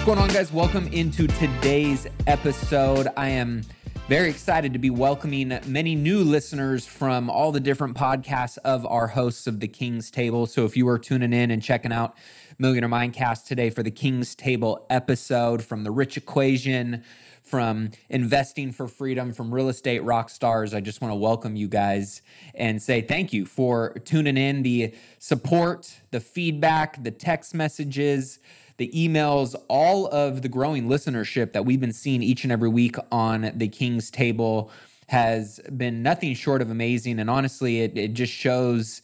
What's 0.00 0.08
going 0.14 0.18
on, 0.18 0.34
guys? 0.34 0.50
Welcome 0.50 0.86
into 0.86 1.26
today's 1.26 2.06
episode. 2.26 3.08
I 3.18 3.28
am 3.28 3.60
very 4.08 4.30
excited 4.30 4.72
to 4.72 4.78
be 4.78 4.88
welcoming 4.88 5.60
many 5.66 5.94
new 5.94 6.24
listeners 6.24 6.86
from 6.86 7.28
all 7.28 7.52
the 7.52 7.60
different 7.60 7.98
podcasts 7.98 8.56
of 8.64 8.86
our 8.86 9.08
hosts 9.08 9.46
of 9.46 9.60
the 9.60 9.68
King's 9.68 10.10
Table. 10.10 10.46
So 10.46 10.64
if 10.64 10.74
you 10.74 10.88
are 10.88 10.98
tuning 10.98 11.34
in 11.34 11.50
and 11.50 11.62
checking 11.62 11.92
out 11.92 12.16
Millionaire 12.58 12.88
Mindcast 12.88 13.44
today 13.44 13.68
for 13.68 13.82
the 13.82 13.90
King's 13.90 14.34
Table 14.34 14.86
episode 14.88 15.62
from 15.62 15.84
the 15.84 15.90
Rich 15.90 16.16
Equation, 16.16 17.04
from 17.42 17.90
investing 18.08 18.72
for 18.72 18.88
freedom, 18.88 19.34
from 19.34 19.52
real 19.52 19.68
estate 19.68 20.02
rock 20.02 20.30
stars, 20.30 20.72
I 20.72 20.80
just 20.80 21.02
want 21.02 21.12
to 21.12 21.16
welcome 21.16 21.56
you 21.56 21.68
guys 21.68 22.22
and 22.54 22.80
say 22.80 23.02
thank 23.02 23.34
you 23.34 23.44
for 23.44 23.92
tuning 24.06 24.38
in. 24.38 24.62
The 24.62 24.94
support, 25.18 26.00
the 26.10 26.20
feedback, 26.20 27.04
the 27.04 27.10
text 27.10 27.54
messages, 27.54 28.38
the 28.80 28.90
emails, 28.96 29.54
all 29.68 30.06
of 30.06 30.40
the 30.40 30.48
growing 30.48 30.88
listenership 30.88 31.52
that 31.52 31.66
we've 31.66 31.82
been 31.82 31.92
seeing 31.92 32.22
each 32.22 32.44
and 32.44 32.50
every 32.50 32.70
week 32.70 32.96
on 33.12 33.52
the 33.54 33.68
King's 33.68 34.10
Table 34.10 34.70
has 35.08 35.60
been 35.76 36.02
nothing 36.02 36.34
short 36.34 36.62
of 36.62 36.70
amazing. 36.70 37.18
And 37.18 37.28
honestly, 37.28 37.82
it, 37.82 37.98
it 37.98 38.14
just 38.14 38.32
shows 38.32 39.02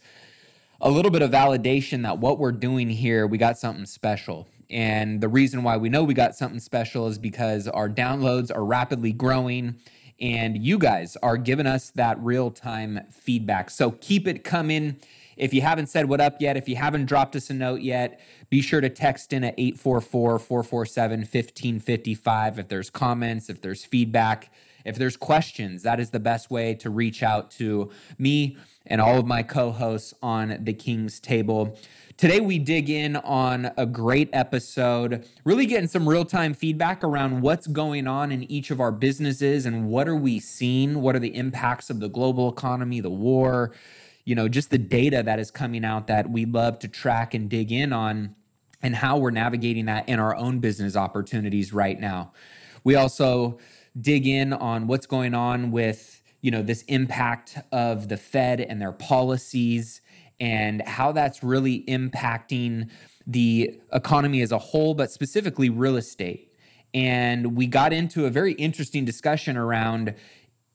a 0.80 0.91
little 0.91 1.11
bit 1.11 1.21
of 1.21 1.30
validation 1.30 2.05
that 2.05 2.16
what 2.16 2.39
we're 2.39 2.52
doing 2.52 2.89
here, 2.89 3.27
we 3.27 3.37
got 3.37 3.59
something 3.59 3.85
special. 3.85 4.49
And 4.71 5.21
the 5.21 5.29
reason 5.29 5.62
why 5.62 5.77
we 5.77 5.91
know 5.91 6.05
we 6.05 6.15
got 6.15 6.35
something 6.35 6.61
special 6.61 7.07
is 7.09 7.19
because 7.19 7.69
our 7.69 7.91
downloads 7.91 8.51
are 8.51 8.65
rapidly 8.65 9.13
growing 9.13 9.74
and 10.19 10.57
you 10.57 10.79
guys 10.79 11.19
are 11.23 11.37
giving 11.37 11.66
us 11.66 11.91
that 11.91 12.19
real 12.21 12.51
time 12.51 13.01
feedback. 13.11 13.69
So 13.69 13.91
keep 13.91 14.27
it 14.27 14.43
coming. 14.43 14.97
If 15.37 15.53
you 15.53 15.61
haven't 15.61 15.87
said 15.87 16.09
what 16.09 16.21
up 16.21 16.41
yet, 16.41 16.57
if 16.57 16.69
you 16.69 16.77
haven't 16.77 17.07
dropped 17.07 17.37
us 17.37 17.51
a 17.51 17.55
note 17.55 17.83
yet, 17.83 18.21
be 18.49 18.63
sure 18.63 18.81
to 18.81 18.89
text 18.89 19.33
in 19.33 19.45
at 19.45 19.55
844 19.59 20.38
447 20.38 21.21
1555 21.21 22.59
if 22.59 22.69
there's 22.69 22.91
comments, 22.91 23.51
if 23.51 23.60
there's 23.60 23.85
feedback, 23.85 24.51
if 24.87 24.97
there's 24.97 25.16
questions. 25.16 25.83
That 25.83 26.01
is 26.01 26.10
the 26.10 26.21
best 26.21 26.51
way 26.51 26.75
to 26.77 26.88
reach 26.88 27.23
out 27.23 27.51
to 27.52 27.91
me 28.19 28.57
and 28.87 29.01
all 29.01 29.19
of 29.19 29.27
my 29.27 29.43
co 29.43 29.73
hosts 29.73 30.15
on 30.23 30.59
the 30.60 30.73
King's 30.73 31.21
Table. 31.21 31.79
Today, 32.16 32.41
we 32.41 32.59
dig 32.59 32.88
in 32.88 33.16
on 33.16 33.73
a 33.77 33.85
great 33.85 34.30
episode, 34.32 35.29
really 35.45 35.66
getting 35.66 35.87
some 35.87 36.09
real 36.09 36.25
time 36.25 36.55
feedback 36.55 37.05
around 37.05 37.43
what's 37.43 37.66
going 37.66 38.07
on 38.07 38.32
in 38.32 38.51
each 38.51 38.71
of 38.71 38.80
our 38.80 38.91
businesses 38.91 39.66
and 39.66 39.91
what 39.91 40.09
are 40.09 40.16
we 40.16 40.41
seeing? 40.41 41.03
What 41.03 41.15
are 41.15 41.19
the 41.19 41.37
impacts 41.37 41.91
of 41.91 42.01
the 42.01 42.09
global 42.09 42.49
economy, 42.49 43.01
the 43.01 43.10
war, 43.10 43.75
you 44.27 44.35
know, 44.35 44.49
just 44.49 44.71
the 44.71 44.79
data 44.79 45.23
that 45.23 45.38
is 45.38 45.51
coming 45.51 45.85
out 45.85 46.09
that 46.09 46.29
we 46.29 46.45
love 46.45 46.79
to 46.80 46.88
track 46.88 47.32
and 47.32 47.49
dig 47.49 47.73
in 47.73 47.93
on 47.93 48.35
and 48.82 48.96
how 48.96 49.16
we're 49.16 49.30
navigating 49.30 49.87
that 49.87 50.07
in 50.09 50.19
our 50.19 50.37
own 50.37 50.59
business 50.59 50.96
opportunities 50.96 51.73
right 51.73 51.99
now. 51.99 52.32
We 52.85 52.97
also 52.97 53.59
dig 53.99 54.27
in 54.27 54.52
on 54.52 54.88
what's 54.88 55.07
going 55.07 55.32
on 55.32 55.71
with, 55.71 56.23
you 56.43 56.51
know, 56.51 56.60
this 56.60 56.82
impact 56.82 57.59
of 57.73 58.09
the 58.09 58.16
Fed 58.16 58.60
and 58.60 58.82
their 58.82 58.93
policies 58.93 60.02
and 60.38 60.82
how 60.82 61.13
that's 61.13 61.43
really 61.43 61.85
impacting 61.88 62.91
the 63.27 63.80
economy 63.93 64.43
as 64.43 64.53
a 64.53 64.59
whole, 64.59 64.94
but 64.94 65.10
specifically 65.10 65.71
real 65.71 65.97
estate. 65.97 66.53
And 66.93 67.56
we 67.56 67.66
got 67.66 67.93
into 67.93 68.27
a 68.27 68.31
very 68.31 68.53
interesting 68.54 69.04
discussion 69.04 69.56
around 69.56 70.15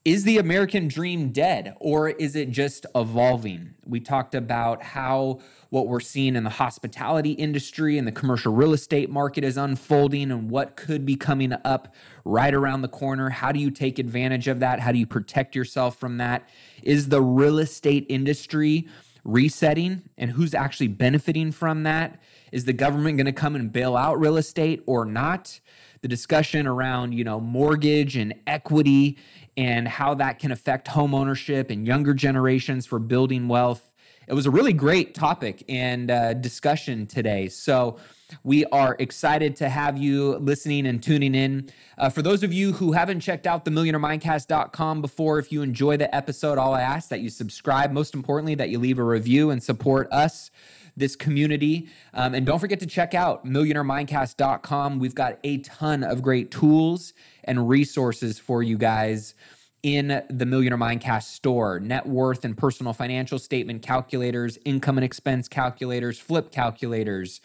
is 0.04 0.24
the 0.24 0.38
American 0.38 0.88
dream 0.88 1.30
dead 1.30 1.76
or 1.78 2.10
is 2.10 2.34
it 2.34 2.50
just 2.50 2.86
evolving? 2.94 3.74
We 3.84 4.00
talked 4.00 4.34
about 4.34 4.82
how 4.82 5.40
what 5.70 5.86
we're 5.86 6.00
seeing 6.00 6.34
in 6.34 6.42
the 6.42 6.50
hospitality 6.50 7.32
industry 7.32 7.98
and 7.98 8.06
the 8.06 8.12
commercial 8.12 8.52
real 8.52 8.72
estate 8.72 9.10
market 9.10 9.44
is 9.44 9.56
unfolding 9.56 10.32
and 10.32 10.50
what 10.50 10.76
could 10.76 11.06
be 11.06 11.14
coming 11.14 11.54
up 11.64 11.94
right 12.24 12.52
around 12.52 12.82
the 12.82 12.88
corner. 12.88 13.30
How 13.30 13.52
do 13.52 13.60
you 13.60 13.70
take 13.70 13.98
advantage 14.00 14.48
of 14.48 14.58
that? 14.60 14.80
How 14.80 14.90
do 14.90 14.98
you 14.98 15.06
protect 15.06 15.54
yourself 15.54 15.98
from 15.98 16.18
that? 16.18 16.48
Is 16.82 17.08
the 17.08 17.22
real 17.22 17.60
estate 17.60 18.04
industry 18.08 18.88
resetting 19.24 20.02
and 20.18 20.32
who's 20.32 20.52
actually 20.52 20.88
benefiting 20.88 21.52
from 21.52 21.84
that? 21.84 22.20
Is 22.50 22.64
the 22.64 22.72
government 22.72 23.18
going 23.18 23.26
to 23.26 23.32
come 23.32 23.54
and 23.54 23.72
bail 23.72 23.96
out 23.96 24.18
real 24.18 24.36
estate 24.36 24.82
or 24.86 25.04
not? 25.04 25.60
The 26.02 26.08
discussion 26.08 26.66
around, 26.66 27.12
you 27.12 27.22
know, 27.22 27.38
mortgage 27.38 28.16
and 28.16 28.34
equity 28.46 29.16
and 29.56 29.86
how 29.86 30.14
that 30.14 30.38
can 30.38 30.50
affect 30.50 30.88
home 30.88 31.14
ownership 31.14 31.70
and 31.70 31.86
younger 31.86 32.14
generations 32.14 32.86
for 32.86 32.98
building 32.98 33.48
wealth. 33.48 33.92
It 34.28 34.34
was 34.34 34.46
a 34.46 34.50
really 34.50 34.72
great 34.72 35.14
topic 35.14 35.64
and 35.68 36.10
uh, 36.10 36.34
discussion 36.34 37.06
today. 37.06 37.48
So, 37.48 37.98
we 38.44 38.64
are 38.66 38.96
excited 38.98 39.56
to 39.56 39.68
have 39.68 39.96
you 39.96 40.36
listening 40.36 40.86
and 40.86 41.02
tuning 41.02 41.34
in. 41.34 41.70
Uh, 41.98 42.08
for 42.08 42.22
those 42.22 42.42
of 42.42 42.52
you 42.52 42.72
who 42.72 42.92
haven't 42.92 43.20
checked 43.20 43.46
out 43.46 43.64
the 43.64 43.70
millionairemindcast.com 43.70 45.02
before, 45.02 45.38
if 45.38 45.52
you 45.52 45.62
enjoy 45.62 45.96
the 45.96 46.14
episode, 46.14 46.58
all 46.58 46.74
I 46.74 46.80
ask 46.80 47.08
that 47.10 47.20
you 47.20 47.30
subscribe. 47.30 47.92
Most 47.92 48.14
importantly, 48.14 48.54
that 48.54 48.70
you 48.70 48.78
leave 48.78 48.98
a 48.98 49.04
review 49.04 49.50
and 49.50 49.62
support 49.62 50.10
us, 50.10 50.50
this 50.96 51.16
community. 51.16 51.88
Um, 52.14 52.34
and 52.34 52.44
don't 52.44 52.58
forget 52.58 52.80
to 52.80 52.86
check 52.86 53.14
out 53.14 53.44
millionairemindcast.com. 53.46 54.98
We've 54.98 55.14
got 55.14 55.38
a 55.44 55.58
ton 55.58 56.02
of 56.02 56.22
great 56.22 56.50
tools 56.50 57.12
and 57.44 57.68
resources 57.68 58.38
for 58.38 58.62
you 58.62 58.78
guys 58.78 59.34
in 59.82 60.22
the 60.30 60.46
Millionaire 60.46 60.78
Mindcast 60.78 61.24
store 61.24 61.80
net 61.80 62.06
worth 62.06 62.44
and 62.44 62.56
personal 62.56 62.92
financial 62.92 63.38
statement 63.38 63.82
calculators, 63.82 64.56
income 64.64 64.96
and 64.96 65.04
expense 65.04 65.48
calculators, 65.48 66.20
flip 66.20 66.52
calculators, 66.52 67.40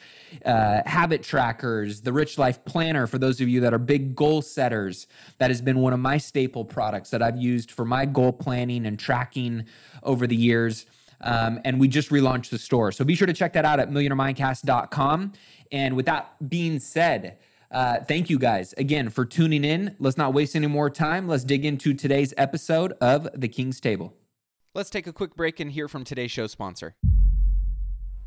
uh, 0.46 0.81
habit 0.86 1.24
trackers, 1.24 2.02
the 2.02 2.13
Rich 2.13 2.38
Life 2.38 2.63
Planner 2.63 3.07
for 3.07 3.18
those 3.18 3.41
of 3.41 3.50
you 3.50 3.59
that 3.62 3.74
are 3.74 3.80
big 3.80 4.16
goal 4.16 4.44
setters. 4.44 5.07
That 5.40 5.50
has 5.50 5.62
been 5.62 5.80
one 5.80 5.94
of 5.94 6.00
my 6.00 6.18
staple 6.18 6.63
products 6.63 7.09
that 7.09 7.24
I've 7.24 7.38
used 7.38 7.72
for 7.72 7.86
my 7.86 8.06
goal 8.06 8.34
planning 8.34 8.86
and 8.86 9.00
tracking 9.00 9.66
over 10.03 10.28
the 10.28 10.36
years. 10.36 10.86
Um, 11.22 11.59
and 11.66 11.80
we 11.80 11.88
just 11.88 12.12
relaunched 12.12 12.50
the 12.50 12.59
store. 12.59 12.91
So 12.91 13.03
be 13.03 13.16
sure 13.16 13.25
to 13.25 13.34
check 13.34 13.53
that 13.53 13.66
out 13.66 13.80
at 13.80 13.90
millionairemindcast.com. 13.90 15.34
And 15.72 15.96
with 15.96 16.06
that 16.06 16.36
being 16.47 16.80
said, 16.80 17.40
uh, 17.72 18.00
thank 18.01 18.29
you 18.29 18.39
guys 18.39 18.73
again 18.78 19.09
for 19.09 19.25
tuning 19.25 19.63
in. 19.63 19.95
Let's 20.00 20.17
not 20.17 20.33
waste 20.33 20.55
any 20.55 20.67
more 20.67 20.89
time. 20.89 21.28
Let's 21.28 21.44
dig 21.44 21.66
into 21.66 21.94
today's 21.94 22.33
episode 22.38 22.94
of 23.01 23.28
The 23.33 23.47
King's 23.47 23.79
Table. 23.79 24.13
Let's 24.73 24.89
take 24.89 25.07
a 25.07 25.13
quick 25.13 25.35
break 25.35 25.59
and 25.59 25.72
hear 25.72 25.88
from 25.88 26.03
today's 26.03 26.31
show 26.31 26.47
sponsor. 26.47 26.95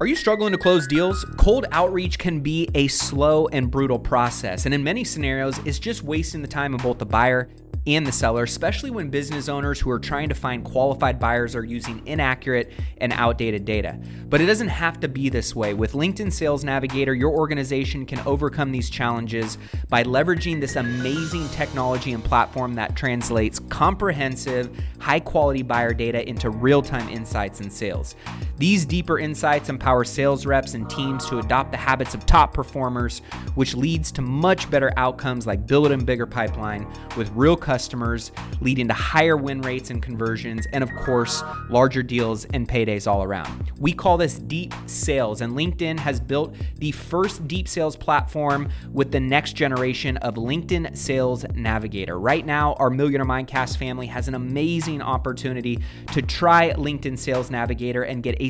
Are 0.00 0.06
you 0.06 0.16
struggling 0.16 0.52
to 0.52 0.58
close 0.58 0.86
deals? 0.86 1.26
Cold 1.36 1.66
outreach 1.72 2.18
can 2.18 2.40
be 2.40 2.70
a 2.74 2.88
slow 2.88 3.48
and 3.48 3.70
brutal 3.70 3.98
process, 3.98 4.64
and 4.64 4.74
in 4.74 4.82
many 4.82 5.04
scenarios, 5.04 5.58
it's 5.66 5.78
just 5.78 6.02
wasting 6.02 6.40
the 6.40 6.48
time 6.48 6.72
of 6.72 6.82
both 6.82 6.96
the 6.96 7.04
buyer 7.04 7.50
and 7.86 8.06
the 8.06 8.12
seller, 8.12 8.44
especially 8.44 8.90
when 8.90 9.10
business 9.10 9.48
owners 9.48 9.80
who 9.80 9.90
are 9.90 9.98
trying 9.98 10.28
to 10.28 10.34
find 10.34 10.64
qualified 10.64 11.18
buyers 11.18 11.54
are 11.54 11.64
using 11.64 12.06
inaccurate 12.06 12.72
and 12.98 13.12
outdated 13.12 13.64
data. 13.64 13.98
But 14.28 14.40
it 14.40 14.46
doesn't 14.46 14.68
have 14.68 15.00
to 15.00 15.08
be 15.08 15.28
this 15.28 15.54
way. 15.54 15.74
With 15.74 15.92
LinkedIn 15.92 16.32
Sales 16.32 16.64
Navigator, 16.64 17.14
your 17.14 17.30
organization 17.30 18.06
can 18.06 18.20
overcome 18.20 18.72
these 18.72 18.90
challenges 18.90 19.58
by 19.88 20.04
leveraging 20.04 20.60
this 20.60 20.76
amazing 20.76 21.48
technology 21.50 22.12
and 22.12 22.24
platform 22.24 22.74
that 22.74 22.96
translates 22.96 23.58
comprehensive, 23.58 24.70
high 24.98 25.20
quality 25.20 25.62
buyer 25.62 25.92
data 25.94 26.26
into 26.28 26.50
real 26.50 26.82
time 26.82 27.08
insights 27.08 27.60
and 27.60 27.72
sales. 27.72 28.14
These 28.60 28.84
deeper 28.84 29.18
insights 29.18 29.70
empower 29.70 30.04
sales 30.04 30.44
reps 30.44 30.74
and 30.74 30.88
teams 30.90 31.24
to 31.30 31.38
adopt 31.38 31.70
the 31.70 31.78
habits 31.78 32.12
of 32.12 32.26
top 32.26 32.52
performers, 32.52 33.22
which 33.54 33.74
leads 33.74 34.12
to 34.12 34.20
much 34.20 34.70
better 34.70 34.92
outcomes 34.98 35.46
like 35.46 35.66
building 35.66 36.04
bigger 36.04 36.26
pipeline 36.26 36.86
with 37.16 37.30
real 37.30 37.56
customers, 37.56 38.32
leading 38.60 38.86
to 38.88 38.92
higher 38.92 39.38
win 39.38 39.62
rates 39.62 39.88
and 39.88 40.02
conversions, 40.02 40.66
and 40.74 40.84
of 40.84 40.94
course, 40.94 41.42
larger 41.70 42.02
deals 42.02 42.44
and 42.52 42.68
paydays 42.68 43.10
all 43.10 43.22
around. 43.22 43.72
We 43.78 43.94
call 43.94 44.18
this 44.18 44.38
deep 44.38 44.74
sales, 44.84 45.40
and 45.40 45.54
LinkedIn 45.54 45.98
has 46.00 46.20
built 46.20 46.54
the 46.76 46.92
first 46.92 47.48
deep 47.48 47.66
sales 47.66 47.96
platform 47.96 48.68
with 48.92 49.10
the 49.10 49.20
next 49.20 49.54
generation 49.54 50.18
of 50.18 50.34
LinkedIn 50.34 50.98
Sales 50.98 51.46
Navigator. 51.54 52.18
Right 52.18 52.44
now, 52.44 52.74
our 52.74 52.90
Millionaire 52.90 53.24
Mindcast 53.24 53.78
family 53.78 54.08
has 54.08 54.28
an 54.28 54.34
amazing 54.34 55.00
opportunity 55.00 55.78
to 56.12 56.20
try 56.20 56.74
LinkedIn 56.74 57.18
Sales 57.18 57.50
Navigator 57.50 58.02
and 58.02 58.22
get 58.22 58.36
a 58.38 58.49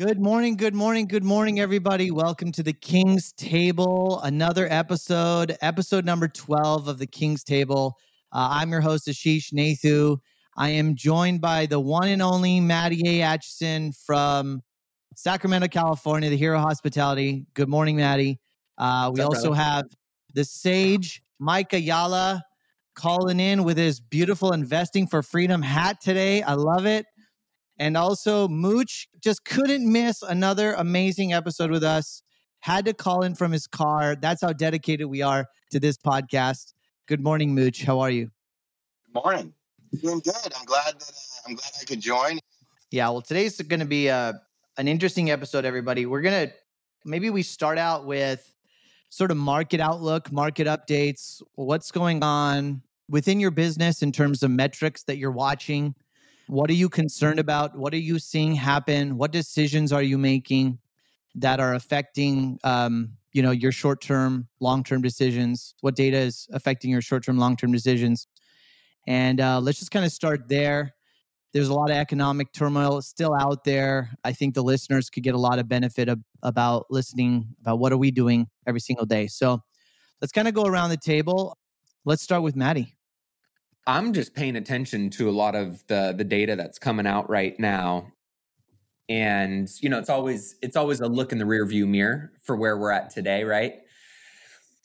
Good 0.00 0.18
morning, 0.18 0.56
good 0.56 0.74
morning, 0.74 1.06
good 1.06 1.24
morning, 1.24 1.60
everybody. 1.60 2.10
Welcome 2.10 2.52
to 2.52 2.62
the 2.62 2.72
King's 2.72 3.32
Table, 3.32 4.18
another 4.22 4.66
episode, 4.70 5.58
episode 5.60 6.06
number 6.06 6.26
12 6.26 6.88
of 6.88 6.98
the 6.98 7.06
King's 7.06 7.44
Table. 7.44 7.98
Uh, 8.32 8.48
I'm 8.50 8.70
your 8.70 8.80
host, 8.80 9.08
Ashish 9.08 9.52
Nathu. 9.52 10.16
I 10.56 10.70
am 10.70 10.96
joined 10.96 11.42
by 11.42 11.66
the 11.66 11.78
one 11.78 12.08
and 12.08 12.22
only 12.22 12.60
Maddie 12.60 13.20
A. 13.20 13.26
Aitchison 13.26 13.94
from 14.06 14.62
Sacramento, 15.16 15.68
California, 15.68 16.30
the 16.30 16.36
Hero 16.38 16.58
Hospitality. 16.60 17.44
Good 17.52 17.68
morning, 17.68 17.96
Maddie. 17.96 18.40
Uh, 18.78 19.10
we 19.12 19.20
up, 19.20 19.26
also 19.26 19.48
brother? 19.48 19.62
have 19.62 19.84
the 20.32 20.46
sage, 20.46 21.22
Mike 21.38 21.74
Ayala, 21.74 22.42
calling 22.94 23.38
in 23.38 23.64
with 23.64 23.76
his 23.76 24.00
beautiful 24.00 24.52
Investing 24.54 25.06
for 25.06 25.22
Freedom 25.22 25.60
hat 25.60 26.00
today. 26.00 26.40
I 26.40 26.54
love 26.54 26.86
it. 26.86 27.04
And 27.80 27.96
also, 27.96 28.46
Mooch 28.46 29.08
just 29.22 29.46
couldn't 29.46 29.90
miss 29.90 30.20
another 30.20 30.74
amazing 30.74 31.32
episode 31.32 31.70
with 31.70 31.82
us. 31.82 32.22
Had 32.60 32.84
to 32.84 32.92
call 32.92 33.24
in 33.24 33.34
from 33.34 33.52
his 33.52 33.66
car. 33.66 34.14
That's 34.14 34.42
how 34.42 34.52
dedicated 34.52 35.06
we 35.06 35.22
are 35.22 35.46
to 35.70 35.80
this 35.80 35.96
podcast. 35.96 36.74
Good 37.08 37.22
morning, 37.22 37.54
Mooch. 37.54 37.82
How 37.82 38.00
are 38.00 38.10
you? 38.10 38.30
Good 39.06 39.24
morning. 39.24 39.54
Doing 40.02 40.20
good. 40.22 40.52
I'm 40.54 40.66
glad 40.66 41.00
that 41.00 41.08
uh, 41.08 41.48
I'm 41.48 41.54
glad 41.54 41.70
I 41.80 41.84
could 41.86 42.00
join. 42.00 42.38
Yeah, 42.90 43.08
well, 43.08 43.22
today's 43.22 43.58
going 43.62 43.80
to 43.80 43.86
be 43.86 44.08
a, 44.08 44.38
an 44.76 44.86
interesting 44.86 45.30
episode, 45.30 45.64
everybody. 45.64 46.04
We're 46.04 46.20
going 46.20 46.48
to 46.48 46.54
maybe 47.06 47.30
we 47.30 47.42
start 47.42 47.78
out 47.78 48.04
with 48.04 48.52
sort 49.08 49.30
of 49.30 49.38
market 49.38 49.80
outlook, 49.80 50.30
market 50.30 50.66
updates, 50.66 51.40
what's 51.54 51.90
going 51.90 52.22
on 52.22 52.82
within 53.08 53.40
your 53.40 53.50
business 53.50 54.02
in 54.02 54.12
terms 54.12 54.42
of 54.42 54.50
metrics 54.50 55.04
that 55.04 55.16
you're 55.16 55.30
watching. 55.30 55.94
What 56.50 56.68
are 56.68 56.74
you 56.74 56.88
concerned 56.88 57.38
about? 57.38 57.78
What 57.78 57.94
are 57.94 57.98
you 57.98 58.18
seeing 58.18 58.56
happen? 58.56 59.16
What 59.16 59.30
decisions 59.30 59.92
are 59.92 60.02
you 60.02 60.18
making 60.18 60.80
that 61.36 61.60
are 61.60 61.74
affecting, 61.74 62.58
um, 62.64 63.12
you 63.32 63.40
know, 63.40 63.52
your 63.52 63.70
short-term, 63.70 64.48
long-term 64.58 65.00
decisions? 65.00 65.76
What 65.80 65.94
data 65.94 66.16
is 66.16 66.48
affecting 66.52 66.90
your 66.90 67.02
short-term, 67.02 67.38
long-term 67.38 67.70
decisions? 67.70 68.26
And 69.06 69.40
uh, 69.40 69.60
let's 69.60 69.78
just 69.78 69.92
kind 69.92 70.04
of 70.04 70.10
start 70.10 70.48
there. 70.48 70.92
There's 71.52 71.68
a 71.68 71.72
lot 71.72 71.88
of 71.88 71.96
economic 71.96 72.52
turmoil 72.52 73.00
still 73.00 73.32
out 73.32 73.62
there. 73.62 74.10
I 74.24 74.32
think 74.32 74.56
the 74.56 74.64
listeners 74.64 75.08
could 75.08 75.22
get 75.22 75.36
a 75.36 75.38
lot 75.38 75.60
of 75.60 75.68
benefit 75.68 76.08
of, 76.08 76.18
about 76.42 76.86
listening 76.90 77.54
about 77.60 77.78
what 77.78 77.92
are 77.92 77.96
we 77.96 78.10
doing 78.10 78.48
every 78.66 78.80
single 78.80 79.06
day. 79.06 79.28
So 79.28 79.60
let's 80.20 80.32
kind 80.32 80.48
of 80.48 80.54
go 80.54 80.64
around 80.64 80.90
the 80.90 80.96
table. 80.96 81.56
Let's 82.04 82.24
start 82.24 82.42
with 82.42 82.56
Maddie. 82.56 82.96
I'm 83.86 84.12
just 84.12 84.34
paying 84.34 84.56
attention 84.56 85.10
to 85.10 85.28
a 85.28 85.32
lot 85.32 85.54
of 85.54 85.86
the 85.86 86.14
the 86.16 86.24
data 86.24 86.56
that's 86.56 86.78
coming 86.78 87.06
out 87.06 87.28
right 87.30 87.58
now. 87.58 88.12
And 89.08 89.68
you 89.80 89.88
know, 89.88 89.98
it's 89.98 90.10
always 90.10 90.56
it's 90.62 90.76
always 90.76 91.00
a 91.00 91.08
look 91.08 91.32
in 91.32 91.38
the 91.38 91.46
rear 91.46 91.66
view 91.66 91.86
mirror 91.86 92.32
for 92.42 92.56
where 92.56 92.76
we're 92.76 92.92
at 92.92 93.10
today, 93.10 93.44
right? 93.44 93.74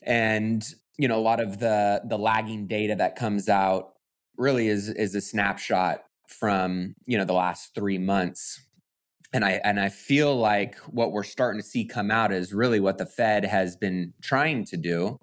And 0.04 0.66
you 0.98 1.08
know, 1.08 1.18
a 1.18 1.22
lot 1.22 1.40
of 1.40 1.60
the 1.60 2.02
the 2.06 2.18
lagging 2.18 2.68
data 2.68 2.96
that 2.96 3.16
comes 3.16 3.50
out 3.50 3.94
really 4.38 4.68
is 4.68 4.90
is 4.90 5.14
a 5.16 5.22
snapshot 5.22 6.04
from, 6.28 6.96
you 7.06 7.18
know, 7.18 7.26
the 7.26 7.34
last 7.34 7.76
3 7.76 7.98
months. 8.00 8.62
And 9.34 9.44
I 9.44 9.62
and 9.64 9.80
I 9.80 9.90
feel 9.90 10.36
like 10.36 10.78
what 10.88 11.12
we're 11.12 11.24
starting 11.24 11.62
to 11.62 11.68
see 11.68 11.86
come 11.86 12.10
out 12.10 12.32
is 12.32 12.54
really 12.54 12.80
what 12.80 12.98
the 12.98 13.06
Fed 13.06 13.46
has 13.46 13.76
been 13.76 14.14
trying 14.22 14.66
to 14.66 14.78
do. 14.78 15.20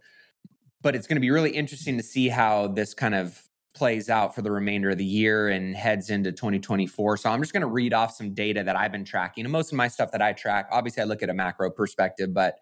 But 0.82 0.94
it's 0.94 1.06
going 1.06 1.16
to 1.16 1.20
be 1.20 1.30
really 1.30 1.52
interesting 1.52 1.96
to 1.96 2.02
see 2.02 2.28
how 2.28 2.68
this 2.68 2.92
kind 2.94 3.14
of 3.14 3.40
plays 3.82 4.08
out 4.08 4.32
for 4.32 4.43
the 4.43 4.50
remainder 4.52 4.90
of 4.90 4.99
the 4.99 5.05
year 5.05 5.49
and 5.49 5.75
heads 5.75 6.08
into 6.08 6.31
2024. 6.31 7.17
So 7.17 7.29
I'm 7.29 7.40
just 7.43 7.52
going 7.52 7.62
to 7.62 7.67
read 7.67 7.93
off 7.93 8.14
some 8.14 8.32
data 8.32 8.62
that 8.62 8.76
I've 8.76 8.93
been 8.93 9.05
tracking. 9.05 9.44
And 9.44 9.50
most 9.50 9.73
of 9.73 9.76
my 9.76 9.88
stuff 9.88 10.12
that 10.12 10.23
I 10.23 10.34
track, 10.34 10.69
obviously 10.70 11.02
I 11.02 11.06
look 11.06 11.20
at 11.20 11.29
a 11.29 11.34
macro 11.34 11.69
perspective, 11.69 12.32
but 12.32 12.61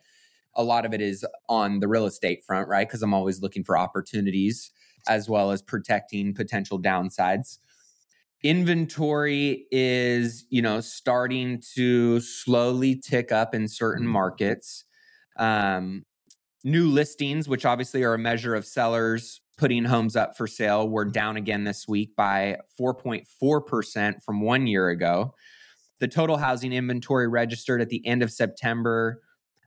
a 0.55 0.64
lot 0.64 0.87
of 0.87 0.94
it 0.94 1.02
is 1.02 1.22
on 1.46 1.81
the 1.81 1.88
real 1.88 2.06
estate 2.06 2.43
front, 2.46 2.69
right? 2.69 2.88
Because 2.88 3.02
I'm 3.02 3.12
always 3.12 3.43
looking 3.43 3.64
for 3.64 3.76
opportunities 3.76 4.72
as 5.06 5.28
well 5.28 5.50
as 5.50 5.61
protecting 5.61 6.32
potential 6.32 6.81
downsides. 6.81 7.58
Inventory 8.43 9.66
is, 9.70 10.46
you 10.49 10.62
know, 10.62 10.81
starting 10.81 11.62
to 11.75 12.20
slowly 12.20 12.96
tick 12.96 13.31
up 13.31 13.55
in 13.55 13.69
certain 13.69 14.06
markets. 14.06 14.87
Um, 15.37 16.06
new 16.64 16.88
listings, 16.88 17.46
which 17.46 17.66
obviously 17.66 18.05
are 18.05 18.14
a 18.14 18.19
measure 18.19 18.55
of 18.55 18.64
sellers 18.64 19.43
putting 19.60 19.84
homes 19.84 20.16
up 20.16 20.38
for 20.38 20.46
sale 20.46 20.88
were 20.88 21.04
down 21.04 21.36
again 21.36 21.64
this 21.64 21.86
week 21.86 22.16
by 22.16 22.56
4.4% 22.80 24.22
from 24.24 24.40
one 24.40 24.66
year 24.66 24.88
ago. 24.88 25.34
The 26.00 26.08
total 26.08 26.38
housing 26.38 26.72
inventory 26.72 27.28
registered 27.28 27.82
at 27.82 27.90
the 27.90 28.04
end 28.06 28.22
of 28.22 28.32
September 28.32 29.20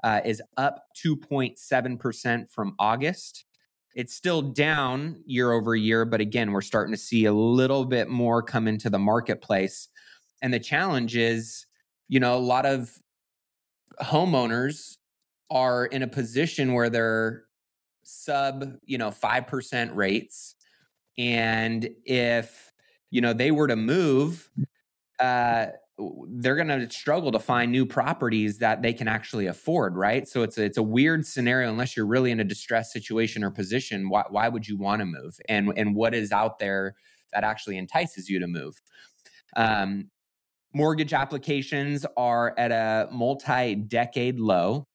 uh, 0.03 0.21
is 0.25 0.41
up 0.57 0.85
2.7% 1.05 2.49
from 2.49 2.73
August. 2.79 3.45
It's 3.93 4.15
still 4.15 4.41
down 4.41 5.21
year 5.27 5.51
over 5.51 5.75
year, 5.75 6.05
but 6.05 6.19
again, 6.19 6.53
we're 6.53 6.61
starting 6.61 6.95
to 6.95 6.99
see 6.99 7.25
a 7.25 7.33
little 7.33 7.85
bit 7.85 8.09
more 8.09 8.41
come 8.41 8.67
into 8.67 8.89
the 8.89 8.97
marketplace. 8.97 9.89
And 10.41 10.51
the 10.51 10.59
challenge 10.59 11.15
is, 11.15 11.67
you 12.09 12.19
know, 12.19 12.35
a 12.35 12.39
lot 12.39 12.65
of 12.65 12.89
homeowners 14.01 14.97
are 15.51 15.85
in 15.85 16.01
a 16.01 16.07
position 16.07 16.73
where 16.73 16.89
they're 16.89 17.43
sub, 18.03 18.77
you 18.85 18.97
know, 18.97 19.11
5% 19.11 19.95
rates. 19.95 20.55
And 21.17 21.89
if, 22.05 22.71
you 23.11 23.21
know, 23.21 23.33
they 23.33 23.51
were 23.51 23.67
to 23.67 23.75
move, 23.75 24.49
uh, 25.19 25.67
they're 26.27 26.55
going 26.55 26.67
to 26.67 26.89
struggle 26.89 27.31
to 27.31 27.39
find 27.39 27.71
new 27.71 27.85
properties 27.85 28.57
that 28.59 28.81
they 28.81 28.93
can 28.93 29.07
actually 29.07 29.45
afford, 29.45 29.95
right? 29.95 30.27
So 30.27 30.41
it's 30.41 30.57
a, 30.57 30.63
it's 30.63 30.77
a 30.77 30.83
weird 30.83 31.25
scenario 31.25 31.69
unless 31.69 31.95
you're 31.95 32.07
really 32.07 32.31
in 32.31 32.39
a 32.39 32.43
distressed 32.43 32.91
situation 32.91 33.43
or 33.43 33.51
position. 33.51 34.09
Why, 34.09 34.23
why 34.29 34.49
would 34.49 34.67
you 34.67 34.77
want 34.77 35.01
to 35.01 35.05
move? 35.05 35.37
And 35.47 35.71
and 35.77 35.95
what 35.95 36.15
is 36.15 36.31
out 36.31 36.57
there 36.57 36.95
that 37.31 37.43
actually 37.43 37.77
entices 37.77 38.27
you 38.27 38.39
to 38.39 38.47
move? 38.47 38.81
Um, 39.55 40.09
mortgage 40.73 41.13
applications 41.13 42.05
are 42.17 42.55
at 42.57 42.71
a 42.71 43.07
multi-decade 43.11 44.39
low 44.39 44.87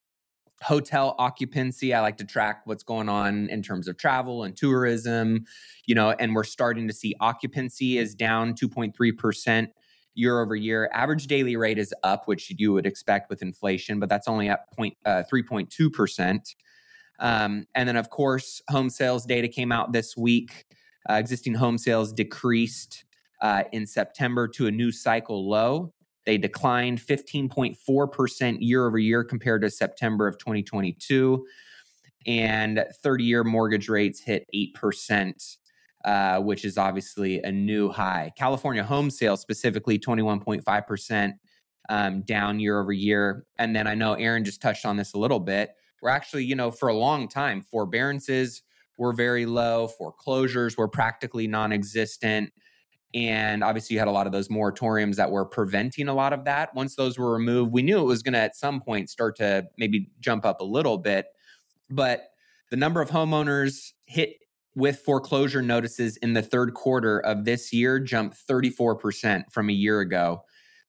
hotel 0.62 1.14
occupancy. 1.18 1.94
I 1.94 2.00
like 2.00 2.16
to 2.18 2.24
track 2.24 2.62
what's 2.64 2.82
going 2.82 3.08
on 3.08 3.48
in 3.48 3.62
terms 3.62 3.86
of 3.86 3.96
travel 3.96 4.42
and 4.42 4.56
tourism 4.56 5.44
you 5.86 5.94
know 5.94 6.10
and 6.10 6.34
we're 6.34 6.44
starting 6.44 6.88
to 6.88 6.94
see 6.94 7.14
occupancy 7.20 7.98
is 7.98 8.14
down 8.14 8.54
2.3% 8.54 9.68
year 10.14 10.40
over 10.40 10.56
year. 10.56 10.90
Average 10.92 11.28
daily 11.28 11.56
rate 11.56 11.78
is 11.78 11.94
up 12.02 12.26
which 12.26 12.52
you 12.56 12.72
would 12.72 12.86
expect 12.86 13.30
with 13.30 13.40
inflation 13.40 14.00
but 14.00 14.08
that's 14.08 14.26
only 14.26 14.48
up 14.48 14.66
point, 14.76 14.96
uh, 15.04 15.22
3.2% 15.32 16.54
um, 17.20 17.66
and 17.74 17.88
then 17.88 17.96
of 17.96 18.10
course 18.10 18.60
home 18.68 18.90
sales 18.90 19.24
data 19.24 19.48
came 19.48 19.72
out 19.72 19.92
this 19.92 20.16
week. 20.16 20.64
Uh, 21.08 21.14
existing 21.14 21.54
home 21.54 21.78
sales 21.78 22.12
decreased 22.12 23.04
uh, 23.40 23.62
in 23.70 23.86
september 23.86 24.48
to 24.48 24.66
a 24.66 24.70
new 24.72 24.90
cycle 24.90 25.48
low 25.48 25.92
they 26.28 26.36
declined 26.36 27.00
15.4% 27.00 28.58
year 28.60 28.86
over 28.86 28.98
year 28.98 29.24
compared 29.24 29.62
to 29.62 29.70
September 29.70 30.28
of 30.28 30.36
2022. 30.36 31.46
And 32.26 32.84
30 33.02 33.24
year 33.24 33.44
mortgage 33.44 33.88
rates 33.88 34.20
hit 34.20 34.44
8%, 34.54 35.56
uh, 36.04 36.40
which 36.40 36.66
is 36.66 36.76
obviously 36.76 37.40
a 37.40 37.50
new 37.50 37.88
high. 37.88 38.30
California 38.36 38.84
home 38.84 39.08
sales, 39.08 39.40
specifically 39.40 39.98
21.5% 39.98 41.32
um, 41.88 42.20
down 42.20 42.60
year 42.60 42.78
over 42.78 42.92
year. 42.92 43.46
And 43.58 43.74
then 43.74 43.86
I 43.86 43.94
know 43.94 44.12
Aaron 44.12 44.44
just 44.44 44.60
touched 44.60 44.84
on 44.84 44.98
this 44.98 45.14
a 45.14 45.18
little 45.18 45.40
bit. 45.40 45.70
We're 46.02 46.10
actually, 46.10 46.44
you 46.44 46.54
know, 46.54 46.70
for 46.70 46.90
a 46.90 46.94
long 46.94 47.28
time, 47.28 47.62
forbearances 47.62 48.62
were 48.98 49.14
very 49.14 49.46
low, 49.46 49.88
foreclosures 49.88 50.76
were 50.76 50.88
practically 50.88 51.46
non 51.46 51.72
existent. 51.72 52.52
And 53.14 53.64
obviously, 53.64 53.94
you 53.94 54.00
had 54.00 54.08
a 54.08 54.12
lot 54.12 54.26
of 54.26 54.32
those 54.32 54.48
moratoriums 54.48 55.16
that 55.16 55.30
were 55.30 55.46
preventing 55.46 56.08
a 56.08 56.14
lot 56.14 56.32
of 56.32 56.44
that. 56.44 56.74
Once 56.74 56.94
those 56.94 57.18
were 57.18 57.32
removed, 57.32 57.72
we 57.72 57.82
knew 57.82 57.98
it 57.98 58.04
was 58.04 58.22
going 58.22 58.34
to 58.34 58.38
at 58.38 58.54
some 58.54 58.80
point 58.80 59.08
start 59.08 59.36
to 59.36 59.66
maybe 59.78 60.10
jump 60.20 60.44
up 60.44 60.60
a 60.60 60.64
little 60.64 60.98
bit. 60.98 61.26
But 61.88 62.30
the 62.70 62.76
number 62.76 63.00
of 63.00 63.10
homeowners 63.10 63.92
hit 64.04 64.34
with 64.74 65.00
foreclosure 65.00 65.62
notices 65.62 66.16
in 66.18 66.34
the 66.34 66.42
third 66.42 66.74
quarter 66.74 67.18
of 67.18 67.44
this 67.44 67.72
year 67.72 67.98
jumped 67.98 68.36
34% 68.48 69.50
from 69.50 69.68
a 69.68 69.72
year 69.72 70.00
ago 70.00 70.42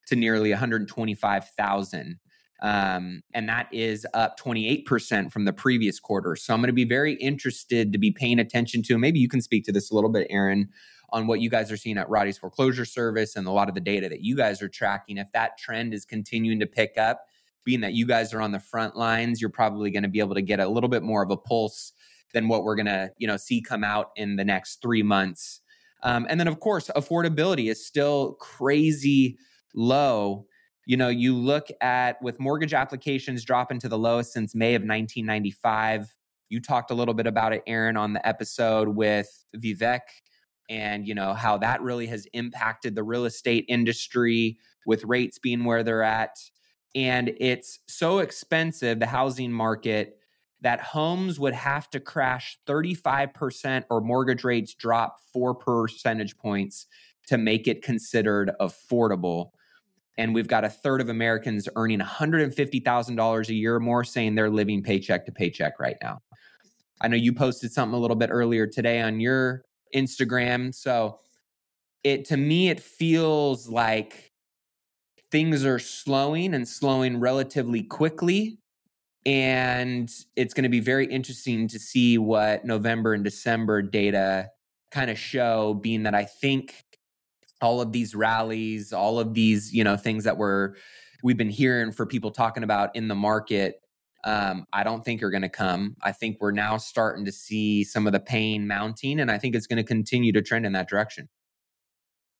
to 0.08 0.16
nearly 0.16 0.52
125,000. 0.52 2.20
Um, 2.62 3.22
and 3.34 3.48
that 3.48 3.68
is 3.72 4.06
up 4.14 4.38
28% 4.38 5.32
from 5.32 5.46
the 5.46 5.54
previous 5.54 6.00
quarter. 6.00 6.36
So 6.36 6.54
I'm 6.54 6.60
going 6.60 6.68
to 6.68 6.74
be 6.74 6.84
very 6.84 7.14
interested 7.14 7.94
to 7.94 7.98
be 7.98 8.12
paying 8.12 8.38
attention 8.38 8.84
to. 8.84 8.98
Maybe 8.98 9.20
you 9.20 9.30
can 9.30 9.42
speak 9.42 9.64
to 9.66 9.72
this 9.72 9.90
a 9.90 9.96
little 9.96 10.10
bit, 10.10 10.28
Aaron, 10.30 10.70
on 11.12 11.28
what 11.28 11.42
you 11.42 11.50
guys 11.50 11.72
are 11.72 11.78
seeing 11.78 11.98
at 11.98 12.10
Roddy's 12.10 12.38
foreclosure 12.38 12.86
service 12.86 13.36
and 13.36 13.48
a 13.48 13.52
lot 13.52 13.70
of 13.70 13.76
the 13.76 13.82
data 13.82 14.10
that 14.10 14.22
you 14.22 14.36
guys 14.36 14.62
are 14.62 14.70
tracking. 14.70 15.18
If 15.18 15.32
that 15.34 15.58
trend 15.58 15.94
is 15.94 16.06
continuing 16.06 16.60
to 16.60 16.68
pick 16.68 16.98
up, 16.98 17.26
being 17.66 17.82
that 17.82 17.94
you 17.94 18.06
guys 18.06 18.34
are 18.34 18.42
on 18.42 18.52
the 18.52 18.60
front 18.60 18.96
lines, 18.96 19.42
you're 19.42 19.50
probably 19.50 19.92
going 19.92 20.04
to 20.04 20.10
be 20.10 20.20
able 20.20 20.36
to 20.36 20.42
get 20.42 20.60
a 20.60 20.68
little 20.68 20.90
bit 20.90 21.04
more 21.04 21.22
of 21.22 21.30
a 21.30 21.38
pulse 21.38 21.94
than 22.34 22.48
what 22.48 22.64
we're 22.64 22.76
going 22.76 22.86
to, 22.86 23.12
you 23.18 23.28
know, 23.28 23.38
see 23.38 23.62
come 23.62 23.84
out 23.84 24.12
in 24.16 24.36
the 24.36 24.46
next 24.46 24.82
three 24.82 25.04
months. 25.04 25.62
Um, 26.04 26.26
and 26.30 26.40
then, 26.40 26.48
of 26.48 26.60
course, 26.60 26.90
affordability 26.96 27.70
is 27.70 27.86
still 27.86 28.34
crazy 28.34 29.38
low. 29.74 30.46
You 30.86 30.98
know, 30.98 31.10
you 31.10 31.36
look 31.36 31.68
at 31.82 32.22
with 32.22 32.40
mortgage 32.40 32.74
applications 32.74 33.44
dropping 33.44 33.80
to 33.82 33.90
the 33.90 33.98
lowest 33.98 34.34
since 34.34 34.56
May 34.56 34.76
of 34.76 34.82
1995 34.82 36.16
You 36.50 36.62
talked 36.62 36.90
a 36.90 36.96
little 36.96 37.14
bit 37.14 37.28
about 37.28 37.54
it, 37.54 37.62
Aaron, 37.68 37.98
on 37.98 38.14
the 38.14 38.28
episode 38.28 38.90
with 38.90 39.46
Vivek 39.56 40.02
and 40.70 41.08
you 41.08 41.16
know 41.16 41.34
how 41.34 41.58
that 41.58 41.82
really 41.82 42.08
has 42.08 42.26
impacted 42.34 42.96
the 42.96 43.04
real 43.04 43.26
estate 43.26 43.66
industry 43.68 44.58
with 44.86 45.04
rates 45.04 45.40
being 45.40 45.66
where 45.66 45.84
they're 45.84 46.04
at 46.04 46.38
and 46.96 47.34
it's 47.40 47.80
so 47.88 48.20
expensive 48.20 49.00
the 49.00 49.08
housing 49.08 49.52
market 49.52 50.18
that 50.62 50.82
homes 50.82 51.40
would 51.40 51.54
have 51.54 51.90
to 51.90 52.00
crash 52.00 52.58
35% 52.68 53.86
or 53.90 54.02
mortgage 54.02 54.44
rates 54.44 54.74
drop 54.74 55.18
4 55.34 55.56
percentage 55.56 56.38
points 56.38 56.86
to 57.28 57.38
make 57.38 57.68
it 57.68 57.82
considered 57.82 58.52
affordable 58.62 59.52
and 60.20 60.36
we've 60.36 60.48
got 60.48 60.66
a 60.66 60.70
third 60.70 61.00
of 61.00 61.08
Americans 61.08 61.70
earning 61.78 62.00
$150,000 62.00 63.48
a 63.48 63.54
year 63.54 63.76
or 63.76 63.80
more 63.80 64.04
saying 64.04 64.36
they're 64.36 64.50
living 64.50 64.84
paycheck 64.84 65.26
to 65.26 65.32
paycheck 65.32 65.80
right 65.80 65.96
now. 66.02 66.20
I 67.00 67.08
know 67.08 67.16
you 67.16 67.32
posted 67.32 67.72
something 67.72 67.96
a 67.96 68.00
little 68.02 68.18
bit 68.18 68.30
earlier 68.30 68.68
today 68.68 69.00
on 69.00 69.22
your 69.22 69.64
Instagram. 69.96 70.74
So 70.74 71.20
it 72.04 72.26
to 72.26 72.38
me 72.38 72.70
it 72.70 72.80
feels 72.80 73.68
like 73.68 74.32
things 75.32 75.66
are 75.66 75.80
slowing 75.80 76.54
and 76.54 76.68
slowing 76.68 77.20
relatively 77.20 77.84
quickly 77.84 78.58
and 79.26 80.10
it's 80.36 80.54
going 80.54 80.64
to 80.64 80.70
be 80.70 80.80
very 80.80 81.06
interesting 81.06 81.68
to 81.68 81.78
see 81.78 82.18
what 82.18 82.66
November 82.66 83.14
and 83.14 83.24
December 83.24 83.82
data 83.82 84.50
kind 84.92 85.12
of 85.12 85.20
show 85.20 85.74
being 85.74 86.04
that 86.04 86.16
I 86.16 86.24
think 86.26 86.84
all 87.62 87.82
of 87.82 87.92
these 87.92 88.16
rallies, 88.16 88.94
all 88.94 89.20
of 89.20 89.34
these, 89.34 89.74
you 89.74 89.84
know, 89.84 89.98
things 89.98 90.24
that 90.24 90.38
we're 90.38 90.76
we've 91.22 91.38
been 91.38 91.50
hearing 91.50 91.92
for 91.92 92.06
people 92.06 92.32
talking 92.32 92.64
about 92.64 92.96
in 92.96 93.10
the 93.10 93.16
market 93.16 93.82
um, 94.24 94.66
I 94.74 94.84
don't 94.84 95.04
think 95.04 95.24
are 95.24 95.30
going 95.30 95.44
to 95.44 95.50
come. 95.50 95.96
I 96.02 96.12
think 96.12 96.38
we're 96.40 96.52
now 96.52 96.78
starting 96.78 97.26
to 97.26 97.32
see 97.32 97.84
some 97.84 98.06
of 98.06 98.14
the 98.14 98.20
pain 98.20 98.68
mounting, 98.68 99.20
and 99.20 99.32
I 99.32 99.38
think 99.38 99.56
it's 99.56 99.68
going 99.68 99.78
to 99.78 99.84
continue 99.84 100.32
to 100.34 100.42
trend 100.42 100.66
in 100.66 100.74
that 100.74 100.90
direction. 100.90 101.30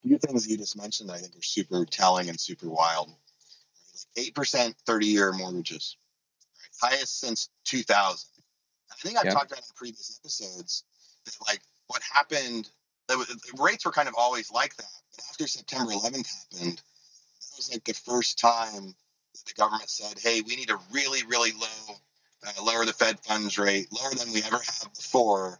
A 0.04 0.08
few 0.08 0.18
things 0.18 0.48
you 0.48 0.58
just 0.58 0.78
mentioned, 0.78 1.12
I 1.12 1.18
think, 1.18 1.36
are 1.36 1.42
super 1.42 1.86
telling 1.86 2.30
and 2.30 2.40
super 2.40 2.70
wild. 2.70 3.12
Eight 4.18 4.34
percent 4.34 4.76
thirty-year 4.86 5.34
mortgages, 5.34 5.98
right? 6.82 6.92
highest 6.92 7.20
since 7.20 7.50
2000. 7.66 8.30
I 8.92 8.96
think 8.96 9.18
I've 9.18 9.32
talked 9.32 9.52
about 9.52 9.60
in 9.60 9.66
previous 9.76 10.20
episodes 10.22 10.84
that 11.26 11.36
like 11.48 11.62
what 11.88 12.02
happened. 12.02 12.70
The 13.08 13.26
rates 13.60 13.86
were 13.86 13.92
kind 13.92 14.08
of 14.08 14.14
always 14.18 14.52
like 14.52 14.76
that, 14.78 14.86
but 15.16 15.26
after 15.30 15.48
September 15.48 15.92
11th 15.92 16.28
happened, 16.54 16.78
that 16.78 17.58
was 17.58 17.70
like 17.72 17.84
the 17.84 17.94
first 17.94 18.38
time 18.38 18.94
the 19.44 19.54
government 19.54 19.90
said, 19.90 20.18
hey, 20.20 20.42
we 20.42 20.56
need 20.56 20.68
to 20.68 20.80
really, 20.92 21.24
really 21.28 21.52
low, 21.52 21.96
uh, 22.46 22.64
lower 22.64 22.86
the 22.86 22.94
Fed 22.94 23.20
funds 23.20 23.58
rate, 23.58 23.88
lower 23.92 24.14
than 24.14 24.32
we 24.34 24.44
ever 24.44 24.58
have 24.58 24.94
before 24.96 25.60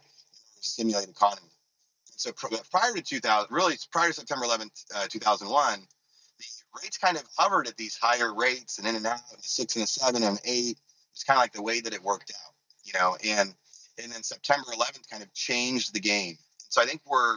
to 0.56 0.62
stimulate 0.62 1.08
economy. 1.08 1.48
And 2.12 2.20
so 2.20 2.32
prior 2.32 2.94
to 2.94 3.02
2000, 3.02 3.48
really 3.50 3.76
prior 3.90 4.08
to 4.08 4.14
September 4.14 4.46
11th, 4.46 4.84
uh, 4.94 5.06
2001, 5.08 5.80
the 6.38 6.44
rates 6.82 6.98
kind 6.98 7.16
of 7.16 7.24
hovered 7.36 7.66
at 7.66 7.76
these 7.76 7.96
higher 7.96 8.34
rates 8.34 8.78
and 8.78 8.86
in 8.86 8.96
and 8.96 9.06
out, 9.06 9.20
a 9.36 9.42
six 9.42 9.76
and 9.76 9.84
a 9.84 9.86
seven 9.86 10.22
and 10.22 10.38
an 10.38 10.44
eight. 10.44 10.78
It's 11.12 11.24
kind 11.24 11.38
of 11.38 11.42
like 11.42 11.52
the 11.52 11.62
way 11.62 11.80
that 11.80 11.92
it 11.92 12.02
worked 12.02 12.32
out, 12.44 12.54
you 12.84 12.92
know, 12.98 13.16
and 13.24 13.54
and 14.02 14.10
then 14.10 14.22
September 14.22 14.70
11th 14.72 15.10
kind 15.10 15.22
of 15.22 15.32
changed 15.34 15.92
the 15.92 16.00
game. 16.00 16.38
So 16.70 16.80
I 16.80 16.86
think 16.86 17.02
we're 17.04 17.36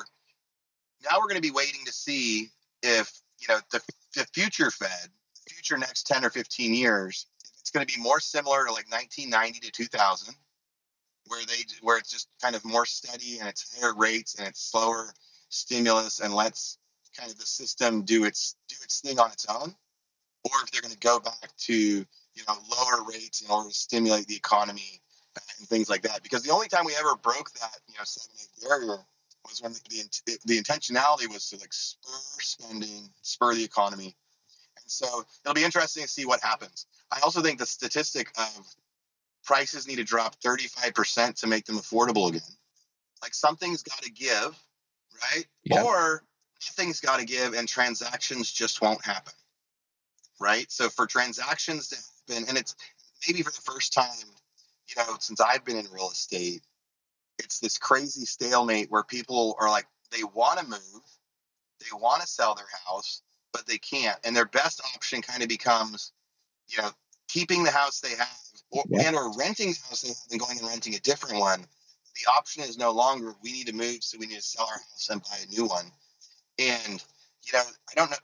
now 1.03 1.17
we're 1.17 1.27
going 1.27 1.35
to 1.35 1.41
be 1.41 1.51
waiting 1.51 1.81
to 1.85 1.91
see 1.91 2.49
if 2.81 3.11
you 3.39 3.47
know 3.49 3.59
the, 3.71 3.81
the 4.15 4.25
future 4.33 4.71
Fed 4.71 5.09
future 5.49 5.77
next 5.77 6.07
10 6.07 6.25
or 6.25 6.29
15 6.29 6.73
years, 6.73 7.27
it's 7.59 7.71
going 7.71 7.85
to 7.85 7.95
be 7.95 8.01
more 8.01 8.19
similar 8.19 8.65
to 8.65 8.71
like 8.71 8.91
1990 8.91 9.59
to 9.59 9.71
2000, 9.71 10.35
where 11.27 11.45
they 11.45 11.63
where 11.81 11.97
it's 11.97 12.11
just 12.11 12.27
kind 12.41 12.55
of 12.55 12.65
more 12.65 12.85
steady 12.85 13.39
and 13.39 13.47
it's 13.47 13.79
higher 13.79 13.95
rates 13.95 14.35
and 14.35 14.47
it's 14.47 14.69
slower 14.69 15.13
stimulus 15.49 16.19
and 16.19 16.33
lets 16.33 16.77
kind 17.17 17.31
of 17.31 17.37
the 17.37 17.45
system 17.45 18.03
do 18.03 18.25
its 18.25 18.55
do 18.67 18.75
its 18.83 18.99
thing 18.99 19.19
on 19.19 19.31
its 19.31 19.45
own, 19.47 19.73
or 20.43 20.51
if 20.63 20.71
they're 20.71 20.81
going 20.81 20.93
to 20.93 20.99
go 20.99 21.19
back 21.19 21.55
to 21.57 21.73
you 21.73 22.43
know 22.47 22.55
lower 22.69 23.03
rates 23.09 23.41
in 23.41 23.49
order 23.49 23.69
to 23.69 23.75
stimulate 23.75 24.27
the 24.27 24.35
economy 24.35 25.01
and 25.59 25.67
things 25.67 25.89
like 25.89 26.01
that. 26.01 26.21
Because 26.23 26.43
the 26.43 26.51
only 26.51 26.67
time 26.67 26.85
we 26.85 26.95
ever 26.95 27.15
broke 27.15 27.51
that 27.53 27.77
you 27.87 27.95
know 27.97 28.03
seven 28.03 28.35
eight 28.41 28.67
barrier 28.67 29.05
was 29.47 29.61
when 29.61 29.73
the, 29.73 29.79
the, 30.25 30.37
the 30.45 30.61
intentionality 30.61 31.27
was 31.31 31.49
to 31.49 31.57
like 31.57 31.73
spur 31.73 32.11
spending, 32.39 33.09
spur 33.21 33.53
the 33.55 33.63
economy, 33.63 34.15
so 34.87 35.25
it'll 35.43 35.53
be 35.53 35.63
interesting 35.63 36.03
to 36.03 36.09
see 36.09 36.25
what 36.25 36.41
happens. 36.41 36.87
I 37.11 37.19
also 37.21 37.41
think 37.41 37.59
the 37.59 37.65
statistic 37.65 38.31
of 38.37 38.67
prices 39.43 39.87
need 39.87 39.97
to 39.97 40.03
drop 40.03 40.39
35% 40.41 41.39
to 41.41 41.47
make 41.47 41.65
them 41.65 41.77
affordable 41.77 42.29
again. 42.29 42.41
Like 43.21 43.33
something's 43.33 43.83
got 43.83 44.01
to 44.01 44.11
give, 44.11 44.57
right? 45.21 45.45
Yeah. 45.63 45.83
Or 45.83 46.23
nothing's 46.69 46.99
got 46.99 47.19
to 47.19 47.25
give 47.25 47.53
and 47.53 47.67
transactions 47.67 48.51
just 48.51 48.81
won't 48.81 49.03
happen, 49.03 49.33
right? 50.39 50.71
So 50.71 50.89
for 50.89 51.05
transactions 51.05 51.89
to 51.89 52.33
happen, 52.35 52.47
and 52.49 52.57
it's 52.57 52.75
maybe 53.27 53.41
for 53.41 53.51
the 53.51 53.61
first 53.61 53.93
time, 53.93 54.09
you 54.87 54.95
know, 54.97 55.15
since 55.19 55.39
I've 55.39 55.63
been 55.65 55.77
in 55.77 55.87
real 55.91 56.09
estate, 56.11 56.61
it's 57.39 57.59
this 57.59 57.77
crazy 57.77 58.25
stalemate 58.25 58.91
where 58.91 59.03
people 59.03 59.55
are 59.59 59.69
like, 59.69 59.85
they 60.11 60.23
want 60.23 60.59
to 60.59 60.65
move, 60.65 61.01
they 61.79 61.97
want 61.97 62.21
to 62.21 62.27
sell 62.27 62.55
their 62.55 62.67
house, 62.85 63.21
but 63.53 63.65
they 63.67 63.77
can't. 63.77 64.17
And 64.25 64.35
their 64.35 64.45
best 64.45 64.81
option 64.95 65.21
kind 65.21 65.43
of 65.43 65.49
becomes, 65.49 66.11
you 66.67 66.81
know, 66.81 66.89
keeping 67.29 67.63
the 67.63 67.71
house 67.71 68.01
they 68.01 68.15
have 68.15 68.39
or, 68.71 68.83
yeah. 68.89 69.07
and 69.07 69.15
or 69.15 69.31
renting 69.37 69.69
the 69.69 69.79
house 69.87 70.01
they 70.01 70.09
have 70.09 70.17
and 70.31 70.39
going 70.39 70.57
and 70.59 70.67
renting 70.67 70.95
a 70.95 70.99
different 70.99 71.39
one. 71.39 71.61
The 71.61 72.31
option 72.31 72.63
is 72.63 72.77
no 72.77 72.91
longer 72.91 73.33
we 73.41 73.53
need 73.53 73.67
to 73.67 73.73
move, 73.73 74.03
so 74.03 74.17
we 74.19 74.27
need 74.27 74.35
to 74.35 74.41
sell 74.41 74.65
our 74.65 74.73
house 74.73 75.09
and 75.09 75.21
buy 75.21 75.37
a 75.43 75.49
new 75.49 75.65
one. 75.65 75.85
And 76.59 77.03
you 77.45 77.53
know, 77.53 77.63
I 77.89 77.93
don't 77.95 78.11
know. 78.11 78.17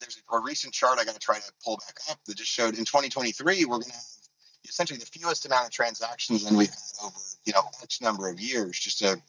There's 0.00 0.20
a 0.32 0.40
recent 0.40 0.72
chart 0.72 0.98
I 0.98 1.04
got 1.04 1.14
to 1.14 1.20
try 1.20 1.36
to 1.36 1.52
pull 1.64 1.76
back 1.76 1.96
up 2.10 2.18
that 2.26 2.36
just 2.36 2.50
showed 2.50 2.78
in 2.78 2.84
2023 2.84 3.64
we're 3.64 3.78
going 3.78 3.82
to 3.82 3.92
have 3.92 4.02
essentially 4.68 4.98
the 4.98 5.06
fewest 5.06 5.46
amount 5.46 5.66
of 5.66 5.72
transactions 5.72 6.44
than 6.44 6.56
we've 6.56 6.68
had 6.68 7.04
over 7.04 7.18
you 7.44 7.52
know 7.52 7.62
X 7.82 8.00
number 8.00 8.28
of 8.28 8.40
years. 8.40 8.78
Just 8.78 9.02
a 9.02 9.20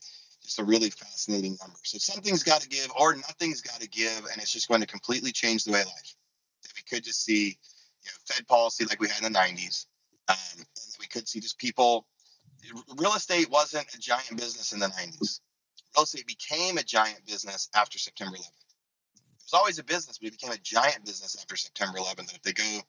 just 0.49 0.59
a 0.59 0.63
really 0.63 0.89
fascinating 0.89 1.55
number. 1.61 1.77
So 1.83 1.99
something's 1.99 2.41
got 2.41 2.61
to 2.61 2.69
give, 2.69 2.91
or 2.99 3.13
nothing's 3.15 3.61
got 3.61 3.79
to 3.81 3.87
give, 3.87 4.25
and 4.31 4.41
it's 4.41 4.51
just 4.51 4.67
going 4.67 4.81
to 4.81 4.87
completely 4.87 5.31
change 5.31 5.63
the 5.63 5.71
way 5.71 5.79
life. 5.79 6.15
We 6.75 6.81
could 6.89 7.03
just 7.03 7.23
see, 7.23 7.45
you 7.49 8.07
know, 8.07 8.33
Fed 8.33 8.47
policy 8.47 8.85
like 8.85 8.99
we 8.99 9.07
had 9.09 9.23
in 9.23 9.31
the 9.31 9.37
'90s, 9.37 9.85
um, 10.27 10.35
and 10.57 10.65
we 10.99 11.05
could 11.05 11.27
see 11.27 11.39
just 11.39 11.59
people. 11.59 12.07
Real 12.97 13.13
estate 13.13 13.49
wasn't 13.51 13.93
a 13.93 13.99
giant 13.99 14.37
business 14.37 14.73
in 14.73 14.79
the 14.79 14.87
'90s. 14.87 15.39
Real 15.95 16.03
estate 16.03 16.25
became 16.25 16.79
a 16.79 16.83
giant 16.83 17.23
business 17.27 17.69
after 17.75 17.99
September 17.99 18.35
11th. 18.37 18.47
It 18.47 19.45
was 19.45 19.53
always 19.53 19.79
a 19.79 19.83
business, 19.83 20.17
but 20.17 20.29
it 20.29 20.39
became 20.39 20.51
a 20.51 20.57
giant 20.57 21.05
business 21.05 21.37
after 21.39 21.55
September 21.55 21.99
11th. 21.99 22.19
And 22.19 22.33
if 22.33 22.41
they 22.41 22.53
go 22.53 22.81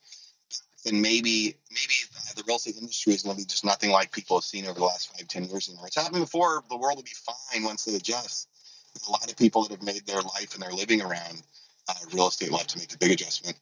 then 0.85 1.01
maybe 1.01 1.57
maybe 1.71 1.95
the 2.37 2.43
real 2.47 2.57
estate 2.57 2.77
industry 2.77 3.13
is 3.13 3.23
going 3.23 3.37
to 3.37 3.43
be 3.43 3.47
just 3.47 3.65
nothing 3.65 3.91
like 3.91 4.13
people 4.13 4.37
have 4.37 4.45
seen 4.45 4.65
over 4.67 4.79
the 4.79 4.85
last 4.85 5.15
five, 5.15 5.29
ten 5.29 5.45
years 5.45 5.69
anymore. 5.69 5.87
It's 5.87 5.97
happened 5.97 6.23
before. 6.23 6.63
The 6.69 6.77
world 6.77 6.97
will 6.97 7.03
be 7.03 7.11
fine 7.11 7.65
once 7.65 7.85
they 7.85 7.95
adjust. 7.95 8.49
There's 8.95 9.07
a 9.07 9.13
lot 9.13 9.31
of 9.31 9.37
people 9.37 9.63
that 9.63 9.73
have 9.73 9.83
made 9.83 10.07
their 10.07 10.23
life 10.23 10.55
and 10.55 10.63
their 10.63 10.73
living 10.73 11.03
around 11.03 11.43
uh, 11.89 11.95
real 12.13 12.29
estate 12.29 12.51
have 12.51 12.67
to 12.69 12.79
make 12.79 12.89
the 12.89 12.99
big 12.99 13.13
adjustment. 13.13 13.57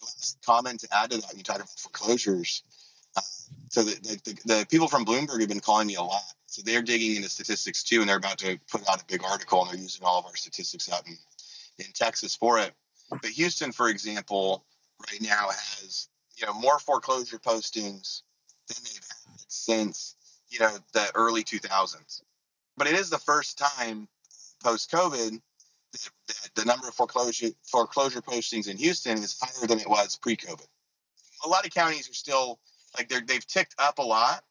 My 0.00 0.06
last 0.06 0.38
comment 0.44 0.80
to 0.80 0.88
add 0.92 1.10
to 1.10 1.18
that, 1.18 1.36
you 1.36 1.42
talked 1.42 1.60
about 1.60 1.70
foreclosures. 1.70 2.62
Uh, 3.16 3.20
so 3.68 3.82
the, 3.82 3.94
the, 4.02 4.20
the, 4.24 4.54
the 4.54 4.66
people 4.70 4.88
from 4.88 5.04
Bloomberg 5.04 5.40
have 5.40 5.48
been 5.48 5.60
calling 5.60 5.86
me 5.86 5.96
a 5.96 6.02
lot. 6.02 6.22
So 6.46 6.62
they're 6.62 6.82
digging 6.82 7.16
into 7.16 7.28
statistics 7.28 7.82
too, 7.82 8.00
and 8.00 8.08
they're 8.08 8.16
about 8.16 8.38
to 8.38 8.58
put 8.70 8.88
out 8.88 9.02
a 9.02 9.04
big 9.04 9.22
article, 9.22 9.62
and 9.62 9.70
they're 9.70 9.80
using 9.80 10.04
all 10.04 10.18
of 10.18 10.26
our 10.26 10.36
statistics 10.36 10.90
out 10.90 11.06
in, 11.06 11.16
in 11.78 11.92
Texas 11.92 12.34
for 12.34 12.58
it. 12.58 12.72
But 13.10 13.26
Houston, 13.26 13.72
for 13.72 13.88
example, 13.88 14.64
right 15.00 15.22
now 15.22 15.48
has 15.48 16.08
you 16.36 16.46
know 16.46 16.54
more 16.54 16.78
foreclosure 16.78 17.38
postings 17.38 18.22
than 18.68 18.76
they've 18.84 19.08
had 19.08 19.40
since 19.48 20.16
you 20.48 20.60
know 20.60 20.76
the 20.92 21.10
early 21.14 21.44
2000s. 21.44 22.22
But 22.76 22.86
it 22.86 22.94
is 22.94 23.10
the 23.10 23.18
first 23.18 23.58
time 23.58 24.08
post 24.62 24.90
COVID 24.90 25.40
that, 25.92 26.10
that, 26.28 26.50
the 26.54 26.64
number 26.64 26.88
of 26.88 26.94
foreclosure 26.94 27.48
foreclosure 27.64 28.22
postings 28.22 28.68
in 28.68 28.76
Houston 28.76 29.18
is 29.18 29.38
higher 29.40 29.66
than 29.66 29.80
it 29.80 29.88
was 29.88 30.16
pre-COVID. 30.16 30.66
A 31.44 31.48
lot 31.48 31.64
of 31.64 31.72
counties 31.72 32.08
are 32.10 32.14
still 32.14 32.58
like 32.96 33.08
they're 33.08 33.20
they've 33.20 33.46
ticked 33.46 33.74
up 33.78 33.98
a 33.98 34.02
lot, 34.02 34.44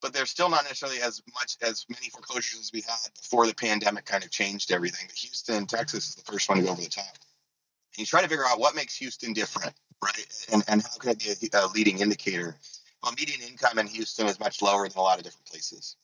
but 0.00 0.12
they're 0.12 0.26
still 0.26 0.48
not 0.48 0.64
necessarily 0.64 1.00
as 1.00 1.22
much 1.34 1.56
as 1.62 1.86
many 1.88 2.08
foreclosures 2.08 2.60
as 2.60 2.72
we 2.72 2.82
had 2.82 3.14
before 3.20 3.46
the 3.46 3.54
pandemic 3.54 4.04
kind 4.04 4.24
of 4.24 4.30
changed 4.30 4.72
everything. 4.72 5.06
But 5.06 5.16
Houston, 5.16 5.66
Texas 5.66 6.10
is 6.10 6.14
the 6.16 6.30
first 6.30 6.48
one 6.48 6.58
to 6.58 6.64
go 6.64 6.70
over 6.70 6.80
the 6.80 6.88
top. 6.88 7.04
And 7.94 7.98
you 7.98 8.06
try 8.06 8.22
to 8.22 8.28
figure 8.28 8.46
out 8.46 8.58
what 8.58 8.74
makes 8.74 8.96
Houston 8.96 9.32
different 9.32 9.74
right? 10.02 10.46
And, 10.52 10.64
and 10.68 10.82
how 10.82 10.98
can 10.98 11.10
it 11.10 11.40
be 11.40 11.50
a, 11.52 11.58
a 11.58 11.68
leading 11.68 12.00
indicator? 12.00 12.56
Well, 13.02 13.12
median 13.18 13.40
income 13.40 13.78
in 13.78 13.86
Houston 13.86 14.26
is 14.26 14.38
much 14.38 14.62
lower 14.62 14.88
than 14.88 14.98
a 14.98 15.02
lot 15.02 15.18
of 15.18 15.24
different 15.24 15.46
places. 15.46 15.96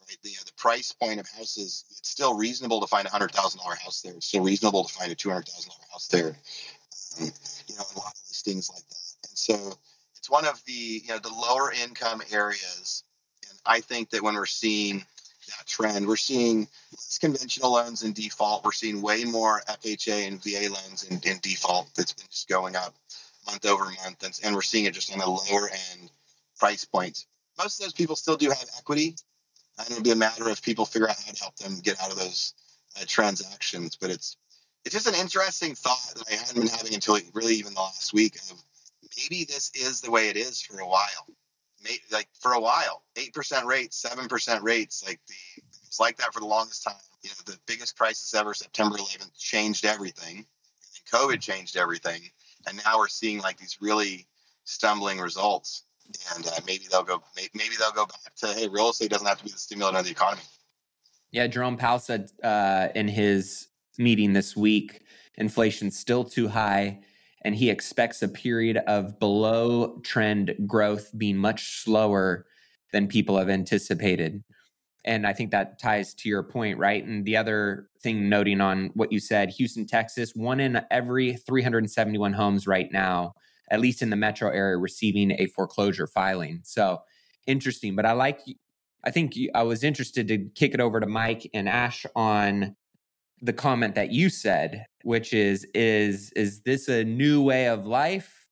Right? 0.00 0.16
The, 0.22 0.30
uh, 0.30 0.44
the 0.46 0.52
price 0.56 0.92
point 0.92 1.20
of 1.20 1.28
houses, 1.28 1.84
it's 1.90 2.08
still 2.08 2.34
reasonable 2.34 2.80
to 2.80 2.86
find 2.86 3.06
a 3.06 3.10
hundred 3.10 3.32
thousand 3.32 3.60
dollar 3.60 3.74
house 3.74 4.02
there. 4.02 4.14
It's 4.14 4.26
still 4.26 4.42
reasonable 4.42 4.84
to 4.84 4.92
find 4.92 5.12
a 5.12 5.14
two 5.14 5.30
hundred 5.30 5.48
thousand 5.48 5.70
dollar 5.70 5.84
house 5.92 6.08
there. 6.08 6.36
Um, 7.20 7.32
you 7.66 7.76
know, 7.76 7.84
a 7.94 7.98
lot 7.98 8.14
of 8.14 8.20
listings 8.28 8.70
like 8.70 8.86
that. 8.88 9.28
And 9.30 9.38
so 9.38 9.78
it's 10.16 10.30
one 10.30 10.46
of 10.46 10.62
the 10.66 10.72
you 10.72 11.08
know 11.08 11.18
the 11.18 11.32
lower 11.32 11.72
income 11.72 12.22
areas. 12.30 13.04
And 13.50 13.58
I 13.66 13.80
think 13.80 14.10
that 14.10 14.22
when 14.22 14.34
we're 14.34 14.46
seeing 14.46 15.04
that 15.48 15.66
trend, 15.66 16.06
we're 16.06 16.16
seeing 16.16 16.68
less 16.92 17.18
conventional 17.18 17.72
loans 17.72 18.02
in 18.02 18.12
default. 18.12 18.64
We're 18.64 18.72
seeing 18.72 19.02
way 19.02 19.24
more 19.24 19.62
FHA 19.68 20.28
and 20.28 20.42
VA 20.42 20.72
loans 20.72 21.04
in, 21.04 21.20
in 21.30 21.38
default 21.40 21.88
that's 21.94 22.12
been 22.12 22.26
just 22.30 22.48
going 22.48 22.76
up 22.76 22.94
month 23.50 23.66
over 23.66 23.84
month. 23.84 24.22
And, 24.22 24.38
and 24.44 24.54
we're 24.54 24.62
seeing 24.62 24.84
it 24.84 24.94
just 24.94 25.12
on 25.12 25.18
the 25.18 25.26
lower 25.26 25.68
end 25.68 26.10
price 26.58 26.84
points. 26.84 27.26
Most 27.58 27.80
of 27.80 27.86
those 27.86 27.92
people 27.92 28.16
still 28.16 28.36
do 28.36 28.50
have 28.50 28.66
equity. 28.76 29.16
And 29.78 29.90
it'll 29.90 30.02
be 30.02 30.10
a 30.10 30.16
matter 30.16 30.48
of 30.48 30.60
people 30.62 30.84
figure 30.84 31.08
out 31.08 31.16
how 31.16 31.32
to 31.32 31.40
help 31.40 31.56
them 31.56 31.78
get 31.80 32.00
out 32.02 32.10
of 32.10 32.18
those 32.18 32.54
uh, 33.00 33.04
transactions. 33.06 33.96
But 33.96 34.10
it's 34.10 34.36
it's 34.84 34.94
just 34.94 35.06
an 35.06 35.20
interesting 35.20 35.74
thought 35.74 36.14
that 36.16 36.24
I 36.30 36.34
hadn't 36.34 36.60
been 36.60 36.68
having 36.68 36.94
until 36.94 37.18
really 37.34 37.54
even 37.54 37.74
the 37.74 37.80
last 37.80 38.12
week 38.12 38.36
of 38.36 38.62
maybe 39.16 39.44
this 39.44 39.70
is 39.74 40.00
the 40.00 40.10
way 40.10 40.28
it 40.28 40.36
is 40.36 40.60
for 40.60 40.80
a 40.80 40.86
while. 40.86 41.26
Maybe, 41.84 42.00
like 42.10 42.28
for 42.40 42.52
a 42.52 42.60
while, 42.60 43.02
eight 43.16 43.32
percent 43.32 43.66
rates, 43.66 43.96
seven 43.96 44.26
percent 44.26 44.64
rates, 44.64 45.04
like 45.06 45.20
the 45.28 45.62
it's 45.86 46.00
like 46.00 46.16
that 46.18 46.32
for 46.32 46.40
the 46.40 46.46
longest 46.46 46.84
time. 46.84 46.94
You 47.22 47.30
know, 47.30 47.52
the 47.52 47.58
biggest 47.66 47.96
crisis 47.96 48.32
ever, 48.34 48.54
September 48.54 48.96
11th, 48.96 49.36
changed 49.36 49.84
everything. 49.84 50.36
And 50.36 51.20
COVID 51.20 51.40
changed 51.40 51.76
everything, 51.76 52.22
and 52.66 52.80
now 52.84 52.98
we're 52.98 53.08
seeing 53.08 53.38
like 53.40 53.58
these 53.58 53.78
really 53.80 54.26
stumbling 54.64 55.18
results. 55.18 55.84
And 56.34 56.46
uh, 56.46 56.50
maybe 56.66 56.84
they'll 56.90 57.02
go. 57.02 57.22
Maybe 57.36 57.74
they'll 57.78 57.92
go 57.92 58.06
back 58.06 58.34
to 58.36 58.46
hey, 58.48 58.68
real 58.68 58.90
estate 58.90 59.10
doesn't 59.10 59.26
have 59.26 59.38
to 59.38 59.44
be 59.44 59.50
the 59.50 59.58
stimulant 59.58 59.96
of 59.96 60.04
the 60.04 60.10
economy. 60.10 60.42
Yeah, 61.30 61.46
Jerome 61.46 61.76
Powell 61.76 61.98
said 61.98 62.30
uh, 62.42 62.88
in 62.94 63.08
his 63.08 63.68
meeting 63.98 64.32
this 64.32 64.56
week, 64.56 65.02
inflation's 65.36 65.98
still 65.98 66.24
too 66.24 66.48
high, 66.48 67.00
and 67.42 67.54
he 67.54 67.68
expects 67.68 68.22
a 68.22 68.28
period 68.28 68.78
of 68.78 69.18
below 69.18 70.00
trend 70.02 70.54
growth 70.66 71.10
being 71.16 71.36
much 71.36 71.82
slower 71.82 72.46
than 72.92 73.06
people 73.06 73.36
have 73.36 73.50
anticipated. 73.50 74.42
And 75.04 75.26
I 75.26 75.32
think 75.32 75.50
that 75.52 75.78
ties 75.78 76.12
to 76.14 76.28
your 76.28 76.42
point, 76.42 76.78
right? 76.78 77.04
And 77.04 77.24
the 77.24 77.36
other 77.36 77.88
thing 78.00 78.28
noting 78.28 78.60
on 78.60 78.90
what 78.94 79.12
you 79.12 79.20
said, 79.20 79.50
Houston, 79.50 79.86
Texas, 79.86 80.32
one 80.34 80.60
in 80.60 80.80
every 80.90 81.34
371 81.34 82.32
homes 82.32 82.66
right 82.66 82.90
now, 82.92 83.34
at 83.70 83.80
least 83.80 84.02
in 84.02 84.10
the 84.10 84.16
metro 84.16 84.50
area, 84.50 84.76
receiving 84.76 85.32
a 85.32 85.46
foreclosure 85.46 86.06
filing. 86.06 86.60
So 86.64 87.00
interesting. 87.46 87.94
But 87.96 88.06
I 88.06 88.12
like, 88.12 88.40
I 89.04 89.10
think 89.10 89.34
I 89.54 89.62
was 89.62 89.84
interested 89.84 90.28
to 90.28 90.38
kick 90.54 90.74
it 90.74 90.80
over 90.80 91.00
to 91.00 91.06
Mike 91.06 91.48
and 91.54 91.68
Ash 91.68 92.04
on 92.14 92.76
the 93.40 93.52
comment 93.52 93.94
that 93.94 94.10
you 94.10 94.28
said, 94.28 94.86
which 95.02 95.32
is 95.32 95.64
is 95.74 96.32
is 96.32 96.62
this 96.62 96.88
a 96.88 97.04
new 97.04 97.42
way 97.42 97.68
of 97.68 97.86
life 97.86 98.48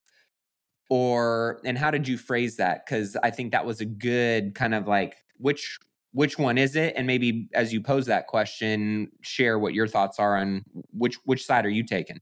or 0.89 1.61
and 1.65 1.77
how 1.77 1.91
did 1.91 2.07
you 2.07 2.17
phrase 2.17 2.57
that 2.57 2.87
cuz 2.87 3.17
I 3.23 3.31
think 3.31 3.53
that 3.53 3.67
was 3.67 3.81
a 3.81 3.85
good 3.85 4.55
kind 4.55 4.75
of 4.75 4.87
like 4.87 5.17
which 5.39 5.79
which 6.17 6.39
one 6.39 6.57
is 6.57 6.77
it 6.77 6.95
and 6.97 7.07
maybe 7.07 7.47
as 7.53 7.75
you 7.75 7.81
pose 7.83 8.07
that 8.07 8.27
question 8.27 9.11
share 9.21 9.59
what 9.59 9.75
your 9.75 9.87
thoughts 9.87 10.19
are 10.19 10.39
on 10.39 10.65
which 10.93 11.17
which 11.25 11.45
side 11.45 11.67
are 11.67 11.71
you 11.71 11.85
taking 11.85 12.19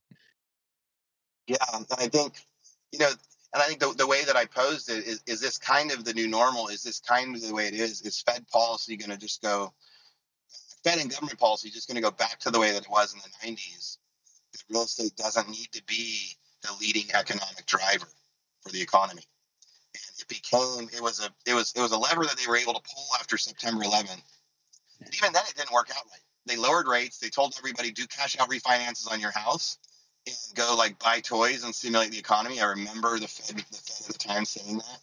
yeah 1.46 1.56
i 1.96 2.08
think 2.08 2.40
you 2.90 2.98
know 2.98 3.08
and 3.52 3.62
i 3.62 3.66
think 3.66 3.78
the, 3.78 3.94
the 3.96 4.06
way 4.06 4.24
that 4.24 4.34
i 4.34 4.44
posed 4.46 4.90
it 4.90 5.06
is, 5.06 5.22
is 5.28 5.40
this 5.40 5.58
kind 5.58 5.92
of 5.92 6.04
the 6.04 6.12
new 6.12 6.26
normal 6.26 6.66
is 6.66 6.82
this 6.82 6.98
kind 6.98 7.36
of 7.36 7.40
the 7.40 7.54
way 7.54 7.68
it 7.68 7.74
is 7.74 8.02
is 8.02 8.20
fed 8.20 8.44
policy 8.48 8.96
going 8.96 9.10
to 9.10 9.16
just 9.16 9.40
go 9.40 9.72
Fed 10.84 10.98
and 10.98 11.10
government 11.10 11.38
policy 11.38 11.70
just 11.70 11.88
going 11.88 11.96
to 11.96 12.02
go 12.02 12.10
back 12.10 12.38
to 12.40 12.50
the 12.50 12.60
way 12.60 12.70
that 12.72 12.82
it 12.82 12.90
was 12.90 13.14
in 13.14 13.20
the 13.20 13.48
90s. 13.48 13.96
That 14.52 14.62
real 14.68 14.82
estate 14.82 15.16
doesn't 15.16 15.48
need 15.48 15.72
to 15.72 15.82
be 15.84 16.36
the 16.62 16.68
leading 16.78 17.10
economic 17.14 17.64
driver 17.64 18.06
for 18.60 18.70
the 18.70 18.82
economy. 18.82 19.22
It 20.18 20.28
became 20.28 20.88
it 20.92 21.02
was 21.02 21.20
a 21.20 21.28
it 21.50 21.54
was 21.54 21.72
it 21.76 21.80
was 21.80 21.92
a 21.92 21.98
lever 21.98 22.24
that 22.24 22.36
they 22.36 22.46
were 22.46 22.56
able 22.56 22.74
to 22.74 22.80
pull 22.80 23.06
after 23.18 23.36
September 23.36 23.84
11th. 23.84 24.22
But 25.00 25.14
even 25.16 25.32
then, 25.32 25.42
it 25.48 25.56
didn't 25.56 25.72
work 25.72 25.90
out 25.90 26.04
right. 26.10 26.20
They 26.46 26.56
lowered 26.56 26.86
rates. 26.86 27.18
They 27.18 27.28
told 27.28 27.54
everybody 27.58 27.90
do 27.90 28.06
cash 28.06 28.38
out 28.38 28.50
refinances 28.50 29.10
on 29.10 29.20
your 29.20 29.30
house 29.30 29.78
and 30.26 30.36
go 30.54 30.74
like 30.76 30.98
buy 30.98 31.20
toys 31.20 31.64
and 31.64 31.74
stimulate 31.74 32.10
the 32.10 32.18
economy. 32.18 32.60
I 32.60 32.66
remember 32.66 33.18
the 33.18 33.28
Fed, 33.28 33.56
the 33.56 33.76
Fed 33.76 34.08
at 34.08 34.12
the 34.12 34.18
time 34.18 34.44
saying 34.44 34.78
that. 34.78 35.00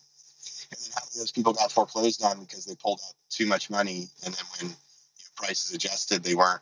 And 0.72 0.80
then 0.80 0.92
how 0.94 1.02
many 1.02 1.16
of 1.16 1.20
those 1.20 1.32
people 1.32 1.54
got 1.54 1.72
foreclosed 1.72 2.24
on 2.24 2.40
because 2.40 2.66
they 2.66 2.76
pulled 2.76 3.00
out 3.06 3.14
too 3.30 3.46
much 3.46 3.70
money? 3.70 4.08
And 4.24 4.34
then 4.34 4.46
when 4.60 4.76
prices 5.36 5.74
adjusted, 5.76 6.24
they 6.24 6.36
weren't, 6.36 6.62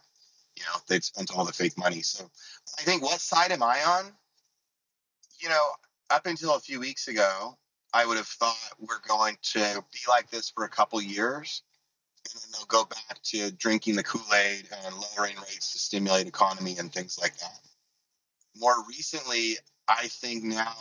you 0.56 0.64
know, 0.64 0.80
they'd 0.88 1.04
spent 1.04 1.36
all 1.36 1.46
the 1.46 1.54
fake 1.54 1.78
money. 1.78 2.02
So 2.02 2.30
I 2.78 2.84
think 2.84 3.04
what 3.04 3.20
side 3.20 3.52
am 3.52 3.64
I 3.64 3.80
on? 3.84 4.12
You 5.40 5.50
know, 5.50 5.64
up 6.10 6.26
until 6.26 6.56
a 6.56 6.60
few 6.60 6.80
weeks 6.80 7.08
ago, 7.08 7.58
I 7.94 8.06
would 8.06 8.18
have 8.18 8.28
thought 8.28 8.56
we're 8.80 9.02
going 9.08 9.38
to 9.54 9.84
be 9.92 10.00
like 10.08 10.30
this 10.30 10.50
for 10.50 10.64
a 10.64 10.70
couple 10.70 11.02
years, 11.02 11.64
and 12.26 12.42
then 12.42 12.50
they'll 12.54 12.66
go 12.66 12.86
back 12.86 13.22
to 13.24 13.52
drinking 13.52 13.96
the 13.96 14.04
Kool 14.04 14.22
Aid 14.34 14.68
and 14.86 14.96
lowering 14.96 15.36
rates 15.38 15.74
to 15.74 15.80
stimulate 15.80 16.28
economy 16.28 16.78
and 16.78 16.94
things 16.94 17.18
like 17.20 17.36
that. 17.38 17.60
More 18.56 18.76
recently, 18.88 19.58
I 19.88 20.08
think 20.08 20.44
now, 20.44 20.76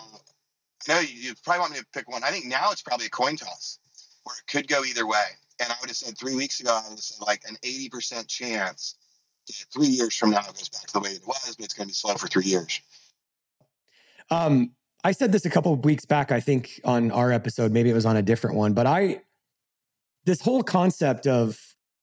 I 0.89 0.93
know 0.93 1.01
you, 1.01 1.35
probably 1.45 1.61
want 1.61 1.73
me 1.73 1.79
to 1.79 1.87
pick 1.95 2.11
one. 2.11 2.25
I 2.25 2.31
think 2.31 2.45
now 2.45 2.71
it's 2.73 2.83
probably 2.83 3.07
a 3.07 3.11
coin 3.11 3.37
toss 3.37 3.79
where 4.25 4.37
it 4.37 4.51
could 4.51 4.69
go 4.69 4.85
either 4.85 5.07
way. 5.07 5.25
And 5.61 5.73
I 5.73 5.77
would 5.81 5.91
have 5.91 5.97
said 5.97 6.17
three 6.17 6.37
weeks 6.37 6.61
ago, 6.61 6.73
I 6.73 6.83
would 6.89 6.99
have 6.99 7.01
said 7.01 7.27
like 7.27 7.43
an 7.49 7.57
80% 7.65 8.29
chance 8.29 8.97
that 9.47 9.57
three 9.73 9.87
years 9.87 10.15
from 10.15 10.31
now 10.31 10.41
it 10.41 10.47
goes 10.55 10.69
back 10.69 10.87
to 10.87 10.93
the 10.93 11.01
way 11.01 11.11
it 11.11 11.27
was, 11.27 11.57
but 11.57 11.65
it's 11.65 11.75
going 11.75 11.87
to 11.87 11.91
be 11.91 11.95
slow 11.95 12.15
for 12.15 12.29
three 12.29 12.45
years. 12.45 12.81
Um, 14.31 14.73
I 15.05 15.13
said 15.13 15.33
this 15.33 15.45
a 15.45 15.51
couple 15.51 15.73
of 15.73 15.85
weeks 15.85 16.05
back, 16.05 16.33
I 16.33 16.41
think 16.41 16.81
on 16.85 17.11
our 17.11 17.31
episode, 17.33 17.73
maybe 17.73 17.91
it 17.91 17.95
was 17.95 18.07
on 18.07 18.17
a 18.17 18.23
different 18.23 18.57
one, 18.57 18.73
but 18.73 18.87
I, 18.87 19.21
this 20.25 20.41
whole 20.41 20.63
concept 20.63 21.27
of 21.27 21.59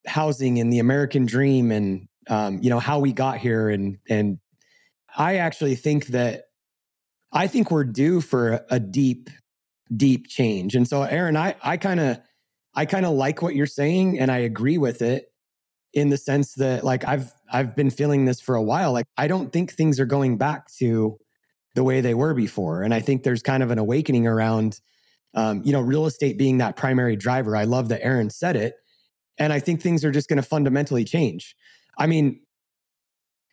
housing 0.08 0.60
and 0.60 0.72
the 0.72 0.80
American 0.80 1.26
dream 1.26 1.72
and, 1.72 2.08
um, 2.30 2.60
you 2.62 2.70
know, 2.70 2.80
how 2.80 3.00
we 3.00 3.12
got 3.12 3.38
here. 3.38 3.70
And, 3.70 3.98
and 4.10 4.40
I 5.16 5.38
actually 5.38 5.76
think 5.76 6.08
that, 6.08 6.44
I 7.34 7.48
think 7.48 7.70
we're 7.70 7.84
due 7.84 8.22
for 8.22 8.66
a 8.70 8.80
deep, 8.80 9.30
deep 9.96 10.28
change. 10.28 10.76
And 10.76 10.88
so, 10.88 11.04
Aaron, 11.04 11.36
I, 11.36 11.56
I 11.62 11.76
kind 11.78 12.00
of, 12.00 12.20
I 12.74 12.86
kind 12.86 13.06
of 13.06 13.14
like 13.14 13.42
what 13.42 13.56
you're 13.56 13.66
saying 13.66 14.20
and 14.20 14.32
I 14.32 14.40
agree 14.40 14.78
with 14.78 15.02
it 15.02 15.26
in 15.94 16.10
the 16.10 16.18
sense 16.18 16.54
that 16.56 16.84
like 16.84 17.08
I've 17.08 17.32
I've 17.52 17.76
been 17.76 17.90
feeling 17.90 18.26
this 18.26 18.42
for 18.42 18.56
a 18.56 18.62
while. 18.62 18.92
Like 18.92 19.06
I 19.18 19.28
don't 19.28 19.52
think 19.52 19.72
things 19.72 20.00
are 20.00 20.06
going 20.06 20.38
back 20.38 20.68
to 20.80 21.18
the 21.76 21.84
way 21.84 22.02
they 22.02 22.14
were 22.14 22.34
before. 22.34 22.82
And 22.82 22.94
I 22.94 23.00
think 23.02 23.24
there's 23.24 23.42
kind 23.42 23.62
of 23.62 23.70
an 23.70 23.78
awakening 23.78 24.26
around 24.26 24.80
um, 25.36 25.62
you 25.66 25.74
know, 25.74 25.82
real 25.82 26.06
estate 26.06 26.38
being 26.38 26.58
that 26.60 26.78
primary 26.78 27.16
driver. 27.16 27.56
I 27.56 27.66
love 27.66 27.90
that 27.90 28.04
Aaron 28.04 28.30
said 28.30 28.56
it. 28.56 28.76
And 29.38 29.52
I 29.52 29.60
think 29.60 29.82
things 29.82 30.06
are 30.06 30.12
just 30.12 30.30
going 30.30 30.38
to 30.38 30.44
fundamentally 30.44 31.04
change. 31.04 31.56
I 31.98 32.08
mean, 32.08 32.40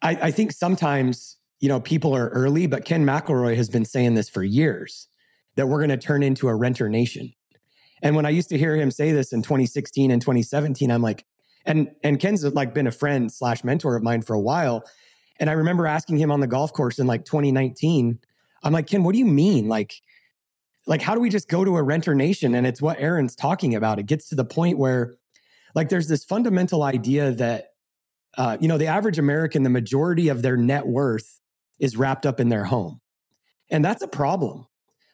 I, 0.00 0.10
I 0.10 0.30
think 0.30 0.52
sometimes, 0.52 1.36
you 1.58 1.68
know, 1.68 1.80
people 1.80 2.14
are 2.14 2.28
early, 2.28 2.68
but 2.68 2.84
Ken 2.84 3.04
McElroy 3.04 3.56
has 3.56 3.68
been 3.68 3.84
saying 3.84 4.14
this 4.14 4.28
for 4.28 4.44
years 4.44 5.08
that 5.56 5.66
we're 5.66 5.78
going 5.78 5.90
to 5.90 5.96
turn 5.96 6.22
into 6.22 6.48
a 6.48 6.54
renter 6.54 6.88
nation. 6.88 7.32
And 8.00 8.14
when 8.14 8.26
I 8.26 8.30
used 8.30 8.48
to 8.50 8.58
hear 8.58 8.76
him 8.76 8.90
say 8.90 9.10
this 9.12 9.32
in 9.32 9.42
2016 9.42 10.10
and 10.10 10.22
2017, 10.22 10.90
I'm 10.90 11.02
like, 11.02 11.24
and 11.64 11.92
and 12.02 12.18
Ken's 12.18 12.44
like 12.44 12.74
been 12.74 12.88
a 12.88 12.92
friend 12.92 13.32
slash 13.32 13.62
mentor 13.62 13.94
of 13.94 14.02
mine 14.02 14.22
for 14.22 14.34
a 14.34 14.40
while. 14.40 14.82
And 15.42 15.50
I 15.50 15.54
remember 15.54 15.86
asking 15.86 16.16
him 16.16 16.30
on 16.30 16.40
the 16.40 16.46
golf 16.46 16.72
course 16.72 16.98
in 16.98 17.06
like 17.06 17.24
2019, 17.24 18.18
I'm 18.62 18.72
like, 18.72 18.86
Ken, 18.86 19.02
what 19.02 19.12
do 19.12 19.18
you 19.18 19.26
mean? 19.26 19.68
Like, 19.68 20.00
like 20.86 21.02
how 21.02 21.14
do 21.14 21.20
we 21.20 21.28
just 21.28 21.48
go 21.48 21.64
to 21.64 21.76
a 21.76 21.82
renter 21.82 22.14
nation? 22.14 22.54
And 22.54 22.66
it's 22.66 22.80
what 22.80 22.98
Aaron's 22.98 23.36
talking 23.36 23.74
about. 23.74 23.98
It 23.98 24.06
gets 24.06 24.28
to 24.30 24.34
the 24.34 24.44
point 24.44 24.78
where 24.78 25.16
like 25.74 25.90
there's 25.90 26.08
this 26.08 26.24
fundamental 26.24 26.82
idea 26.82 27.32
that 27.32 27.72
uh, 28.38 28.56
you 28.60 28.68
know, 28.68 28.78
the 28.78 28.86
average 28.86 29.18
American, 29.18 29.62
the 29.62 29.68
majority 29.68 30.28
of 30.28 30.40
their 30.40 30.56
net 30.56 30.86
worth 30.86 31.40
is 31.78 31.98
wrapped 31.98 32.24
up 32.24 32.40
in 32.40 32.48
their 32.48 32.64
home. 32.64 33.00
And 33.68 33.84
that's 33.84 34.00
a 34.00 34.08
problem 34.08 34.66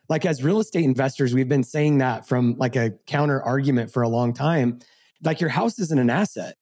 like 0.09 0.25
as 0.25 0.43
real 0.43 0.59
estate 0.59 0.85
investors, 0.85 1.35
we've 1.35 1.49
been 1.49 1.65
saying 1.65 1.99
that 1.99 2.27
from 2.27 2.57
like 2.59 2.77
a 2.77 2.93
counter 3.07 3.43
argument 3.43 3.93
for 3.93 4.03
a 4.03 4.09
long 4.09 4.33
time. 4.33 4.79
Like 5.23 5.41
your 5.41 5.51
house 5.51 5.79
isn't 5.79 5.99
an 5.99 6.11
asset. 6.11 6.57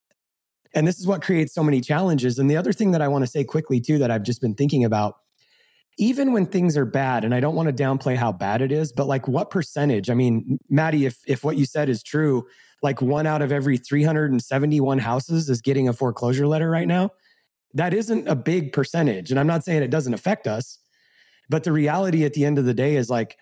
And 0.77 0.87
this 0.87 1.01
is 1.01 1.07
what 1.07 1.23
creates 1.23 1.55
so 1.55 1.65
many 1.65 1.81
challenges. 1.81 2.39
And 2.39 2.51
the 2.51 2.57
other 2.57 2.73
thing 2.73 2.91
that 2.91 3.01
I 3.01 3.09
want 3.09 3.25
to 3.25 3.31
say 3.31 3.43
quickly 3.43 3.81
too 3.81 3.99
that 3.99 4.11
I've 4.11 4.23
just 4.23 4.43
been 4.43 4.55
thinking 4.55 4.85
about, 4.85 5.17
even 5.99 6.35
when 6.35 6.45
things 6.45 6.77
are 6.77 6.85
bad, 6.85 7.25
and 7.25 7.35
I 7.35 7.41
don't 7.41 7.55
want 7.55 7.75
to 7.75 7.83
downplay 7.83 8.15
how 8.15 8.31
bad 8.31 8.61
it 8.61 8.71
is, 8.71 8.93
but 8.93 9.07
like 9.07 9.27
what 9.27 9.51
percentage? 9.51 10.11
I 10.11 10.15
mean, 10.15 10.59
Maddie, 10.69 11.07
if 11.07 11.19
if 11.27 11.43
what 11.43 11.57
you 11.57 11.65
said 11.65 11.89
is 11.89 12.03
true, 12.03 12.47
like 12.83 13.01
one 13.01 13.27
out 13.27 13.41
of 13.41 13.51
every 13.51 13.79
371 13.79 14.99
houses 14.99 15.49
is 15.49 15.63
getting 15.63 15.89
a 15.89 15.95
foreclosure 15.95 16.47
letter 16.47 16.71
right 16.71 16.87
now. 16.87 17.11
That 17.73 17.95
isn't 17.95 18.29
a 18.29 18.37
big 18.37 18.75
percentage. 18.75 19.31
And 19.31 19.41
I'm 19.41 19.47
not 19.47 19.65
saying 19.65 19.83
it 19.83 19.91
doesn't 19.91 20.13
affect 20.13 20.47
us, 20.47 20.79
but 21.49 21.65
the 21.65 21.73
reality 21.73 22.25
at 22.25 22.35
the 22.35 22.45
end 22.45 22.59
of 22.59 22.67
the 22.67 22.75
day 22.75 22.97
is 22.97 23.09
like, 23.09 23.39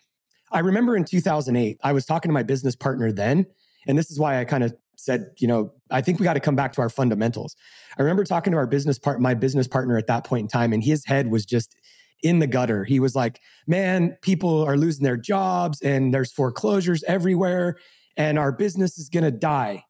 I 0.53 0.61
remember 0.61 0.97
in 0.97 1.05
2008, 1.05 1.79
I 1.83 1.93
was 1.93 2.07
talking 2.07 2.29
to 2.29 2.33
my 2.33 2.45
business 2.45 2.77
partner 2.77 3.11
then. 3.11 3.47
And 3.87 3.99
this 3.99 4.11
is 4.11 4.19
why 4.19 4.41
I 4.41 4.45
kind 4.45 4.63
of 4.63 4.75
said, 5.05 5.31
you 5.39 5.47
know, 5.47 5.73
I 5.91 6.01
think 6.01 6.19
we 6.19 6.25
got 6.25 6.35
to 6.35 6.41
come 6.41 6.57
back 6.57 6.73
to 6.75 6.81
our 6.81 6.89
fundamentals. 6.89 7.57
I 7.99 8.03
remember 8.03 8.25
talking 8.25 8.51
to 8.53 8.57
our 8.57 8.67
business 8.67 8.99
part, 8.99 9.21
my 9.21 9.35
business 9.35 9.69
partner 9.69 9.97
at 9.97 10.07
that 10.07 10.25
point 10.25 10.43
in 10.43 10.49
time, 10.49 10.73
and 10.73 10.83
his 10.83 11.05
head 11.05 11.31
was 11.31 11.45
just 11.45 11.77
in 12.23 12.39
the 12.39 12.47
gutter. 12.47 12.85
He 12.85 13.01
was 13.01 13.15
like, 13.15 13.41
man, 13.67 14.17
people 14.23 14.65
are 14.65 14.77
losing 14.77 15.05
their 15.05 15.17
jobs 15.17 15.81
and 15.83 16.13
there's 16.13 16.33
foreclosures 16.33 17.05
everywhere. 17.05 17.77
and 18.17 18.39
our 18.39 18.53
business 18.53 18.97
is 18.97 19.09
going 19.09 19.25
to 19.25 19.31
die. 19.33 19.85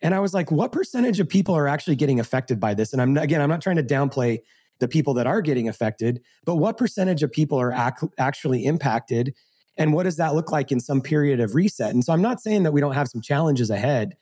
And 0.00 0.14
I 0.14 0.20
was 0.20 0.34
like, 0.34 0.50
what 0.50 0.72
percentage 0.72 1.20
of 1.20 1.28
people 1.28 1.54
are 1.54 1.68
actually 1.68 1.96
getting 1.96 2.20
affected 2.20 2.60
by 2.60 2.74
this? 2.74 2.92
And 2.92 3.02
I'm 3.02 3.16
again, 3.16 3.40
I'm 3.40 3.48
not 3.48 3.62
trying 3.62 3.76
to 3.76 3.82
downplay 3.82 4.40
the 4.80 4.88
people 4.88 5.14
that 5.14 5.26
are 5.26 5.40
getting 5.42 5.68
affected, 5.68 6.20
but 6.44 6.56
what 6.56 6.76
percentage 6.76 7.22
of 7.22 7.32
people 7.32 7.58
are 7.58 7.72
ac- 7.72 8.12
actually 8.18 8.64
impacted? 8.64 9.34
And 9.76 9.92
what 9.92 10.04
does 10.04 10.16
that 10.16 10.34
look 10.34 10.52
like 10.52 10.70
in 10.70 10.80
some 10.80 11.00
period 11.00 11.40
of 11.40 11.54
reset? 11.54 11.92
And 11.94 12.04
so 12.04 12.12
I'm 12.12 12.22
not 12.22 12.40
saying 12.40 12.62
that 12.64 12.72
we 12.72 12.80
don't 12.80 12.94
have 12.94 13.08
some 13.08 13.20
challenges 13.20 13.70
ahead, 13.70 14.16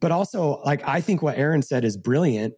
but 0.00 0.12
also 0.12 0.60
like 0.64 0.86
I 0.86 1.00
think 1.00 1.22
what 1.22 1.36
Aaron 1.36 1.62
said 1.62 1.84
is 1.84 1.96
brilliant. 1.96 2.54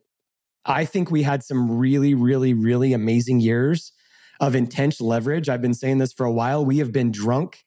I 0.65 0.85
think 0.85 1.11
we 1.11 1.23
had 1.23 1.43
some 1.43 1.79
really, 1.79 2.15
really, 2.15 2.55
really 2.55 2.93
amazing 2.93 3.41
years 3.41 3.93
of 4.41 4.55
intense 4.55 5.01
leverage. 5.01 5.49
I've 5.49 5.63
been 5.63 5.75
saying 5.75 5.99
this 5.99 6.13
for 6.13 6.25
a 6.25 6.33
while. 6.33 6.65
We 6.65 6.79
have 6.79 6.93
been 6.93 7.11
drunk 7.11 7.65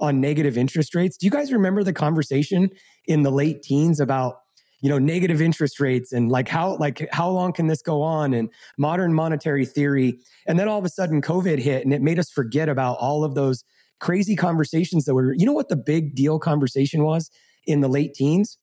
on 0.00 0.20
negative 0.20 0.56
interest 0.56 0.94
rates. 0.94 1.16
Do 1.16 1.26
you 1.26 1.30
guys 1.30 1.52
remember 1.52 1.82
the 1.82 1.92
conversation 1.92 2.70
in 3.06 3.22
the 3.22 3.30
late 3.30 3.62
teens 3.62 4.00
about 4.00 4.40
you 4.80 4.88
know 4.88 4.98
negative 4.98 5.42
interest 5.42 5.80
rates 5.80 6.12
and 6.12 6.30
like 6.30 6.48
how 6.48 6.76
like 6.76 7.08
how 7.10 7.28
long 7.28 7.52
can 7.52 7.66
this 7.66 7.82
go 7.82 8.00
on 8.00 8.32
and 8.32 8.48
modern 8.76 9.12
monetary 9.12 9.66
theory 9.66 10.20
and 10.46 10.58
then 10.58 10.68
all 10.68 10.78
of 10.78 10.84
a 10.84 10.88
sudden 10.88 11.20
covid 11.20 11.58
hit 11.58 11.84
and 11.84 11.92
it 11.92 12.00
made 12.00 12.18
us 12.18 12.30
forget 12.30 12.68
about 12.68 12.96
all 12.98 13.24
of 13.24 13.34
those 13.34 13.64
crazy 13.98 14.36
conversations 14.36 15.04
that 15.04 15.14
were 15.14 15.34
you 15.34 15.44
know 15.44 15.52
what 15.52 15.68
the 15.68 15.76
big 15.76 16.14
deal 16.14 16.38
conversation 16.38 17.02
was 17.02 17.28
in 17.66 17.80
the 17.80 17.88
late 17.88 18.14
teens 18.14 18.56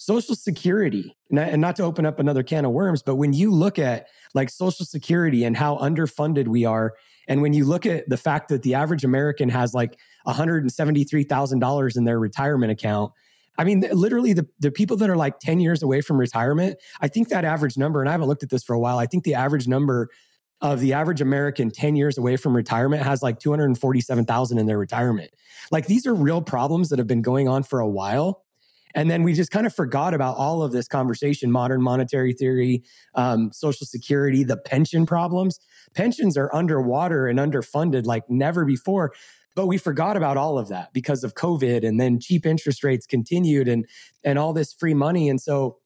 social 0.00 0.34
security 0.34 1.14
and 1.30 1.60
not 1.60 1.76
to 1.76 1.82
open 1.82 2.06
up 2.06 2.18
another 2.18 2.42
can 2.42 2.64
of 2.64 2.72
worms 2.72 3.02
but 3.02 3.16
when 3.16 3.34
you 3.34 3.50
look 3.50 3.78
at 3.78 4.06
like 4.34 4.48
social 4.48 4.86
security 4.86 5.44
and 5.44 5.58
how 5.58 5.76
underfunded 5.76 6.48
we 6.48 6.64
are 6.64 6.94
and 7.28 7.42
when 7.42 7.52
you 7.52 7.66
look 7.66 7.84
at 7.84 8.08
the 8.08 8.16
fact 8.16 8.48
that 8.48 8.62
the 8.62 8.74
average 8.74 9.04
american 9.04 9.50
has 9.50 9.74
like 9.74 9.98
$173,000 10.26 11.96
in 11.96 12.04
their 12.04 12.18
retirement 12.18 12.72
account 12.72 13.12
I 13.58 13.64
mean, 13.64 13.84
literally, 13.92 14.32
the, 14.32 14.48
the 14.58 14.70
people 14.70 14.96
that 14.98 15.10
are 15.10 15.16
like 15.16 15.38
10 15.38 15.60
years 15.60 15.82
away 15.82 16.00
from 16.00 16.18
retirement, 16.18 16.78
I 17.02 17.08
think 17.08 17.28
that 17.28 17.44
average 17.44 17.76
number, 17.76 18.00
and 18.00 18.08
I 18.08 18.12
haven't 18.12 18.28
looked 18.28 18.42
at 18.42 18.48
this 18.48 18.62
for 18.62 18.72
a 18.72 18.78
while, 18.78 18.96
I 18.96 19.04
think 19.04 19.24
the 19.24 19.34
average 19.34 19.68
number 19.68 20.08
of 20.62 20.80
the 20.80 20.94
average 20.94 21.20
American 21.20 21.70
10 21.70 21.94
years 21.94 22.16
away 22.16 22.36
from 22.36 22.56
retirement 22.56 23.02
has 23.02 23.22
like 23.22 23.38
247,000 23.38 24.56
in 24.56 24.64
their 24.64 24.78
retirement. 24.78 25.30
Like 25.70 25.86
these 25.86 26.06
are 26.06 26.14
real 26.14 26.40
problems 26.40 26.88
that 26.88 26.98
have 26.98 27.08
been 27.08 27.20
going 27.20 27.48
on 27.48 27.62
for 27.62 27.80
a 27.80 27.88
while. 27.88 28.44
And 28.94 29.10
then 29.10 29.22
we 29.22 29.32
just 29.34 29.50
kind 29.50 29.66
of 29.66 29.74
forgot 29.74 30.14
about 30.14 30.36
all 30.36 30.62
of 30.62 30.72
this 30.72 30.88
conversation 30.88 31.50
modern 31.50 31.82
monetary 31.82 32.32
theory, 32.32 32.82
um, 33.14 33.52
Social 33.52 33.86
Security, 33.86 34.44
the 34.44 34.56
pension 34.56 35.06
problems. 35.06 35.60
Pensions 35.94 36.36
are 36.36 36.54
underwater 36.54 37.26
and 37.26 37.38
underfunded 37.38 38.04
like 38.06 38.28
never 38.28 38.64
before. 38.64 39.12
But 39.54 39.66
we 39.66 39.78
forgot 39.78 40.16
about 40.16 40.36
all 40.36 40.58
of 40.58 40.68
that 40.68 40.92
because 40.92 41.24
of 41.24 41.34
COVID 41.34 41.86
and 41.86 42.00
then 42.00 42.20
cheap 42.20 42.46
interest 42.46 42.84
rates 42.84 43.06
continued 43.06 43.68
and 43.68 43.86
and 44.22 44.38
all 44.38 44.52
this 44.52 44.72
free 44.72 44.94
money. 44.94 45.28
And 45.28 45.40
so 45.40 45.78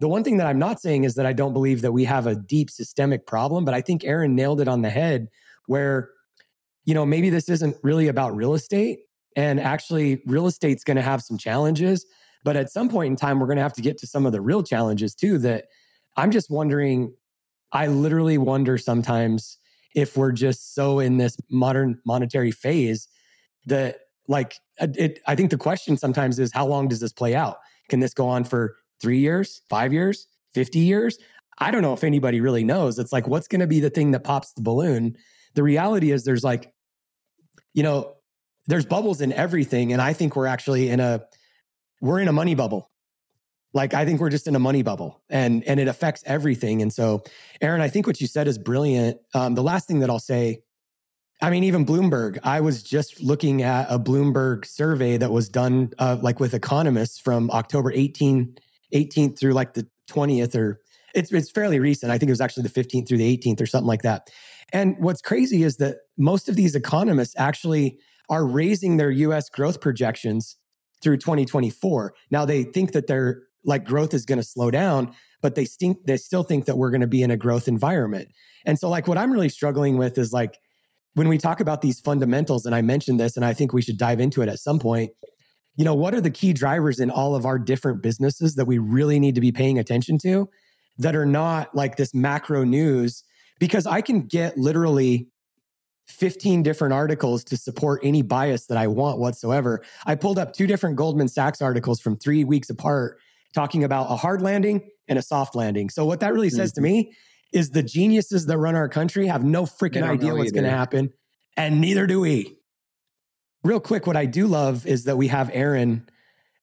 the 0.00 0.08
one 0.08 0.24
thing 0.24 0.38
that 0.38 0.48
I'm 0.48 0.58
not 0.58 0.80
saying 0.80 1.04
is 1.04 1.14
that 1.14 1.26
I 1.26 1.32
don't 1.32 1.52
believe 1.52 1.82
that 1.82 1.92
we 1.92 2.04
have 2.04 2.26
a 2.26 2.34
deep 2.34 2.70
systemic 2.70 3.26
problem, 3.26 3.64
but 3.64 3.74
I 3.74 3.80
think 3.80 4.04
Aaron 4.04 4.34
nailed 4.34 4.60
it 4.60 4.66
on 4.66 4.82
the 4.82 4.90
head 4.90 5.28
where 5.66 6.10
you 6.84 6.94
know 6.94 7.06
maybe 7.06 7.30
this 7.30 7.48
isn't 7.48 7.76
really 7.82 8.08
about 8.08 8.34
real 8.34 8.54
estate 8.54 8.98
and 9.36 9.60
actually 9.60 10.20
real 10.26 10.46
estate's 10.46 10.84
going 10.84 10.96
to 10.96 11.02
have 11.02 11.22
some 11.22 11.38
challenges, 11.38 12.04
but 12.44 12.56
at 12.56 12.70
some 12.70 12.88
point 12.88 13.10
in 13.10 13.16
time 13.16 13.38
we're 13.38 13.46
going 13.46 13.56
to 13.56 13.62
have 13.62 13.72
to 13.74 13.82
get 13.82 13.98
to 13.98 14.06
some 14.06 14.26
of 14.26 14.32
the 14.32 14.40
real 14.40 14.62
challenges 14.62 15.14
too 15.14 15.38
that 15.38 15.66
I'm 16.16 16.30
just 16.30 16.50
wondering 16.50 17.14
I 17.72 17.86
literally 17.86 18.36
wonder 18.38 18.76
sometimes 18.76 19.58
if 19.94 20.16
we're 20.16 20.32
just 20.32 20.74
so 20.74 20.98
in 20.98 21.16
this 21.16 21.36
modern 21.50 22.00
monetary 22.04 22.50
phase 22.50 23.08
that 23.66 24.00
like 24.28 24.56
uh, 24.80 24.88
it 24.94 25.20
i 25.26 25.34
think 25.34 25.50
the 25.50 25.58
question 25.58 25.96
sometimes 25.96 26.38
is 26.38 26.52
how 26.52 26.66
long 26.66 26.88
does 26.88 27.00
this 27.00 27.12
play 27.12 27.34
out? 27.34 27.58
Can 27.88 28.00
this 28.00 28.14
go 28.14 28.28
on 28.28 28.44
for 28.44 28.76
three 29.00 29.18
years 29.18 29.62
five 29.68 29.92
years 29.92 30.26
50 30.54 30.78
years? 30.78 31.18
I 31.58 31.70
don't 31.70 31.82
know 31.82 31.92
if 31.92 32.02
anybody 32.02 32.40
really 32.40 32.64
knows. 32.64 32.98
It's 32.98 33.12
like 33.12 33.28
what's 33.28 33.48
going 33.48 33.60
to 33.60 33.66
be 33.66 33.80
the 33.80 33.90
thing 33.90 34.10
that 34.12 34.24
pops 34.24 34.52
the 34.54 34.62
balloon? 34.62 35.16
The 35.54 35.62
reality 35.62 36.10
is 36.10 36.24
there's 36.24 36.44
like 36.44 36.72
you 37.74 37.82
know 37.82 38.14
there's 38.66 38.86
bubbles 38.86 39.20
in 39.20 39.32
everything 39.32 39.92
and 39.92 40.00
i 40.00 40.12
think 40.12 40.36
we're 40.36 40.46
actually 40.46 40.88
in 40.88 41.00
a 41.00 41.20
we're 42.02 42.20
in 42.20 42.28
a 42.28 42.32
money 42.32 42.54
bubble. 42.54 42.90
Like 43.72 43.94
i 43.94 44.04
think 44.04 44.20
we're 44.20 44.28
just 44.28 44.46
in 44.46 44.54
a 44.54 44.58
money 44.58 44.82
bubble 44.82 45.22
and 45.30 45.64
and 45.64 45.80
it 45.80 45.88
affects 45.88 46.22
everything. 46.26 46.82
And 46.82 46.92
so 46.92 47.22
aaron 47.62 47.80
i 47.80 47.88
think 47.88 48.06
what 48.06 48.20
you 48.20 48.26
said 48.26 48.46
is 48.46 48.58
brilliant. 48.58 49.18
Um, 49.34 49.54
the 49.54 49.62
last 49.62 49.88
thing 49.88 50.00
that 50.00 50.10
i'll 50.10 50.18
say 50.18 50.60
i 51.40 51.48
mean 51.48 51.64
even 51.64 51.86
bloomberg 51.86 52.38
i 52.42 52.60
was 52.60 52.82
just 52.82 53.22
looking 53.22 53.62
at 53.62 53.86
a 53.88 53.98
bloomberg 53.98 54.66
survey 54.66 55.16
that 55.16 55.32
was 55.32 55.48
done 55.48 55.90
uh, 55.98 56.18
like 56.20 56.38
with 56.38 56.52
economists 56.52 57.18
from 57.18 57.50
october 57.50 57.90
18 57.90 58.58
18th 58.94 59.38
through 59.38 59.54
like 59.54 59.72
the 59.72 59.86
20th 60.10 60.54
or 60.54 60.82
it's, 61.14 61.32
it's 61.32 61.50
fairly 61.50 61.78
recent. 61.78 62.10
I 62.10 62.18
think 62.18 62.28
it 62.28 62.32
was 62.32 62.40
actually 62.40 62.64
the 62.64 62.82
15th 62.82 63.08
through 63.08 63.18
the 63.18 63.36
18th 63.36 63.60
or 63.60 63.66
something 63.66 63.86
like 63.86 64.02
that. 64.02 64.30
And 64.72 64.96
what's 64.98 65.20
crazy 65.20 65.62
is 65.62 65.76
that 65.76 65.96
most 66.16 66.48
of 66.48 66.56
these 66.56 66.74
economists 66.74 67.34
actually 67.36 67.98
are 68.28 68.46
raising 68.46 68.96
their 68.96 69.10
us 69.10 69.50
growth 69.50 69.80
projections 69.80 70.56
through 71.02 71.16
2024 71.16 72.14
now 72.30 72.44
they 72.44 72.62
think 72.62 72.92
that 72.92 73.06
they're 73.06 73.42
like 73.64 73.84
growth 73.84 74.14
is 74.14 74.24
going 74.24 74.38
to 74.38 74.44
slow 74.44 74.70
down, 74.70 75.14
but 75.40 75.54
they 75.54 75.64
think 75.64 76.04
they 76.06 76.16
still 76.16 76.42
think 76.42 76.66
that 76.66 76.76
we're 76.76 76.90
going 76.90 77.00
to 77.00 77.06
be 77.06 77.22
in 77.22 77.30
a 77.30 77.36
growth 77.36 77.68
environment. 77.68 78.28
And 78.64 78.78
so 78.78 78.88
like 78.88 79.08
what 79.08 79.18
I'm 79.18 79.32
really 79.32 79.48
struggling 79.48 79.96
with 79.96 80.18
is 80.18 80.32
like 80.32 80.58
when 81.14 81.28
we 81.28 81.38
talk 81.38 81.60
about 81.60 81.82
these 81.82 82.00
fundamentals 82.00 82.64
and 82.66 82.74
I 82.74 82.82
mentioned 82.82 83.20
this 83.20 83.36
and 83.36 83.44
I 83.44 83.52
think 83.52 83.72
we 83.72 83.82
should 83.82 83.98
dive 83.98 84.20
into 84.20 84.42
it 84.42 84.48
at 84.48 84.58
some 84.58 84.78
point. 84.78 85.12
You 85.76 85.84
know, 85.84 85.94
what 85.94 86.14
are 86.14 86.20
the 86.20 86.30
key 86.30 86.52
drivers 86.52 87.00
in 87.00 87.10
all 87.10 87.34
of 87.34 87.46
our 87.46 87.58
different 87.58 88.02
businesses 88.02 88.56
that 88.56 88.66
we 88.66 88.78
really 88.78 89.18
need 89.18 89.34
to 89.36 89.40
be 89.40 89.52
paying 89.52 89.78
attention 89.78 90.18
to 90.18 90.48
that 90.98 91.16
are 91.16 91.26
not 91.26 91.74
like 91.74 91.96
this 91.96 92.14
macro 92.14 92.64
news 92.64 93.24
because 93.58 93.86
I 93.86 94.02
can 94.02 94.22
get 94.22 94.58
literally 94.58 95.28
15 96.08 96.62
different 96.62 96.92
articles 96.92 97.44
to 97.44 97.56
support 97.56 98.00
any 98.02 98.22
bias 98.22 98.66
that 98.66 98.78
I 98.78 98.86
want 98.86 99.18
whatsoever. 99.18 99.82
I 100.04 100.14
pulled 100.14 100.38
up 100.38 100.52
two 100.52 100.66
different 100.66 100.96
Goldman 100.96 101.28
Sachs 101.28 101.62
articles 101.62 102.00
from 102.00 102.16
3 102.16 102.44
weeks 102.44 102.70
apart 102.70 103.18
talking 103.54 103.84
about 103.84 104.10
a 104.10 104.16
hard 104.16 104.42
landing 104.42 104.88
and 105.08 105.18
a 105.18 105.22
soft 105.22 105.54
landing. 105.54 105.90
So 105.90 106.04
what 106.04 106.20
that 106.20 106.32
really 106.32 106.48
mm-hmm. 106.48 106.56
says 106.56 106.72
to 106.72 106.80
mm-hmm. 106.80 106.92
me 106.92 107.12
is 107.52 107.70
the 107.70 107.82
geniuses 107.82 108.46
that 108.46 108.58
run 108.58 108.74
our 108.74 108.88
country 108.88 109.26
have 109.26 109.44
no 109.44 109.64
freaking 109.64 110.02
idea 110.02 110.34
what's 110.34 110.52
going 110.52 110.64
to 110.64 110.70
happen, 110.70 111.12
and 111.56 111.80
neither 111.80 112.06
do 112.06 112.20
we. 112.20 112.56
Real 113.62 113.80
quick, 113.80 114.06
what 114.06 114.16
I 114.16 114.26
do 114.26 114.46
love 114.46 114.86
is 114.86 115.04
that 115.04 115.16
we 115.16 115.28
have 115.28 115.50
Aaron, 115.52 116.08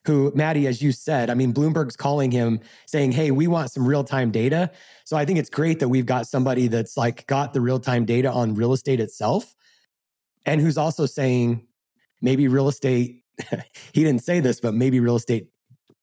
who 0.06 0.32
Maddie, 0.34 0.68
as 0.68 0.82
you 0.82 0.92
said, 0.92 1.30
I 1.30 1.34
mean, 1.34 1.54
Bloomberg's 1.54 1.96
calling 1.96 2.32
him 2.32 2.60
saying, 2.86 3.12
"Hey, 3.12 3.32
we 3.32 3.48
want 3.48 3.72
some 3.72 3.88
real 3.88 4.04
time 4.04 4.32
data." 4.32 4.72
So 5.06 5.18
I 5.18 5.26
think 5.26 5.40
it's 5.40 5.50
great 5.50 5.80
that 5.80 5.90
we've 5.90 6.06
got 6.06 6.28
somebody 6.28 6.68
that's 6.68 6.96
like 6.98 7.28
got 7.28 7.54
the 7.54 7.62
real 7.62 7.80
time 7.80 8.06
data 8.06 8.32
on 8.32 8.56
real 8.56 8.74
estate 8.74 9.00
itself, 9.00 9.56
and 10.46 10.62
who's 10.62 10.78
also 10.78 11.06
saying 11.06 11.68
maybe 12.22 12.48
real 12.48 12.68
estate. 12.68 13.24
he 13.94 14.04
didn't 14.04 14.24
say 14.24 14.40
this, 14.40 14.60
but 14.60 14.74
maybe 14.74 15.00
real 15.00 15.16
estate 15.16 15.48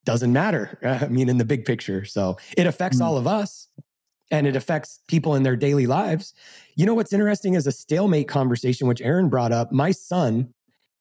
doesn't 0.05 0.33
matter. 0.33 0.79
I 1.03 1.09
mean, 1.09 1.29
in 1.29 1.39
the 1.39 1.45
big 1.45 1.65
picture. 1.65 2.05
So 2.05 2.39
it 2.57 2.67
affects 2.67 2.99
mm-hmm. 2.99 3.07
all 3.07 3.19
of 3.19 3.27
us 3.27 3.69
and 4.31 4.47
it 4.47 4.57
affects 4.57 5.01
people 5.09 5.35
in 5.35 5.43
their 5.43 5.57
daily 5.57 5.87
lives. 5.87 6.33
You 6.75 6.87
know 6.87 6.95
what's 6.95 7.13
interesting 7.13 7.55
is 7.55 7.67
a 7.67 7.73
stalemate 7.73 8.29
conversation, 8.29 8.89
which 8.89 9.03
Aaron 9.03 9.29
brought 9.29 9.53
up. 9.53 9.71
My 9.71 9.93
son, 9.93 10.53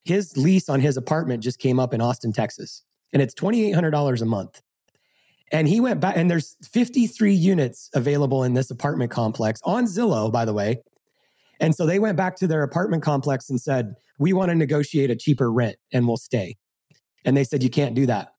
his 0.06 0.38
lease 0.38 0.70
on 0.70 0.80
his 0.80 0.96
apartment 0.98 1.44
just 1.44 1.60
came 1.60 1.80
up 1.80 1.94
in 1.94 2.00
Austin, 2.00 2.32
Texas, 2.32 2.84
and 3.12 3.22
it's 3.22 3.34
$2,800 3.34 4.22
a 4.22 4.26
month. 4.26 4.62
And 5.52 5.68
he 5.68 5.80
went 5.80 6.00
back, 6.00 6.16
and 6.16 6.30
there's 6.30 6.56
53 6.64 7.34
units 7.34 7.90
available 7.94 8.44
in 8.44 8.54
this 8.54 8.72
apartment 8.72 9.12
complex 9.12 9.60
on 9.64 9.86
Zillow, 9.86 10.32
by 10.32 10.46
the 10.46 10.54
way. 10.54 10.82
And 11.60 11.76
so 11.76 11.86
they 11.86 12.00
went 12.00 12.18
back 12.18 12.36
to 12.38 12.48
their 12.48 12.64
apartment 12.64 13.04
complex 13.04 13.50
and 13.50 13.60
said, 13.60 13.96
We 14.20 14.34
want 14.34 14.50
to 14.50 14.56
negotiate 14.56 15.12
a 15.12 15.16
cheaper 15.16 15.52
rent 15.52 15.78
and 15.94 16.08
we'll 16.08 16.18
stay. 16.18 16.58
And 17.24 17.38
they 17.38 17.44
said, 17.44 17.64
You 17.64 17.70
can't 17.70 17.96
do 17.96 18.06
that. 18.08 18.34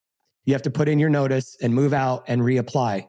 You 0.45 0.53
have 0.53 0.63
to 0.63 0.71
put 0.71 0.89
in 0.89 0.99
your 0.99 1.09
notice 1.09 1.57
and 1.61 1.75
move 1.75 1.93
out 1.93 2.25
and 2.29 2.43
reapply. 2.43 3.09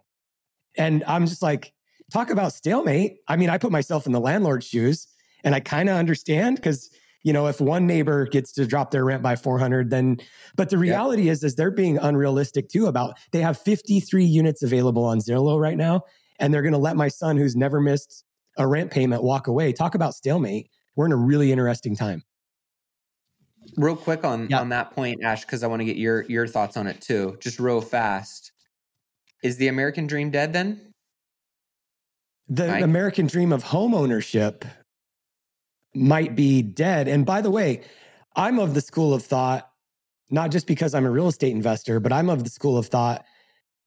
And 0.78 1.04
I'm 1.06 1.26
just 1.26 1.42
like, 1.42 1.74
talk 2.12 2.30
about 2.30 2.54
stalemate. 2.54 3.18
I 3.28 3.36
mean, 3.36 3.50
I 3.50 3.58
put 3.58 3.72
myself 3.72 4.06
in 4.06 4.12
the 4.12 4.20
landlord's 4.20 4.66
shoes 4.66 5.08
and 5.44 5.54
I 5.54 5.60
kind 5.60 5.90
of 5.90 5.96
understand 5.96 6.56
because 6.56 6.90
you 7.28 7.34
know 7.34 7.48
if 7.48 7.60
one 7.60 7.86
neighbor 7.86 8.26
gets 8.26 8.52
to 8.54 8.66
drop 8.66 8.92
their 8.92 9.04
rent 9.04 9.22
by 9.22 9.36
400 9.36 9.90
then 9.90 10.18
but 10.56 10.70
the 10.70 10.78
reality 10.78 11.24
yeah. 11.24 11.34
is 11.34 11.44
is 11.44 11.56
they're 11.56 11.72
being 11.72 11.98
unrealistic 11.98 12.70
too 12.70 12.88
about 12.88 13.18
they 13.32 13.42
have 13.42 13.58
53 13.60 14.24
units 14.24 14.64
available 14.64 15.04
on 15.04 15.20
zillow 15.20 15.60
right 15.60 15.78
now 15.78 16.02
and 16.40 16.54
they're 16.54 16.62
going 16.62 16.74
to 16.74 16.80
let 16.80 16.96
my 16.96 17.10
son 17.10 17.38
who's 17.38 17.56
never 17.56 17.82
missed 17.82 18.24
a 18.58 18.66
rent 18.66 18.92
payment 18.92 19.24
walk 19.24 19.48
away 19.48 19.74
talk 19.74 19.94
about 19.94 20.14
stalemate 20.14 20.70
we're 20.96 21.06
in 21.06 21.12
a 21.12 21.18
really 21.18 21.52
interesting 21.52 21.96
time 21.96 22.24
real 23.76 23.96
quick 23.96 24.24
on 24.24 24.48
yeah. 24.50 24.60
on 24.60 24.70
that 24.70 24.92
point, 24.92 25.24
Ash, 25.24 25.44
because 25.46 25.64
I 25.64 25.68
want 25.68 25.82
to 25.82 25.86
get 25.86 25.98
your 25.98 26.24
your 26.24 26.48
thoughts 26.48 26.78
on 26.78 26.88
it 26.88 27.02
too. 27.02 27.38
Just 27.40 27.60
real 27.60 27.82
fast. 27.82 28.52
Is 29.44 29.58
the 29.58 29.68
American 29.68 30.08
dream 30.08 30.32
dead 30.32 30.54
then? 30.54 30.94
The 32.50 32.68
Mike? 32.68 32.84
American 32.84 33.28
dream 33.28 33.52
of 33.52 33.64
home 33.64 33.94
ownership 33.94 34.66
might 35.98 36.36
be 36.36 36.62
dead. 36.62 37.08
And 37.08 37.26
by 37.26 37.42
the 37.42 37.52
way, 37.52 37.82
I'm 38.36 38.60
of 38.60 38.74
the 38.74 38.82
school 38.82 39.14
of 39.14 39.24
thought 39.24 39.70
not 40.30 40.52
just 40.52 40.68
because 40.68 40.94
I'm 40.94 41.06
a 41.06 41.12
real 41.12 41.28
estate 41.28 41.52
investor, 41.52 42.00
but 42.00 42.12
I'm 42.12 42.30
of 42.30 42.44
the 42.44 42.50
school 42.50 42.78
of 42.78 42.88
thought 42.88 43.26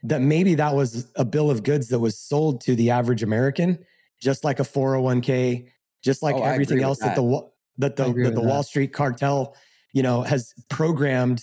that 0.03 0.21
maybe 0.23 0.55
that 0.55 0.75
was 0.75 1.11
a 1.17 1.25
bill 1.25 1.51
of 1.51 1.63
goods 1.63 1.89
that 1.89 1.99
was 1.99 2.19
sold 2.19 2.63
to 2.63 2.75
the 2.75 2.91
average 2.91 3.23
American, 3.23 3.79
just 4.21 4.45
like 4.45 4.59
a 4.59 4.63
401k, 4.63 5.69
just 6.03 6.23
like 6.23 6.37
oh, 6.37 6.43
everything 6.43 6.83
else 6.83 6.99
that. 7.01 7.17
that. 7.17 7.17
the 7.17 7.51
that 7.79 7.97
the 7.97 8.13
that 8.25 8.35
the 8.35 8.41
Wall 8.41 8.63
Street 8.63 8.93
cartel, 8.93 9.55
you 9.93 10.03
know, 10.03 10.23
has 10.23 10.55
programmed 10.71 11.43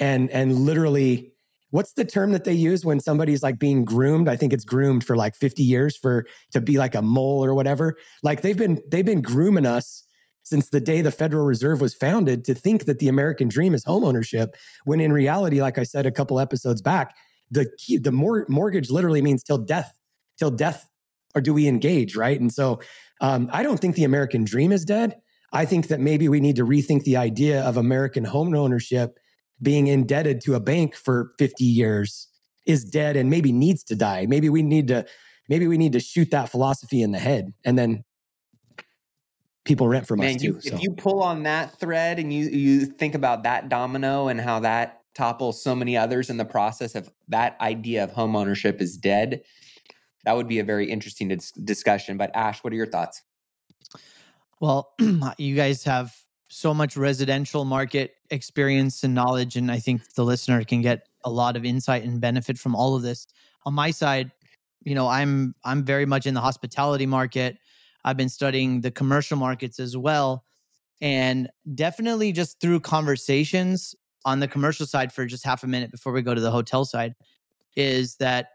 and 0.00 0.30
and 0.30 0.52
literally 0.52 1.33
what's 1.74 1.92
the 1.94 2.04
term 2.04 2.32
that 2.32 2.44
they 2.44 2.52
use 2.52 2.84
when 2.84 3.00
somebody's 3.00 3.42
like 3.42 3.58
being 3.58 3.84
groomed 3.84 4.28
i 4.28 4.36
think 4.36 4.52
it's 4.52 4.64
groomed 4.64 5.04
for 5.04 5.16
like 5.16 5.34
50 5.34 5.62
years 5.62 5.96
for 5.96 6.26
to 6.52 6.60
be 6.60 6.78
like 6.78 6.94
a 6.94 7.02
mole 7.02 7.44
or 7.44 7.54
whatever 7.54 7.96
like 8.22 8.42
they've 8.42 8.58
been 8.58 8.80
they've 8.90 9.04
been 9.04 9.22
grooming 9.22 9.66
us 9.66 10.02
since 10.42 10.68
the 10.68 10.80
day 10.80 11.00
the 11.00 11.10
federal 11.10 11.46
reserve 11.46 11.80
was 11.80 11.94
founded 11.94 12.44
to 12.44 12.54
think 12.54 12.84
that 12.84 12.98
the 12.98 13.08
american 13.08 13.48
dream 13.48 13.74
is 13.74 13.84
homeownership 13.84 14.54
when 14.84 15.00
in 15.00 15.12
reality 15.12 15.60
like 15.60 15.78
i 15.78 15.82
said 15.82 16.06
a 16.06 16.12
couple 16.12 16.40
episodes 16.40 16.80
back 16.80 17.14
the 17.50 17.70
key, 17.78 17.96
the 17.98 18.12
mor- 18.12 18.46
mortgage 18.48 18.90
literally 18.90 19.22
means 19.22 19.42
till 19.42 19.58
death, 19.58 19.98
till 20.38 20.50
death, 20.50 20.88
or 21.34 21.40
do 21.40 21.54
we 21.54 21.66
engage, 21.66 22.16
right? 22.16 22.38
And 22.38 22.52
so 22.52 22.80
um, 23.20 23.48
I 23.52 23.62
don't 23.62 23.80
think 23.80 23.96
the 23.96 24.04
American 24.04 24.44
dream 24.44 24.72
is 24.72 24.84
dead. 24.84 25.16
I 25.52 25.64
think 25.64 25.88
that 25.88 26.00
maybe 26.00 26.28
we 26.28 26.40
need 26.40 26.56
to 26.56 26.66
rethink 26.66 27.04
the 27.04 27.16
idea 27.16 27.62
of 27.62 27.76
American 27.76 28.24
home 28.24 28.54
ownership 28.54 29.18
being 29.62 29.86
indebted 29.86 30.40
to 30.42 30.54
a 30.54 30.60
bank 30.60 30.94
for 30.94 31.32
50 31.38 31.64
years 31.64 32.28
is 32.66 32.84
dead 32.84 33.16
and 33.16 33.30
maybe 33.30 33.52
needs 33.52 33.84
to 33.84 33.94
die. 33.94 34.26
Maybe 34.26 34.48
we 34.48 34.62
need 34.62 34.88
to 34.88 35.06
maybe 35.48 35.66
we 35.66 35.76
need 35.76 35.92
to 35.92 36.00
shoot 36.00 36.30
that 36.30 36.48
philosophy 36.50 37.02
in 37.02 37.12
the 37.12 37.18
head 37.18 37.52
and 37.64 37.78
then 37.78 38.04
people 39.64 39.88
rent 39.88 40.06
from 40.06 40.20
Man, 40.20 40.36
us 40.36 40.42
too. 40.42 40.46
You, 40.46 40.60
so. 40.60 40.74
If 40.74 40.82
you 40.82 40.92
pull 40.92 41.22
on 41.22 41.42
that 41.44 41.78
thread 41.78 42.18
and 42.18 42.32
you 42.32 42.48
you 42.48 42.86
think 42.86 43.14
about 43.14 43.42
that 43.44 43.68
domino 43.68 44.28
and 44.28 44.40
how 44.40 44.60
that 44.60 45.00
topples 45.14 45.62
so 45.62 45.74
many 45.74 45.96
others 45.96 46.28
in 46.30 46.36
the 46.36 46.44
process 46.44 46.94
of 46.94 47.10
that 47.28 47.56
idea 47.60 48.04
of 48.04 48.10
home 48.10 48.34
ownership 48.34 48.80
is 48.80 48.96
dead 48.96 49.42
that 50.24 50.36
would 50.36 50.48
be 50.48 50.58
a 50.58 50.64
very 50.64 50.90
interesting 50.90 51.28
dis- 51.28 51.52
discussion 51.52 52.16
but 52.16 52.30
ash 52.34 52.64
what 52.64 52.72
are 52.72 52.76
your 52.76 52.86
thoughts 52.86 53.22
well 54.60 54.92
you 55.38 55.54
guys 55.54 55.84
have 55.84 56.12
so 56.48 56.74
much 56.74 56.96
residential 56.96 57.64
market 57.64 58.14
experience 58.30 59.02
and 59.02 59.14
knowledge 59.14 59.56
and 59.56 59.70
i 59.70 59.78
think 59.78 60.14
the 60.14 60.24
listener 60.24 60.62
can 60.64 60.82
get 60.82 61.08
a 61.24 61.30
lot 61.30 61.56
of 61.56 61.64
insight 61.64 62.04
and 62.04 62.20
benefit 62.20 62.58
from 62.58 62.74
all 62.74 62.94
of 62.94 63.02
this. 63.02 63.26
On 63.64 63.74
my 63.74 63.90
side 63.90 64.30
you 64.82 64.94
know 64.94 65.08
i'm 65.08 65.54
i'm 65.64 65.84
very 65.84 66.06
much 66.06 66.26
in 66.26 66.34
the 66.34 66.40
hospitality 66.40 67.06
market. 67.06 67.58
I've 68.06 68.18
been 68.18 68.28
studying 68.28 68.82
the 68.82 68.90
commercial 68.90 69.38
markets 69.38 69.80
as 69.80 69.96
well 69.96 70.44
and 71.00 71.48
definitely 71.74 72.32
just 72.32 72.60
through 72.60 72.80
conversations 72.80 73.94
on 74.24 74.40
the 74.40 74.48
commercial 74.48 74.86
side 74.86 75.12
for 75.12 75.26
just 75.26 75.44
half 75.44 75.62
a 75.62 75.66
minute 75.66 75.90
before 75.90 76.12
we 76.12 76.22
go 76.22 76.34
to 76.34 76.40
the 76.40 76.50
hotel 76.50 76.84
side 76.84 77.14
is 77.76 78.16
that 78.16 78.48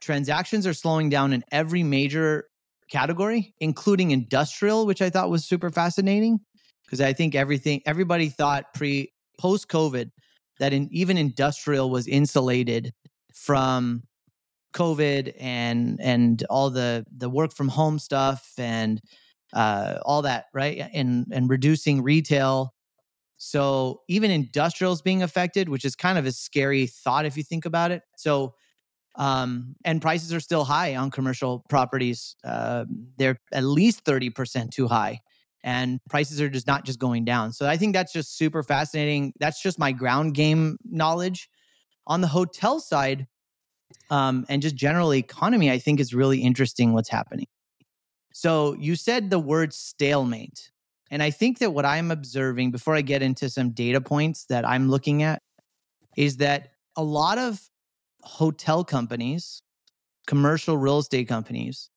transactions 0.00 0.66
are 0.66 0.74
slowing 0.74 1.08
down 1.08 1.32
in 1.32 1.44
every 1.50 1.82
major 1.82 2.48
category, 2.90 3.54
including 3.60 4.10
industrial, 4.10 4.86
which 4.86 5.02
I 5.02 5.10
thought 5.10 5.30
was 5.30 5.44
super 5.44 5.70
fascinating 5.70 6.40
because 6.88 7.00
I 7.00 7.12
think 7.12 7.34
everything 7.34 7.82
everybody 7.86 8.28
thought 8.28 8.72
pre 8.74 9.12
post 9.38 9.68
COVID 9.68 10.10
that 10.58 10.72
in, 10.72 10.88
even 10.90 11.18
industrial 11.18 11.90
was 11.90 12.08
insulated 12.08 12.92
from 13.34 14.02
COVID 14.74 15.34
and 15.38 16.00
and 16.00 16.42
all 16.50 16.70
the 16.70 17.04
the 17.14 17.28
work 17.28 17.52
from 17.52 17.68
home 17.68 17.98
stuff 17.98 18.52
and 18.58 19.00
uh, 19.52 19.98
all 20.04 20.22
that 20.22 20.46
right 20.54 20.88
and 20.92 21.26
and 21.30 21.50
reducing 21.50 22.02
retail 22.02 22.74
so 23.38 24.00
even 24.08 24.32
industrials 24.32 25.00
being 25.00 25.22
affected, 25.22 25.68
which 25.68 25.84
is 25.84 25.94
kind 25.94 26.18
of 26.18 26.26
a 26.26 26.32
scary 26.32 26.88
thought 26.88 27.24
if 27.24 27.36
you 27.36 27.44
think 27.44 27.64
about 27.64 27.92
it. 27.92 28.02
So 28.16 28.54
um, 29.16 29.74
and 29.84 30.02
prices 30.02 30.32
are 30.32 30.40
still 30.40 30.64
high 30.64 30.96
on 30.96 31.10
commercial 31.10 31.64
properties. 31.68 32.36
Uh, 32.44 32.84
they're 33.16 33.38
at 33.52 33.64
least 33.64 34.04
30% 34.04 34.70
too 34.70 34.86
high. 34.86 35.20
And 35.68 36.00
prices 36.08 36.40
are 36.40 36.48
just 36.48 36.66
not 36.66 36.86
just 36.86 36.98
going 36.98 37.26
down. 37.26 37.52
So 37.52 37.68
I 37.68 37.76
think 37.76 37.92
that's 37.92 38.10
just 38.10 38.38
super 38.38 38.62
fascinating. 38.62 39.34
That's 39.38 39.60
just 39.60 39.78
my 39.78 39.92
ground 39.92 40.32
game 40.32 40.78
knowledge. 40.82 41.50
On 42.06 42.22
the 42.22 42.26
hotel 42.26 42.80
side, 42.80 43.26
um, 44.08 44.46
and 44.48 44.62
just 44.62 44.76
general 44.76 45.12
economy, 45.12 45.70
I 45.70 45.78
think 45.78 46.00
is 46.00 46.14
really 46.14 46.38
interesting 46.40 46.94
what's 46.94 47.10
happening. 47.10 47.48
So 48.32 48.76
you 48.80 48.96
said 48.96 49.28
the 49.28 49.38
word 49.38 49.74
stalemate. 49.74 50.70
And 51.10 51.22
I 51.22 51.30
think 51.30 51.58
that 51.58 51.74
what 51.74 51.84
I'm 51.84 52.10
observing 52.10 52.70
before 52.70 52.94
I 52.94 53.02
get 53.02 53.20
into 53.20 53.50
some 53.50 53.72
data 53.72 54.00
points 54.00 54.46
that 54.46 54.66
I'm 54.66 54.88
looking 54.88 55.22
at 55.22 55.42
is 56.16 56.38
that 56.38 56.70
a 56.96 57.02
lot 57.02 57.36
of 57.36 57.60
hotel 58.22 58.84
companies, 58.84 59.62
commercial 60.26 60.78
real 60.78 61.00
estate 61.00 61.28
companies, 61.28 61.90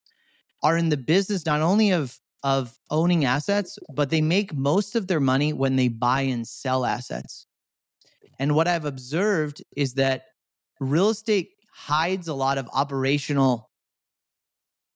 are 0.61 0.75
in 0.75 0.89
the 0.89 0.97
business 0.97 1.45
not 1.45 1.61
only 1.61 1.91
of 1.91 2.19
of 2.43 2.77
owning 2.89 3.25
assets, 3.25 3.77
but 3.93 4.09
they 4.09 4.21
make 4.21 4.53
most 4.53 4.95
of 4.95 5.07
their 5.07 5.19
money 5.19 5.53
when 5.53 5.75
they 5.75 5.87
buy 5.87 6.21
and 6.21 6.47
sell 6.47 6.85
assets. 6.85 7.45
And 8.39 8.55
what 8.55 8.67
I've 8.67 8.85
observed 8.85 9.63
is 9.75 9.93
that 9.95 10.23
real 10.79 11.09
estate 11.09 11.49
hides 11.71 12.27
a 12.27 12.33
lot 12.33 12.57
of 12.57 12.67
operational 12.73 13.69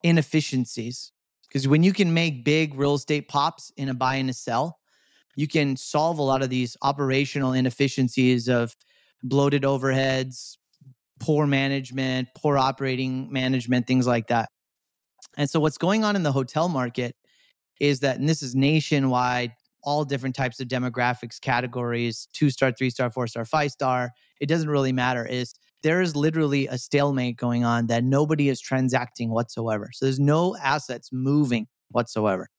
inefficiencies. 0.04 1.12
Because 1.48 1.68
when 1.68 1.84
you 1.84 1.94
can 1.94 2.14
make 2.14 2.44
big 2.44 2.76
real 2.76 2.96
estate 2.96 3.28
pops 3.28 3.72
in 3.78 3.90
a 3.90 3.94
buy 3.94 4.16
and 4.16 4.30
a 4.30 4.34
sell, 4.34 4.80
you 5.36 5.48
can 5.48 5.78
solve 5.78 6.18
a 6.18 6.24
lot 6.24 6.42
of 6.42 6.50
these 6.50 6.76
operational 6.82 7.54
inefficiencies 7.54 8.48
of 8.48 8.76
bloated 9.24 9.64
overheads, 9.64 10.58
poor 11.20 11.46
management, 11.46 12.30
poor 12.36 12.58
operating 12.58 13.32
management, 13.32 13.88
things 13.88 14.08
like 14.08 14.28
that. 14.28 14.50
And 15.38 15.50
so, 15.50 15.60
what's 15.60 15.78
going 15.78 16.04
on 16.04 16.16
in 16.16 16.24
the 16.24 16.32
hotel 16.32 16.70
market 16.70 17.16
is 17.80 18.00
that, 18.02 18.18
and 18.18 18.28
this 18.28 18.42
is 18.42 18.56
nationwide, 18.56 19.54
all 19.84 20.04
different 20.04 20.36
types 20.36 20.60
of 20.60 20.68
demographics, 20.68 21.40
categories 21.40 22.28
two 22.34 22.50
star, 22.50 22.72
three 22.72 22.90
star, 22.90 23.10
four 23.10 23.28
star, 23.28 23.46
five 23.46 23.72
star. 23.72 24.12
It 24.42 24.48
doesn't 24.48 24.70
really 24.70 24.92
matter. 24.92 25.26
Is 25.26 25.54
there 25.84 26.02
is 26.02 26.16
literally 26.16 26.68
a 26.68 26.78
stalemate 26.78 27.38
going 27.38 27.64
on 27.64 27.88
that 27.88 28.04
nobody 28.04 28.50
is 28.50 28.60
transacting 28.60 29.30
whatsoever. 29.30 29.92
So 29.94 30.06
there's 30.06 30.20
no 30.20 30.58
assets 30.58 31.10
moving 31.12 31.68
whatsoever. 31.92 32.50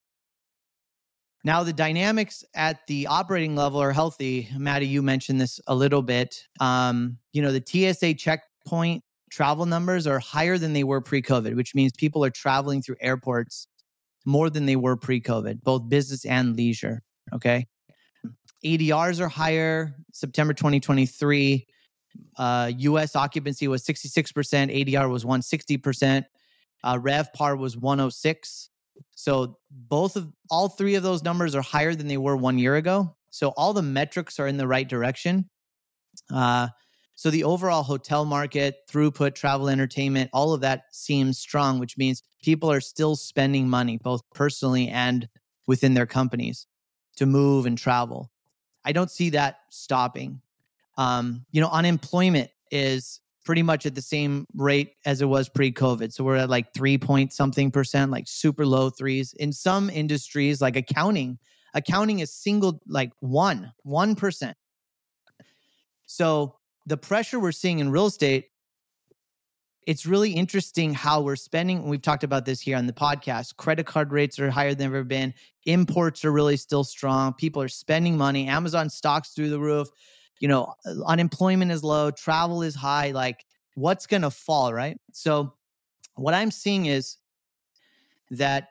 Now, 1.43 1.63
the 1.63 1.73
dynamics 1.73 2.45
at 2.55 2.87
the 2.87 3.07
operating 3.09 3.55
level 3.55 3.81
are 3.81 3.93
healthy. 3.93 4.49
Maddie, 4.57 4.87
you 4.87 5.03
mentioned 5.03 5.41
this 5.41 5.61
a 5.67 5.75
little 5.75 6.03
bit. 6.03 6.45
Um, 6.61 7.19
you 7.33 7.43
know, 7.43 7.53
the 7.53 7.63
TSA 7.65 8.15
checkpoint 8.15 9.03
travel 9.31 9.67
numbers 9.67 10.07
are 10.07 10.19
higher 10.19 10.59
than 10.59 10.73
they 10.73 10.85
were 10.85 11.01
pre 11.01 11.23
COVID, 11.23 11.55
which 11.55 11.75
means 11.75 11.93
people 11.97 12.25
are 12.25 12.31
traveling 12.31 12.83
through 12.83 12.97
airports 13.01 13.69
more 14.27 14.51
than 14.51 14.67
they 14.67 14.77
were 14.77 14.97
pre 14.97 15.21
COVID, 15.21 15.63
both 15.63 15.89
business 15.89 16.27
and 16.27 16.57
leisure. 16.57 17.03
Okay. 17.33 17.67
ADRs 18.65 19.21
are 19.21 19.29
higher. 19.29 19.95
September 20.13 20.53
2023 20.53 21.67
uh, 22.37 22.73
U.S. 22.77 23.17
occupancy 23.17 23.69
was 23.69 23.85
66%, 23.85 24.33
ADR 24.33 25.11
was 25.11 25.25
160%, 25.25 26.25
uh, 26.85 26.97
RevPAR 26.97 27.59
was 27.59 27.77
106. 27.77 28.71
So 29.15 29.59
both 29.71 30.17
of 30.17 30.33
all 30.51 30.69
three 30.69 30.95
of 30.95 31.03
those 31.03 31.23
numbers 31.23 31.55
are 31.55 31.63
higher 31.63 31.95
than 31.95 32.09
they 32.09 32.17
were 32.17 32.37
one 32.37 32.59
year 32.59 32.77
ago. 32.77 33.17
So 33.31 33.49
all 33.51 33.73
the 33.73 33.83
metrics 33.83 34.39
are 34.39 34.47
in 34.47 34.57
the 34.57 34.67
right 34.67 34.89
direction. 34.89 35.51
Uh, 36.33 36.69
so 37.17 37.31
the 37.31 37.45
overall 37.45 37.83
hotel 37.83 38.27
market, 38.27 38.83
throughput, 38.91 39.35
travel, 39.35 39.71
entertainment, 39.71 40.29
all 40.35 40.53
of 40.53 40.61
that 40.61 40.85
seems 40.93 41.39
strong, 41.39 41.79
which 41.79 41.97
means 41.97 42.23
people 42.43 42.71
are 42.71 42.81
still 42.81 43.17
spending 43.17 43.69
money, 43.69 43.97
both 43.97 44.21
personally 44.35 44.89
and 44.89 45.27
within 45.67 45.95
their 45.95 46.07
companies, 46.07 46.67
to 47.17 47.25
move 47.25 47.65
and 47.65 47.79
travel. 47.79 48.31
I 48.85 48.93
don't 48.93 49.11
see 49.11 49.31
that 49.31 49.61
stopping. 49.71 50.43
Um, 50.99 51.47
you 51.51 51.61
know, 51.61 51.71
unemployment 51.71 52.51
is 52.71 53.21
pretty 53.47 53.63
much 53.63 53.87
at 53.87 53.95
the 53.95 54.03
same 54.03 54.47
rate 54.55 54.93
as 55.07 55.23
it 55.23 55.27
was 55.27 55.49
pre-COVID. 55.49 56.13
So 56.13 56.23
we're 56.23 56.37
at 56.37 56.51
like 56.51 56.75
three 56.75 56.99
point 56.99 57.33
something 57.33 57.71
percent, 57.71 58.11
like 58.11 58.25
super 58.29 58.67
low 58.67 58.91
threes. 58.91 59.33
In 59.35 59.53
some 59.53 59.89
industries, 59.89 60.61
like 60.61 60.77
accounting, 60.77 61.39
accounting 61.73 62.19
is 62.19 62.31
single 62.33 62.81
like 62.87 63.13
one, 63.21 63.73
one 63.85 64.17
percent. 64.17 64.57
So 66.05 66.57
the 66.87 66.97
pressure 66.97 67.39
we're 67.39 67.53
seeing 67.53 67.81
in 67.81 67.91
real 67.91 68.07
estate, 68.07 68.47
it's 69.87 70.07
really 70.07 70.33
interesting 70.33 70.95
how 70.95 71.21
we're 71.21 71.37
spending. 71.37 71.89
We've 71.89 72.03
talked 72.03 72.25
about 72.25 72.45
this 72.45 72.61
here 72.61 72.77
on 72.77 72.87
the 72.87 72.93
podcast. 72.93 73.57
Credit 73.57 73.87
card 73.87 74.13
rates 74.13 74.39
are 74.39 74.51
higher 74.51 74.75
than 74.75 74.87
ever 74.87 75.05
been. 75.05 75.35
Imports 75.65 76.25
are 76.25 76.33
really 76.33 76.57
still 76.57 76.83
strong. 76.83 77.35
People 77.35 77.63
are 77.63 77.69
spending 77.69 78.17
money. 78.17 78.49
Amazon 78.49 78.91
stocks 78.91 79.31
through 79.31 79.51
the 79.51 79.61
roof 79.61 79.89
you 80.41 80.49
know, 80.49 80.75
unemployment 81.07 81.71
is 81.71 81.83
low, 81.83 82.11
travel 82.11 82.63
is 82.63 82.75
high. 82.75 83.11
Like, 83.11 83.45
what's 83.75 84.07
going 84.07 84.23
to 84.23 84.31
fall, 84.31 84.73
right? 84.73 84.99
So, 85.13 85.55
what 86.15 86.35
I'm 86.35 86.51
seeing 86.51 86.87
is 86.87 87.17
that 88.31 88.69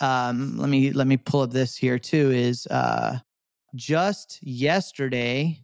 um, 0.00 0.58
let 0.58 0.68
me 0.68 0.92
let 0.92 1.06
me 1.06 1.16
pull 1.16 1.42
up 1.42 1.50
this 1.50 1.76
here 1.76 1.98
too. 1.98 2.30
Is 2.30 2.66
uh, 2.68 3.18
just 3.74 4.38
yesterday, 4.42 5.60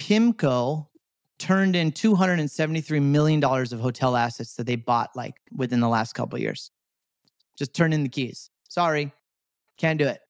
PIMCO 0.00 0.86
turned 1.38 1.76
in 1.76 1.92
$273 1.92 3.02
million 3.02 3.42
of 3.44 3.80
hotel 3.80 4.16
assets 4.16 4.54
that 4.54 4.66
they 4.66 4.76
bought 4.76 5.10
like 5.14 5.34
within 5.54 5.80
the 5.80 5.88
last 5.88 6.14
couple 6.14 6.38
years. 6.38 6.70
Just 7.58 7.74
turn 7.74 7.92
in 7.92 8.02
the 8.02 8.08
keys. 8.08 8.50
Sorry, 8.68 9.12
can't 9.78 9.98
do 9.98 10.06
it. 10.06 10.20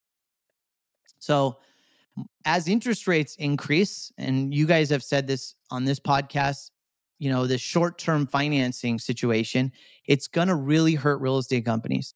So, 1.18 1.58
as 2.44 2.68
interest 2.68 3.06
rates 3.06 3.36
increase, 3.36 4.12
and 4.18 4.52
you 4.52 4.66
guys 4.66 4.90
have 4.90 5.02
said 5.02 5.26
this 5.26 5.54
on 5.70 5.84
this 5.84 6.00
podcast, 6.00 6.70
you 7.18 7.30
know, 7.30 7.46
the 7.46 7.58
short 7.58 7.98
term 7.98 8.26
financing 8.26 8.98
situation, 8.98 9.70
it's 10.06 10.26
going 10.26 10.48
to 10.48 10.56
really 10.56 10.94
hurt 10.94 11.20
real 11.20 11.38
estate 11.38 11.64
companies. 11.64 12.14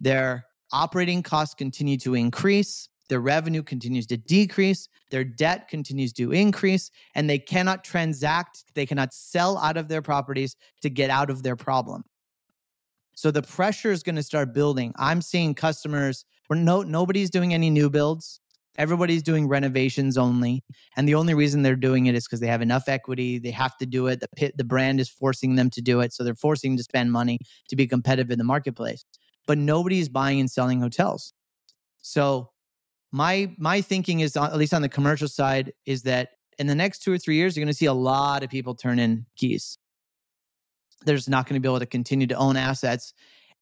Their 0.00 0.44
operating 0.72 1.22
costs 1.22 1.54
continue 1.54 1.96
to 1.98 2.14
increase, 2.14 2.88
their 3.08 3.20
revenue 3.20 3.62
continues 3.62 4.06
to 4.06 4.16
decrease, 4.16 4.88
their 5.10 5.24
debt 5.24 5.68
continues 5.68 6.12
to 6.14 6.32
increase, 6.32 6.90
and 7.14 7.28
they 7.28 7.38
cannot 7.38 7.84
transact, 7.84 8.64
they 8.74 8.86
cannot 8.86 9.12
sell 9.12 9.58
out 9.58 9.76
of 9.76 9.88
their 9.88 10.02
properties 10.02 10.56
to 10.82 10.90
get 10.90 11.10
out 11.10 11.30
of 11.30 11.42
their 11.42 11.56
problem. 11.56 12.04
So 13.14 13.30
the 13.30 13.42
pressure 13.42 13.92
is 13.92 14.02
going 14.02 14.16
to 14.16 14.22
start 14.22 14.54
building. 14.54 14.92
I'm 14.96 15.22
seeing 15.22 15.54
customers 15.54 16.24
where 16.48 16.58
no 16.58 16.82
nobody's 16.82 17.30
doing 17.30 17.54
any 17.54 17.70
new 17.70 17.88
builds. 17.88 18.40
Everybody's 18.76 19.22
doing 19.22 19.46
renovations 19.46 20.18
only, 20.18 20.64
and 20.96 21.08
the 21.08 21.14
only 21.14 21.32
reason 21.32 21.62
they're 21.62 21.76
doing 21.76 22.06
it 22.06 22.16
is 22.16 22.26
because 22.26 22.40
they 22.40 22.48
have 22.48 22.60
enough 22.60 22.88
equity. 22.88 23.38
They 23.38 23.52
have 23.52 23.76
to 23.78 23.86
do 23.86 24.08
it. 24.08 24.18
The 24.18 24.28
pit, 24.34 24.54
the 24.56 24.64
brand 24.64 24.98
is 24.98 25.08
forcing 25.08 25.54
them 25.54 25.70
to 25.70 25.80
do 25.80 26.00
it, 26.00 26.12
so 26.12 26.24
they're 26.24 26.34
forcing 26.34 26.76
to 26.76 26.82
spend 26.82 27.12
money 27.12 27.38
to 27.68 27.76
be 27.76 27.86
competitive 27.86 28.32
in 28.32 28.38
the 28.38 28.44
marketplace. 28.44 29.04
But 29.46 29.58
nobody's 29.58 30.08
buying 30.08 30.40
and 30.40 30.50
selling 30.50 30.80
hotels. 30.80 31.32
So 32.02 32.50
my 33.14 33.48
my 33.58 33.80
thinking 33.80 34.20
is 34.20 34.36
at 34.36 34.56
least 34.56 34.74
on 34.74 34.82
the 34.82 34.88
commercial 34.88 35.28
side 35.28 35.72
is 35.86 36.02
that 36.02 36.30
in 36.58 36.66
the 36.66 36.74
next 36.74 36.98
two 36.98 37.12
or 37.12 37.18
three 37.18 37.36
years 37.36 37.56
you're 37.56 37.62
going 37.62 37.72
to 37.72 37.78
see 37.78 37.86
a 37.86 37.94
lot 37.94 38.42
of 38.42 38.50
people 38.50 38.74
turn 38.74 38.98
in 38.98 39.24
keys. 39.36 39.78
There's 41.06 41.28
not 41.28 41.46
going 41.46 41.54
to 41.54 41.60
be 41.60 41.70
able 41.70 41.78
to 41.78 41.86
continue 41.86 42.26
to 42.26 42.34
own 42.34 42.56
assets. 42.56 43.14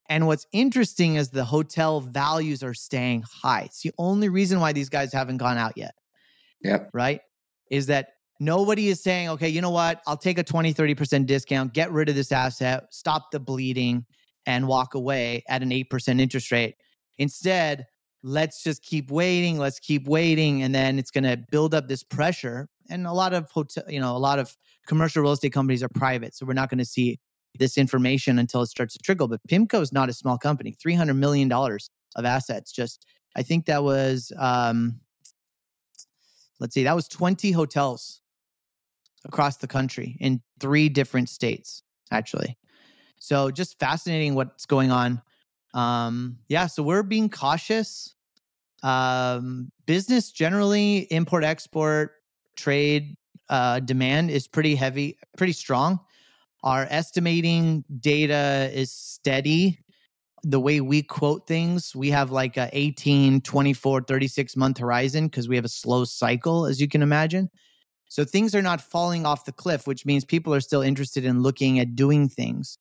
And 0.08 0.26
what's 0.26 0.46
interesting 0.52 1.16
is 1.16 1.28
the 1.28 1.44
hotel 1.44 2.00
values 2.00 2.62
are 2.62 2.72
staying 2.72 3.24
high. 3.42 3.64
It's 3.66 3.82
the 3.82 3.92
only 3.98 4.30
reason 4.30 4.58
why 4.58 4.72
these 4.72 4.88
guys 4.88 5.12
haven't 5.12 5.36
gone 5.36 5.58
out 5.58 5.76
yet. 5.76 5.94
Yep. 6.62 6.88
Right? 6.94 7.20
Is 7.70 7.88
that 7.88 8.08
nobody 8.40 8.88
is 8.88 9.02
saying 9.02 9.28
okay 9.28 9.50
you 9.50 9.60
know 9.60 9.70
what? 9.70 10.00
I'll 10.06 10.16
take 10.16 10.38
a 10.38 10.42
20 10.42 10.72
30% 10.72 11.26
discount 11.26 11.74
get 11.74 11.92
rid 11.92 12.08
of 12.08 12.14
this 12.14 12.32
asset 12.32 12.84
stop 12.90 13.30
the 13.30 13.38
bleeding 13.38 14.06
and 14.46 14.66
walk 14.66 14.94
away 14.94 15.44
at 15.46 15.62
an 15.62 15.68
8% 15.68 16.22
interest 16.22 16.50
rate. 16.50 16.76
Instead 17.18 17.86
let's 18.22 18.62
just 18.62 18.82
keep 18.82 19.10
waiting 19.10 19.58
let's 19.58 19.78
keep 19.78 20.06
waiting 20.06 20.62
and 20.62 20.74
then 20.74 20.98
it's 20.98 21.10
going 21.10 21.24
to 21.24 21.36
build 21.50 21.74
up 21.74 21.88
this 21.88 22.02
pressure 22.02 22.68
and 22.90 23.06
a 23.06 23.12
lot 23.12 23.34
of 23.34 23.50
hotel 23.50 23.84
you 23.88 24.00
know 24.00 24.16
a 24.16 24.18
lot 24.18 24.38
of 24.38 24.56
commercial 24.86 25.22
real 25.22 25.32
estate 25.32 25.52
companies 25.52 25.82
are 25.82 25.88
private 25.88 26.34
so 26.34 26.46
we're 26.46 26.52
not 26.52 26.70
going 26.70 26.78
to 26.78 26.84
see 26.84 27.18
this 27.58 27.76
information 27.76 28.38
until 28.38 28.62
it 28.62 28.68
starts 28.68 28.94
to 28.94 29.00
trickle 29.00 29.28
but 29.28 29.40
pimco 29.48 29.80
is 29.80 29.92
not 29.92 30.08
a 30.08 30.12
small 30.12 30.38
company 30.38 30.74
300 30.80 31.14
million 31.14 31.48
dollars 31.48 31.90
of 32.16 32.24
assets 32.24 32.70
just 32.70 33.06
i 33.36 33.42
think 33.42 33.66
that 33.66 33.82
was 33.82 34.32
um 34.38 35.00
let's 36.60 36.74
see 36.74 36.84
that 36.84 36.94
was 36.94 37.08
20 37.08 37.50
hotels 37.50 38.20
across 39.24 39.56
the 39.56 39.66
country 39.66 40.16
in 40.20 40.40
three 40.60 40.88
different 40.88 41.28
states 41.28 41.82
actually. 42.12 42.56
So 43.18 43.50
just 43.50 43.78
fascinating 43.78 44.34
what's 44.34 44.66
going 44.66 44.90
on 44.90 45.22
um, 45.74 46.38
yeah, 46.48 46.66
so 46.66 46.82
we're 46.82 47.02
being 47.02 47.28
cautious. 47.28 48.14
Um, 48.82 49.70
business 49.86 50.30
generally, 50.32 51.06
import 51.10 51.44
export 51.44 52.12
trade 52.56 53.16
uh, 53.48 53.80
demand 53.80 54.30
is 54.30 54.46
pretty 54.48 54.74
heavy, 54.74 55.18
pretty 55.36 55.52
strong. 55.52 56.00
Our 56.62 56.86
estimating 56.90 57.84
data 58.00 58.70
is 58.72 58.92
steady. 58.92 59.78
The 60.44 60.60
way 60.60 60.80
we 60.80 61.02
quote 61.02 61.46
things, 61.46 61.94
we 61.94 62.10
have 62.10 62.30
like 62.30 62.56
a 62.56 62.68
18, 62.72 63.40
24, 63.42 64.02
36 64.02 64.56
month 64.56 64.78
horizon 64.78 65.26
because 65.26 65.48
we 65.48 65.56
have 65.56 65.64
a 65.64 65.68
slow 65.68 66.04
cycle, 66.04 66.66
as 66.66 66.80
you 66.80 66.88
can 66.88 67.02
imagine. 67.02 67.48
So 68.08 68.24
things 68.24 68.54
are 68.54 68.62
not 68.62 68.80
falling 68.80 69.24
off 69.24 69.44
the 69.44 69.52
cliff, 69.52 69.86
which 69.86 70.04
means 70.04 70.24
people 70.24 70.52
are 70.52 70.60
still 70.60 70.82
interested 70.82 71.24
in 71.24 71.40
looking 71.40 71.78
at 71.78 71.94
doing 71.96 72.28
things. 72.28 72.78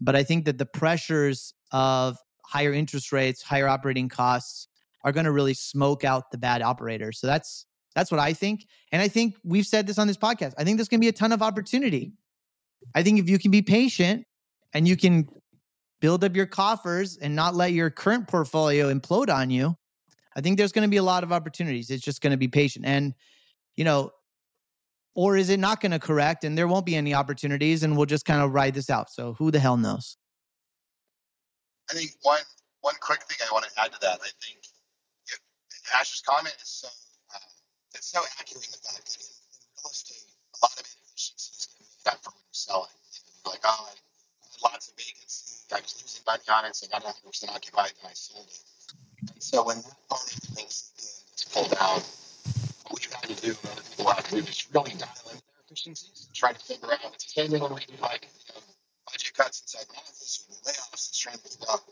But 0.00 0.16
I 0.16 0.22
think 0.22 0.44
that 0.46 0.58
the 0.58 0.66
pressures 0.66 1.54
of 1.76 2.16
higher 2.42 2.72
interest 2.72 3.12
rates, 3.12 3.42
higher 3.42 3.68
operating 3.68 4.08
costs 4.08 4.68
are 5.04 5.12
going 5.12 5.26
to 5.26 5.32
really 5.32 5.52
smoke 5.52 6.04
out 6.04 6.30
the 6.30 6.38
bad 6.38 6.62
operators. 6.62 7.20
So 7.20 7.26
that's 7.26 7.66
that's 7.94 8.10
what 8.10 8.20
I 8.20 8.32
think. 8.32 8.66
And 8.92 9.02
I 9.02 9.08
think 9.08 9.36
we've 9.44 9.66
said 9.66 9.86
this 9.86 9.98
on 9.98 10.06
this 10.06 10.16
podcast. 10.16 10.54
I 10.58 10.64
think 10.64 10.78
there's 10.78 10.88
going 10.88 11.00
to 11.00 11.04
be 11.04 11.08
a 11.08 11.12
ton 11.12 11.32
of 11.32 11.42
opportunity. 11.42 12.12
I 12.94 13.02
think 13.02 13.18
if 13.18 13.28
you 13.28 13.38
can 13.38 13.50
be 13.50 13.62
patient 13.62 14.24
and 14.72 14.88
you 14.88 14.96
can 14.96 15.28
build 16.00 16.24
up 16.24 16.36
your 16.36 16.46
coffers 16.46 17.16
and 17.16 17.34
not 17.34 17.54
let 17.54 17.72
your 17.72 17.90
current 17.90 18.28
portfolio 18.28 18.92
implode 18.92 19.32
on 19.32 19.50
you, 19.50 19.76
I 20.34 20.40
think 20.40 20.58
there's 20.58 20.72
going 20.72 20.86
to 20.86 20.90
be 20.90 20.98
a 20.98 21.02
lot 21.02 21.24
of 21.24 21.32
opportunities. 21.32 21.90
It's 21.90 22.04
just 22.04 22.20
going 22.20 22.32
to 22.32 22.36
be 22.36 22.48
patient. 22.48 22.84
And, 22.84 23.14
you 23.76 23.84
know, 23.84 24.10
or 25.14 25.36
is 25.36 25.48
it 25.48 25.58
not 25.58 25.80
going 25.80 25.92
to 25.92 25.98
correct 25.98 26.44
and 26.44 26.56
there 26.56 26.68
won't 26.68 26.84
be 26.84 26.96
any 26.96 27.14
opportunities 27.14 27.82
and 27.82 27.96
we'll 27.96 28.06
just 28.06 28.26
kind 28.26 28.42
of 28.42 28.52
ride 28.52 28.74
this 28.74 28.90
out? 28.90 29.10
So 29.10 29.34
who 29.34 29.50
the 29.50 29.58
hell 29.58 29.78
knows? 29.78 30.18
I 31.90 31.94
think 31.94 32.12
one 32.22 32.42
one 32.80 32.94
quick 33.00 33.22
thing 33.24 33.38
I 33.42 33.52
want 33.52 33.64
to 33.66 33.72
add 33.80 33.92
to 33.92 34.00
that. 34.02 34.18
I 34.22 34.30
think 34.42 34.58
it, 35.30 35.40
Ash's 35.94 36.20
comment 36.22 36.54
is 36.62 36.68
so 36.68 36.88
uh, 37.34 37.38
it's 37.94 38.10
so 38.10 38.20
accurate 38.38 38.66
in 38.66 38.72
the 38.74 38.82
fact 38.82 39.06
that 39.06 39.16
in, 39.18 39.26
in 39.26 39.68
real 39.82 39.90
estate, 39.90 40.26
a 40.54 40.58
lot 40.62 40.74
of 40.74 40.86
inefficiencies 40.86 41.68
can 41.70 41.86
make 41.86 42.06
up 42.14 42.18
for 42.22 42.30
when 42.34 42.42
you're 42.46 42.58
selling. 42.58 42.94
you're 43.44 43.52
like, 43.54 43.64
oh, 43.66 43.86
I 43.86 43.94
had 43.94 44.62
lots 44.62 44.88
of 44.90 44.94
vacancy. 44.98 45.66
I 45.74 45.82
was 45.82 45.94
losing 45.98 46.22
money 46.26 46.46
on 46.50 46.64
it, 46.66 46.74
so 46.74 46.86
I 46.90 46.98
got 46.98 47.06
100 47.06 47.26
percent 47.26 47.50
occupied, 47.54 47.94
and 48.02 48.10
I 48.10 48.14
sold 48.14 48.46
it. 48.46 48.62
And 49.34 49.42
so 49.42 49.62
when 49.66 49.78
that 49.82 49.98
part 50.10 50.22
of 50.26 50.38
things 50.54 50.90
is 50.98 51.46
pulled 51.50 51.74
out, 51.78 52.02
what 52.90 53.02
you 53.06 53.10
have 53.14 53.26
to 53.30 53.38
do, 53.42 53.54
and 53.54 53.70
other 53.72 53.82
people 53.82 54.10
have 54.10 54.26
to 54.30 54.42
do, 54.42 54.46
is 54.46 54.66
really 54.74 54.94
dial 54.98 55.26
in 55.30 55.38
their 55.38 55.62
efficiencies, 55.66 56.26
and 56.26 56.34
try 56.34 56.52
to 56.52 56.58
figure 56.58 56.90
out. 56.90 57.14
It's 57.14 57.30
the 57.30 57.42
same 57.42 57.50
thing 57.50 57.62
when 57.62 57.74
we 57.74 57.82
like 58.02 58.26
you 58.26 58.54
know, 58.54 58.62
budget 59.10 59.34
cuts 59.34 59.62
inside 59.62 59.86
the 59.90 59.98
office 59.98 60.46
or 60.46 60.54
the 60.54 60.70
layoffs. 60.70 61.10
It's 61.10 61.18
trying 61.18 61.38
to 61.38 61.42
figure 61.42 61.66
out 61.70 61.82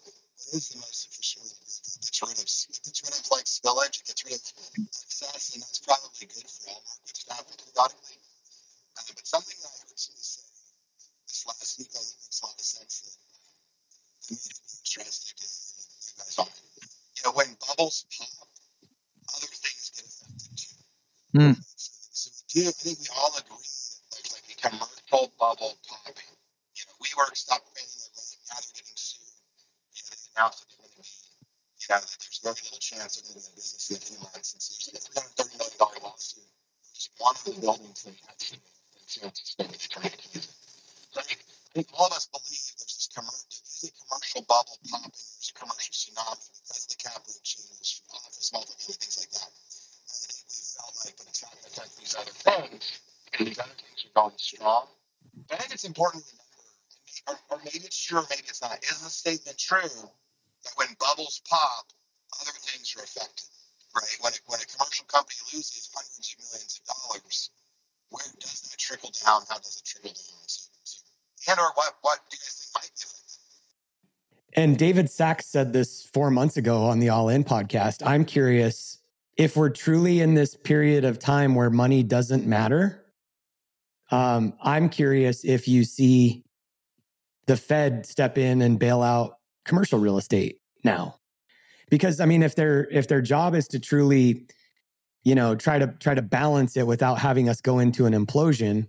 what 0.55 0.63
is 0.63 0.71
the 0.71 0.79
most 0.79 1.11
efficient 1.11 1.43
way 1.43 1.51
to 1.51 1.59
do 1.59 1.67
it. 1.67 1.99
Gets 1.99 2.23
rid 2.23 2.39
of 2.39 2.47
it 2.47 2.79
gets 2.87 3.01
rid 3.03 3.11
of 3.11 3.27
like 3.35 3.51
spillage, 3.51 3.99
it 3.99 4.07
gets 4.07 4.23
rid 4.23 4.39
of 4.39 4.47
excess, 4.87 5.51
and 5.51 5.67
that's 5.67 5.83
probably 5.83 6.31
good 6.31 6.47
for 6.47 6.71
all 6.71 6.83
markets 6.87 7.27
to 7.27 7.35
happen 7.35 7.59
periodically. 7.59 8.23
Uh, 8.95 9.03
but 9.19 9.27
something 9.27 9.59
that 9.59 9.75
I 9.75 9.83
heard 9.83 9.99
somebody 9.99 10.23
say 10.23 10.47
this 11.27 11.43
last 11.43 11.75
week, 11.83 11.91
I 11.91 12.07
think 12.07 12.23
makes 12.23 12.39
a 12.39 12.47
lot 12.47 12.55
of 12.55 12.63
sense 12.63 12.95
that 13.03 13.19
uh, 13.19 13.35
to 13.35 14.31
me 14.31 14.47
to 14.47 14.63
be 14.63 14.75
interested 14.79 15.35
in 15.43 15.51
you 15.51 16.15
guys 16.23 16.39
on 16.39 16.47
it. 16.47 16.87
You 17.19 17.23
know, 17.27 17.35
when 17.35 17.51
bubbles 17.59 18.07
pop, 18.15 18.47
other 19.35 19.51
things 19.51 19.91
get 19.91 20.07
affected 20.07 20.55
too. 20.55 20.79
Mm. 21.35 21.59
So, 21.75 21.91
so 22.15 22.31
we 22.31 22.63
do, 22.63 22.71
I 22.71 22.79
think 22.79 23.03
we 23.03 23.11
all 23.11 23.35
agree 23.35 23.59
that 23.59 24.23
there's 24.23 24.31
like 24.39 24.47
a 24.47 24.57
commercial 24.63 25.35
bubble 25.35 25.75
popping 25.83 26.31
WeWork 27.05 27.37
stopped 27.37 27.69
paying 27.77 27.87
their 27.87 28.11
rent. 28.17 28.35
Now 28.49 28.59
they're 28.65 28.81
getting 28.81 28.97
sued. 28.97 29.29
You 29.93 30.03
know, 30.03 30.09
they 30.09 30.21
announced 30.35 30.59
that 30.65 30.69
they're 30.73 30.89
going 30.89 30.97
to 30.97 31.05
be, 31.05 31.15
you 31.79 31.87
know, 31.93 32.01
that 32.01 32.17
there's 32.17 32.41
very 32.41 32.61
little 32.65 32.81
chance 32.81 33.21
they're 33.21 33.29
going 33.29 33.39
to 33.39 33.45
be 33.45 33.53
in 33.53 33.61
business 33.61 33.93
in 33.93 33.97
a 34.01 34.05
few 34.09 34.19
months. 34.25 34.49
And 34.57 34.61
so 34.65 34.73
there's 34.73 34.89
like 34.89 35.29
a 35.29 35.37
$330 35.45 35.61
million 35.61 35.79
lawsuit. 36.01 36.49
Just 36.97 37.13
one 37.21 37.37
of 37.37 37.45
the 37.45 37.55
buildings 37.61 38.03
they 38.09 38.17
had 38.25 38.39
to 38.41 38.57
in 38.57 39.05
San 39.05 39.29
Francisco 39.29 39.69
that 39.69 39.77
they're 39.77 39.95
trying 39.95 40.17
to 40.17 40.27
use 40.33 40.49
it. 40.49 40.59
So 41.13 41.21
I 41.21 41.25
think, 41.29 41.41
I 41.45 41.73
think 41.77 41.89
all 41.93 42.09
of 42.09 42.17
us 42.17 42.27
believe 42.33 42.65
there's 42.81 42.97
this 42.99 43.11
commercial, 43.13 43.47
there's 43.53 43.85
a 43.85 43.95
commercial 43.95 44.43
bubble 44.49 44.79
popping, 44.89 45.13
there's 45.13 45.53
a 45.53 45.57
commercial 45.61 45.93
tsunami 45.93 46.47
because 46.57 46.83
of 46.83 46.91
the 46.91 46.99
cap 46.99 47.21
rate 47.21 47.45
change, 47.45 48.01
office 48.17 48.49
multifamily, 48.49 48.97
things 48.97 49.19
like 49.21 49.33
that. 49.37 49.51
And 49.53 50.09
I 50.09 50.19
think 50.25 50.47
we 50.49 50.57
felt 50.73 50.95
like, 51.05 51.15
but 51.21 51.27
it's 51.29 51.43
not 51.45 51.53
going 51.53 51.69
to 51.69 51.71
affect 51.71 51.93
these 52.01 52.17
other 52.17 52.33
things. 52.33 52.85
And 53.37 53.47
these 53.47 53.61
other 53.61 53.77
things 53.77 53.99
are 54.09 54.15
going 54.15 54.39
strong. 54.41 54.87
But 55.51 55.59
I 55.59 55.67
think 55.67 55.75
it's 55.75 55.85
important 55.85 56.25
to 56.27 56.35
or, 57.29 57.39
or 57.51 57.59
maybe 57.65 57.85
it's 57.85 57.97
true, 57.97 58.19
or 58.19 58.27
maybe 58.31 58.45
it's 58.49 58.61
not. 58.63 58.79
True 59.59 60.11
that 60.65 60.73
when 60.77 60.89
bubbles 60.99 61.41
pop, 61.49 61.93
other 62.41 62.53
things 62.61 62.95
are 62.97 63.05
affected? 63.05 63.47
Right? 63.95 64.17
When, 64.21 64.33
when 64.47 64.61
a 64.61 64.67
commercial 64.67 65.07
company 65.07 65.39
loses 65.53 65.89
hundreds 65.95 66.35
of 66.35 66.45
millions 66.51 66.81
of 66.81 66.85
dollars, 66.91 67.51
where 68.11 68.25
does 68.41 68.63
that 68.63 68.79
trickle 68.79 69.11
down? 69.25 69.43
How 69.49 69.59
does 69.59 69.77
it 69.79 69.87
trickle 69.87 70.11
down? 70.11 70.45
So, 70.47 70.71
so, 70.83 71.03
and 71.51 71.61
or 71.61 71.71
what 71.75 71.95
what 72.03 72.19
do 72.31 72.37
you 72.37 72.41
guys 72.43 72.71
think 72.75 72.83
might 72.83 72.91
it? 72.95 73.15
And 74.57 74.79
David 74.79 75.11
Sacks 75.11 75.47
said 75.47 75.73
this 75.73 76.09
four 76.13 76.31
months 76.31 76.57
ago 76.57 76.85
on 76.85 77.01
the 77.01 77.09
All 77.09 77.29
In 77.29 77.45
podcast. 77.45 78.03
I'm 78.07 78.25
curious 78.25 78.99
if 79.37 79.57
we're 79.57 79.71
truly 79.71 80.21
in 80.21 80.35
this 80.35 80.57
period 80.57 81.05
of 81.05 81.19
time 81.19 81.55
where 81.55 81.71
money 81.71 82.03
doesn't 82.03 82.47
matter. 82.47 83.05
Um, 84.11 84.55
I'm 84.63 84.89
curious 84.89 85.45
if 85.45 85.67
you 85.67 85.83
see 85.83 86.45
the 87.47 87.57
Fed 87.57 88.07
step 88.07 88.39
in 88.39 88.63
and 88.63 88.79
bail 88.79 89.03
out 89.03 89.34
commercial 89.65 89.99
real 89.99 90.19
estate 90.19 90.61
now. 90.83 91.17
Because 91.91 92.21
I 92.21 92.27
mean 92.27 92.43
if 92.43 92.55
their 92.55 92.89
if 92.91 93.09
their 93.09 93.23
job 93.23 93.55
is 93.55 93.69
to 93.69 93.79
truly 93.79 94.47
you 95.25 95.35
know, 95.35 95.55
try 95.55 95.79
to 95.79 95.89
try 95.99 96.15
to 96.15 96.23
balance 96.23 96.77
it 96.77 96.87
without 96.87 97.19
having 97.19 97.49
us 97.49 97.61
go 97.61 97.79
into 97.79 98.07
an 98.07 98.13
implosion. 98.13 98.87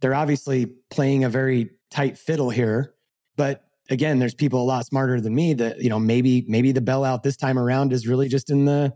They're 0.00 0.14
obviously 0.14 0.66
playing 0.90 1.24
a 1.24 1.28
very 1.28 1.70
tight 1.90 2.18
fiddle 2.18 2.50
here, 2.50 2.94
but 3.36 3.62
again, 3.90 4.18
there's 4.18 4.34
people 4.34 4.62
a 4.62 4.64
lot 4.64 4.86
smarter 4.86 5.20
than 5.20 5.34
me 5.34 5.52
that, 5.54 5.80
you 5.80 5.90
know, 5.90 6.00
maybe 6.00 6.44
maybe 6.48 6.72
the 6.72 6.80
bailout 6.80 7.22
this 7.22 7.36
time 7.36 7.58
around 7.58 7.92
is 7.92 8.08
really 8.08 8.28
just 8.28 8.50
in 8.50 8.64
the 8.64 8.94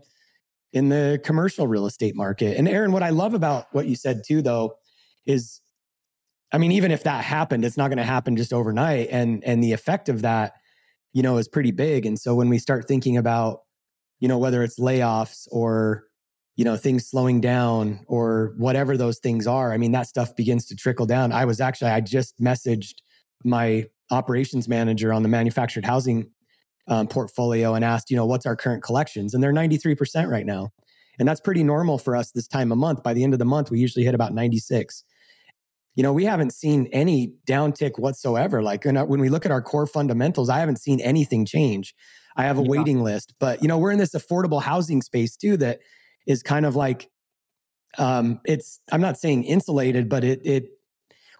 in 0.73 0.89
the 0.89 1.21
commercial 1.23 1.67
real 1.67 1.85
estate 1.85 2.15
market. 2.15 2.57
And 2.57 2.67
Aaron, 2.67 2.91
what 2.91 3.03
I 3.03 3.11
love 3.11 3.33
about 3.33 3.67
what 3.71 3.87
you 3.87 3.95
said 3.95 4.23
too 4.25 4.41
though 4.41 4.75
is 5.25 5.61
I 6.51 6.57
mean, 6.57 6.71
even 6.71 6.91
if 6.91 7.03
that 7.03 7.23
happened, 7.25 7.65
it's 7.65 7.77
not 7.77 7.89
going 7.89 7.97
to 7.97 8.03
happen 8.03 8.35
just 8.35 8.51
overnight. 8.51 9.09
And 9.11 9.43
and 9.43 9.63
the 9.63 9.73
effect 9.73 10.09
of 10.09 10.23
that, 10.23 10.53
you 11.13 11.21
know, 11.23 11.37
is 11.37 11.47
pretty 11.47 11.71
big. 11.71 12.05
And 12.05 12.19
so 12.19 12.35
when 12.35 12.49
we 12.49 12.59
start 12.59 12.87
thinking 12.87 13.17
about, 13.17 13.59
you 14.19 14.27
know, 14.27 14.37
whether 14.37 14.63
it's 14.63 14.79
layoffs 14.79 15.47
or, 15.51 16.05
you 16.55 16.65
know, 16.65 16.75
things 16.75 17.07
slowing 17.07 17.39
down 17.41 17.99
or 18.07 18.53
whatever 18.57 18.97
those 18.97 19.19
things 19.19 19.47
are, 19.47 19.71
I 19.71 19.77
mean, 19.77 19.91
that 19.91 20.07
stuff 20.07 20.35
begins 20.35 20.65
to 20.67 20.75
trickle 20.75 21.05
down. 21.05 21.31
I 21.31 21.45
was 21.45 21.61
actually, 21.61 21.91
I 21.91 22.01
just 22.01 22.39
messaged 22.39 22.95
my 23.43 23.85
operations 24.09 24.67
manager 24.67 25.13
on 25.13 25.23
the 25.23 25.29
manufactured 25.29 25.85
housing 25.85 26.31
um, 26.87 27.07
portfolio 27.07 27.73
and 27.73 27.83
asked, 27.83 28.09
you 28.09 28.15
know, 28.15 28.25
what's 28.25 28.45
our 28.45 28.55
current 28.55 28.83
collections? 28.83 29.33
And 29.33 29.43
they're 29.43 29.53
93% 29.53 30.29
right 30.29 30.45
now. 30.45 30.71
And 31.19 31.27
that's 31.27 31.41
pretty 31.41 31.63
normal 31.63 31.97
for 31.97 32.15
us 32.15 32.31
this 32.31 32.47
time 32.47 32.71
of 32.71 32.77
month. 32.77 33.03
By 33.03 33.13
the 33.13 33.23
end 33.23 33.33
of 33.33 33.39
the 33.39 33.45
month, 33.45 33.71
we 33.71 33.79
usually 33.79 34.05
hit 34.05 34.15
about 34.15 34.33
96 34.33 35.03
you 35.97 36.03
know, 36.03 36.13
we 36.13 36.25
haven't 36.25 36.53
seen 36.53 36.87
any 36.93 37.33
downtick 37.47 37.97
whatsoever. 37.97 38.61
Like 38.61 38.85
when 38.85 39.19
we 39.19 39.29
look 39.29 39.47
at 39.47 39.51
our 39.51 39.63
core 39.63 39.87
fundamentals, 39.87 40.47
I 40.47 40.59
haven't 40.59 40.79
seen 40.79 41.01
anything 41.01 41.43
change. 41.43 41.95
I 42.35 42.43
have 42.43 42.59
a 42.59 42.61
yeah. 42.61 42.69
waiting 42.69 43.01
list, 43.01 43.33
but 43.39 43.63
you 43.63 43.67
know, 43.67 43.79
we're 43.79 43.89
in 43.89 43.97
this 43.97 44.13
affordable 44.13 44.61
housing 44.61 45.01
space 45.01 45.35
too 45.35 45.57
that 45.57 45.79
is 46.27 46.43
kind 46.43 46.67
of 46.67 46.75
like 46.75 47.09
um 47.97 48.39
it's 48.45 48.79
I'm 48.91 49.01
not 49.01 49.17
saying 49.17 49.45
insulated, 49.45 50.07
but 50.07 50.23
it 50.23 50.41
it 50.45 50.69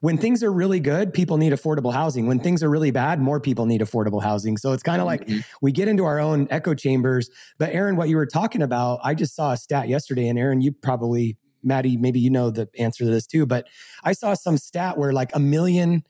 when 0.01 0.18
things 0.18 0.43
are 0.43 0.51
really 0.51 0.80
good, 0.80 1.14
people 1.14 1.38
need 1.38 1.53
affordable 1.53 1.93
housing. 1.93 2.26
When 2.26 2.39
things 2.39 2.64
are 2.64 2.70
really 2.70 2.91
bad, 2.91 3.22
more 3.22 3.39
people 3.39 3.68
need 3.68 3.82
affordable 3.82 4.24
housing. 4.24 4.58
So 4.58 4.74
it's 4.74 4.82
kind 4.82 5.03
of 5.03 5.08
mm-hmm. 5.08 5.36
like 5.36 5.45
we 5.62 5.72
get 5.72 5.88
into 5.88 6.05
our 6.05 6.20
own 6.20 6.47
echo 6.49 6.74
chambers. 6.74 7.30
But 7.60 7.74
Aaron, 7.74 7.95
what 7.95 8.10
you 8.10 8.16
were 8.16 8.26
talking 8.26 8.64
about, 8.64 9.01
I 9.03 9.14
just 9.14 9.36
saw 9.36 9.51
a 9.51 9.58
stat 9.58 9.88
yesterday, 9.88 10.28
and 10.28 10.39
Aaron, 10.39 10.62
you 10.62 10.72
probably 10.72 11.38
Maddie, 11.68 11.97
maybe 11.97 12.20
you 12.20 12.30
know 12.30 12.49
the 12.49 12.68
answer 12.80 13.03
to 13.03 13.09
this 13.09 13.28
too, 13.28 13.45
but 13.45 13.68
I 14.03 14.13
saw 14.13 14.34
some 14.34 14.57
stat 14.57 14.97
where 14.97 15.13
like 15.13 15.30
a 15.36 15.39
million 15.39 16.03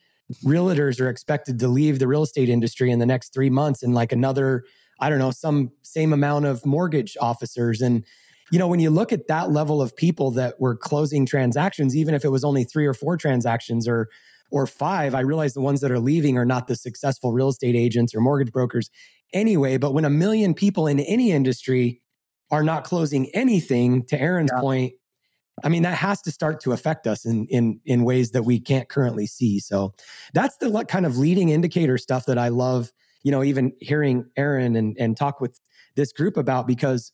realtors 0.44 1.00
are 1.00 1.10
expected 1.10 1.60
to 1.60 1.68
leave 1.68 2.00
the 2.00 2.08
real 2.08 2.24
estate 2.24 2.50
industry 2.50 2.92
in 2.92 3.00
the 3.00 3.06
next 3.06 3.34
three 3.34 3.50
months 3.50 3.82
and 3.84 3.94
like 3.94 4.12
another, 4.12 4.64
I 5.00 5.10
don't 5.10 5.20
know, 5.20 5.32
some 5.32 5.72
same 5.84 6.14
amount 6.14 6.46
of 6.46 6.66
mortgage 6.66 7.18
officers. 7.20 7.82
And, 7.82 8.04
you 8.52 8.60
know, 8.60 8.68
when 8.68 8.80
you 8.80 8.90
look 8.90 9.12
at 9.12 9.28
that 9.28 9.52
level 9.52 9.82
of 9.82 9.96
people 9.96 10.32
that 10.32 10.60
were 10.60 10.76
closing 10.76 11.26
transactions, 11.26 11.96
even 11.96 12.14
if 12.14 12.26
it 12.26 12.30
was 12.30 12.44
only 12.44 12.64
three 12.64 12.86
or 12.86 12.94
four 12.94 13.18
transactions 13.18 13.88
or, 13.88 14.10
or 14.52 14.68
five, 14.68 15.16
I 15.16 15.22
realize 15.22 15.54
the 15.54 15.62
ones 15.62 15.82
that 15.82 15.92
are 15.92 16.00
leaving 16.00 16.38
are 16.38 16.46
not 16.46 16.68
the 16.68 16.76
successful 16.76 17.34
real 17.34 17.50
estate 17.50 17.76
agents 17.76 18.16
or 18.16 18.22
mortgage 18.22 18.52
brokers 18.52 18.90
anyway. 19.34 19.78
But 19.78 19.94
when 19.94 20.06
a 20.06 20.10
million 20.10 20.54
people 20.54 20.88
in 20.88 21.00
any 21.00 21.32
industry 21.32 22.02
are 22.50 22.64
not 22.64 22.84
closing 22.86 23.30
anything, 23.34 24.06
to 24.06 24.20
Aaron's 24.20 24.52
yeah. 24.54 24.62
point, 24.62 24.94
I 25.64 25.70
mean, 25.70 25.84
that 25.84 25.96
has 25.96 26.22
to 26.24 26.32
start 26.32 26.60
to 26.62 26.72
affect 26.72 27.08
us 27.08 27.26
in 27.26 27.48
in 27.48 27.80
in 27.86 28.04
ways 28.04 28.32
that 28.32 28.44
we 28.44 28.60
can't 28.60 28.88
currently 28.88 29.26
see. 29.26 29.60
So 29.60 29.94
that's 30.34 30.58
the 30.58 30.86
kind 30.88 31.06
of 31.06 31.18
leading 31.18 31.50
indicator 31.50 31.98
stuff 31.98 32.26
that 32.26 32.38
I 32.38 32.50
love. 32.50 32.92
You 33.24 33.32
know, 33.32 33.44
even 33.44 33.74
hearing 33.80 34.26
Aaron 34.38 34.76
and 34.76 34.96
and 35.00 35.18
talk 35.18 35.42
with 35.42 35.60
this 35.96 36.14
group 36.14 36.38
about 36.38 36.68
because 36.68 37.12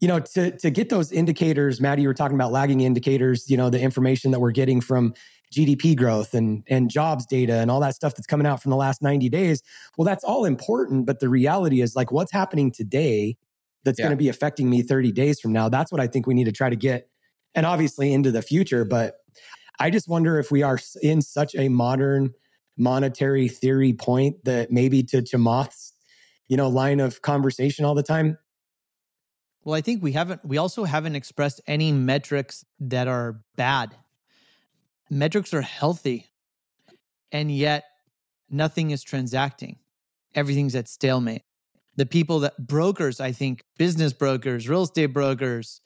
you 0.00 0.06
know 0.06 0.20
to 0.20 0.56
to 0.58 0.70
get 0.70 0.88
those 0.88 1.10
indicators, 1.10 1.80
Maddie, 1.80 2.02
you 2.02 2.08
were 2.08 2.14
talking 2.14 2.36
about 2.36 2.52
lagging 2.52 2.80
indicators. 2.82 3.50
You 3.50 3.56
know, 3.56 3.70
the 3.70 3.80
information 3.80 4.30
that 4.30 4.40
we're 4.40 4.52
getting 4.52 4.80
from 4.80 5.14
GDP 5.52 5.96
growth 5.96 6.34
and 6.34 6.62
and 6.68 6.88
jobs 6.88 7.26
data 7.26 7.54
and 7.54 7.70
all 7.70 7.80
that 7.80 7.96
stuff 7.96 8.14
that's 8.14 8.26
coming 8.26 8.46
out 8.46 8.62
from 8.62 8.70
the 8.70 8.76
last 8.76 9.02
90 9.02 9.28
days. 9.30 9.62
Well, 9.96 10.04
that's 10.04 10.22
all 10.22 10.44
important, 10.44 11.06
but 11.06 11.18
the 11.18 11.28
reality 11.28 11.80
is 11.80 11.96
like 11.96 12.12
what's 12.12 12.32
happening 12.32 12.70
today 12.70 13.36
that's 13.84 13.98
yeah. 13.98 14.06
going 14.06 14.16
to 14.16 14.22
be 14.22 14.28
affecting 14.28 14.68
me 14.68 14.82
30 14.82 15.12
days 15.12 15.40
from 15.40 15.52
now. 15.52 15.68
That's 15.68 15.90
what 15.90 16.00
I 16.00 16.06
think 16.06 16.26
we 16.26 16.34
need 16.34 16.44
to 16.44 16.52
try 16.52 16.68
to 16.68 16.76
get 16.76 17.08
and 17.58 17.66
obviously 17.66 18.12
into 18.12 18.30
the 18.30 18.40
future. 18.40 18.84
But 18.84 19.16
I 19.80 19.90
just 19.90 20.08
wonder 20.08 20.38
if 20.38 20.52
we 20.52 20.62
are 20.62 20.78
in 21.02 21.20
such 21.20 21.56
a 21.56 21.68
modern 21.68 22.32
monetary 22.76 23.48
theory 23.48 23.92
point 23.92 24.44
that 24.44 24.70
maybe 24.70 25.02
to 25.02 25.22
Chamath's, 25.22 25.92
you 26.46 26.56
know, 26.56 26.68
line 26.68 27.00
of 27.00 27.20
conversation 27.20 27.84
all 27.84 27.96
the 27.96 28.02
time. 28.04 28.38
Well, 29.64 29.74
I 29.74 29.80
think 29.80 30.04
we 30.04 30.12
haven't, 30.12 30.44
we 30.44 30.56
also 30.56 30.84
haven't 30.84 31.16
expressed 31.16 31.60
any 31.66 31.90
metrics 31.90 32.64
that 32.78 33.08
are 33.08 33.40
bad. 33.56 33.96
Metrics 35.10 35.52
are 35.52 35.62
healthy, 35.62 36.26
and 37.32 37.50
yet 37.50 37.82
nothing 38.48 38.92
is 38.92 39.02
transacting. 39.02 39.78
Everything's 40.32 40.76
at 40.76 40.86
stalemate. 40.86 41.42
The 41.96 42.06
people 42.06 42.38
that 42.40 42.56
brokers, 42.56 43.18
I 43.18 43.32
think, 43.32 43.64
business 43.76 44.12
brokers, 44.12 44.68
real 44.68 44.82
estate 44.84 45.06
brokers, 45.06 45.80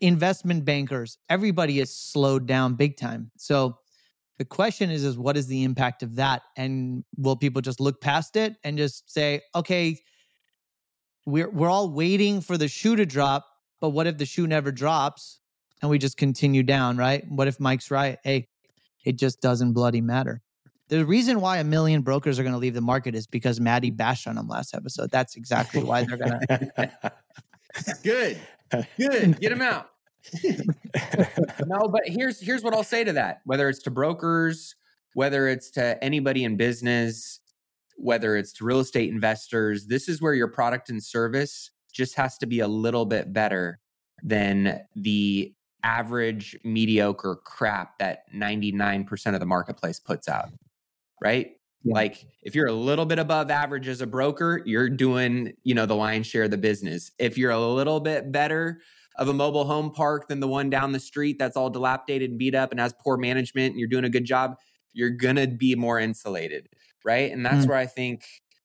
investment 0.00 0.64
bankers, 0.64 1.18
everybody 1.28 1.80
is 1.80 1.94
slowed 1.94 2.46
down 2.46 2.74
big 2.74 2.96
time. 2.96 3.30
So 3.36 3.78
the 4.38 4.44
question 4.44 4.90
is, 4.90 5.04
is 5.04 5.18
what 5.18 5.36
is 5.36 5.46
the 5.46 5.64
impact 5.64 6.02
of 6.02 6.16
that? 6.16 6.42
And 6.56 7.04
will 7.16 7.36
people 7.36 7.60
just 7.60 7.80
look 7.80 8.00
past 8.00 8.36
it 8.36 8.54
and 8.62 8.78
just 8.78 9.10
say, 9.10 9.42
okay, 9.54 9.98
we're 11.26 11.50
we're 11.50 11.68
all 11.68 11.90
waiting 11.90 12.40
for 12.40 12.56
the 12.56 12.68
shoe 12.68 12.96
to 12.96 13.04
drop, 13.04 13.46
but 13.80 13.90
what 13.90 14.06
if 14.06 14.16
the 14.16 14.26
shoe 14.26 14.46
never 14.46 14.72
drops 14.72 15.40
and 15.82 15.90
we 15.90 15.98
just 15.98 16.16
continue 16.16 16.62
down, 16.62 16.96
right? 16.96 17.24
What 17.28 17.48
if 17.48 17.60
Mike's 17.60 17.90
right? 17.90 18.18
Hey, 18.22 18.48
it 19.04 19.16
just 19.16 19.40
doesn't 19.40 19.72
bloody 19.72 20.00
matter. 20.00 20.42
The 20.88 21.04
reason 21.04 21.40
why 21.40 21.58
a 21.58 21.64
million 21.64 22.00
brokers 22.00 22.38
are 22.38 22.42
going 22.42 22.54
to 22.54 22.58
leave 22.58 22.74
the 22.74 22.80
market 22.80 23.14
is 23.14 23.26
because 23.26 23.60
Maddie 23.60 23.90
bashed 23.90 24.26
on 24.26 24.36
them 24.36 24.48
last 24.48 24.74
episode. 24.74 25.10
That's 25.10 25.36
exactly 25.36 25.82
why 25.82 26.04
they're 26.04 26.16
going 26.16 26.40
to. 26.48 27.12
Good. 28.02 28.38
Good. 28.96 29.40
Get 29.40 29.52
him 29.52 29.62
out. 29.62 29.90
no, 31.66 31.88
but 31.88 32.02
here's 32.06 32.40
here's 32.40 32.62
what 32.62 32.74
I'll 32.74 32.84
say 32.84 33.04
to 33.04 33.12
that. 33.14 33.40
Whether 33.44 33.68
it's 33.68 33.82
to 33.84 33.90
brokers, 33.90 34.74
whether 35.14 35.48
it's 35.48 35.70
to 35.72 36.02
anybody 36.02 36.44
in 36.44 36.56
business, 36.56 37.40
whether 37.96 38.36
it's 38.36 38.52
to 38.54 38.64
real 38.64 38.80
estate 38.80 39.10
investors, 39.10 39.86
this 39.86 40.08
is 40.08 40.20
where 40.20 40.34
your 40.34 40.48
product 40.48 40.90
and 40.90 41.02
service 41.02 41.70
just 41.92 42.16
has 42.16 42.36
to 42.38 42.46
be 42.46 42.60
a 42.60 42.68
little 42.68 43.06
bit 43.06 43.32
better 43.32 43.80
than 44.22 44.80
the 44.94 45.54
average 45.82 46.56
mediocre 46.64 47.36
crap 47.44 47.98
that 47.98 48.22
99% 48.34 49.34
of 49.34 49.40
the 49.40 49.46
marketplace 49.46 50.00
puts 50.00 50.28
out. 50.28 50.50
Right? 51.22 51.57
Yeah. 51.84 51.94
Like 51.94 52.26
if 52.42 52.54
you're 52.54 52.66
a 52.66 52.72
little 52.72 53.06
bit 53.06 53.18
above 53.18 53.50
average 53.50 53.88
as 53.88 54.00
a 54.00 54.06
broker, 54.06 54.62
you're 54.64 54.90
doing, 54.90 55.52
you 55.62 55.74
know, 55.74 55.86
the 55.86 55.94
lion's 55.94 56.26
share 56.26 56.44
of 56.44 56.50
the 56.50 56.58
business. 56.58 57.12
If 57.18 57.38
you're 57.38 57.50
a 57.50 57.58
little 57.58 58.00
bit 58.00 58.32
better 58.32 58.80
of 59.16 59.28
a 59.28 59.32
mobile 59.32 59.64
home 59.64 59.90
park 59.90 60.28
than 60.28 60.40
the 60.40 60.48
one 60.48 60.70
down 60.70 60.92
the 60.92 61.00
street 61.00 61.38
that's 61.38 61.56
all 61.56 61.70
dilapidated 61.70 62.30
and 62.30 62.38
beat 62.38 62.54
up 62.54 62.70
and 62.70 62.80
has 62.80 62.94
poor 63.00 63.16
management 63.16 63.72
and 63.72 63.80
you're 63.80 63.88
doing 63.88 64.04
a 64.04 64.10
good 64.10 64.24
job, 64.24 64.56
you're 64.92 65.10
going 65.10 65.36
to 65.36 65.46
be 65.46 65.74
more 65.74 65.98
insulated, 65.98 66.68
right? 67.04 67.30
And 67.30 67.44
that's 67.44 67.64
mm. 67.64 67.68
where 67.68 67.78
I 67.78 67.86
think 67.86 68.24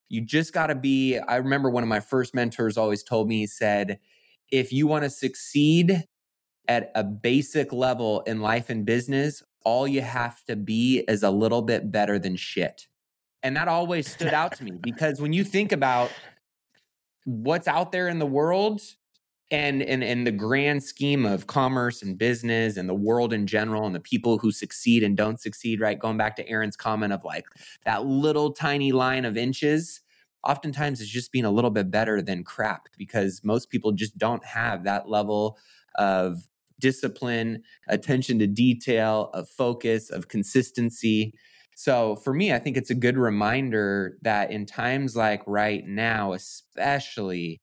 you 0.09 0.21
just 0.21 0.53
got 0.53 0.67
to 0.67 0.75
be 0.75 1.17
I 1.17 1.37
remember 1.37 1.69
one 1.69 1.83
of 1.83 1.89
my 1.89 1.99
first 1.99 2.35
mentors 2.35 2.77
always 2.77 3.03
told 3.03 3.27
me 3.27 3.39
he 3.39 3.47
said, 3.47 3.99
if 4.51 4.71
you 4.71 4.85
want 4.85 5.03
to 5.03 5.09
succeed 5.09 6.03
at 6.67 6.91
a 6.95 7.03
basic 7.03 7.73
level 7.73 8.21
in 8.21 8.39
life 8.41 8.69
and 8.69 8.85
business, 8.85 9.43
all 9.65 9.87
you 9.87 10.01
have 10.01 10.43
to 10.45 10.55
be 10.55 11.03
is 11.07 11.23
a 11.23 11.31
little 11.31 11.61
bit 11.61 11.91
better 11.91 12.19
than 12.19 12.35
shit. 12.35 12.87
And 13.43 13.55
that 13.57 13.67
always 13.67 14.09
stood 14.09 14.33
out 14.33 14.55
to 14.55 14.63
me 14.63 14.71
because 14.71 15.21
when 15.21 15.33
you 15.33 15.43
think 15.43 15.71
about 15.71 16.11
what's 17.25 17.67
out 17.67 17.91
there 17.91 18.07
in 18.07 18.19
the 18.19 18.25
world 18.25 18.81
and 19.51 19.81
in 19.81 20.01
in 20.01 20.23
the 20.23 20.31
grand 20.31 20.81
scheme 20.83 21.25
of 21.25 21.45
commerce 21.45 22.01
and 22.01 22.17
business 22.17 22.77
and 22.77 22.89
the 22.89 22.93
world 22.93 23.33
in 23.33 23.45
general 23.45 23.85
and 23.85 23.93
the 23.93 23.99
people 23.99 24.37
who 24.39 24.51
succeed 24.51 25.03
and 25.03 25.17
don't 25.17 25.39
succeed, 25.39 25.79
right? 25.79 25.99
Going 25.99 26.17
back 26.17 26.35
to 26.37 26.47
Aaron's 26.49 26.77
comment 26.77 27.13
of 27.13 27.23
like 27.23 27.45
that 27.85 28.05
little 28.05 28.51
tiny 28.53 28.91
line 28.91 29.25
of 29.25 29.37
inches, 29.37 30.01
oftentimes 30.43 31.01
it's 31.01 31.09
just 31.09 31.31
being 31.31 31.45
a 31.45 31.51
little 31.51 31.69
bit 31.69 31.91
better 31.91 32.21
than 32.21 32.43
crap 32.43 32.87
because 32.97 33.41
most 33.43 33.69
people 33.69 33.91
just 33.91 34.17
don't 34.17 34.43
have 34.45 34.85
that 34.85 35.09
level 35.09 35.57
of 35.95 36.47
discipline, 36.79 37.63
attention 37.87 38.39
to 38.39 38.47
detail, 38.47 39.29
of 39.33 39.47
focus, 39.49 40.09
of 40.09 40.27
consistency. 40.27 41.33
So 41.75 42.15
for 42.17 42.33
me, 42.33 42.53
I 42.53 42.59
think 42.59 42.77
it's 42.77 42.89
a 42.89 42.95
good 42.95 43.17
reminder 43.17 44.17
that 44.21 44.51
in 44.51 44.65
times 44.65 45.15
like 45.15 45.41
right 45.47 45.85
now, 45.85 46.33
especially, 46.33 47.61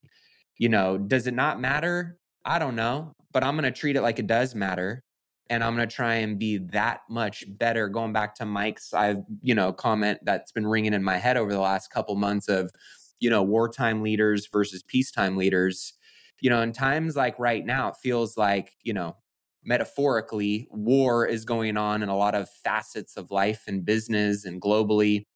you 0.59 0.69
know, 0.69 0.99
does 0.99 1.27
it 1.27 1.35
not 1.35 1.61
matter? 1.61 2.19
I 2.45 2.59
don't 2.59 2.77
know, 2.77 3.13
but 3.33 3.45
I'm 3.45 3.55
going 3.57 3.73
to 3.73 3.79
treat 3.79 3.97
it 3.97 4.03
like 4.03 4.19
it 4.19 4.27
does 4.27 4.55
matter. 4.55 5.03
And 5.49 5.65
I'm 5.65 5.75
going 5.77 5.89
to 5.89 5.95
try 5.95 6.15
and 6.17 6.39
be 6.39 6.59
that 6.73 7.01
much 7.11 7.45
better. 7.49 7.89
Going 7.89 8.13
back 8.13 8.37
to 8.37 8.47
Mike's, 8.47 8.93
I've, 8.95 9.19
you 9.43 9.55
know, 9.55 9.73
comment 9.73 10.21
that's 10.23 10.53
been 10.53 10.67
ringing 10.67 10.95
in 10.95 11.03
my 11.03 11.19
head 11.19 11.37
over 11.37 11.53
the 11.53 11.61
last 11.61 11.89
couple 11.91 12.15
months 12.17 12.49
of, 12.49 12.71
you 13.19 13.31
know, 13.31 13.43
wartime 13.43 14.03
leaders 14.03 14.49
versus 14.53 14.83
peacetime 14.83 15.37
leaders. 15.37 15.95
you 16.41 16.51
know, 16.51 16.63
in 16.63 16.73
times 16.73 17.17
like 17.17 17.39
right 17.39 17.65
now, 17.65 17.89
it 17.89 17.97
feels 18.03 18.37
like, 18.37 18.73
you 18.83 18.93
know, 18.93 19.17
metaphorically, 19.65 20.67
war 20.71 21.27
is 21.27 21.45
going 21.45 21.77
on 21.77 22.03
in 22.03 22.09
a 22.09 22.17
lot 22.17 22.35
of 22.35 22.49
facets 22.49 23.17
of 23.17 23.31
life 23.31 23.65
and 23.67 23.85
business 23.85 24.45
and 24.45 24.61
globally. 24.61 25.27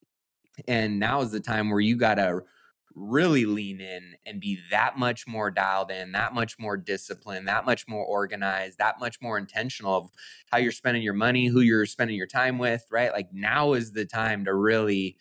And 0.67 0.99
now 0.99 1.21
is 1.21 1.31
the 1.33 1.41
time 1.41 1.71
where 1.71 1.81
you 1.81 1.97
got 1.97 2.15
to 2.15 2.43
really 2.95 3.45
lean 3.45 3.81
in 3.81 4.15
and 4.25 4.41
be 4.41 4.61
that 4.71 4.97
much 4.97 5.27
more 5.27 5.51
dialed 5.51 5.91
in, 5.91 6.13
that 6.13 6.33
much 6.33 6.59
more 6.59 6.77
disciplined, 6.77 7.49
that 7.49 7.67
much 7.67 7.89
more 7.89 8.05
organized, 8.05 8.79
that 8.79 9.01
much 9.01 9.21
more 9.21 9.37
intentional 9.37 9.97
of 9.97 10.11
how 10.51 10.59
you're 10.59 10.73
spending 10.73 11.03
your 11.03 11.15
money, 11.15 11.47
who 11.47 11.61
you're 11.61 11.87
spending 11.87 12.17
your 12.17 12.27
time 12.27 12.57
with, 12.59 12.87
right? 12.91 13.13
Like 13.13 13.33
now 13.33 13.73
is 13.73 13.93
the 13.93 14.05
time 14.05 14.45
to 14.45 14.55
really 14.55 15.17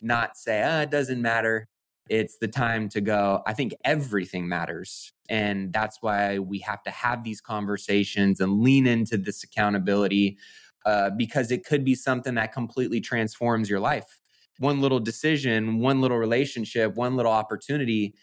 not 0.00 0.36
say, 0.36 0.62
oh, 0.62 0.82
it 0.82 0.90
doesn't 0.90 1.20
matter. 1.20 1.68
It's 2.08 2.38
the 2.38 2.48
time 2.48 2.88
to 2.90 3.00
go, 3.00 3.42
I 3.44 3.52
think 3.52 3.74
everything 3.84 4.48
matters. 4.48 5.12
And 5.28 5.72
that's 5.72 5.98
why 6.00 6.38
we 6.38 6.58
have 6.60 6.82
to 6.84 6.90
have 6.90 7.24
these 7.24 7.40
conversations 7.40 8.40
and 8.40 8.60
lean 8.60 8.86
into 8.86 9.16
this 9.16 9.42
accountability 9.42 10.38
uh, 10.84 11.10
because 11.10 11.50
it 11.50 11.64
could 11.64 11.84
be 11.84 11.94
something 11.94 12.34
that 12.34 12.52
completely 12.52 13.00
transforms 13.00 13.68
your 13.68 13.80
life 13.80 14.20
one 14.58 14.80
little 14.80 15.00
decision, 15.00 15.80
one 15.80 16.00
little 16.00 16.16
relationship, 16.16 16.94
one 16.94 17.14
little 17.14 17.32
opportunity 17.32 18.14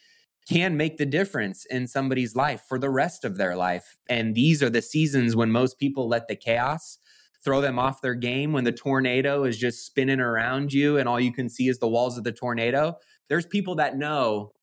can 0.50 0.76
make 0.76 0.98
the 0.98 1.06
difference 1.06 1.66
in 1.66 1.88
somebody's 1.88 2.36
life 2.36 2.64
for 2.68 2.78
the 2.78 2.90
rest 2.90 3.24
of 3.24 3.38
their 3.38 3.56
life. 3.56 3.98
And 4.10 4.36
these 4.36 4.62
are 4.62 4.70
the 4.70 4.82
seasons 4.82 5.36
when 5.36 5.52
most 5.52 5.80
people 5.80 6.08
let 6.08 6.28
the 6.28 6.36
chaos 6.36 6.98
throw 7.44 7.62
them 7.62 7.78
off 7.78 8.02
their 8.02 8.16
game 8.16 8.54
when 8.54 8.64
the 8.64 8.72
tornado 8.72 9.44
is 9.44 9.58
just 9.58 9.86
spinning 9.86 10.20
around 10.20 10.74
you 10.74 10.98
and 10.98 11.08
all 11.08 11.20
you 11.20 11.34
can 11.34 11.50
see 11.50 11.68
is 11.68 11.80
the 11.80 11.88
walls 11.88 12.18
of 12.18 12.24
the 12.24 12.32
tornado. 12.32 12.96
There's 13.30 13.46
people 13.46 13.76
that 13.76 13.98
know 13.98 14.54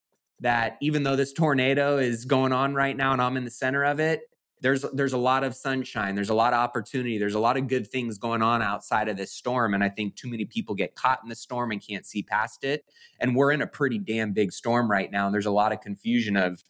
that 0.41 0.77
even 0.81 1.03
though 1.03 1.17
this 1.17 1.33
tornado 1.33 1.99
is 1.99 2.25
going 2.25 2.53
on 2.53 2.75
right 2.75 2.97
now 2.97 3.13
and 3.13 3.21
I'm 3.21 3.37
in 3.37 3.45
the 3.45 3.51
center 3.51 3.85
of 3.85 4.01
it, 4.01 4.23
there's 4.61 4.83
there's 4.93 5.13
a 5.13 5.19
lot 5.19 5.43
of 5.45 5.55
sunshine 5.55 6.15
there's 6.15 6.29
a 6.31 6.35
lot 6.35 6.53
of 6.53 6.59
opportunity 6.59 7.19
there's 7.19 7.35
a 7.35 7.41
lot 7.41 7.57
of 7.57 7.69
good 7.69 7.87
things 7.87 8.19
going 8.19 8.43
on 8.43 8.63
outside 8.63 9.09
of 9.09 9.17
this 9.17 9.33
storm 9.33 9.75
and 9.75 9.83
i 9.83 9.89
think 9.89 10.17
too 10.17 10.29
many 10.29 10.45
people 10.45 10.75
get 10.75 10.95
caught 10.95 11.21
in 11.23 11.29
the 11.29 11.35
storm 11.35 11.71
and 11.71 11.87
can't 11.87 12.07
see 12.07 12.23
past 12.23 12.65
it 12.65 12.85
and 13.19 13.35
we're 13.35 13.53
in 13.53 13.63
a 13.63 13.67
pretty 13.67 13.99
damn 13.99 14.33
big 14.33 14.53
storm 14.53 14.91
right 14.91 15.11
now 15.11 15.27
and 15.27 15.35
there's 15.35 15.47
a 15.47 15.51
lot 15.51 15.73
of 15.73 15.81
confusion 15.81 16.37
of 16.37 16.63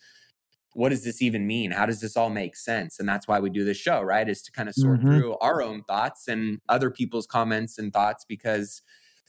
what 0.75 0.91
does 0.91 1.05
this 1.05 1.21
even 1.21 1.47
mean 1.47 1.71
how 1.71 1.85
does 1.85 2.01
this 2.01 2.17
all 2.17 2.31
make 2.31 2.57
sense 2.57 3.01
and 3.01 3.09
that's 3.09 3.27
why 3.27 3.41
we 3.41 3.51
do 3.51 3.65
this 3.65 3.77
show 3.77 4.01
right 4.01 4.29
is 4.29 4.43
to 4.43 4.53
kind 4.53 4.69
of 4.69 4.75
sort 4.75 5.01
mm-hmm. 5.01 5.09
through 5.09 5.37
our 5.39 5.63
own 5.63 5.83
thoughts 5.85 6.29
and 6.29 6.61
other 6.69 6.91
people's 6.91 7.27
comments 7.27 7.79
and 7.79 7.93
thoughts 7.93 8.25
because 8.29 8.83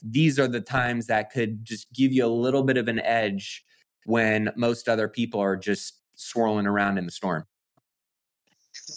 these 0.04 0.38
are 0.38 0.48
the 0.48 0.60
times 0.60 1.06
that 1.06 1.30
could 1.30 1.64
just 1.64 1.92
give 1.92 2.12
you 2.12 2.24
a 2.24 2.28
little 2.28 2.62
bit 2.62 2.76
of 2.76 2.88
an 2.88 3.00
edge 3.00 3.64
when 4.04 4.50
most 4.56 4.88
other 4.88 5.08
people 5.08 5.40
are 5.40 5.56
just 5.56 5.98
swirling 6.16 6.66
around 6.66 6.98
in 6.98 7.06
the 7.06 7.12
storm 7.12 7.46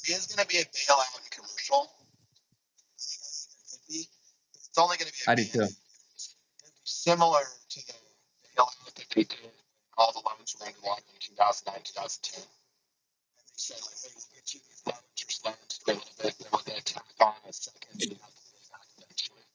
is 0.09 0.27
going 0.27 0.45
to 0.45 0.47
be 0.47 0.59
a 0.59 0.65
bailout 0.65 1.17
and 1.17 1.31
commercial. 1.31 1.89
I 1.89 3.01
think, 3.01 3.27
I 3.27 3.39
think 3.41 3.51
there 3.51 3.67
could 3.71 3.87
be. 3.87 4.07
It's 4.53 4.77
only 4.77 4.97
going 4.97 5.09
to 5.09 5.13
be. 5.13 5.23
A 5.27 5.31
I 5.31 5.35
do 5.35 5.45
too. 5.45 5.67
Similar 6.83 7.41
to 7.69 7.79
the 7.87 7.93
bailout 8.55 8.73
that 8.85 8.95
they 8.95 9.23
did 9.23 9.35
all 9.97 10.11
the 10.11 10.19
loans 10.19 10.55
underwater 10.59 11.03
in 11.07 11.19
2009, 11.19 11.81
2010. 11.83 12.43
And 12.43 13.47
they 13.47 13.55
said, 13.55 13.79
like, 13.79 13.95
hey, 14.03 14.11
we'll 14.11 14.27
get 14.35 14.53
you 14.53 14.59
these 14.67 14.83
loans 14.83 15.15
or 15.15 15.49
loans 15.49 15.73
for 15.79 15.91
a 15.91 15.95
little 15.95 16.17
bit, 16.19 16.35
then 16.35 16.49
we're 16.51 16.67
going 16.67 16.79
to 16.79 16.83
tack 16.83 17.15
on 17.21 17.39
a 17.47 17.53
second 17.53 17.95
and 17.95 18.11
you 18.11 18.19
have 18.19 18.35
to 18.35 18.43
pay 18.51 18.63
back 18.67 18.87
eventually. 18.99 19.47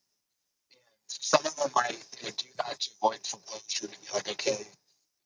And 0.72 1.12
some 1.12 1.44
of 1.44 1.52
them 1.60 1.70
might 1.76 2.00
do 2.24 2.48
that 2.56 2.80
to 2.80 2.88
avoid 2.96 3.20
foreclosure 3.20 3.92
to 3.92 4.00
be 4.00 4.08
like, 4.16 4.32
okay, 4.32 4.64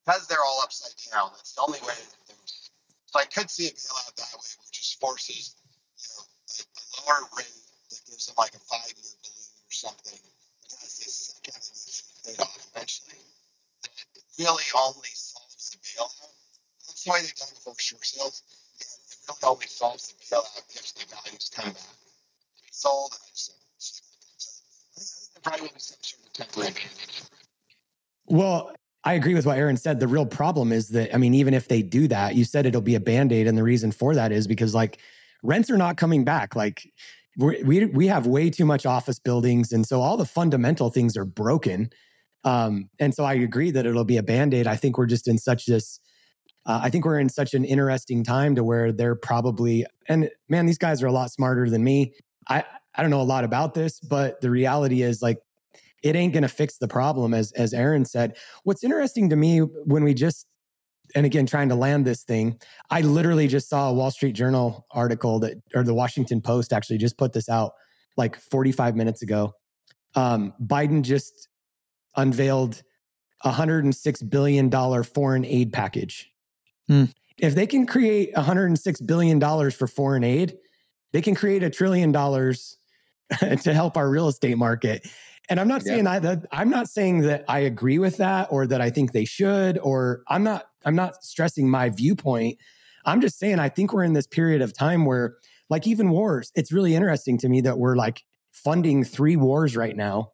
because 0.05 0.27
they're 0.29 0.45
all 0.45 0.61
upside 0.63 0.95
down, 1.11 1.31
that's 1.37 1.55
the 1.55 1.63
only 1.63 1.81
way 1.81 1.97
that 1.97 2.21
there's. 2.29 2.71
So 3.07 3.21
I 3.21 3.25
could 3.25 3.51
see 3.51 3.69
a 3.69 3.73
bailout 3.73 4.17
that 4.17 4.35
way 4.35 4.51
which 4.61 4.73
just 4.73 5.01
forces, 5.01 5.57
you 5.97 6.09
know, 6.13 6.25
a, 6.29 7.11
lower 7.11 7.27
rate 7.37 7.59
that 7.91 8.01
gives 8.07 8.27
them 8.27 8.35
like 8.39 8.55
a 8.55 8.59
five-year 8.59 9.15
balloon 9.23 9.55
or 9.65 9.73
something 9.73 10.19
that 10.19 10.79
has 10.83 10.99
this 10.99 11.35
second 11.35 11.55
and 11.55 11.77
it's 11.79 12.03
paid 12.27 12.41
off 12.41 12.69
eventually. 12.75 13.19
That 13.83 13.93
really 14.39 14.69
only 14.77 15.15
solves 15.15 15.71
the 15.71 15.79
bailout. 15.79 16.13
That's 16.87 17.05
the 17.05 17.11
way 17.13 17.23
they've 17.23 17.35
done 17.35 17.55
the 17.55 17.61
first 17.61 17.83
short 17.83 18.05
sales. 18.05 18.43
It 18.81 18.87
really 19.29 19.55
only 19.57 19.67
solves 19.67 20.11
the 20.11 20.15
bailout 20.21 20.51
if 20.75 20.95
the 20.95 21.07
values 21.15 21.51
come 21.55 21.73
back 21.73 21.95
sold. 22.75 23.13
And 23.13 23.37
so, 23.37 23.53
so 23.79 24.03
I 24.97 25.01
think 25.01 25.35
there 25.35 25.43
probably 25.43 25.63
will 25.63 25.75
be 25.75 25.81
some 25.81 25.99
sort 26.03 26.27
of 26.27 26.33
temporary. 26.33 26.75
Well, 28.27 28.75
I 29.07 29.13
agree 29.15 29.35
with 29.35 29.45
what 29.45 29.59
Aaron 29.59 29.77
said. 29.77 30.01
The 30.01 30.09
real 30.09 30.25
problem 30.25 30.73
is 30.73 30.89
that, 30.89 31.15
I 31.15 31.19
mean, 31.19 31.35
even 31.35 31.53
if 31.53 31.69
they 31.69 31.83
do 31.83 32.09
that, 32.09 32.35
you 32.35 32.45
said 32.45 32.65
it'll 32.65 32.81
be 32.81 32.95
a 32.95 33.01
band 33.01 33.33
aid. 33.33 33.47
And 33.47 33.57
the 33.57 33.63
reason 33.63 33.93
for 33.93 34.15
that 34.15 34.33
is 34.33 34.47
because, 34.47 34.75
like, 34.75 34.99
rents 35.43 35.71
are 35.71 35.77
not 35.77 35.99
coming 35.99 36.25
back. 36.25 36.57
Like, 36.57 36.91
we 37.37 37.85
we 37.87 38.07
have 38.07 38.27
way 38.27 38.49
too 38.49 38.65
much 38.65 38.87
office 38.87 39.19
buildings. 39.19 39.73
And 39.73 39.87
so 39.87 40.01
all 40.01 40.17
the 40.17 40.25
fundamental 40.25 40.89
things 40.89 41.17
are 41.17 41.25
broken. 41.25 41.91
Um, 42.45 42.89
and 42.99 43.15
so 43.15 43.25
I 43.25 43.35
agree 43.35 43.71
that 43.73 43.87
it'll 43.87 44.05
be 44.05 44.17
a 44.17 44.23
band 44.23 44.55
aid. 44.55 44.67
I 44.67 44.77
think 44.77 44.97
we're 44.97 45.07
just 45.07 45.29
in 45.29 45.39
such 45.39 45.67
this, 45.67 45.99
uh, 46.67 46.81
I 46.83 46.91
think 46.91 47.05
we're 47.05 47.19
in 47.19 47.29
such 47.29 47.55
an 47.55 47.65
interesting 47.65 48.23
time 48.23 48.55
to 48.55 48.65
where 48.65 48.93
they're 48.93 49.17
probably, 49.17 49.87
and 50.09 50.31
man, 50.49 50.67
these 50.67 50.79
guys 50.79 51.03
are 51.03 51.07
a 51.07 51.13
lot 51.13 51.31
smarter 51.31 51.69
than 51.69 51.83
me. 51.83 52.13
I, 52.49 52.65
I 52.95 53.03
don't 53.03 53.11
know 53.11 53.23
a 53.23 53.23
lot 53.23 53.45
about 53.45 53.75
this, 53.75 53.99
but 53.99 54.41
the 54.41 54.51
reality 54.51 55.03
is 55.03 55.21
like 55.21 55.39
it 56.05 56.15
ain't 56.15 56.35
going 56.35 56.43
to 56.43 56.49
fix 56.49 56.77
the 56.77 56.87
problem 56.87 57.35
as 57.35 57.51
as 57.53 57.75
Aaron 57.75 58.05
said. 58.05 58.37
What's 58.63 58.85
interesting 58.85 59.31
to 59.31 59.37
me 59.37 59.59
when 59.59 60.05
we 60.05 60.15
just 60.15 60.47
and 61.15 61.27
again 61.27 61.47
trying 61.47 61.71
to 61.71 61.75
land 61.75 62.07
this 62.07 62.23
thing, 62.23 62.61
I 62.91 63.01
literally 63.01 63.49
just 63.49 63.69
saw 63.69 63.89
a 63.89 63.93
Wall 63.93 64.11
Street 64.11 64.33
Journal 64.33 64.87
article 64.93 65.41
that 65.41 65.57
or 65.75 65.83
the 65.83 65.95
Washington 65.95 66.41
Post 66.41 66.73
actually 66.73 66.99
just 66.99 67.19
put 67.19 67.33
this 67.33 67.49
out 67.49 67.73
like 68.17 68.39
45 68.39 68.95
minutes 68.95 69.23
ago. 69.23 69.55
Um, 70.15 70.53
Biden 70.63 71.03
just 71.03 71.49
unveiled 72.17 72.83
a 73.43 73.49
106 73.49 74.23
billion 74.23 74.69
dollar 74.69 75.03
foreign 75.03 75.45
aid 75.45 75.73
package. 75.73 76.31
Hmm. 76.87 77.05
If 77.39 77.55
they 77.55 77.67
can 77.67 77.87
create 77.87 78.31
106 78.35 79.01
billion 79.01 79.39
dollars 79.39 79.75
for 79.75 79.87
foreign 79.87 80.23
aid, 80.23 80.57
they 81.13 81.23
can 81.23 81.35
create 81.35 81.63
a 81.63 81.71
trillion 81.71 82.13
dollars 82.13 82.77
to 83.63 83.73
help 83.73 83.97
our 83.97 84.09
real 84.09 84.29
estate 84.29 84.59
market. 84.59 85.09
And 85.49 85.61
I'm 85.61 85.69
not 85.69 85.83
yeah. 85.83 85.93
saying 85.93 86.07
I, 86.07 86.19
that 86.21 86.47
I'm 86.53 86.71
not 86.71 86.89
saying 86.89 87.21
that 87.23 87.45
I 87.49 87.61
agree 87.61 87.99
with 87.99 88.17
that 88.17 88.49
or 88.51 88.67
that 88.67 88.81
I 88.81 88.91
think 88.91 89.13
they 89.13 89.25
should 89.25 89.79
or 89.79 90.23
I'm 90.29 90.43
not 90.43 90.67
I'm 90.85 90.97
not 90.97 91.23
stressing 91.23 91.69
my 91.69 91.91
viewpoint. 91.91 92.59
I'm 93.05 93.21
just 93.21 93.39
saying 93.39 93.59
I 93.59 93.69
think 93.69 93.93
we're 93.93 94.05
in 94.05 94.15
this 94.15 94.27
period 94.27 94.63
of 94.63 94.73
time 94.73 95.05
where 95.05 95.37
like 95.71 95.87
even 95.87 96.11
wars, 96.11 96.51
it's 96.55 96.73
really 96.73 96.95
interesting 96.95 97.39
to 97.39 97.49
me 97.49 97.61
that 97.63 97.79
we're 97.79 97.97
like 97.97 98.23
funding 98.53 99.05
three 99.05 99.37
wars 99.37 99.77
right 99.77 99.97
now. 99.97 100.33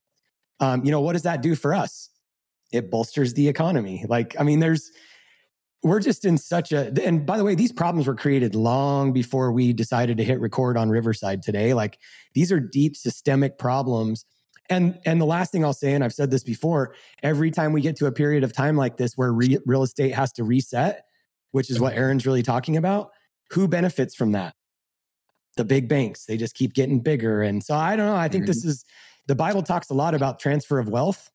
Um, 0.60 0.84
you 0.84 0.90
know, 0.90 1.00
what 1.00 1.14
does 1.14 1.22
that 1.22 1.42
do 1.42 1.54
for 1.54 1.74
us? 1.74 2.10
It 2.72 2.90
bolsters 2.90 3.34
the 3.34 3.48
economy. 3.48 4.04
Like, 4.08 4.36
I 4.38 4.42
mean, 4.42 4.60
there's 4.60 4.92
we're 5.82 6.00
just 6.00 6.24
in 6.24 6.36
such 6.36 6.72
a 6.72 6.92
and 7.04 7.24
by 7.24 7.38
the 7.38 7.44
way 7.44 7.54
these 7.54 7.72
problems 7.72 8.06
were 8.06 8.14
created 8.14 8.54
long 8.54 9.12
before 9.12 9.50
we 9.50 9.72
decided 9.72 10.18
to 10.18 10.24
hit 10.24 10.38
record 10.38 10.76
on 10.76 10.90
riverside 10.90 11.42
today 11.42 11.72
like 11.72 11.98
these 12.34 12.52
are 12.52 12.60
deep 12.60 12.94
systemic 12.94 13.58
problems 13.58 14.26
and 14.70 14.98
and 15.04 15.20
the 15.20 15.26
last 15.26 15.52
thing 15.52 15.64
I'll 15.64 15.72
say, 15.72 15.92
and 15.92 16.02
I've 16.02 16.14
said 16.14 16.30
this 16.30 16.44
before, 16.44 16.94
every 17.22 17.50
time 17.50 17.72
we 17.72 17.80
get 17.80 17.96
to 17.96 18.06
a 18.06 18.12
period 18.12 18.44
of 18.44 18.52
time 18.52 18.76
like 18.76 18.96
this 18.96 19.14
where 19.16 19.32
re- 19.32 19.58
real 19.66 19.82
estate 19.82 20.14
has 20.14 20.32
to 20.34 20.44
reset, 20.44 21.04
which 21.50 21.70
is 21.70 21.80
what 21.80 21.92
mm-hmm. 21.92 22.00
Aaron's 22.00 22.26
really 22.26 22.42
talking 22.42 22.76
about, 22.76 23.10
who 23.50 23.68
benefits 23.68 24.14
from 24.14 24.32
that? 24.32 24.54
The 25.56 25.64
big 25.64 25.88
banks. 25.88 26.24
They 26.24 26.36
just 26.36 26.54
keep 26.54 26.72
getting 26.72 27.00
bigger. 27.00 27.42
And 27.42 27.62
so 27.62 27.74
I 27.74 27.96
don't 27.96 28.06
know. 28.06 28.16
I 28.16 28.28
think 28.28 28.46
this 28.46 28.60
mm-hmm. 28.60 28.70
is 28.70 28.84
the 29.26 29.34
Bible 29.34 29.62
talks 29.62 29.90
a 29.90 29.94
lot 29.94 30.14
about 30.14 30.38
transfer 30.38 30.78
of 30.78 30.88
wealth. 30.88 31.30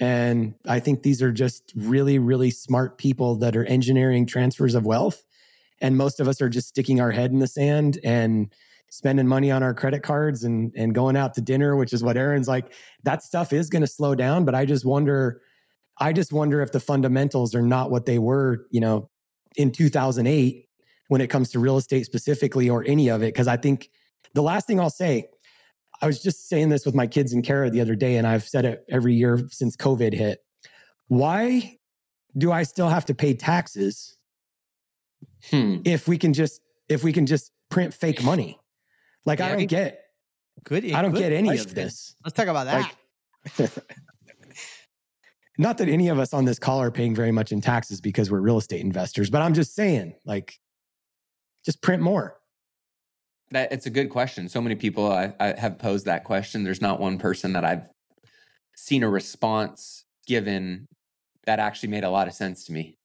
And 0.00 0.54
I 0.66 0.80
think 0.80 1.02
these 1.02 1.20
are 1.20 1.30
just 1.30 1.72
really, 1.76 2.18
really 2.18 2.50
smart 2.50 2.96
people 2.96 3.36
that 3.36 3.54
are 3.54 3.64
engineering 3.66 4.24
transfers 4.24 4.74
of 4.74 4.86
wealth. 4.86 5.22
And 5.82 5.96
most 5.96 6.20
of 6.20 6.28
us 6.28 6.40
are 6.40 6.48
just 6.48 6.68
sticking 6.68 7.00
our 7.00 7.10
head 7.10 7.32
in 7.32 7.38
the 7.38 7.46
sand 7.46 7.98
and 8.02 8.52
spending 8.90 9.26
money 9.26 9.50
on 9.50 9.62
our 9.62 9.72
credit 9.72 10.02
cards 10.02 10.44
and 10.44 10.72
and 10.76 10.94
going 10.94 11.16
out 11.16 11.34
to 11.34 11.40
dinner, 11.40 11.76
which 11.76 11.92
is 11.92 12.04
what 12.04 12.16
Aaron's 12.16 12.48
like. 12.48 12.72
That 13.04 13.22
stuff 13.22 13.52
is 13.52 13.70
going 13.70 13.82
to 13.82 13.88
slow 13.88 14.14
down, 14.14 14.44
but 14.44 14.54
I 14.54 14.66
just 14.66 14.84
wonder, 14.84 15.40
I 15.98 16.12
just 16.12 16.32
wonder 16.32 16.60
if 16.60 16.72
the 16.72 16.80
fundamentals 16.80 17.54
are 17.54 17.62
not 17.62 17.90
what 17.90 18.04
they 18.04 18.18
were, 18.18 18.66
you 18.70 18.80
know, 18.80 19.08
in 19.56 19.72
2008 19.72 20.66
when 21.08 21.20
it 21.20 21.28
comes 21.28 21.50
to 21.50 21.58
real 21.58 21.76
estate 21.76 22.04
specifically 22.04 22.68
or 22.68 22.84
any 22.86 23.08
of 23.08 23.22
it. 23.22 23.32
Because 23.32 23.48
I 23.48 23.56
think 23.56 23.90
the 24.34 24.42
last 24.42 24.66
thing 24.66 24.78
I'll 24.78 24.90
say, 24.90 25.28
I 26.02 26.06
was 26.06 26.22
just 26.22 26.48
saying 26.48 26.68
this 26.68 26.86
with 26.86 26.94
my 26.94 27.06
kids 27.06 27.32
in 27.32 27.42
Kara 27.42 27.70
the 27.70 27.80
other 27.80 27.94
day, 27.94 28.16
and 28.16 28.26
I've 28.26 28.44
said 28.44 28.64
it 28.64 28.84
every 28.88 29.14
year 29.14 29.40
since 29.50 29.76
COVID 29.76 30.12
hit. 30.12 30.40
Why 31.08 31.78
do 32.36 32.52
I 32.52 32.62
still 32.62 32.88
have 32.88 33.04
to 33.06 33.14
pay 33.14 33.34
taxes 33.34 34.16
hmm. 35.50 35.78
if 35.84 36.06
we 36.06 36.16
can 36.16 36.32
just 36.32 36.60
if 36.88 37.02
we 37.02 37.12
can 37.12 37.26
just 37.26 37.52
print 37.70 37.92
fake 37.92 38.22
money? 38.22 38.59
Like 39.26 39.38
yeah, 39.38 39.46
I 39.46 39.56
don't 39.56 39.66
get 39.66 40.04
good. 40.64 40.84
I 40.92 41.02
don't 41.02 41.12
good 41.12 41.20
get 41.20 41.32
any 41.32 41.48
question. 41.48 41.68
of 41.68 41.74
this. 41.74 42.14
Let's 42.24 42.36
talk 42.36 42.48
about 42.48 42.66
that. 42.66 42.94
Like, 43.58 43.70
not 45.58 45.78
that 45.78 45.88
any 45.88 46.08
of 46.08 46.18
us 46.18 46.32
on 46.32 46.46
this 46.46 46.58
call 46.58 46.80
are 46.80 46.90
paying 46.90 47.14
very 47.14 47.32
much 47.32 47.52
in 47.52 47.60
taxes 47.60 48.00
because 48.00 48.30
we're 48.30 48.40
real 48.40 48.56
estate 48.56 48.80
investors, 48.80 49.28
but 49.28 49.42
I'm 49.42 49.52
just 49.52 49.74
saying, 49.74 50.14
like, 50.24 50.58
just 51.66 51.82
print 51.82 52.02
more. 52.02 52.38
That 53.50 53.70
it's 53.70 53.84
a 53.84 53.90
good 53.90 54.08
question. 54.08 54.48
So 54.48 54.62
many 54.62 54.74
people 54.74 55.10
I, 55.10 55.34
I 55.38 55.54
have 55.58 55.78
posed 55.78 56.06
that 56.06 56.24
question. 56.24 56.64
There's 56.64 56.80
not 56.80 56.98
one 56.98 57.18
person 57.18 57.52
that 57.52 57.64
I've 57.64 57.88
seen 58.74 59.02
a 59.02 59.10
response 59.10 60.04
given 60.26 60.86
that 61.44 61.58
actually 61.58 61.90
made 61.90 62.04
a 62.04 62.10
lot 62.10 62.28
of 62.28 62.32
sense 62.32 62.64
to 62.64 62.72
me. 62.72 62.96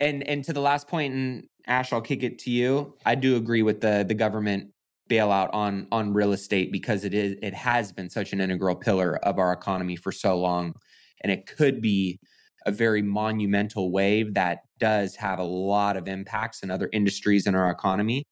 And 0.00 0.22
and 0.26 0.44
to 0.44 0.52
the 0.52 0.60
last 0.60 0.88
point, 0.88 1.14
and 1.14 1.46
Ash, 1.66 1.92
I'll 1.92 2.00
kick 2.00 2.22
it 2.22 2.38
to 2.40 2.50
you. 2.50 2.94
I 3.04 3.16
do 3.16 3.36
agree 3.36 3.62
with 3.62 3.80
the 3.80 4.04
the 4.06 4.14
government 4.14 4.70
bailout 5.08 5.50
on 5.52 5.86
on 5.92 6.12
real 6.12 6.32
estate 6.32 6.72
because 6.72 7.04
it 7.04 7.14
is 7.14 7.36
it 7.42 7.54
has 7.54 7.92
been 7.92 8.10
such 8.10 8.32
an 8.32 8.40
integral 8.40 8.76
pillar 8.76 9.16
of 9.24 9.38
our 9.38 9.52
economy 9.52 9.96
for 9.96 10.12
so 10.12 10.38
long, 10.38 10.74
and 11.22 11.32
it 11.32 11.46
could 11.46 11.80
be 11.80 12.18
a 12.66 12.72
very 12.72 13.02
monumental 13.02 13.92
wave 13.92 14.34
that 14.34 14.60
does 14.78 15.14
have 15.16 15.38
a 15.38 15.44
lot 15.44 15.96
of 15.96 16.08
impacts 16.08 16.62
in 16.62 16.70
other 16.70 16.88
industries 16.92 17.46
in 17.46 17.54
our 17.54 17.70
economy. 17.70 18.24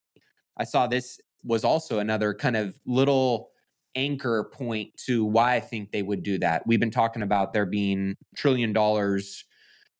I 0.56 0.64
saw 0.64 0.86
this 0.86 1.18
was 1.44 1.64
also 1.64 2.00
another 2.00 2.34
kind 2.34 2.56
of 2.56 2.74
little 2.84 3.50
anchor 3.94 4.50
point 4.52 4.88
to 5.06 5.24
why 5.24 5.54
I 5.54 5.60
think 5.60 5.92
they 5.92 6.02
would 6.02 6.24
do 6.24 6.38
that. 6.38 6.66
We've 6.66 6.80
been 6.80 6.90
talking 6.90 7.22
about 7.22 7.52
there 7.52 7.66
being 7.66 8.16
trillion 8.36 8.72
dollars 8.72 9.44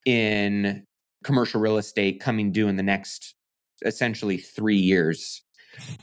in 0.04 0.84
commercial 1.22 1.60
real 1.60 1.78
estate 1.78 2.20
coming 2.20 2.50
due 2.50 2.66
in 2.66 2.76
the 2.76 2.82
next 2.82 3.36
essentially 3.84 4.36
3 4.36 4.76
years 4.76 5.43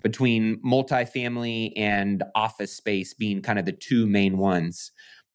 between 0.01 0.61
multifamily 0.63 1.73
and 1.75 2.23
office 2.35 2.75
space 2.75 3.13
being 3.13 3.41
kind 3.41 3.59
of 3.59 3.65
the 3.65 3.71
two 3.71 4.07
main 4.07 4.37
ones. 4.37 4.91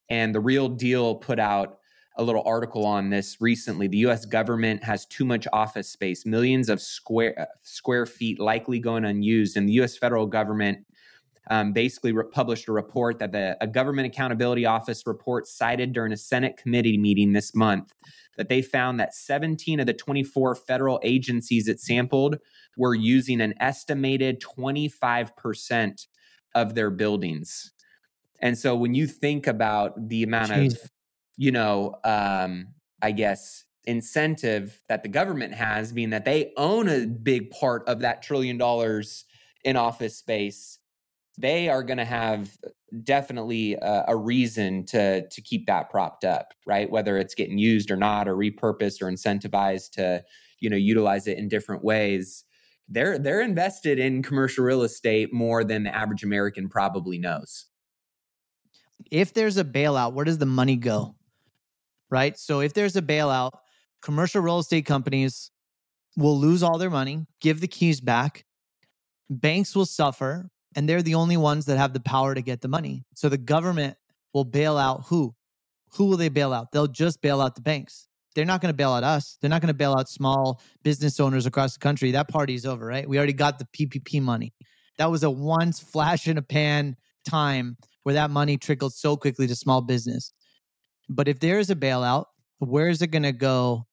And 0.09 0.35
the 0.35 0.41
real 0.41 0.69
deal 0.69 1.17
put 1.17 1.39
out 1.39 1.79
a 2.17 2.23
little 2.23 2.43
article 2.47 2.87
on 2.87 3.11
this 3.11 3.37
recently. 3.41 3.89
The 3.89 3.99
U.S. 3.99 4.25
government 4.25 4.85
has 4.85 5.05
too 5.05 5.25
much 5.25 5.47
office 5.53 5.89
space, 5.89 6.25
millions 6.25 6.69
of 6.69 6.81
square 6.81 7.39
uh, 7.39 7.45
square 7.63 8.07
feet 8.07 8.41
likely 8.41 8.79
going 8.79 9.05
unused, 9.05 9.57
and 9.57 9.69
the 9.69 9.75
U.S. 9.75 9.97
federal 9.97 10.27
government 10.27 10.79
um, 11.49 11.73
basically 11.73 12.13
re- 12.13 12.25
published 12.31 12.69
a 12.69 12.73
report 12.73 13.19
that 13.19 13.33
the 13.33 13.57
a 13.61 13.67
government 13.67 14.07
accountability 14.07 14.67
office 14.67 15.07
report 15.07 15.47
cited 15.47 15.93
during 15.93 16.13
a 16.13 16.17
Senate 16.17 16.57
committee 16.57 16.99
meeting 16.99 17.33
this 17.33 17.55
month 17.55 17.95
that 18.37 18.49
they 18.49 18.61
found 18.61 19.01
that 19.01 19.15
17 19.15 19.81
of 19.81 19.87
the 19.87 19.95
24 19.95 20.55
federal 20.55 21.01
agencies 21.03 21.69
it 21.69 21.81
sampled 21.81 22.39
were 22.77 22.95
using 22.95 23.41
an 23.41 23.55
estimated 23.61 24.43
25% 24.43 26.07
of 26.55 26.75
their 26.75 26.91
buildings. 26.91 27.73
And 28.41 28.59
so 28.59 28.77
when 28.77 28.95
you 28.95 29.07
think 29.07 29.47
about 29.47 30.09
the 30.09 30.23
amount 30.23 30.51
Jeez. 30.51 30.75
of 30.75 30.91
you 31.37 31.53
know, 31.53 31.97
um, 32.05 32.69
I 33.03 33.13
guess, 33.13 33.65
incentive 33.85 34.81
that 34.89 35.03
the 35.03 35.09
government 35.09 35.55
has, 35.55 35.93
being 35.93 36.11
that 36.11 36.25
they 36.25 36.53
own 36.57 36.89
a 36.89 37.07
big 37.07 37.51
part 37.51 37.87
of 37.89 38.01
that 38.01 38.23
trillion 38.23 38.59
dollars 38.59 39.25
in 39.65 39.77
office 39.77 40.17
space, 40.17 40.79
they 41.39 41.69
are 41.69 41.83
going 41.83 41.99
to 41.99 42.05
have 42.05 42.57
uh, 42.65 42.71
definitely 43.03 43.75
a, 43.75 44.05
a, 44.09 44.17
reason 44.17 44.85
to 44.87 45.29
to 45.29 45.41
keep 45.43 45.67
that 45.67 45.91
propped 45.91 46.25
up, 46.25 46.55
right? 46.67 46.91
Whether 46.91 47.19
it's 47.19 47.35
getting 47.35 47.59
used 47.59 47.91
or 47.91 47.97
not, 47.97 48.29
or 48.29 48.37
repurposed 48.37 49.03
or 49.03 49.11
incentivized 49.11 49.93
to, 49.93 50.25
you 50.61 50.71
know, 50.71 50.77
utilize 50.77 51.27
it 51.27 51.39
in 51.39 51.49
different 51.49 51.85
ways. 51.85 52.45
They're 52.89 53.19
they're 53.19 53.43
invested 53.43 53.99
in 53.99 54.23
commercial 54.23 54.65
real 54.65 54.83
estate 54.83 55.33
more 55.33 55.65
than 55.65 55.85
the 55.85 55.95
average 55.95 56.23
American 56.23 56.69
probably 56.69 57.19
knows. 57.19 57.67
If 59.11 59.35
there's 59.35 59.57
a 59.57 59.65
bailout, 59.65 60.15
where 60.15 60.25
does 60.25 60.39
the 60.39 60.47
money 60.47 60.77
go? 60.77 61.17
right? 62.11 62.39
So 62.39 62.61
if 62.61 62.75
there's 62.75 62.97
a 62.97 63.03
bailout, 63.03 63.53
commercial 64.03 64.43
real 64.43 64.59
estate 64.59 64.87
companies 64.87 65.51
will 66.17 66.39
lose 66.39 66.63
all 66.63 66.79
their 66.79 66.91
money, 66.91 67.27
give 67.41 67.61
the 67.61 67.69
keys 67.69 68.01
back. 68.01 68.45
Banks 69.29 69.75
will 69.75 69.87
suffer, 69.87 70.49
and 70.77 70.89
they're 70.89 71.03
the 71.03 71.15
only 71.15 71.39
ones 71.39 71.65
that 71.67 71.79
have 71.79 71.95
the 71.95 72.01
power 72.01 72.35
to 72.35 72.43
get 72.43 72.61
the 72.61 72.69
money. 72.69 73.05
So 73.15 73.29
the 73.29 73.39
government 73.39 73.97
will 74.35 74.45
bail 74.45 74.77
out 74.77 75.05
who? 75.07 75.35
Who 75.95 76.05
will 76.05 76.19
they 76.19 76.29
bail 76.29 76.53
out? 76.53 76.71
They'll 76.71 76.87
just 76.87 77.23
bail 77.23 77.41
out 77.41 77.55
the 77.55 77.63
banks. 77.63 78.07
They're 78.35 78.45
not 78.45 78.61
going 78.61 78.73
to 78.73 78.77
bail 78.77 78.93
out 78.93 79.03
us. 79.03 79.39
They're 79.41 79.49
not 79.49 79.63
going 79.63 79.69
to 79.69 79.75
bail 79.75 79.95
out 79.99 80.11
small 80.11 80.61
business 80.85 81.19
owners 81.19 81.47
across 81.47 81.73
the 81.73 81.79
country. 81.79 82.11
That 82.11 82.29
party's 82.29 82.67
over, 82.67 82.85
right? 82.85 83.09
We 83.09 83.17
already 83.17 83.33
got 83.33 83.59
the 83.59 83.65
PPP 83.65 84.21
money. 84.21 84.53
That 84.99 85.11
was 85.11 85.23
a 85.23 85.31
once 85.31 85.81
flash 85.81 86.29
in 86.29 86.37
a 86.37 86.43
pan 86.43 86.97
time 87.27 87.79
where 88.03 88.15
that 88.15 88.31
money 88.31 88.59
trickled 88.59 88.93
so 88.93 89.17
quickly 89.17 89.47
to 89.47 89.57
small 89.57 89.81
business. 89.81 90.33
But 91.09 91.29
if 91.29 91.41
there 91.41 91.59
is 91.59 91.71
a 91.71 91.75
bailout, 91.75 92.27
where 92.59 92.89
is 92.89 93.01
it 93.01 93.09
going 93.09 93.23
to 93.23 93.33
go? 93.33 93.87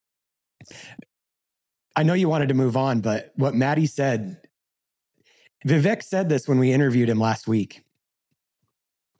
I 1.96 2.02
know 2.02 2.14
you 2.14 2.28
wanted 2.28 2.48
to 2.48 2.54
move 2.54 2.76
on, 2.76 3.00
but 3.00 3.32
what 3.36 3.54
Maddie 3.54 3.86
said, 3.86 4.43
Vivek 5.66 6.02
said 6.02 6.28
this 6.28 6.46
when 6.46 6.58
we 6.58 6.72
interviewed 6.72 7.08
him 7.08 7.18
last 7.18 7.48
week. 7.48 7.82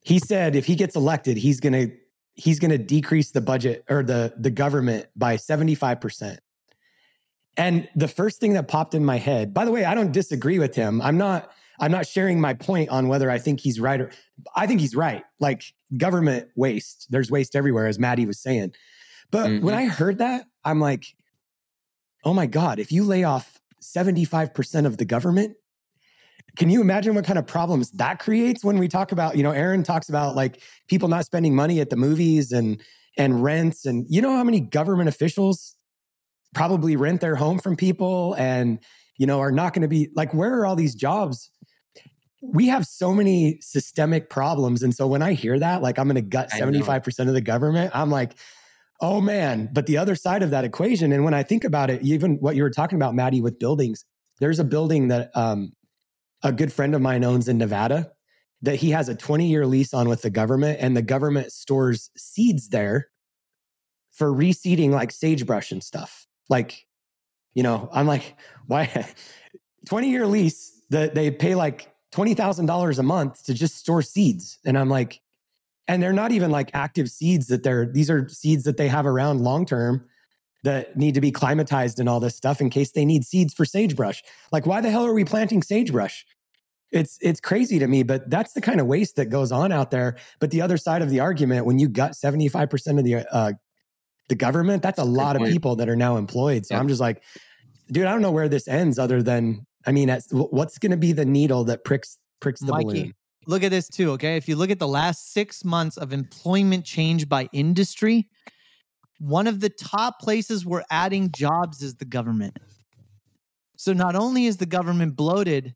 He 0.01 0.19
said 0.19 0.55
if 0.55 0.67
he 0.67 0.75
gets 0.75 0.97
elected, 0.97 1.37
he's 1.37 1.61
going 1.61 1.73
to 1.73 1.97
he's 2.35 2.59
going 2.59 2.71
to 2.71 2.79
decrease 2.79 3.31
the 3.31 3.41
budget 3.41 3.85
or 3.89 4.03
the 4.03 4.35
the 4.37 4.51
government 4.51 5.07
by 5.17 5.37
75%. 5.37 6.39
And 7.57 7.89
the 7.95 8.09
first 8.09 8.41
thing 8.41 8.55
that 8.55 8.69
popped 8.69 8.95
in 8.95 9.05
my 9.05 9.17
head, 9.17 9.55
by 9.55 9.65
the 9.65 9.71
way, 9.71 9.85
I 9.85 9.95
don't 9.95 10.13
disagree 10.13 10.59
with 10.59 10.75
him. 10.75 11.01
I'm 11.01 11.17
not 11.17 11.51
I'm 11.79 11.91
not 11.91 12.07
sharing 12.07 12.41
my 12.41 12.55
point 12.55 12.91
on 12.91 13.09
whether 13.09 13.31
I 13.31 13.39
think 13.39 13.61
he's 13.61 13.81
right 13.81 14.01
or 14.01 14.11
I 14.55 14.67
think 14.67 14.81
he's 14.81 14.95
right. 14.95 15.25
Like 15.41 15.65
government 15.97 16.49
waste, 16.57 17.07
there's 17.11 17.31
waste 17.31 17.57
everywhere, 17.57 17.87
as 17.87 17.99
Maddie 17.99 18.27
was 18.27 18.39
saying. 18.39 18.73
But 19.31 19.49
mm-hmm. 19.49 19.65
when 19.65 19.75
I 19.75 19.87
heard 19.87 20.19
that, 20.19 20.45
I'm 20.65 20.81
like, 20.81 21.07
oh 22.25 22.35
my 22.35 22.47
God, 22.47 22.79
if 22.79 22.93
you 22.93 23.05
lay 23.05 23.25
off 23.25 23.61
75% 23.83 24.87
of 24.87 24.97
the 24.97 25.05
government, 25.05 25.57
can 26.57 26.71
you 26.71 26.81
imagine 26.81 27.15
what 27.15 27.25
kind 27.25 27.39
of 27.39 27.47
problems 27.47 27.91
that 27.93 28.19
creates 28.19 28.65
when 28.65 28.79
we 28.79 28.89
talk 28.89 29.13
about, 29.13 29.37
you 29.37 29.43
know, 29.43 29.51
Aaron 29.51 29.83
talks 29.83 30.09
about 30.09 30.37
like 30.37 30.63
people 30.89 31.09
not 31.09 31.25
spending 31.25 31.55
money 31.55 31.81
at 31.81 31.91
the 31.91 31.97
movies 31.97 32.53
and 32.53 32.81
and 33.17 33.45
rents 33.45 33.87
and 33.87 34.07
you 34.09 34.21
know 34.21 34.37
how 34.37 34.43
many 34.43 34.59
government 34.61 35.09
officials 35.09 35.77
probably 36.53 36.97
rent 36.97 37.21
their 37.21 37.37
home 37.37 37.59
from 37.61 37.77
people 37.77 38.35
and 38.35 38.81
you 39.19 39.27
know 39.27 39.39
are 39.39 39.53
not 39.53 39.73
going 39.73 39.83
to 39.83 39.89
be 39.89 40.09
like 40.17 40.35
where 40.35 40.53
are 40.59 40.67
all 40.67 40.75
these 40.75 40.97
jobs 40.97 41.51
we 42.53 42.69
have 42.69 42.85
so 42.85 43.15
many 43.15 43.59
systemic 43.61 44.29
problems. 44.29 44.83
And 44.83 44.95
so 44.95 45.07
when 45.07 45.23
I 45.23 45.33
hear 45.33 45.59
that, 45.59 45.83
like 45.83 45.99
I'm 45.99 46.07
going 46.07 46.17
to 46.17 46.23
gut 46.23 46.51
75% 46.51 47.29
of 47.29 47.35
the 47.35 47.41
government, 47.41 47.93
I'm 47.95 48.11
like, 48.11 48.35
oh 49.01 49.21
man. 49.21 49.71
But 49.73 49.87
the 49.87 49.97
other 49.97 50.15
side 50.15 50.43
of 50.43 50.51
that 50.51 50.65
equation, 50.65 51.13
and 51.13 51.25
when 51.25 51.35
I 51.35 51.43
think 51.43 51.65
about 51.65 51.91
it, 51.91 52.03
even 52.03 52.37
what 52.37 52.57
you 52.57 52.63
were 52.63 52.71
talking 52.71 52.97
about, 52.97 53.15
Maddie, 53.15 53.41
with 53.41 53.59
buildings, 53.59 54.05
there's 54.41 54.59
a 54.59 54.65
building 54.65 55.09
that 55.09 55.31
um, 55.35 55.73
a 56.45 56.53
good 56.53 56.73
friend 56.73 56.95
of 56.95 57.01
mine 57.01 57.25
owns 57.25 57.49
in 57.49 57.59
Nevada 57.59 58.13
that 58.63 58.77
he 58.77 58.91
has 58.91 59.09
a 59.09 59.15
20 59.15 59.49
year 59.49 59.67
lease 59.67 59.93
on 59.93 60.09
with 60.09 60.23
the 60.23 60.31
government, 60.31 60.79
and 60.81 60.97
the 60.97 61.03
government 61.03 61.51
stores 61.53 62.11
seeds 62.17 62.69
there 62.69 63.09
for 64.13 64.33
reseeding 64.33 64.91
like 64.91 65.11
sagebrush 65.11 65.73
and 65.73 65.83
stuff. 65.83 66.27
Like, 66.49 66.87
you 67.55 67.63
know, 67.63 67.89
I'm 67.93 68.07
like, 68.07 68.37
why? 68.67 69.09
20 69.87 70.11
year 70.11 70.27
lease 70.27 70.83
that 70.91 71.15
they 71.15 71.31
pay 71.31 71.55
like 71.55 71.93
$20,000 72.15 72.99
a 72.99 73.03
month 73.03 73.43
to 73.45 73.55
just 73.55 73.77
store 73.77 74.03
seeds. 74.03 74.59
And 74.65 74.79
I'm 74.79 74.89
like, 74.89 75.21
and 75.89 76.03
they're 76.03 76.13
not 76.13 76.33
even 76.33 76.51
like 76.51 76.71
active 76.73 77.11
seeds 77.11 77.49
that 77.49 77.63
they're, 77.63 77.87
these 77.87 78.09
are 78.09 78.29
seeds 78.29 78.65
that 78.65 78.77
they 78.77 78.89
have 78.89 79.05
around 79.05 79.41
long 79.41 79.67
term 79.67 80.07
that 80.63 80.97
need 80.97 81.15
to 81.15 81.21
be 81.21 81.31
climatized 81.31 81.99
and 81.99 82.09
all 82.09 82.21
this 82.21 82.35
stuff 82.35 82.61
in 82.61 82.71
case 82.71 82.93
they 82.93 83.05
need 83.05 83.25
seeds 83.25 83.53
for 83.53 83.67
sagebrush. 83.67 84.23
Like, 84.51 84.65
why 84.65 84.81
the 84.81 84.91
hell 84.91 85.05
are 85.05 85.13
we 85.13 85.25
planting 85.25 85.63
sagebrush? 85.63 86.25
It's 86.91 87.18
it's 87.20 87.41
crazy 87.41 87.78
to 87.78 87.89
me, 87.89 88.03
but 88.03 88.30
that's 88.30 88.53
the 88.53 88.61
kind 88.61 88.80
of 88.80 88.87
waste 88.87 89.16
that 89.16 89.26
goes 89.26 89.51
on 89.51 89.72
out 89.72 89.91
there. 89.91 90.16
But 90.39 90.51
the 90.51 90.62
other 90.62 90.76
side 90.76 91.03
of 91.03 91.11
the 91.11 91.20
argument, 91.20 91.66
when 91.66 91.78
you 91.78 91.89
got 91.89 92.14
seventy 92.14 92.49
five 92.49 92.70
percent 92.70 92.99
of 92.99 93.05
the 93.05 93.26
uh, 93.35 93.53
the 94.28 94.35
government, 94.37 94.82
that's 94.82 94.99
a 94.99 95.05
lot 95.05 95.37
of 95.37 95.43
people 95.43 95.76
that 95.76 95.89
are 95.89 95.97
now 95.97 96.16
employed. 96.16 96.66
So 96.66 96.76
I'm 96.76 96.89
just 96.89 97.01
like, 97.01 97.22
dude, 97.91 98.07
I 98.07 98.12
don't 98.12 98.22
know 98.22 98.30
where 98.30 98.49
this 98.49 98.68
ends, 98.68 98.99
other 98.99 99.22
than 99.22 99.66
I 99.87 99.93
mean, 99.93 100.09
what's 100.30 100.78
going 100.78 100.93
to 100.93 100.97
be 100.97 101.12
the 101.12 101.24
needle 101.24 101.64
that 101.64 101.85
pricks 101.85 102.18
pricks 102.41 102.61
the 102.61 102.72
Mikey, 102.72 102.85
balloon? 102.85 103.14
Look 103.47 103.62
at 103.62 103.70
this 103.70 103.89
too. 103.89 104.12
Okay, 104.12 104.37
if 104.37 104.49
you 104.49 104.57
look 104.57 104.70
at 104.70 104.78
the 104.78 104.89
last 104.89 105.32
six 105.32 105.64
months 105.64 105.97
of 105.97 106.12
employment 106.12 106.85
change 106.85 107.28
by 107.28 107.49
industry, 107.53 108.28
one 109.18 109.47
of 109.47 109.61
the 109.61 109.70
top 109.70 110.20
places 110.20 110.64
we're 110.64 110.85
adding 110.91 111.30
jobs 111.32 111.82
is 111.82 111.97
the 111.97 112.05
government. 112.05 112.57
So 113.76 113.93
not 113.93 114.14
only 114.14 114.47
is 114.47 114.57
the 114.57 114.66
government 114.66 115.16
bloated, 115.16 115.74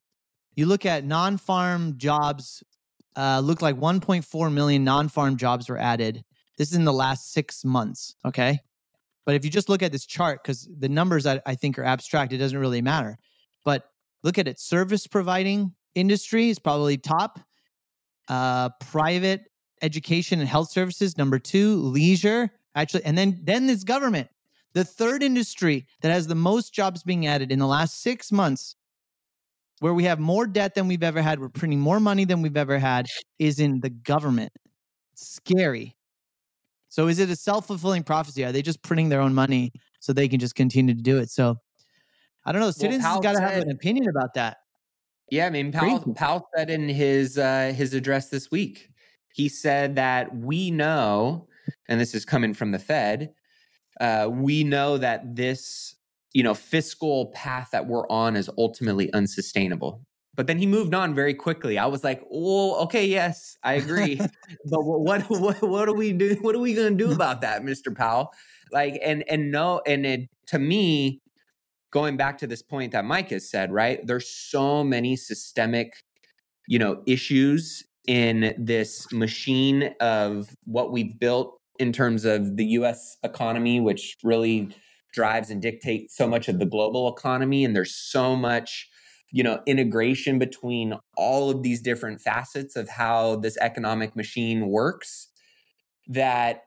you 0.58 0.66
look 0.66 0.84
at 0.84 1.04
non-farm 1.04 1.98
jobs. 1.98 2.62
Uh, 3.16 3.40
look 3.40 3.62
like 3.62 3.76
1.4 3.76 4.52
million 4.52 4.84
non-farm 4.84 5.36
jobs 5.36 5.68
were 5.68 5.78
added. 5.78 6.24
This 6.56 6.70
is 6.70 6.76
in 6.76 6.84
the 6.84 6.92
last 6.92 7.32
six 7.32 7.64
months. 7.64 8.14
Okay, 8.24 8.60
but 9.24 9.34
if 9.34 9.44
you 9.44 9.50
just 9.50 9.68
look 9.68 9.82
at 9.82 9.92
this 9.92 10.06
chart, 10.06 10.42
because 10.42 10.68
the 10.78 10.88
numbers 10.88 11.26
I, 11.26 11.40
I 11.46 11.54
think 11.54 11.78
are 11.78 11.84
abstract, 11.84 12.32
it 12.32 12.38
doesn't 12.38 12.58
really 12.58 12.82
matter. 12.82 13.18
But 13.64 13.84
look 14.22 14.38
at 14.38 14.48
it 14.48 14.60
service 14.60 15.06
providing 15.06 15.74
industry 15.94 16.50
is 16.50 16.58
probably 16.58 16.96
top 16.98 17.40
uh, 18.28 18.70
private 18.80 19.50
education 19.80 20.40
and 20.40 20.48
health 20.48 20.70
services 20.70 21.16
number 21.16 21.38
two 21.38 21.76
leisure 21.76 22.50
Actually, 22.78 23.04
and 23.04 23.18
then 23.18 23.40
then 23.42 23.66
this 23.66 23.82
government. 23.82 24.28
The 24.74 24.84
third 24.84 25.24
industry 25.24 25.86
that 26.02 26.12
has 26.12 26.28
the 26.28 26.36
most 26.36 26.72
jobs 26.72 27.02
being 27.02 27.26
added 27.26 27.50
in 27.50 27.58
the 27.58 27.66
last 27.66 28.02
six 28.02 28.30
months, 28.30 28.76
where 29.80 29.94
we 29.94 30.04
have 30.04 30.18
more 30.18 30.46
debt 30.46 30.74
than 30.74 30.88
we've 30.88 31.02
ever 31.02 31.22
had, 31.22 31.40
we're 31.40 31.48
printing 31.48 31.80
more 31.80 32.00
money 32.00 32.24
than 32.24 32.42
we've 32.42 32.56
ever 32.56 32.78
had, 32.78 33.06
is 33.38 33.60
in 33.60 33.80
the 33.80 33.90
government. 33.90 34.52
Scary. 35.14 35.96
So 36.88 37.08
is 37.08 37.18
it 37.18 37.30
a 37.30 37.36
self-fulfilling 37.36 38.04
prophecy? 38.04 38.44
Are 38.44 38.52
they 38.52 38.62
just 38.62 38.82
printing 38.82 39.08
their 39.08 39.20
own 39.20 39.34
money 39.34 39.72
so 40.00 40.12
they 40.12 40.28
can 40.28 40.40
just 40.40 40.54
continue 40.54 40.94
to 40.94 41.02
do 41.02 41.18
it? 41.18 41.30
So 41.30 41.56
I 42.44 42.52
don't 42.52 42.60
know. 42.62 42.70
Citizens 42.70 43.04
well, 43.04 43.20
got 43.20 43.34
to 43.34 43.40
have 43.40 43.62
an 43.62 43.70
opinion 43.70 44.08
about 44.08 44.34
that. 44.34 44.56
Yeah, 45.30 45.46
I 45.46 45.50
mean, 45.50 45.70
Powell, 45.70 46.14
Powell 46.14 46.48
said 46.56 46.70
in 46.70 46.88
his 46.88 47.36
uh, 47.36 47.74
his 47.76 47.92
address 47.92 48.30
this 48.30 48.50
week, 48.50 48.88
he 49.34 49.48
said 49.50 49.96
that 49.96 50.34
we 50.34 50.70
know, 50.70 51.46
and 51.88 52.00
this 52.00 52.14
is 52.14 52.24
coming 52.24 52.54
from 52.54 52.72
the 52.72 52.78
Fed, 52.78 53.34
uh, 54.00 54.28
we 54.32 54.64
know 54.64 54.96
that 54.96 55.36
this 55.36 55.96
you 56.32 56.42
know 56.42 56.54
fiscal 56.54 57.26
path 57.34 57.68
that 57.72 57.86
we're 57.86 58.06
on 58.08 58.36
is 58.36 58.50
ultimately 58.58 59.12
unsustainable. 59.12 60.02
But 60.34 60.46
then 60.46 60.58
he 60.58 60.66
moved 60.66 60.94
on 60.94 61.14
very 61.14 61.34
quickly. 61.34 61.78
I 61.78 61.86
was 61.86 62.04
like, 62.04 62.22
"Oh, 62.32 62.84
okay, 62.84 63.06
yes, 63.06 63.56
I 63.62 63.74
agree." 63.74 64.16
but 64.70 64.82
what, 64.84 65.22
what 65.28 65.62
what 65.62 65.86
do 65.86 65.94
we 65.94 66.12
do? 66.12 66.36
What 66.40 66.54
are 66.54 66.60
we 66.60 66.74
going 66.74 66.96
to 66.96 67.04
do 67.04 67.12
about 67.18 67.40
that, 67.40 67.64
Mister 67.64 67.90
Powell? 67.90 68.32
Like, 68.70 68.98
and 69.02 69.24
and 69.28 69.50
no, 69.50 69.80
and 69.86 70.06
it, 70.06 70.28
to 70.48 70.58
me, 70.58 71.20
going 71.90 72.16
back 72.16 72.38
to 72.38 72.46
this 72.46 72.62
point 72.62 72.92
that 72.92 73.04
Mike 73.04 73.30
has 73.30 73.50
said, 73.50 73.72
right? 73.72 74.06
There's 74.06 74.28
so 74.28 74.84
many 74.84 75.16
systemic, 75.16 75.94
you 76.66 76.78
know, 76.78 77.02
issues 77.06 77.84
in 78.06 78.54
this 78.58 79.10
machine 79.12 79.94
of 80.00 80.48
what 80.64 80.92
we've 80.92 81.18
built 81.18 81.58
in 81.78 81.92
terms 81.92 82.24
of 82.24 82.56
the 82.56 82.64
US 82.66 83.16
economy, 83.22 83.80
which 83.80 84.16
really 84.22 84.70
drives 85.12 85.50
and 85.50 85.62
dictates 85.62 86.16
so 86.16 86.26
much 86.26 86.48
of 86.48 86.58
the 86.58 86.66
global 86.66 87.08
economy. 87.08 87.64
And 87.64 87.74
there's 87.74 87.94
so 87.94 88.36
much, 88.36 88.88
you 89.30 89.42
know, 89.42 89.60
integration 89.66 90.38
between 90.38 90.94
all 91.16 91.50
of 91.50 91.62
these 91.62 91.80
different 91.80 92.20
facets 92.20 92.76
of 92.76 92.88
how 92.88 93.36
this 93.36 93.56
economic 93.58 94.16
machine 94.16 94.68
works 94.68 95.28
that 96.08 96.62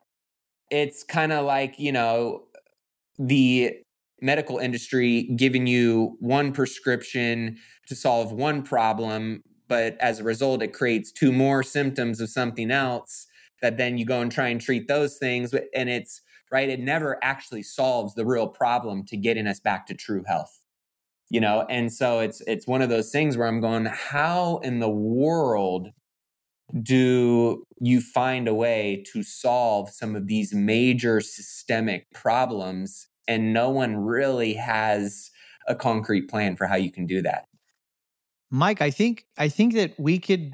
it's 0.70 1.02
kind 1.02 1.32
of 1.32 1.44
like, 1.44 1.78
you 1.78 1.92
know, 1.92 2.44
the 3.18 3.74
medical 4.20 4.58
industry 4.58 5.24
giving 5.36 5.66
you 5.66 6.16
one 6.20 6.52
prescription 6.52 7.58
to 7.88 7.94
solve 7.94 8.32
one 8.32 8.62
problem, 8.62 9.42
but 9.68 9.96
as 10.00 10.20
a 10.20 10.24
result, 10.24 10.62
it 10.62 10.72
creates 10.72 11.10
two 11.10 11.32
more 11.32 11.62
symptoms 11.62 12.20
of 12.20 12.30
something 12.30 12.70
else 12.70 13.26
that 13.60 13.76
then 13.76 13.98
you 13.98 14.06
go 14.06 14.20
and 14.20 14.30
try 14.30 14.48
and 14.48 14.60
treat 14.60 14.86
those 14.86 15.18
things. 15.18 15.52
And 15.74 15.88
it's 15.88 16.20
right, 16.52 16.68
it 16.68 16.80
never 16.80 17.18
actually 17.22 17.62
solves 17.62 18.14
the 18.14 18.26
real 18.26 18.46
problem 18.46 19.04
to 19.06 19.16
getting 19.16 19.46
us 19.46 19.60
back 19.60 19.86
to 19.86 19.94
true 19.94 20.24
health. 20.26 20.60
You 21.30 21.40
know, 21.40 21.64
and 21.70 21.92
so 21.92 22.20
it's 22.20 22.42
it's 22.42 22.66
one 22.66 22.82
of 22.82 22.90
those 22.90 23.10
things 23.10 23.36
where 23.36 23.48
I'm 23.48 23.60
going, 23.60 23.86
how 23.86 24.58
in 24.58 24.80
the 24.80 24.90
world 24.90 25.88
do 26.82 27.64
you 27.80 28.00
find 28.00 28.48
a 28.48 28.54
way 28.54 29.04
to 29.12 29.22
solve 29.22 29.90
some 29.90 30.14
of 30.14 30.26
these 30.26 30.54
major 30.54 31.20
systemic 31.20 32.10
problems 32.12 33.08
and 33.28 33.52
no 33.52 33.70
one 33.70 33.96
really 33.96 34.54
has 34.54 35.30
a 35.68 35.74
concrete 35.74 36.28
plan 36.28 36.56
for 36.56 36.66
how 36.66 36.76
you 36.76 36.90
can 36.90 37.06
do 37.06 37.22
that. 37.22 37.46
Mike, 38.50 38.82
I 38.82 38.90
think 38.90 39.24
I 39.38 39.48
think 39.48 39.74
that 39.74 39.98
we 39.98 40.18
could 40.18 40.52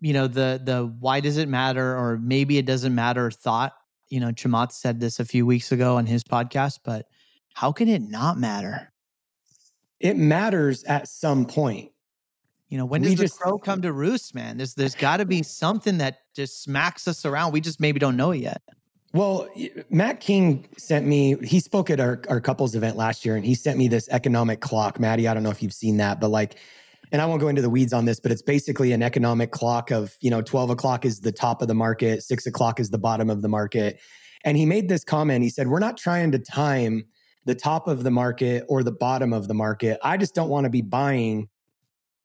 you 0.00 0.12
know 0.12 0.26
the 0.26 0.60
the 0.62 0.94
why 0.98 1.20
does 1.20 1.36
it 1.36 1.48
matter 1.48 1.96
or 1.96 2.18
maybe 2.18 2.58
it 2.58 2.66
doesn't 2.66 2.94
matter 2.94 3.30
thought. 3.30 3.72
You 4.10 4.20
know, 4.20 4.28
Chamath 4.28 4.72
said 4.72 5.00
this 5.00 5.20
a 5.20 5.24
few 5.24 5.46
weeks 5.46 5.72
ago 5.72 5.96
on 5.96 6.06
his 6.06 6.22
podcast, 6.22 6.80
but 6.84 7.06
how 7.54 7.72
can 7.72 7.88
it 7.88 8.02
not 8.02 8.38
matter? 8.38 8.92
It 9.98 10.16
matters 10.16 10.84
at 10.84 11.08
some 11.08 11.46
point. 11.46 11.92
You 12.68 12.78
know, 12.78 12.84
when 12.84 13.02
does 13.02 13.10
we 13.18 13.26
the 13.26 13.28
crow 13.28 13.58
come 13.58 13.82
to 13.82 13.92
roost, 13.92 14.34
man? 14.34 14.56
There's 14.56 14.74
there's 14.74 14.94
got 14.94 15.18
to 15.18 15.24
be 15.24 15.42
something 15.44 15.98
that 15.98 16.18
just 16.34 16.62
smacks 16.62 17.08
us 17.08 17.24
around. 17.24 17.52
We 17.52 17.60
just 17.60 17.80
maybe 17.80 17.98
don't 17.98 18.16
know 18.16 18.32
it 18.32 18.38
yet. 18.38 18.62
Well, 19.12 19.48
Matt 19.90 20.20
King 20.20 20.68
sent 20.76 21.04
me, 21.04 21.34
he 21.42 21.58
spoke 21.58 21.90
at 21.90 21.98
our, 21.98 22.22
our 22.28 22.40
couples 22.40 22.76
event 22.76 22.96
last 22.96 23.24
year 23.24 23.34
and 23.34 23.44
he 23.44 23.56
sent 23.56 23.76
me 23.76 23.88
this 23.88 24.08
economic 24.10 24.60
clock. 24.60 25.00
Maddie, 25.00 25.26
I 25.26 25.34
don't 25.34 25.42
know 25.42 25.50
if 25.50 25.64
you've 25.64 25.72
seen 25.72 25.96
that, 25.96 26.20
but 26.20 26.28
like, 26.28 26.58
and 27.12 27.20
I 27.20 27.26
won't 27.26 27.40
go 27.40 27.48
into 27.48 27.62
the 27.62 27.70
weeds 27.70 27.92
on 27.92 28.04
this, 28.04 28.20
but 28.20 28.32
it's 28.32 28.42
basically 28.42 28.92
an 28.92 29.02
economic 29.02 29.50
clock 29.50 29.90
of, 29.90 30.16
you 30.20 30.30
know, 30.30 30.42
12 30.42 30.70
o'clock 30.70 31.04
is 31.04 31.20
the 31.20 31.32
top 31.32 31.62
of 31.62 31.68
the 31.68 31.74
market, 31.74 32.22
six 32.22 32.46
o'clock 32.46 32.78
is 32.78 32.90
the 32.90 32.98
bottom 32.98 33.30
of 33.30 33.42
the 33.42 33.48
market. 33.48 33.98
And 34.44 34.56
he 34.56 34.66
made 34.66 34.88
this 34.88 35.04
comment. 35.04 35.42
He 35.42 35.50
said, 35.50 35.68
We're 35.68 35.80
not 35.80 35.96
trying 35.96 36.32
to 36.32 36.38
time 36.38 37.04
the 37.44 37.54
top 37.54 37.88
of 37.88 38.04
the 38.04 38.10
market 38.10 38.64
or 38.68 38.82
the 38.82 38.92
bottom 38.92 39.32
of 39.32 39.48
the 39.48 39.54
market. 39.54 39.98
I 40.02 40.16
just 40.16 40.34
don't 40.34 40.48
want 40.48 40.64
to 40.64 40.70
be 40.70 40.82
buying 40.82 41.48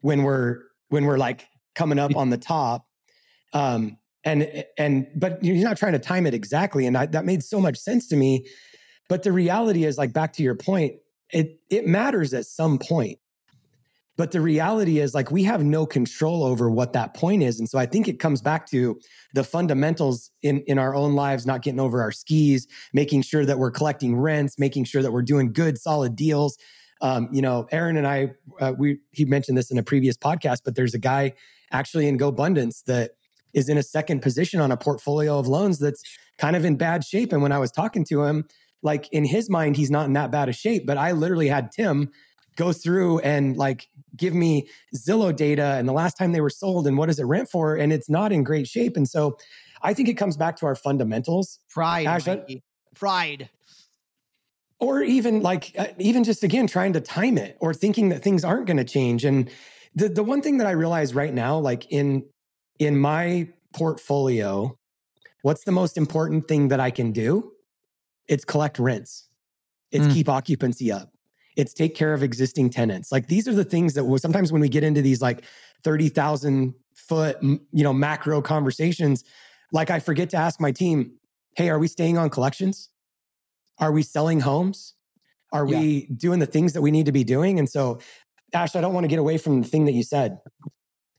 when 0.01 0.23
we're, 0.23 0.59
when 0.89 1.05
we're 1.05 1.17
like 1.17 1.47
coming 1.73 1.99
up 1.99 2.15
on 2.15 2.29
the 2.29 2.37
top. 2.37 2.85
Um, 3.53 3.97
and 4.25 4.65
and 4.77 5.07
but 5.15 5.41
you're 5.43 5.55
not 5.57 5.77
trying 5.77 5.93
to 5.93 5.99
time 5.99 6.25
it 6.25 6.33
exactly 6.33 6.87
and 6.87 6.97
I, 6.97 7.05
that 7.05 7.25
made 7.25 7.43
so 7.43 7.61
much 7.61 7.77
sense 7.77 8.07
to 8.07 8.15
me 8.15 8.47
but 9.07 9.23
the 9.23 9.31
reality 9.31 9.85
is 9.85 9.97
like 9.97 10.13
back 10.13 10.33
to 10.33 10.43
your 10.43 10.55
point 10.55 10.95
it 11.29 11.59
it 11.69 11.85
matters 11.85 12.33
at 12.33 12.45
some 12.45 12.79
point 12.79 13.19
but 14.17 14.31
the 14.31 14.41
reality 14.41 14.99
is 14.99 15.13
like 15.13 15.31
we 15.31 15.43
have 15.43 15.63
no 15.63 15.85
control 15.85 16.43
over 16.43 16.69
what 16.69 16.93
that 16.93 17.13
point 17.13 17.43
is 17.43 17.59
and 17.59 17.69
so 17.69 17.77
i 17.77 17.85
think 17.85 18.07
it 18.07 18.19
comes 18.19 18.41
back 18.41 18.65
to 18.67 18.99
the 19.33 19.43
fundamentals 19.43 20.31
in 20.41 20.61
in 20.61 20.77
our 20.77 20.95
own 20.95 21.13
lives 21.13 21.45
not 21.45 21.61
getting 21.61 21.79
over 21.79 22.01
our 22.01 22.11
skis 22.11 22.67
making 22.93 23.21
sure 23.21 23.45
that 23.45 23.59
we're 23.59 23.71
collecting 23.71 24.15
rents 24.15 24.57
making 24.57 24.83
sure 24.83 25.01
that 25.01 25.11
we're 25.11 25.21
doing 25.21 25.51
good 25.51 25.77
solid 25.77 26.15
deals 26.15 26.57
um, 27.01 27.27
you 27.31 27.41
know 27.41 27.67
aaron 27.71 27.97
and 27.97 28.07
i 28.07 28.31
uh, 28.59 28.73
we 28.77 28.97
he 29.11 29.25
mentioned 29.25 29.57
this 29.57 29.71
in 29.71 29.77
a 29.77 29.83
previous 29.83 30.17
podcast 30.17 30.59
but 30.63 30.75
there's 30.75 30.93
a 30.93 30.99
guy 30.99 31.33
actually 31.71 32.07
in 32.07 32.17
gobundance 32.17 32.83
that 32.83 33.11
is 33.55 33.69
in 33.69 33.77
a 33.77 33.83
second 33.83 34.21
position 34.21 34.59
on 34.59 34.71
a 34.71 34.77
portfolio 34.77 35.39
of 35.39 35.47
loans 35.47 35.79
that's 35.79 36.03
kind 36.37 36.55
of 36.55 36.65
in 36.65 36.75
bad 36.75 37.03
shape. 37.03 37.31
And 37.31 37.41
when 37.41 37.51
I 37.51 37.57
was 37.57 37.71
talking 37.71 38.03
to 38.05 38.23
him, 38.23 38.45
like 38.83 39.07
in 39.11 39.25
his 39.25 39.49
mind, 39.49 39.77
he's 39.77 39.89
not 39.89 40.05
in 40.05 40.13
that 40.13 40.29
bad 40.29 40.49
a 40.49 40.53
shape. 40.53 40.85
But 40.85 40.97
I 40.97 41.13
literally 41.13 41.47
had 41.47 41.71
Tim 41.71 42.11
go 42.55 42.71
through 42.71 43.19
and 43.19 43.57
like 43.57 43.89
give 44.15 44.33
me 44.33 44.67
Zillow 44.95 45.35
data 45.35 45.75
and 45.77 45.87
the 45.87 45.93
last 45.93 46.17
time 46.17 46.31
they 46.31 46.41
were 46.41 46.49
sold 46.49 46.87
and 46.87 46.97
what 46.97 47.07
does 47.07 47.19
it 47.19 47.25
rent 47.25 47.49
for? 47.49 47.75
And 47.75 47.91
it's 47.91 48.09
not 48.09 48.31
in 48.31 48.43
great 48.43 48.67
shape. 48.67 48.95
And 48.97 49.07
so 49.07 49.37
I 49.81 49.93
think 49.93 50.09
it 50.09 50.15
comes 50.15 50.37
back 50.37 50.57
to 50.57 50.65
our 50.65 50.75
fundamentals. 50.75 51.59
Pride. 51.69 52.07
Ash, 52.07 52.27
Pride. 52.95 53.49
Or 54.79 55.01
even 55.01 55.41
like, 55.41 55.73
uh, 55.77 55.87
even 55.99 56.23
just 56.23 56.43
again, 56.43 56.67
trying 56.67 56.93
to 56.93 57.01
time 57.01 57.37
it 57.37 57.57
or 57.59 57.73
thinking 57.73 58.09
that 58.09 58.23
things 58.23 58.43
aren't 58.43 58.67
going 58.67 58.77
to 58.77 58.83
change. 58.83 59.25
And 59.25 59.49
the, 59.93 60.09
the 60.09 60.23
one 60.23 60.41
thing 60.41 60.57
that 60.57 60.67
I 60.67 60.71
realize 60.71 61.13
right 61.13 61.33
now, 61.33 61.57
like 61.57 61.85
in 61.89 62.25
in 62.77 62.97
my 62.97 63.47
portfolio, 63.73 64.77
what's 65.41 65.63
the 65.63 65.71
most 65.71 65.97
important 65.97 66.47
thing 66.47 66.67
that 66.69 66.79
I 66.79 66.91
can 66.91 67.13
do? 67.13 67.53
It's 68.27 68.43
collect 68.43 68.79
rents. 68.79 69.29
It's 69.91 70.07
mm. 70.07 70.13
keep 70.13 70.29
occupancy 70.29 70.91
up. 70.91 71.14
It's 71.55 71.73
take 71.73 71.95
care 71.95 72.13
of 72.13 72.23
existing 72.23 72.69
tenants. 72.69 73.11
Like 73.11 73.27
these 73.27 73.47
are 73.47 73.53
the 73.53 73.63
things 73.63 73.93
that 73.93 74.19
sometimes 74.21 74.51
when 74.51 74.61
we 74.61 74.69
get 74.69 74.83
into 74.83 75.01
these 75.01 75.21
like 75.21 75.45
30,000 75.83 76.73
foot, 76.95 77.37
you 77.41 77.59
know, 77.71 77.93
macro 77.93 78.41
conversations, 78.41 79.23
like 79.71 79.89
I 79.89 79.99
forget 79.99 80.29
to 80.31 80.37
ask 80.37 80.59
my 80.59 80.71
team, 80.71 81.13
hey, 81.55 81.69
are 81.69 81.79
we 81.79 81.87
staying 81.87 82.17
on 82.17 82.29
collections? 82.29 82.89
Are 83.79 83.91
we 83.91 84.03
selling 84.03 84.39
homes? 84.39 84.93
Are 85.51 85.65
yeah. 85.65 85.79
we 85.79 86.07
doing 86.07 86.39
the 86.39 86.45
things 86.45 86.73
that 86.73 86.81
we 86.81 86.91
need 86.91 87.05
to 87.05 87.11
be 87.11 87.23
doing? 87.23 87.59
And 87.59 87.69
so, 87.69 87.99
Ash, 88.53 88.75
I 88.75 88.81
don't 88.81 88.93
want 88.93 89.03
to 89.03 89.09
get 89.09 89.19
away 89.19 89.37
from 89.37 89.61
the 89.61 89.67
thing 89.67 89.85
that 89.85 89.93
you 89.93 90.03
said 90.03 90.39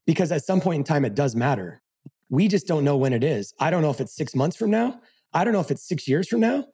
because 0.07 0.33
at 0.33 0.45
some 0.45 0.61
point 0.61 0.79
in 0.79 0.85
time, 0.85 1.05
it 1.05 1.15
does 1.15 1.35
matter. 1.35 1.83
We 2.29 2.49
just 2.49 2.67
don't 2.67 2.85
know 2.85 2.97
when 2.97 3.13
it 3.13 3.23
is. 3.23 3.55
I 3.61 3.71
don't 3.71 3.83
know 3.83 3.91
if 3.91 4.01
it's 4.01 4.15
six 4.15 4.35
months 4.35 4.57
from 4.57 4.71
now. 4.71 5.01
I 5.33 5.45
don't 5.45 5.53
know 5.53 5.61
if 5.61 5.71
it's 5.71 5.87
six 5.87 6.09
years 6.09 6.29
from 6.29 6.41
now. 6.41 6.65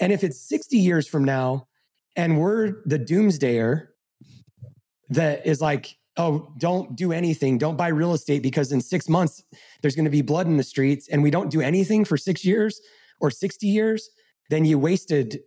And 0.00 0.12
if 0.12 0.24
it's 0.24 0.40
60 0.48 0.76
years 0.76 1.06
from 1.06 1.24
now 1.24 1.66
and 2.16 2.38
we're 2.38 2.82
the 2.84 2.98
doomsdayer 2.98 3.88
that 5.10 5.46
is 5.46 5.60
like, 5.60 5.96
oh, 6.16 6.52
don't 6.58 6.96
do 6.96 7.12
anything, 7.12 7.58
don't 7.58 7.76
buy 7.76 7.88
real 7.88 8.12
estate 8.12 8.42
because 8.42 8.72
in 8.72 8.80
six 8.80 9.08
months 9.08 9.42
there's 9.80 9.94
going 9.94 10.04
to 10.04 10.10
be 10.10 10.22
blood 10.22 10.46
in 10.46 10.56
the 10.56 10.62
streets 10.62 11.08
and 11.08 11.22
we 11.22 11.30
don't 11.30 11.50
do 11.50 11.60
anything 11.60 12.04
for 12.04 12.16
six 12.16 12.44
years 12.44 12.80
or 13.20 13.30
60 13.30 13.66
years, 13.66 14.10
then 14.50 14.64
you 14.64 14.78
wasted 14.78 15.40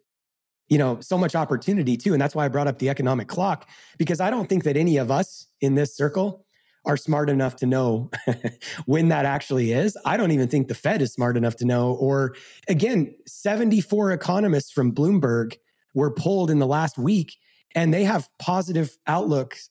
you 0.68 0.80
know 0.80 1.00
so 1.00 1.16
much 1.16 1.36
opportunity 1.36 1.96
too 1.96 2.14
and 2.14 2.20
that's 2.20 2.34
why 2.34 2.44
i 2.44 2.48
brought 2.48 2.66
up 2.66 2.80
the 2.80 2.90
economic 2.90 3.28
clock 3.28 3.70
because 4.00 4.20
i 4.20 4.32
don't 4.32 4.50
think 4.50 4.64
that 4.64 4.76
any 4.76 4.98
of 4.98 5.12
us 5.12 5.46
in 5.62 5.76
this 5.76 5.96
circle 5.96 6.46
are 6.86 6.98
smart 6.98 7.30
enough 7.30 7.56
to 7.58 7.66
know 7.66 8.10
when 8.86 9.10
that 9.10 9.26
actually 9.26 9.72
is. 9.72 9.98
I 10.06 10.18
don't 10.18 10.32
even 10.32 10.48
think 10.48 10.68
the 10.68 10.76
Fed 10.76 11.02
is 11.02 11.14
smart 11.14 11.38
enough 11.38 11.56
to 11.58 11.66
know. 11.66 11.94
Or 11.94 12.36
again, 12.68 13.16
74 13.26 14.12
economists 14.12 14.72
from 14.72 14.92
Bloomberg 14.92 15.56
were 15.96 16.12
polled 16.12 16.52
in 16.52 16.60
the 16.60 16.68
last 16.68 16.98
week 17.00 17.36
and 17.74 17.92
they 17.92 18.04
have 18.04 18.30
positive 18.38 18.96
outlooks 19.08 19.70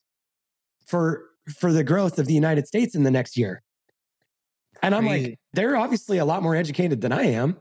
for 0.86 1.26
for 1.58 1.72
the 1.72 1.84
growth 1.84 2.18
of 2.18 2.26
the 2.26 2.34
United 2.34 2.66
States 2.66 2.94
in 2.96 3.04
the 3.04 3.10
next 3.10 3.36
year. 3.36 3.62
And 4.82 4.94
I'm 4.94 5.06
Crazy. 5.06 5.30
like, 5.30 5.38
they're 5.52 5.76
obviously 5.76 6.18
a 6.18 6.24
lot 6.24 6.42
more 6.42 6.56
educated 6.56 7.00
than 7.00 7.12
I 7.12 7.24
am. 7.24 7.56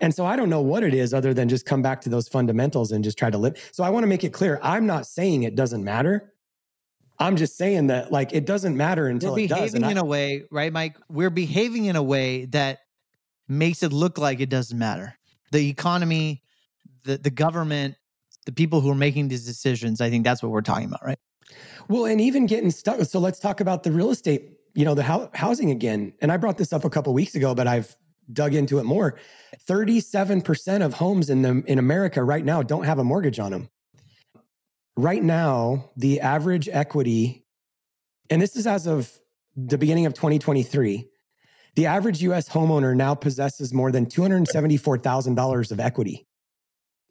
And 0.00 0.14
so 0.14 0.26
I 0.26 0.36
don't 0.36 0.50
know 0.50 0.60
what 0.60 0.82
it 0.82 0.92
is 0.92 1.14
other 1.14 1.32
than 1.32 1.48
just 1.48 1.64
come 1.64 1.80
back 1.80 2.00
to 2.02 2.08
those 2.10 2.28
fundamentals 2.28 2.92
and 2.92 3.02
just 3.04 3.16
try 3.18 3.30
to 3.30 3.38
live. 3.38 3.56
So 3.72 3.84
I 3.84 3.90
want 3.90 4.02
to 4.02 4.08
make 4.08 4.24
it 4.24 4.32
clear 4.32 4.58
I'm 4.62 4.86
not 4.86 5.06
saying 5.06 5.44
it 5.44 5.54
doesn't 5.54 5.84
matter. 5.84 6.32
I'm 7.18 7.36
just 7.36 7.56
saying 7.56 7.86
that 7.86 8.12
like 8.12 8.34
it 8.34 8.44
doesn't 8.44 8.76
matter 8.76 9.06
until 9.06 9.34
it 9.36 9.48
does. 9.48 9.50
We're 9.50 9.56
it 9.56 9.60
does. 9.60 9.72
behaving 9.72 9.82
And 9.84 9.92
in 9.92 9.98
I- 9.98 10.00
a 10.00 10.04
way, 10.04 10.44
right, 10.50 10.72
Mike? 10.72 10.96
We're 11.08 11.30
behaving 11.30 11.86
in 11.86 11.96
a 11.96 12.02
way 12.02 12.44
that 12.46 12.80
makes 13.48 13.82
it 13.82 13.92
look 13.92 14.18
like 14.18 14.40
it 14.40 14.50
doesn't 14.50 14.78
matter. 14.78 15.16
The 15.52 15.68
economy, 15.70 16.42
the 17.04 17.16
the 17.16 17.30
government, 17.30 17.94
the 18.46 18.52
people 18.52 18.80
who 18.80 18.90
are 18.90 18.96
making 18.96 19.28
these 19.28 19.44
decisions. 19.44 20.00
I 20.00 20.10
think 20.10 20.24
that's 20.24 20.42
what 20.42 20.50
we're 20.50 20.62
talking 20.62 20.86
about, 20.86 21.04
right? 21.04 21.18
Well, 21.88 22.06
and 22.06 22.20
even 22.20 22.46
getting 22.46 22.70
stuck. 22.70 23.00
So 23.04 23.18
let's 23.18 23.38
talk 23.38 23.60
about 23.60 23.82
the 23.82 23.92
real 23.92 24.10
estate, 24.10 24.58
you 24.74 24.84
know, 24.84 24.94
the 24.94 25.02
hou- 25.02 25.30
housing 25.34 25.70
again. 25.70 26.14
And 26.20 26.32
I 26.32 26.36
brought 26.36 26.58
this 26.58 26.72
up 26.72 26.84
a 26.84 26.90
couple 26.90 27.12
weeks 27.12 27.34
ago, 27.34 27.54
but 27.54 27.66
I've 27.66 27.94
dug 28.32 28.54
into 28.54 28.78
it 28.78 28.84
more. 28.84 29.18
37% 29.68 30.84
of 30.84 30.94
homes 30.94 31.30
in 31.30 31.42
the 31.42 31.62
in 31.66 31.78
America 31.78 32.24
right 32.24 32.44
now 32.44 32.62
don't 32.62 32.84
have 32.84 32.98
a 32.98 33.04
mortgage 33.04 33.38
on 33.38 33.52
them. 33.52 33.68
Right 34.96 35.22
now, 35.22 35.90
the 35.96 36.20
average 36.20 36.68
equity 36.68 37.46
and 38.30 38.42
this 38.42 38.56
is 38.56 38.66
as 38.66 38.86
of 38.86 39.18
the 39.56 39.78
beginning 39.78 40.06
of 40.06 40.14
2023. 40.14 41.08
The 41.76 41.86
average 41.86 42.22
US 42.22 42.48
homeowner 42.48 42.96
now 42.96 43.14
possesses 43.14 43.72
more 43.72 43.92
than 43.92 44.06
$274,000 44.06 45.70
of 45.72 45.80
equity. 45.80 46.26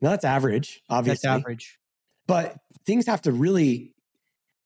Now 0.01 0.09
that's 0.11 0.25
average, 0.25 0.81
obviously 0.89 1.27
That's 1.27 1.41
average. 1.41 1.77
but 2.27 2.57
things 2.85 3.05
have 3.07 3.21
to 3.23 3.31
really 3.31 3.93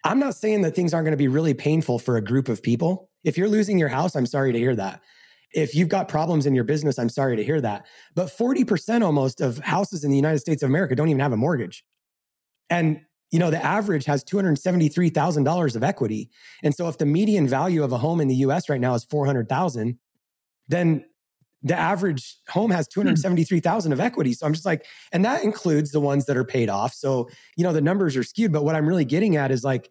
i'm 0.05 0.19
not 0.19 0.35
saying 0.35 0.61
that 0.63 0.75
things 0.75 0.93
aren't 0.93 1.05
going 1.05 1.11
to 1.11 1.17
be 1.17 1.27
really 1.27 1.53
painful 1.53 1.99
for 1.99 2.17
a 2.17 2.21
group 2.21 2.49
of 2.49 2.61
people. 2.63 3.09
If 3.23 3.37
you're 3.37 3.47
losing 3.49 3.77
your 3.77 3.89
house 3.89 4.15
i'm 4.15 4.25
sorry 4.25 4.51
to 4.53 4.59
hear 4.59 4.75
that. 4.75 5.01
If 5.51 5.73
you've 5.73 5.89
got 5.89 6.07
problems 6.07 6.45
in 6.45 6.53
your 6.55 6.63
business 6.63 6.97
i'm 6.99 7.09
sorry 7.09 7.35
to 7.35 7.43
hear 7.43 7.59
that. 7.61 7.85
But 8.15 8.27
40% 8.27 9.03
almost 9.03 9.41
of 9.41 9.57
houses 9.59 10.03
in 10.03 10.11
the 10.11 10.17
united 10.17 10.39
states 10.39 10.63
of 10.63 10.69
america 10.69 10.95
don't 10.95 11.09
even 11.09 11.19
have 11.21 11.33
a 11.33 11.37
mortgage. 11.37 11.83
And 12.69 13.01
you 13.31 13.39
know 13.39 13.51
the 13.51 13.63
average 13.63 14.05
has 14.05 14.23
$273000 14.23 15.75
of 15.75 15.83
equity. 15.83 16.29
And 16.63 16.73
so 16.73 16.87
if 16.87 16.97
the 16.97 17.05
median 17.05 17.47
value 17.47 17.83
of 17.83 17.91
a 17.91 17.97
home 17.97 18.19
in 18.21 18.27
the 18.27 18.35
us 18.35 18.69
right 18.69 18.81
now 18.81 18.93
is 18.95 19.03
400000 19.05 19.99
then 20.67 21.03
the 21.61 21.77
average 21.77 22.37
home 22.47 22.71
has 22.71 22.87
273,000 22.87 23.89
hmm. 23.89 23.93
of 23.93 23.99
equity. 23.99 24.33
So 24.33 24.45
I'm 24.45 24.53
just 24.53 24.65
like, 24.65 24.85
and 25.11 25.25
that 25.25 25.43
includes 25.43 25.91
the 25.91 25.99
ones 25.99 26.25
that 26.25 26.37
are 26.37 26.45
paid 26.45 26.69
off. 26.69 26.93
So, 26.93 27.29
you 27.57 27.63
know, 27.63 27.73
the 27.73 27.81
numbers 27.81 28.15
are 28.15 28.23
skewed. 28.23 28.53
But 28.53 28.63
what 28.63 28.75
I'm 28.75 28.87
really 28.87 29.05
getting 29.05 29.35
at 29.35 29.51
is 29.51 29.63
like, 29.63 29.89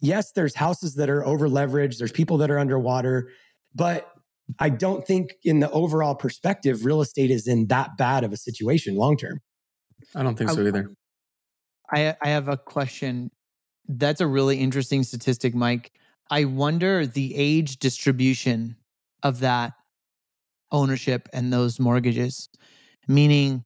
yes, 0.00 0.32
there's 0.32 0.54
houses 0.54 0.94
that 0.96 1.08
are 1.08 1.24
over 1.24 1.48
leveraged, 1.48 1.98
there's 1.98 2.12
people 2.12 2.38
that 2.38 2.50
are 2.50 2.58
underwater, 2.58 3.30
but 3.74 4.10
I 4.58 4.68
don't 4.68 5.06
think 5.06 5.34
in 5.42 5.60
the 5.60 5.70
overall 5.70 6.14
perspective, 6.14 6.84
real 6.84 7.00
estate 7.00 7.30
is 7.30 7.46
in 7.46 7.68
that 7.68 7.96
bad 7.96 8.24
of 8.24 8.32
a 8.32 8.36
situation 8.36 8.96
long 8.96 9.16
term. 9.16 9.40
I 10.14 10.22
don't 10.22 10.36
think 10.36 10.50
so 10.50 10.60
either. 10.66 10.90
I 11.90 12.14
I 12.20 12.28
have 12.28 12.48
a 12.48 12.56
question. 12.56 13.30
That's 13.88 14.20
a 14.20 14.26
really 14.26 14.58
interesting 14.58 15.02
statistic, 15.02 15.54
Mike. 15.54 15.92
I 16.30 16.44
wonder 16.44 17.06
the 17.06 17.34
age 17.34 17.78
distribution 17.78 18.76
of 19.22 19.40
that 19.40 19.72
ownership 20.72 21.28
and 21.32 21.52
those 21.52 21.78
mortgages. 21.78 22.48
Meaning, 23.08 23.64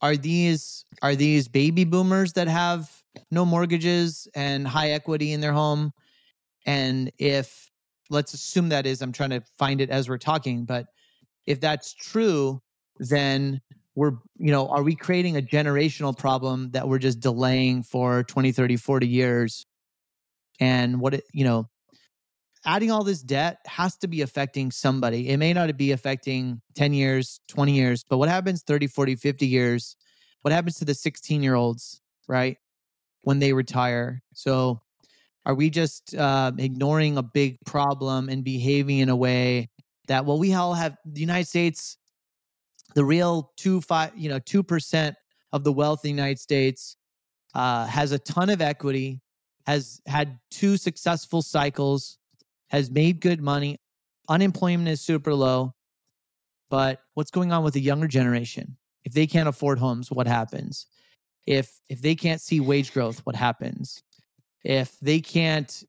are 0.00 0.16
these 0.16 0.84
are 1.02 1.14
these 1.14 1.48
baby 1.48 1.84
boomers 1.84 2.32
that 2.34 2.48
have 2.48 2.90
no 3.30 3.44
mortgages 3.44 4.28
and 4.34 4.66
high 4.66 4.90
equity 4.90 5.32
in 5.32 5.40
their 5.40 5.52
home? 5.52 5.92
And 6.66 7.10
if 7.18 7.70
let's 8.10 8.34
assume 8.34 8.70
that 8.70 8.86
is, 8.86 9.02
I'm 9.02 9.12
trying 9.12 9.30
to 9.30 9.42
find 9.58 9.80
it 9.80 9.90
as 9.90 10.08
we're 10.08 10.18
talking, 10.18 10.64
but 10.64 10.86
if 11.46 11.60
that's 11.60 11.94
true, 11.94 12.60
then 12.98 13.60
we're 13.94 14.12
you 14.36 14.52
know 14.52 14.68
are 14.68 14.82
we 14.82 14.94
creating 14.94 15.36
a 15.36 15.42
generational 15.42 16.16
problem 16.16 16.70
that 16.70 16.88
we're 16.88 16.98
just 16.98 17.18
delaying 17.18 17.82
for 17.82 18.22
20 18.22 18.52
30 18.52 18.76
40 18.76 19.08
years 19.08 19.66
and 20.60 21.00
what 21.00 21.14
it 21.14 21.24
you 21.32 21.44
know 21.44 21.68
adding 22.68 22.90
all 22.90 23.02
this 23.02 23.22
debt 23.22 23.60
has 23.66 23.96
to 23.96 24.06
be 24.06 24.20
affecting 24.20 24.70
somebody. 24.70 25.30
It 25.30 25.38
may 25.38 25.54
not 25.54 25.74
be 25.78 25.92
affecting 25.92 26.60
10 26.74 26.92
years 26.92 27.40
20 27.48 27.72
years 27.72 28.04
but 28.08 28.18
what 28.18 28.28
happens 28.28 28.62
30 28.62 28.86
40 28.86 29.16
50 29.16 29.46
years? 29.46 29.96
What 30.42 30.52
happens 30.52 30.76
to 30.76 30.84
the 30.84 30.94
16 30.94 31.42
year 31.42 31.54
olds 31.54 32.02
right 32.28 32.58
when 33.22 33.38
they 33.38 33.54
retire? 33.54 34.22
So 34.34 34.82
are 35.46 35.54
we 35.54 35.70
just 35.70 36.14
uh, 36.14 36.52
ignoring 36.58 37.16
a 37.16 37.22
big 37.22 37.56
problem 37.64 38.28
and 38.28 38.44
behaving 38.44 38.98
in 38.98 39.08
a 39.08 39.16
way 39.16 39.70
that 40.06 40.26
well 40.26 40.38
we 40.38 40.52
all 40.52 40.74
have 40.74 40.96
the 41.06 41.20
united 41.20 41.48
states 41.48 41.96
the 42.94 43.04
real 43.04 43.52
two 43.56 43.80
five 43.80 44.12
you 44.14 44.28
know 44.28 44.38
two 44.38 44.62
percent 44.62 45.16
of 45.52 45.64
the 45.64 45.72
wealth 45.72 46.04
in 46.04 46.08
the 46.08 46.22
united 46.22 46.38
states 46.38 46.96
uh, 47.54 47.86
has 47.86 48.12
a 48.12 48.18
ton 48.18 48.50
of 48.50 48.60
equity 48.60 49.22
has 49.66 50.00
had 50.06 50.38
two 50.50 50.76
successful 50.76 51.40
cycles 51.42 52.18
has 52.68 52.90
made 52.90 53.20
good 53.20 53.40
money. 53.40 53.78
Unemployment 54.28 54.88
is 54.88 55.00
super 55.00 55.34
low. 55.34 55.74
But 56.70 57.00
what's 57.14 57.30
going 57.30 57.52
on 57.52 57.64
with 57.64 57.74
the 57.74 57.80
younger 57.80 58.08
generation? 58.08 58.76
If 59.04 59.14
they 59.14 59.26
can't 59.26 59.48
afford 59.48 59.78
homes 59.78 60.10
what 60.10 60.26
happens? 60.26 60.86
If 61.46 61.80
if 61.88 62.02
they 62.02 62.14
can't 62.14 62.40
see 62.40 62.60
wage 62.60 62.92
growth 62.92 63.20
what 63.24 63.36
happens? 63.36 64.02
If 64.64 64.98
they 65.00 65.20
can't 65.20 65.82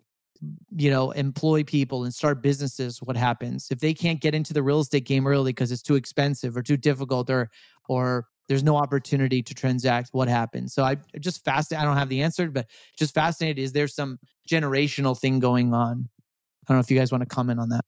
you 0.78 0.90
know 0.90 1.12
employ 1.12 1.66
people 1.66 2.06
and 2.06 2.14
start 2.14 2.42
businesses 2.42 3.02
what 3.02 3.18
happens? 3.18 3.68
If 3.72 3.80
they 3.80 3.94
can't 3.94 4.22
get 4.22 4.34
into 4.34 4.54
the 4.54 4.64
real 4.64 4.80
estate 4.80 5.06
game 5.06 5.28
early 5.28 5.52
because 5.52 5.72
it's 5.72 5.82
too 5.82 5.96
expensive 5.96 6.56
or 6.56 6.64
too 6.64 6.78
difficult 6.78 7.30
or 7.30 7.50
or 7.90 8.28
there's 8.48 8.64
no 8.64 8.78
opportunity 8.78 9.44
to 9.44 9.54
transact 9.54 10.10
what 10.14 10.30
happens? 10.30 10.74
So 10.74 10.84
i 10.84 10.96
just 11.20 11.44
fascinated 11.44 11.84
i 11.84 11.86
don't 11.86 11.98
have 11.98 12.10
the 12.10 12.22
answer 12.22 12.50
but 12.50 12.68
just 12.98 13.14
fascinated 13.14 13.62
is 13.62 13.74
there 13.74 13.88
some 13.88 14.18
generational 14.50 15.20
thing 15.20 15.40
going 15.40 15.74
on 15.74 16.08
i 16.70 16.74
don't 16.74 16.78
know 16.78 16.82
if 16.82 16.92
you 16.92 16.98
guys 16.98 17.12
want 17.12 17.22
to 17.22 17.28
comment 17.28 17.60
on 17.60 17.70
that 17.70 17.84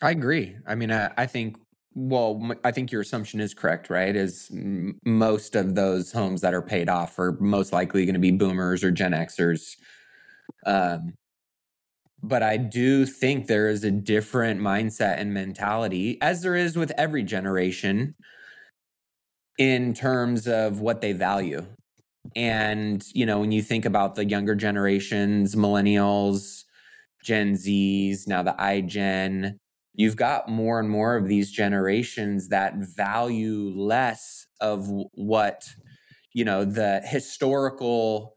I 0.00 0.10
agree. 0.10 0.56
I 0.66 0.74
mean, 0.74 0.92
I, 0.92 1.12
I 1.16 1.26
think. 1.26 1.56
Well, 1.94 2.52
I 2.62 2.70
think 2.70 2.92
your 2.92 3.00
assumption 3.00 3.40
is 3.40 3.54
correct, 3.54 3.90
right? 3.90 4.14
Is 4.14 4.48
m- 4.52 5.00
most 5.04 5.56
of 5.56 5.74
those 5.74 6.12
homes 6.12 6.42
that 6.42 6.54
are 6.54 6.62
paid 6.62 6.88
off 6.88 7.18
are 7.18 7.32
most 7.40 7.72
likely 7.72 8.04
going 8.04 8.14
to 8.14 8.20
be 8.20 8.30
boomers 8.30 8.84
or 8.84 8.92
Gen 8.92 9.12
Xers. 9.12 9.76
Um, 10.64 11.14
but 12.22 12.42
I 12.42 12.56
do 12.56 13.04
think 13.04 13.46
there 13.46 13.68
is 13.68 13.82
a 13.82 13.90
different 13.90 14.60
mindset 14.60 15.18
and 15.18 15.34
mentality, 15.34 16.18
as 16.20 16.42
there 16.42 16.54
is 16.54 16.76
with 16.76 16.92
every 16.96 17.24
generation, 17.24 18.14
in 19.58 19.92
terms 19.92 20.46
of 20.46 20.80
what 20.80 21.00
they 21.00 21.12
value. 21.12 21.66
And, 22.36 23.02
you 23.12 23.26
know, 23.26 23.40
when 23.40 23.50
you 23.50 23.62
think 23.62 23.84
about 23.84 24.14
the 24.14 24.24
younger 24.24 24.54
generations, 24.54 25.56
millennials, 25.56 26.64
Gen 27.22 27.54
Zs, 27.54 28.26
now 28.26 28.42
the 28.42 28.54
iGen, 28.58 29.58
you've 29.94 30.16
got 30.16 30.48
more 30.48 30.78
and 30.78 30.88
more 30.88 31.16
of 31.16 31.26
these 31.26 31.50
generations 31.50 32.48
that 32.48 32.74
value 32.76 33.72
less 33.74 34.46
of 34.60 34.88
what, 35.12 35.68
you 36.32 36.44
know, 36.44 36.64
the 36.64 37.00
historical 37.04 38.34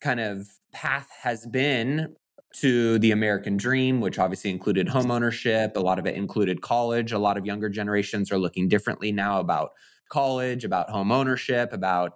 kind 0.00 0.20
of 0.20 0.48
path 0.72 1.08
has 1.22 1.46
been 1.46 2.14
to 2.54 2.98
the 3.00 3.10
American 3.10 3.56
dream, 3.56 4.00
which 4.00 4.18
obviously 4.18 4.50
included 4.50 4.86
homeownership. 4.86 5.76
A 5.76 5.80
lot 5.80 5.98
of 5.98 6.06
it 6.06 6.14
included 6.14 6.62
college. 6.62 7.12
A 7.12 7.18
lot 7.18 7.36
of 7.36 7.44
younger 7.44 7.68
generations 7.68 8.30
are 8.30 8.38
looking 8.38 8.68
differently 8.68 9.10
now 9.12 9.40
about 9.40 9.72
college, 10.08 10.64
about 10.64 10.90
home 10.90 11.10
ownership, 11.10 11.72
about 11.72 12.14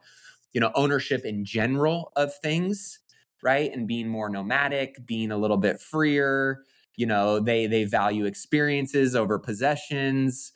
you 0.53 0.61
know 0.61 0.71
ownership 0.75 1.25
in 1.25 1.45
general 1.45 2.13
of 2.17 2.33
things, 2.43 3.01
right? 3.43 3.73
And 3.73 3.87
being 3.87 4.09
more 4.09 4.29
nomadic, 4.29 5.07
being 5.07 5.31
a 5.31 5.39
little 5.39 5.57
bit 5.57 5.81
freer. 5.81 6.65
You 6.97 7.07
know, 7.07 7.39
they 7.41 7.67
they 7.67 7.85
value 7.85 8.25
experiences 8.25 9.15
over 9.15 9.39
possessions, 9.39 10.53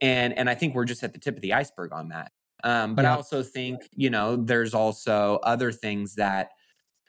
and 0.00 0.36
and 0.38 0.48
I 0.48 0.54
think 0.54 0.74
we're 0.74 0.84
just 0.84 1.02
at 1.02 1.12
the 1.12 1.18
tip 1.18 1.36
of 1.36 1.42
the 1.42 1.52
iceberg 1.54 1.92
on 1.92 2.08
that. 2.08 2.32
Um, 2.64 2.94
but 2.94 3.04
I 3.04 3.10
also 3.10 3.42
think 3.42 3.88
you 3.94 4.10
know 4.10 4.36
there's 4.36 4.74
also 4.74 5.40
other 5.42 5.72
things 5.72 6.14
that 6.14 6.50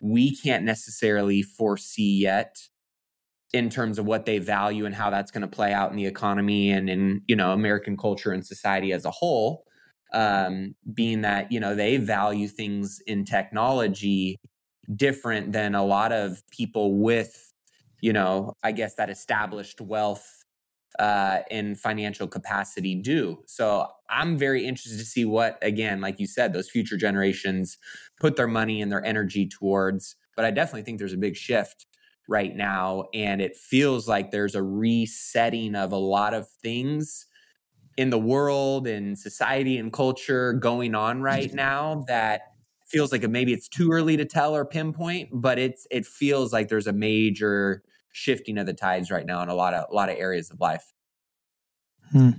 we 0.02 0.36
can't 0.36 0.64
necessarily 0.66 1.44
foresee 1.44 2.20
yet 2.22 2.58
in 3.54 3.70
terms 3.70 4.00
of 4.00 4.06
what 4.06 4.26
they 4.26 4.40
value 4.40 4.86
and 4.86 4.96
how 4.96 5.12
that's 5.12 5.32
going 5.32 5.42
to 5.42 5.48
play 5.48 5.72
out 5.72 5.92
in 5.92 5.96
the 5.96 6.08
economy 6.08 6.72
and 6.72 6.90
in 6.90 7.22
you 7.28 7.36
know 7.36 7.52
American 7.52 7.96
culture 7.96 8.32
and 8.32 8.46
society 8.46 8.92
as 8.92 9.06
a 9.06 9.12
whole. 9.12 9.66
Um, 10.14 10.76
being 10.94 11.22
that 11.22 11.52
you 11.52 11.60
know 11.60 11.74
they 11.76 11.98
value 11.98 12.48
things 12.48 13.00
in 13.08 13.26
technology 13.26 14.40
different 14.96 15.52
than 15.52 15.76
a 15.76 15.84
lot 15.84 16.12
of 16.12 16.42
people 16.50 16.98
with 16.98 17.54
you 18.02 18.14
know 18.14 18.54
I 18.64 18.72
guess 18.72 18.96
that 18.96 19.10
established 19.10 19.82
wealth 19.82 20.44
uh, 21.00 21.40
and 21.50 21.80
financial 21.80 22.28
capacity 22.28 22.96
do. 22.96 23.40
So 23.48 23.88
I'm 24.10 24.38
very 24.38 24.66
interested 24.66 25.00
to 25.00 25.06
see 25.06 25.26
what 25.26 25.58
again, 25.62 26.02
like 26.02 26.20
you 26.20 26.28
said, 26.28 26.54
those 26.54 26.70
future 26.70 26.98
generations 26.98 27.78
put 28.20 28.36
their 28.36 28.48
money 28.48 28.82
and 28.82 28.92
their 28.92 29.04
energy 29.04 29.48
towards. 29.48 30.16
But 30.36 30.46
I 30.46 30.52
definitely 30.52 30.84
think 30.84 31.00
there's 31.00 31.14
a 31.14 31.18
big 31.18 31.36
shift 31.36 31.88
right 32.28 32.56
now. 32.56 33.06
And 33.14 33.42
it 33.42 33.56
feels 33.56 34.08
like 34.08 34.32
there's 34.32 34.56
a 34.56 34.64
resetting 34.64 35.76
of 35.76 35.92
a 35.92 35.98
lot 35.98 36.34
of 36.34 36.48
things 36.62 37.26
in 37.98 38.10
the 38.10 38.20
world 38.20 38.88
and 38.88 39.18
society 39.18 39.78
and 39.78 39.92
culture 39.92 40.54
going 40.54 40.96
on 40.96 41.22
right 41.22 41.54
now 41.54 42.04
that 42.08 42.53
feels 42.94 43.12
like 43.12 43.28
maybe 43.28 43.52
it's 43.52 43.68
too 43.68 43.92
early 43.92 44.16
to 44.16 44.24
tell 44.24 44.56
or 44.56 44.64
pinpoint, 44.64 45.30
but 45.34 45.58
it's 45.58 45.88
it 45.90 46.06
feels 46.06 46.54
like 46.54 46.70
there's 46.70 46.88
a 46.88 46.94
major 46.94 47.84
shifting 48.12 48.60
of 48.60 48.68
the 48.68 48.74
tides 48.74 49.10
right 49.10 49.26
now 49.26 49.42
in 49.42 49.50
a 49.50 49.56
lot 49.56 49.74
of 49.74 49.88
a 49.92 49.94
lot 49.94 50.10
of 50.10 50.16
areas 50.18 50.52
of 50.52 50.62
life. 50.62 50.94
Hmm. 52.12 52.30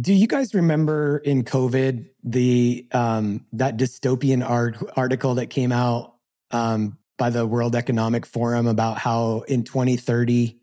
Do 0.00 0.14
you 0.14 0.26
guys 0.26 0.54
remember 0.54 1.18
in 1.18 1.44
COVID 1.44 2.08
the 2.24 2.88
um, 2.92 3.44
that 3.52 3.76
dystopian 3.76 4.48
art, 4.48 4.78
article 4.96 5.34
that 5.34 5.50
came 5.50 5.70
out 5.70 6.14
um, 6.50 6.96
by 7.18 7.28
the 7.28 7.46
World 7.46 7.76
Economic 7.76 8.24
Forum 8.24 8.66
about 8.66 8.96
how 8.96 9.44
in 9.48 9.64
2030 9.64 10.58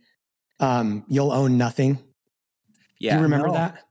um, 0.59 1.05
you'll 1.07 1.31
own 1.31 1.59
nothing? 1.59 1.99
Yeah, 2.99 3.11
Do 3.11 3.17
you 3.17 3.23
remember 3.23 3.47
no. 3.47 3.53
that? 3.53 3.83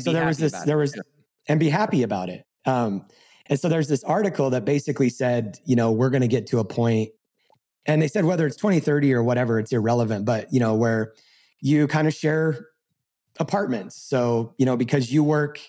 so 0.00 0.12
there 0.12 0.26
was 0.26 0.38
this, 0.38 0.52
there 0.64 0.76
was, 0.76 1.00
and 1.46 1.60
be 1.60 1.68
happy 1.68 2.02
about 2.02 2.28
it. 2.28 2.44
Um, 2.66 3.06
and 3.46 3.58
so 3.60 3.68
there's 3.68 3.88
this 3.88 4.04
article 4.04 4.50
that 4.50 4.64
basically 4.64 5.08
said, 5.08 5.58
you 5.64 5.76
know, 5.76 5.92
we're 5.92 6.10
going 6.10 6.22
to 6.22 6.28
get 6.28 6.46
to 6.48 6.58
a 6.58 6.64
point, 6.64 7.10
and 7.86 8.00
they 8.00 8.08
said 8.08 8.24
whether 8.24 8.46
it's 8.46 8.56
2030 8.56 9.12
or 9.12 9.22
whatever, 9.22 9.58
it's 9.58 9.72
irrelevant, 9.72 10.24
but 10.24 10.52
you 10.52 10.60
know, 10.60 10.74
where 10.74 11.12
you 11.60 11.86
kind 11.86 12.08
of 12.08 12.14
share 12.14 12.66
apartments. 13.38 13.96
So, 13.96 14.54
you 14.58 14.66
know, 14.66 14.76
because 14.76 15.12
you 15.12 15.24
work 15.24 15.60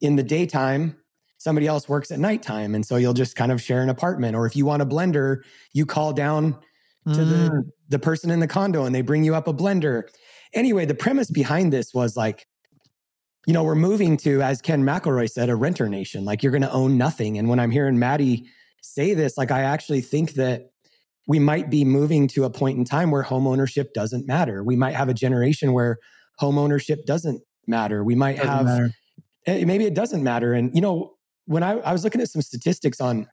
in 0.00 0.16
the 0.16 0.22
daytime, 0.22 0.96
somebody 1.38 1.66
else 1.66 1.88
works 1.88 2.10
at 2.10 2.18
nighttime. 2.18 2.74
And 2.74 2.84
so 2.84 2.96
you'll 2.96 3.14
just 3.14 3.36
kind 3.36 3.52
of 3.52 3.62
share 3.62 3.82
an 3.82 3.88
apartment. 3.88 4.36
Or 4.36 4.46
if 4.46 4.56
you 4.56 4.66
want 4.66 4.82
a 4.82 4.86
blender, 4.86 5.42
you 5.72 5.86
call 5.86 6.12
down 6.12 6.52
to 7.06 7.10
mm. 7.10 7.14
the, 7.14 7.70
the 7.88 7.98
person 7.98 8.30
in 8.30 8.40
the 8.40 8.46
condo 8.46 8.84
and 8.84 8.94
they 8.94 9.02
bring 9.02 9.24
you 9.24 9.34
up 9.34 9.48
a 9.48 9.54
blender. 9.54 10.02
Anyway, 10.52 10.84
the 10.84 10.94
premise 10.94 11.30
behind 11.30 11.72
this 11.72 11.94
was 11.94 12.16
like, 12.16 12.46
you 13.48 13.54
know, 13.54 13.62
we're 13.62 13.74
moving 13.74 14.18
to, 14.18 14.42
as 14.42 14.60
Ken 14.60 14.84
McElroy 14.84 15.26
said, 15.30 15.48
a 15.48 15.56
renter 15.56 15.88
nation. 15.88 16.26
Like 16.26 16.42
you're 16.42 16.52
going 16.52 16.60
to 16.60 16.70
own 16.70 16.98
nothing. 16.98 17.38
And 17.38 17.48
when 17.48 17.58
I'm 17.58 17.70
hearing 17.70 17.98
Maddie 17.98 18.44
say 18.82 19.14
this, 19.14 19.38
like 19.38 19.50
I 19.50 19.62
actually 19.62 20.02
think 20.02 20.34
that 20.34 20.70
we 21.26 21.38
might 21.38 21.70
be 21.70 21.82
moving 21.82 22.28
to 22.28 22.44
a 22.44 22.50
point 22.50 22.76
in 22.76 22.84
time 22.84 23.10
where 23.10 23.22
home 23.22 23.46
ownership 23.46 23.94
doesn't 23.94 24.26
matter. 24.26 24.62
We 24.62 24.76
might 24.76 24.94
have 24.94 25.08
a 25.08 25.14
generation 25.14 25.72
where 25.72 25.96
home 26.36 26.58
ownership 26.58 27.06
doesn't 27.06 27.40
matter. 27.66 28.04
We 28.04 28.14
might 28.14 28.36
have 28.36 28.66
matter. 28.66 28.90
Eh, 29.46 29.64
maybe 29.64 29.86
it 29.86 29.94
doesn't 29.94 30.22
matter. 30.22 30.52
And 30.52 30.74
you 30.74 30.82
know, 30.82 31.14
when 31.46 31.62
I, 31.62 31.78
I 31.78 31.94
was 31.94 32.04
looking 32.04 32.20
at 32.20 32.28
some 32.28 32.42
statistics 32.42 33.00
on 33.00 33.28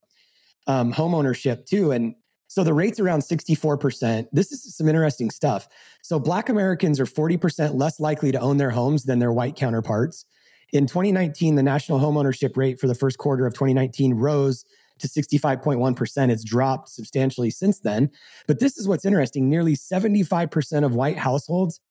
um, 0.66 0.94
home 0.94 1.14
ownership 1.14 1.66
too, 1.66 1.92
and 1.92 2.16
so 2.56 2.64
the 2.64 2.74
rate's 2.74 3.02
around 3.02 3.20
64%. 3.20 4.30
This 4.32 4.54
is 4.54 4.78
some 4.78 4.88
interesting 4.88 5.30
stuff. 5.30 5.68
So 6.02 6.18
Black 6.18 6.48
Americans 6.48 7.02
are 7.02 7.06
40% 7.06 7.76
less 7.76 8.00
likely 8.00 8.32
to 8.32 8.40
own 8.40 8.56
their 8.56 8.70
homes 8.70 9.04
than 9.04 9.20
their 9.20 9.34
white 9.34 9.58
counterparts. 9.58 10.24
In 10.72 10.88
2019, 10.88 11.56
the 11.56 11.64
national 11.64 12.00
homeownership 12.00 12.56
rate 12.56 12.80
for 12.80 12.88
the 12.88 12.96
first 12.96 13.18
quarter 13.18 13.46
of 13.46 13.54
2019 13.56 14.14
rose 14.14 14.64
to 15.00 15.08
65.1%. 15.10 16.30
It's 16.30 16.46
dropped 16.46 16.88
substantially 16.88 17.50
since 17.50 17.80
then. 17.80 18.10
But 18.48 18.62
this 18.62 18.78
is 18.78 18.88
what's 18.88 19.04
interesting 19.04 19.50
nearly 19.50 19.76
75% 19.76 20.86
of 20.86 20.96
white 20.96 21.18
households 21.18 21.82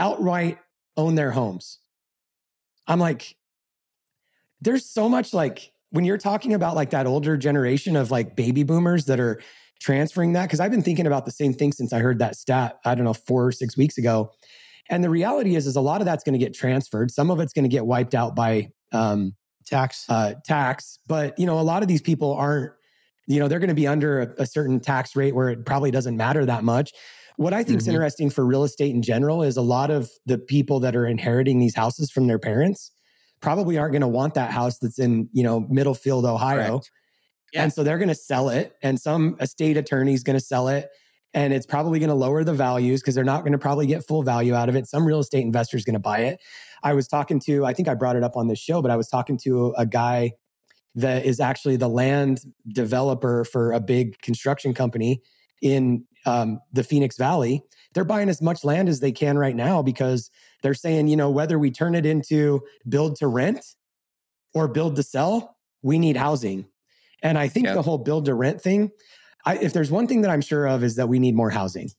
outright 0.00 0.58
own 0.96 1.14
their 1.14 1.30
homes. 1.30 1.78
I'm 2.88 2.98
like, 2.98 3.36
there's 4.60 4.84
so 4.84 5.08
much 5.08 5.32
like 5.32 5.70
when 5.90 6.04
you're 6.04 6.18
talking 6.18 6.54
about 6.54 6.74
like 6.74 6.90
that 6.90 7.06
older 7.06 7.36
generation 7.36 7.94
of 7.94 8.10
like 8.10 8.34
baby 8.34 8.64
boomers 8.64 9.04
that 9.04 9.20
are 9.20 9.40
transferring 9.80 10.32
that, 10.32 10.46
because 10.46 10.60
I've 10.60 10.70
been 10.70 10.82
thinking 10.82 11.06
about 11.06 11.24
the 11.24 11.30
same 11.30 11.52
thing 11.52 11.72
since 11.72 11.92
I 11.92 12.00
heard 12.00 12.18
that 12.18 12.36
stat, 12.36 12.78
I 12.84 12.94
don't 12.94 13.04
know, 13.04 13.14
four 13.14 13.46
or 13.46 13.52
six 13.52 13.76
weeks 13.76 13.98
ago. 13.98 14.32
And 14.90 15.04
the 15.04 15.10
reality 15.10 15.54
is, 15.54 15.66
is 15.66 15.76
a 15.76 15.80
lot 15.80 16.00
of 16.00 16.06
that's 16.06 16.24
going 16.24 16.32
to 16.32 16.38
get 16.38 16.54
transferred. 16.54 17.10
Some 17.10 17.30
of 17.30 17.40
it's 17.40 17.52
going 17.52 17.64
to 17.64 17.68
get 17.68 17.86
wiped 17.86 18.14
out 18.14 18.34
by 18.34 18.70
um, 18.92 19.34
tax, 19.66 20.04
uh, 20.08 20.34
tax. 20.44 20.98
But 21.06 21.38
you 21.38 21.46
know, 21.46 21.58
a 21.58 21.62
lot 21.62 21.82
of 21.82 21.88
these 21.88 22.02
people 22.02 22.32
aren't. 22.34 22.72
You 23.26 23.40
know, 23.40 23.48
they're 23.48 23.58
going 23.58 23.68
to 23.68 23.74
be 23.74 23.86
under 23.86 24.22
a, 24.22 24.42
a 24.42 24.46
certain 24.46 24.80
tax 24.80 25.14
rate 25.14 25.34
where 25.34 25.50
it 25.50 25.66
probably 25.66 25.90
doesn't 25.90 26.16
matter 26.16 26.46
that 26.46 26.64
much. 26.64 26.92
What 27.36 27.52
I 27.52 27.62
think 27.62 27.76
is 27.76 27.84
mm-hmm. 27.84 27.90
interesting 27.90 28.30
for 28.30 28.44
real 28.46 28.64
estate 28.64 28.94
in 28.94 29.02
general 29.02 29.42
is 29.42 29.58
a 29.58 29.62
lot 29.62 29.90
of 29.90 30.10
the 30.24 30.38
people 30.38 30.80
that 30.80 30.96
are 30.96 31.06
inheriting 31.06 31.58
these 31.58 31.74
houses 31.74 32.10
from 32.10 32.26
their 32.26 32.38
parents 32.38 32.90
probably 33.40 33.76
aren't 33.76 33.92
going 33.92 34.00
to 34.00 34.08
want 34.08 34.32
that 34.34 34.50
house 34.50 34.78
that's 34.78 34.98
in, 34.98 35.28
you 35.32 35.44
know, 35.44 35.60
Middlefield, 35.60 36.24
Ohio. 36.24 36.80
Yeah. 37.52 37.62
And 37.62 37.72
so 37.72 37.82
they're 37.82 37.98
going 37.98 38.08
to 38.08 38.14
sell 38.14 38.50
it 38.50 38.76
and 38.82 39.00
some 39.00 39.36
estate 39.40 39.76
attorney 39.76 40.14
is 40.14 40.22
going 40.22 40.38
to 40.38 40.44
sell 40.44 40.68
it 40.68 40.90
and 41.34 41.52
it's 41.52 41.66
probably 41.66 41.98
going 41.98 42.08
to 42.08 42.14
lower 42.14 42.44
the 42.44 42.54
values 42.54 43.00
because 43.00 43.14
they're 43.14 43.24
not 43.24 43.40
going 43.40 43.52
to 43.52 43.58
probably 43.58 43.86
get 43.86 44.06
full 44.06 44.22
value 44.22 44.54
out 44.54 44.68
of 44.68 44.76
it. 44.76 44.86
Some 44.86 45.06
real 45.06 45.20
estate 45.20 45.42
investor 45.42 45.76
is 45.76 45.84
going 45.84 45.94
to 45.94 46.00
buy 46.00 46.20
it. 46.20 46.40
I 46.82 46.94
was 46.94 47.08
talking 47.08 47.40
to, 47.40 47.64
I 47.64 47.74
think 47.74 47.88
I 47.88 47.94
brought 47.94 48.16
it 48.16 48.22
up 48.22 48.36
on 48.36 48.48
this 48.48 48.58
show, 48.58 48.82
but 48.82 48.90
I 48.90 48.96
was 48.96 49.08
talking 49.08 49.38
to 49.44 49.74
a 49.76 49.86
guy 49.86 50.32
that 50.94 51.24
is 51.24 51.38
actually 51.38 51.76
the 51.76 51.88
land 51.88 52.40
developer 52.72 53.44
for 53.44 53.72
a 53.72 53.80
big 53.80 54.18
construction 54.20 54.74
company 54.74 55.22
in 55.62 56.04
um, 56.26 56.60
the 56.72 56.84
Phoenix 56.84 57.16
Valley, 57.16 57.62
they're 57.94 58.04
buying 58.04 58.28
as 58.28 58.42
much 58.42 58.64
land 58.64 58.88
as 58.88 59.00
they 59.00 59.12
can 59.12 59.38
right 59.38 59.56
now 59.56 59.82
because 59.82 60.30
they're 60.62 60.74
saying, 60.74 61.08
you 61.08 61.16
know, 61.16 61.30
whether 61.30 61.58
we 61.58 61.70
turn 61.70 61.94
it 61.94 62.04
into 62.04 62.62
build 62.88 63.16
to 63.16 63.26
rent 63.26 63.64
or 64.54 64.68
build 64.68 64.96
to 64.96 65.02
sell, 65.02 65.56
we 65.82 65.98
need 65.98 66.16
housing. 66.16 66.66
And 67.22 67.38
I 67.38 67.48
think 67.48 67.66
yep. 67.66 67.74
the 67.74 67.82
whole 67.82 67.98
build 67.98 68.26
to 68.26 68.34
rent 68.34 68.60
thing, 68.60 68.90
I, 69.44 69.58
if 69.58 69.72
there's 69.72 69.90
one 69.90 70.06
thing 70.06 70.22
that 70.22 70.30
I'm 70.30 70.40
sure 70.40 70.66
of 70.66 70.84
is 70.84 70.96
that 70.96 71.08
we 71.08 71.18
need 71.18 71.34
more 71.34 71.50
housing. 71.50 71.90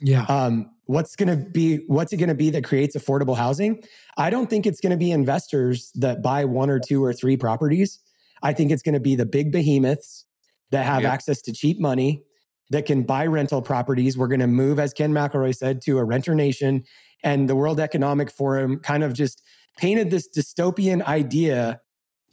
Yeah. 0.00 0.24
Um, 0.24 0.70
what's 0.86 1.16
going 1.16 1.28
to 1.28 1.36
be 1.36 1.84
what's 1.86 2.12
it 2.12 2.16
going 2.16 2.28
to 2.28 2.34
be 2.34 2.50
that 2.50 2.64
creates 2.64 2.96
affordable 2.96 3.36
housing? 3.36 3.82
I 4.16 4.30
don't 4.30 4.50
think 4.50 4.66
it's 4.66 4.80
going 4.80 4.90
to 4.90 4.96
be 4.96 5.10
investors 5.10 5.90
that 5.94 6.22
buy 6.22 6.44
one 6.44 6.70
or 6.70 6.80
two 6.80 7.02
or 7.04 7.12
three 7.12 7.36
properties. 7.36 8.00
I 8.42 8.52
think 8.52 8.70
it's 8.72 8.82
going 8.82 8.94
to 8.94 9.00
be 9.00 9.14
the 9.14 9.26
big 9.26 9.52
behemoths 9.52 10.26
that 10.70 10.84
have 10.84 11.02
yep. 11.02 11.12
access 11.12 11.40
to 11.42 11.52
cheap 11.52 11.80
money 11.80 12.24
that 12.70 12.86
can 12.86 13.02
buy 13.02 13.26
rental 13.26 13.62
properties. 13.62 14.16
We're 14.16 14.28
going 14.28 14.40
to 14.40 14.46
move, 14.46 14.78
as 14.78 14.92
Ken 14.92 15.12
McElroy 15.12 15.54
said, 15.54 15.82
to 15.82 15.98
a 15.98 16.04
renter 16.04 16.34
nation. 16.34 16.84
And 17.22 17.48
the 17.48 17.54
World 17.54 17.78
Economic 17.78 18.30
Forum 18.30 18.80
kind 18.80 19.04
of 19.04 19.12
just 19.12 19.42
painted 19.78 20.10
this 20.10 20.28
dystopian 20.36 21.02
idea 21.04 21.80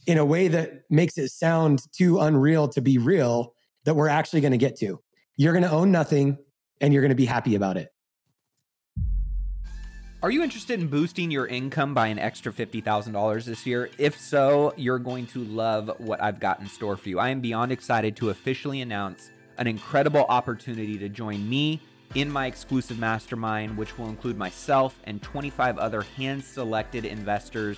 in 0.09 0.17
a 0.17 0.25
way 0.25 0.47
that 0.47 0.81
makes 0.89 1.19
it 1.19 1.29
sound 1.29 1.83
too 1.91 2.19
unreal 2.19 2.67
to 2.67 2.81
be 2.81 2.97
real 2.97 3.53
that 3.85 3.93
we're 3.93 4.07
actually 4.07 4.41
going 4.41 4.51
to 4.51 4.57
get 4.57 4.75
to. 4.75 4.99
You're 5.37 5.53
going 5.53 5.63
to 5.63 5.69
own 5.69 5.91
nothing 5.91 6.39
and 6.81 6.91
you're 6.91 7.03
going 7.03 7.11
to 7.11 7.15
be 7.15 7.27
happy 7.27 7.53
about 7.53 7.77
it. 7.77 7.89
Are 10.23 10.31
you 10.31 10.41
interested 10.41 10.79
in 10.79 10.87
boosting 10.87 11.29
your 11.29 11.45
income 11.45 11.93
by 11.93 12.07
an 12.07 12.17
extra 12.17 12.51
$50,000 12.51 13.45
this 13.45 13.67
year? 13.67 13.91
If 13.99 14.19
so, 14.19 14.73
you're 14.77 14.97
going 14.97 15.27
to 15.27 15.43
love 15.43 15.91
what 15.99 16.19
I've 16.23 16.39
got 16.39 16.59
in 16.59 16.65
store 16.65 16.97
for 16.97 17.07
you. 17.07 17.19
I 17.19 17.29
am 17.29 17.39
beyond 17.39 17.71
excited 17.71 18.15
to 18.15 18.31
officially 18.31 18.81
announce 18.81 19.29
an 19.59 19.67
incredible 19.67 20.25
opportunity 20.27 20.97
to 20.97 21.07
join 21.07 21.47
me 21.47 21.81
in 22.15 22.31
my 22.31 22.47
exclusive 22.47 22.97
mastermind, 22.97 23.77
which 23.77 23.99
will 23.99 24.09
include 24.09 24.39
myself 24.39 24.99
and 25.03 25.21
25 25.21 25.77
other 25.77 26.01
hand 26.01 26.43
selected 26.43 27.05
investors 27.05 27.77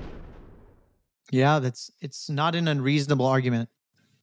Yeah, 1.31 1.59
that's 1.59 1.89
it's 2.01 2.29
not 2.29 2.55
an 2.55 2.67
unreasonable 2.67 3.25
argument, 3.25 3.69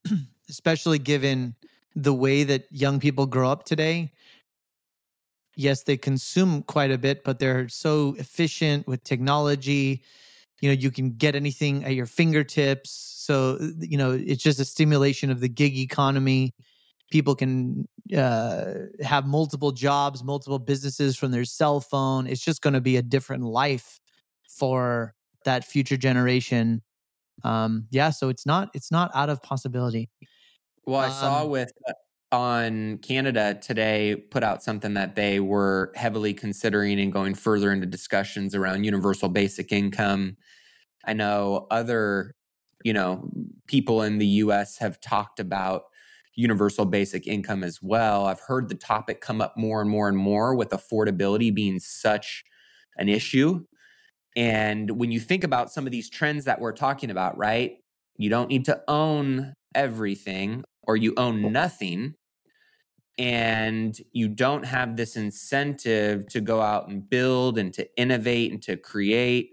especially 0.50 0.98
given 0.98 1.54
the 1.96 2.14
way 2.14 2.44
that 2.44 2.66
young 2.70 3.00
people 3.00 3.26
grow 3.26 3.50
up 3.50 3.64
today. 3.64 4.12
Yes, 5.56 5.82
they 5.82 5.96
consume 5.96 6.62
quite 6.62 6.90
a 6.92 6.98
bit, 6.98 7.24
but 7.24 7.38
they're 7.40 7.68
so 7.68 8.14
efficient 8.18 8.86
with 8.86 9.02
technology. 9.02 10.04
You 10.61 10.68
know, 10.70 10.74
you 10.74 10.90
can 10.90 11.12
get 11.12 11.34
anything 11.34 11.84
at 11.84 11.94
your 11.94 12.06
fingertips. 12.06 12.90
So, 12.90 13.59
you 13.80 13.98
know, 13.98 14.12
it's 14.12 14.42
just 14.42 14.61
a 14.61 14.64
stimulation 14.64 15.30
of 15.30 15.40
the 15.40 15.48
gig 15.48 15.76
economy. 15.78 16.54
People 17.11 17.34
can 17.34 17.88
uh, 18.16 18.74
have 19.02 19.26
multiple 19.26 19.72
jobs, 19.72 20.22
multiple 20.22 20.59
businesses 20.59 21.16
from 21.16 21.32
their 21.32 21.44
cell 21.44 21.80
phone. 21.80 22.26
It's 22.26 22.44
just 22.44 22.62
going 22.62 22.74
to 22.74 22.80
be 22.80 22.96
a 22.96 23.02
different 23.02 23.42
life 23.44 23.98
for 24.48 25.14
that 25.44 25.64
future 25.64 25.96
generation 25.96 26.82
um 27.45 27.86
yeah 27.91 28.11
so 28.11 28.28
it's 28.28 28.47
not 28.47 28.68
it's 28.74 28.91
not 28.91 29.11
out 29.14 29.28
of 29.30 29.43
possibility. 29.43 30.11
Well 30.86 31.01
i 31.01 31.11
saw 31.11 31.43
Um, 31.43 31.51
with 31.51 31.72
uh, 31.89 31.93
on 32.34 32.99
canada 32.99 33.59
today 33.61 34.16
put 34.30 34.43
out 34.43 34.62
something 34.62 34.95
that 34.95 35.14
they 35.14 35.41
were 35.41 35.93
heavily 35.95 36.34
considering 36.34 37.01
and 37.01 37.12
going 37.12 37.34
further 37.34 37.72
into 37.72 37.86
discussions 37.86 38.55
around 38.55 38.84
universal 38.84 39.28
basic 39.30 39.72
income. 39.72 40.36
I 41.07 41.14
know 41.14 41.66
other 41.70 42.34
you 42.84 42.93
know 42.93 43.30
people 43.66 44.03
in 44.03 44.18
the 44.18 44.26
us 44.26 44.78
have 44.78 45.01
talked 45.01 45.41
about 45.41 45.84
universal 46.34 46.84
basic 46.84 47.26
income 47.26 47.64
as 47.64 47.80
well. 47.82 48.26
I've 48.26 48.41
heard 48.41 48.68
the 48.68 48.76
topic 48.76 49.20
come 49.20 49.41
up 49.41 49.57
more 49.57 49.80
and 49.80 49.91
more 49.91 50.09
and 50.09 50.16
more 50.16 50.55
with 50.55 50.68
affordability 50.68 51.53
being 51.53 51.80
such 51.80 52.45
an 52.97 53.09
issue 53.09 53.64
and 54.36 54.90
when 54.92 55.10
you 55.10 55.20
think 55.20 55.44
about 55.44 55.72
some 55.72 55.86
of 55.86 55.92
these 55.92 56.10
trends 56.10 56.44
that 56.44 56.60
we're 56.60 56.72
talking 56.72 57.10
about, 57.10 57.36
right? 57.36 57.78
You 58.16 58.30
don't 58.30 58.48
need 58.48 58.64
to 58.66 58.82
own 58.88 59.54
everything 59.74 60.64
or 60.82 60.96
you 60.96 61.14
own 61.16 61.52
nothing. 61.52 62.14
And 63.18 63.98
you 64.12 64.28
don't 64.28 64.64
have 64.64 64.96
this 64.96 65.16
incentive 65.16 66.28
to 66.28 66.40
go 66.40 66.60
out 66.60 66.88
and 66.88 67.08
build 67.08 67.58
and 67.58 67.74
to 67.74 67.88
innovate 67.96 68.52
and 68.52 68.62
to 68.62 68.76
create 68.76 69.50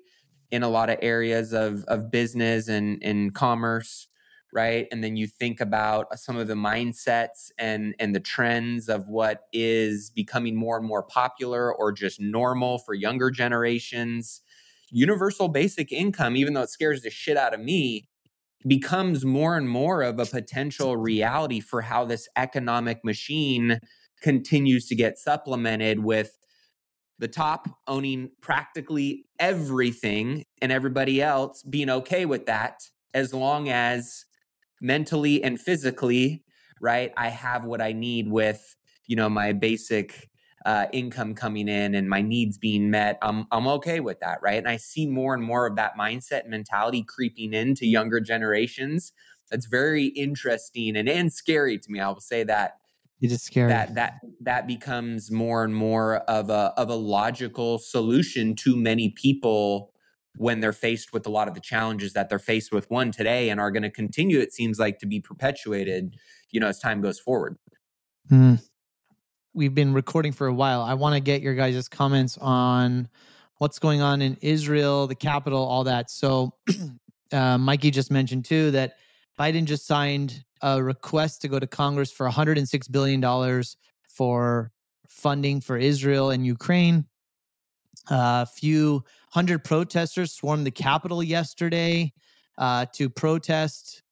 in 0.51 0.61
a 0.61 0.69
lot 0.69 0.91
of 0.91 0.99
areas 1.01 1.51
of, 1.51 1.83
of 1.85 2.11
business 2.11 2.67
and, 2.67 3.03
and 3.03 3.33
commerce, 3.33 4.07
right? 4.53 4.87
And 4.91 5.03
then 5.03 5.17
you 5.17 5.25
think 5.25 5.61
about 5.61 6.19
some 6.19 6.37
of 6.37 6.47
the 6.47 6.53
mindsets 6.53 7.49
and, 7.57 7.95
and 7.99 8.13
the 8.13 8.19
trends 8.19 8.87
of 8.87 9.07
what 9.09 9.45
is 9.51 10.11
becoming 10.11 10.55
more 10.55 10.77
and 10.77 10.85
more 10.85 11.01
popular 11.01 11.73
or 11.73 11.91
just 11.91 12.19
normal 12.19 12.77
for 12.77 12.93
younger 12.93 13.31
generations 13.31 14.41
universal 14.95 15.49
basic 15.49 15.91
income, 15.91 16.37
even 16.37 16.53
though 16.53 16.61
it 16.61 16.69
scares 16.69 17.01
the 17.01 17.09
shit 17.09 17.35
out 17.35 17.53
of 17.53 17.59
me, 17.59 18.07
becomes 18.65 19.25
more 19.25 19.57
and 19.57 19.69
more 19.69 20.01
of 20.01 20.17
a 20.19 20.25
potential 20.25 20.95
reality 20.95 21.59
for 21.59 21.81
how 21.81 22.05
this 22.05 22.29
economic 22.37 23.03
machine 23.03 23.79
continues 24.21 24.87
to 24.87 24.95
get 24.95 25.17
supplemented 25.17 25.99
with 25.99 26.37
the 27.19 27.27
top 27.27 27.67
owning 27.87 28.29
practically 28.41 29.25
everything 29.37 30.45
and 30.61 30.71
everybody 30.71 31.21
else 31.21 31.61
being 31.63 31.89
okay 31.89 32.25
with 32.25 32.45
that 32.45 32.79
as 33.13 33.33
long 33.33 33.69
as 33.69 34.25
mentally 34.81 35.43
and 35.43 35.59
physically 35.59 36.43
right 36.81 37.13
i 37.15 37.29
have 37.29 37.65
what 37.65 37.81
i 37.81 37.93
need 37.93 38.29
with 38.29 38.75
you 39.07 39.15
know 39.15 39.29
my 39.29 39.53
basic 39.53 40.29
uh, 40.65 40.87
income 40.91 41.35
coming 41.35 41.67
in 41.67 41.93
and 41.93 42.09
my 42.09 42.21
needs 42.21 42.57
being 42.57 42.89
met, 42.89 43.17
I'm 43.21 43.45
I'm 43.51 43.67
okay 43.67 43.99
with 43.99 44.19
that, 44.19 44.39
right? 44.41 44.57
And 44.57 44.67
I 44.67 44.77
see 44.77 45.05
more 45.07 45.33
and 45.33 45.43
more 45.43 45.67
of 45.67 45.75
that 45.75 45.97
mindset 45.97 46.41
and 46.41 46.49
mentality 46.49 47.03
creeping 47.03 47.53
into 47.53 47.85
younger 47.85 48.19
generations. 48.19 49.13
That's 49.51 49.67
very 49.67 50.05
interesting 50.05 50.97
and, 50.97 51.07
and 51.07 51.31
scary 51.31 51.77
to 51.77 51.91
me. 51.91 51.99
I 51.99 52.09
will 52.09 52.19
say 52.19 52.43
that 52.43 52.77
it 53.21 53.31
is 53.31 53.43
scary. 53.43 53.69
that 53.69 53.95
that 53.95 54.19
that 54.41 54.67
becomes 54.67 55.31
more 55.31 55.63
and 55.63 55.75
more 55.75 56.17
of 56.17 56.49
a 56.49 56.73
of 56.77 56.89
a 56.89 56.95
logical 56.95 57.77
solution 57.77 58.55
to 58.55 58.75
many 58.75 59.09
people 59.09 59.91
when 60.37 60.59
they're 60.59 60.73
faced 60.73 61.13
with 61.13 61.25
a 61.25 61.29
lot 61.29 61.47
of 61.47 61.53
the 61.53 61.61
challenges 61.61 62.13
that 62.13 62.27
they're 62.27 62.39
faced 62.39 62.71
with 62.71 62.89
one 62.89 63.11
today 63.11 63.49
and 63.49 63.59
are 63.59 63.71
going 63.71 63.83
to 63.83 63.89
continue 63.89 64.39
it 64.39 64.51
seems 64.51 64.77
like 64.79 64.99
to 64.99 65.05
be 65.05 65.21
perpetuated 65.21 66.15
you 66.51 66.59
know 66.59 66.67
as 66.67 66.77
time 66.77 67.01
goes 67.01 67.19
forward 67.19 67.57
Mm. 68.31 68.59
We've 69.55 69.73
been 69.73 69.93
recording 69.93 70.33
for 70.33 70.47
a 70.47 70.53
while. 70.53 70.81
I 70.81 70.95
want 70.95 71.15
to 71.15 71.21
get 71.21 71.41
your 71.41 71.55
guys' 71.55 71.87
comments 71.87 72.37
on 72.37 73.07
what's 73.57 73.79
going 73.79 74.01
on 74.01 74.21
in 74.21 74.37
Israel, 74.41 75.07
the 75.07 75.15
Capitol, 75.15 75.63
all 75.63 75.85
that. 75.85 76.11
So, 76.11 76.55
uh, 77.31 77.57
Mikey 77.57 77.89
just 77.89 78.11
mentioned 78.11 78.43
too 78.43 78.71
that 78.71 78.97
Biden 79.39 79.63
just 79.63 79.87
signed 79.87 80.43
a 80.61 80.83
request 80.83 81.41
to 81.43 81.47
go 81.47 81.57
to 81.57 81.67
Congress 81.67 82.11
for 82.11 82.25
106 82.25 82.89
billion 82.89 83.21
dollars 83.21 83.77
for 84.09 84.73
funding 85.07 85.61
for 85.61 85.77
Israel 85.77 86.31
and 86.31 86.45
Ukraine. 86.45 87.05
A 88.09 88.45
few 88.45 89.05
hundred 89.31 89.63
protesters 89.63 90.33
swarmed 90.33 90.67
the 90.67 90.71
Capitol 90.71 91.23
yesterday 91.23 92.11
uh, 92.57 92.87
to 92.95 93.09
protest. 93.09 94.03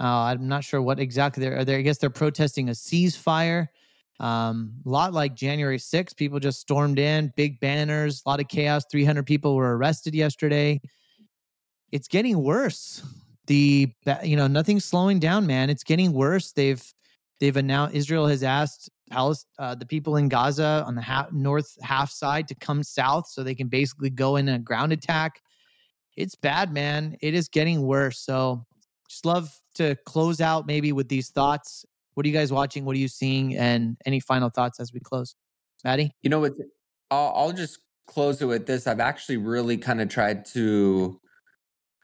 Uh, 0.00 0.32
I'm 0.32 0.48
not 0.48 0.64
sure 0.64 0.80
what 0.80 0.98
exactly 0.98 1.42
they're. 1.44 1.66
They're 1.66 1.80
I 1.80 1.82
guess 1.82 1.98
they're 1.98 2.08
protesting 2.08 2.70
a 2.70 2.72
ceasefire. 2.72 3.68
Um, 4.20 4.74
a 4.84 4.88
lot 4.88 5.14
like 5.14 5.34
January 5.34 5.78
6th, 5.78 6.14
people 6.16 6.38
just 6.38 6.60
stormed 6.60 6.98
in, 6.98 7.32
big 7.36 7.58
banners, 7.58 8.22
a 8.24 8.28
lot 8.28 8.38
of 8.38 8.48
chaos. 8.48 8.84
300 8.90 9.24
people 9.24 9.56
were 9.56 9.76
arrested 9.76 10.14
yesterday. 10.14 10.80
It's 11.90 12.06
getting 12.06 12.42
worse. 12.42 13.02
The 13.46 13.88
you 14.22 14.36
know 14.36 14.46
nothing's 14.46 14.84
slowing 14.84 15.18
down, 15.18 15.46
man. 15.46 15.70
It's 15.70 15.82
getting 15.82 16.12
worse. 16.12 16.52
They've 16.52 16.82
they've 17.40 17.56
announced 17.56 17.96
Israel 17.96 18.28
has 18.28 18.44
asked 18.44 18.90
Palis- 19.10 19.46
uh, 19.58 19.74
the 19.74 19.86
people 19.86 20.16
in 20.16 20.28
Gaza 20.28 20.84
on 20.86 20.94
the 20.94 21.26
north 21.32 21.76
half 21.82 22.10
side 22.10 22.46
to 22.48 22.54
come 22.54 22.82
south 22.82 23.26
so 23.26 23.42
they 23.42 23.56
can 23.56 23.66
basically 23.66 24.10
go 24.10 24.36
in 24.36 24.48
a 24.48 24.58
ground 24.58 24.92
attack. 24.92 25.40
It's 26.16 26.36
bad, 26.36 26.72
man. 26.72 27.16
It 27.20 27.34
is 27.34 27.48
getting 27.48 27.82
worse. 27.82 28.20
So 28.20 28.66
just 29.08 29.24
love 29.24 29.50
to 29.74 29.96
close 30.06 30.40
out 30.40 30.66
maybe 30.66 30.92
with 30.92 31.08
these 31.08 31.30
thoughts. 31.30 31.84
What 32.20 32.26
are 32.26 32.28
you 32.28 32.34
guys 32.34 32.52
watching? 32.52 32.84
What 32.84 32.96
are 32.96 32.98
you 32.98 33.08
seeing? 33.08 33.56
And 33.56 33.96
any 34.04 34.20
final 34.20 34.50
thoughts 34.50 34.78
as 34.78 34.92
we 34.92 35.00
close? 35.00 35.36
Maddie? 35.84 36.12
you 36.20 36.28
know 36.28 36.40
what 36.40 36.52
I'll, 37.10 37.32
I'll 37.34 37.52
just 37.52 37.78
close 38.06 38.42
it 38.42 38.44
with 38.44 38.66
this 38.66 38.86
i've 38.86 39.00
actually 39.00 39.38
really 39.38 39.78
kind 39.78 40.00
of 40.02 40.08
tried 40.08 40.44
to 40.44 41.18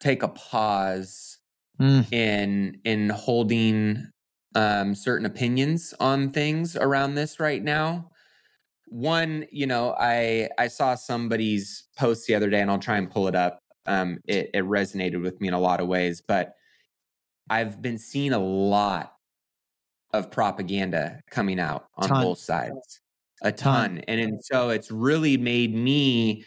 take 0.01 0.23
a 0.23 0.28
pause 0.28 1.39
Mm. 1.78 2.11
in 2.11 2.81
in 2.85 3.11
holding 3.11 4.09
um, 4.55 4.95
certain 4.95 5.27
opinions 5.27 5.93
on 6.01 6.31
things 6.31 6.74
around 6.74 7.16
this 7.16 7.39
right 7.39 7.62
now. 7.62 8.09
One, 8.86 9.45
you 9.53 9.66
know, 9.66 9.95
I 9.99 10.49
I 10.59 10.69
saw 10.69 10.95
somebody's 10.95 11.85
post 11.99 12.27
the 12.27 12.35
other 12.35 12.49
day, 12.49 12.62
and 12.62 12.70
I'll 12.70 12.78
try 12.78 12.97
and 12.97 13.11
pull 13.11 13.28
it 13.28 13.35
up. 13.35 13.59
Um, 13.85 14.20
it, 14.27 14.49
it 14.55 14.65
resonated 14.65 15.23
with 15.23 15.39
me 15.43 15.49
in 15.49 15.53
a 15.55 15.61
lot 15.61 15.81
of 15.82 15.86
ways, 15.86 16.23
but 16.27 16.55
I've 17.51 17.82
been 17.82 17.99
seeing 17.99 18.32
a 18.32 18.39
lot 18.39 19.15
of 20.12 20.31
propaganda 20.31 21.20
coming 21.31 21.61
out 21.61 21.87
on 21.97 22.09
Ton. 22.09 22.23
both 22.23 22.39
sides, 22.39 23.01
a 23.43 23.53
Ton. 23.53 23.91
ton, 23.91 24.05
and, 24.09 24.20
and 24.20 24.45
so 24.45 24.70
it's 24.70 24.91
really 24.91 25.37
made 25.37 25.74
me, 25.74 26.45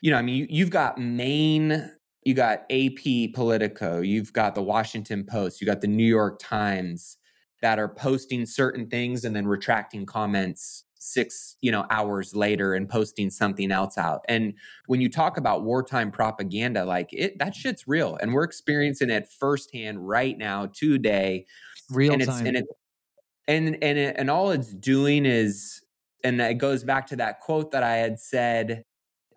you 0.00 0.10
know, 0.10 0.16
I 0.16 0.22
mean, 0.22 0.36
you, 0.36 0.46
you've 0.48 0.70
got 0.70 0.98
main 0.98 1.90
you 2.24 2.34
got 2.34 2.64
AP 2.70 3.32
Politico, 3.34 4.00
you've 4.00 4.32
got 4.32 4.54
the 4.54 4.62
Washington 4.62 5.24
Post, 5.24 5.60
you 5.60 5.66
got 5.66 5.80
the 5.80 5.88
New 5.88 6.06
York 6.06 6.38
Times 6.38 7.16
that 7.62 7.78
are 7.78 7.88
posting 7.88 8.46
certain 8.46 8.88
things 8.88 9.24
and 9.24 9.34
then 9.34 9.46
retracting 9.46 10.06
comments 10.06 10.84
six, 10.98 11.56
you 11.60 11.72
know, 11.72 11.84
hours 11.90 12.34
later 12.34 12.74
and 12.74 12.88
posting 12.88 13.28
something 13.28 13.72
else 13.72 13.98
out. 13.98 14.20
And 14.28 14.54
when 14.86 15.00
you 15.00 15.08
talk 15.08 15.36
about 15.36 15.64
wartime 15.64 16.12
propaganda, 16.12 16.84
like 16.84 17.08
it 17.12 17.38
that 17.40 17.56
shit's 17.56 17.88
real. 17.88 18.16
And 18.20 18.32
we're 18.32 18.44
experiencing 18.44 19.10
it 19.10 19.28
firsthand 19.28 20.06
right 20.06 20.38
now, 20.38 20.66
today. 20.66 21.46
Real 21.92 22.12
and 22.12 22.22
it's 22.22 22.30
time. 22.30 22.46
and 22.46 22.56
it 22.56 22.66
and 23.48 23.68
and 23.82 23.98
it, 23.98 24.16
and 24.18 24.30
all 24.30 24.50
it's 24.50 24.72
doing 24.72 25.26
is 25.26 25.82
and 26.24 26.40
it 26.40 26.58
goes 26.58 26.84
back 26.84 27.06
to 27.08 27.16
that 27.16 27.40
quote 27.40 27.72
that 27.72 27.82
I 27.82 27.96
had 27.96 28.20
said 28.20 28.84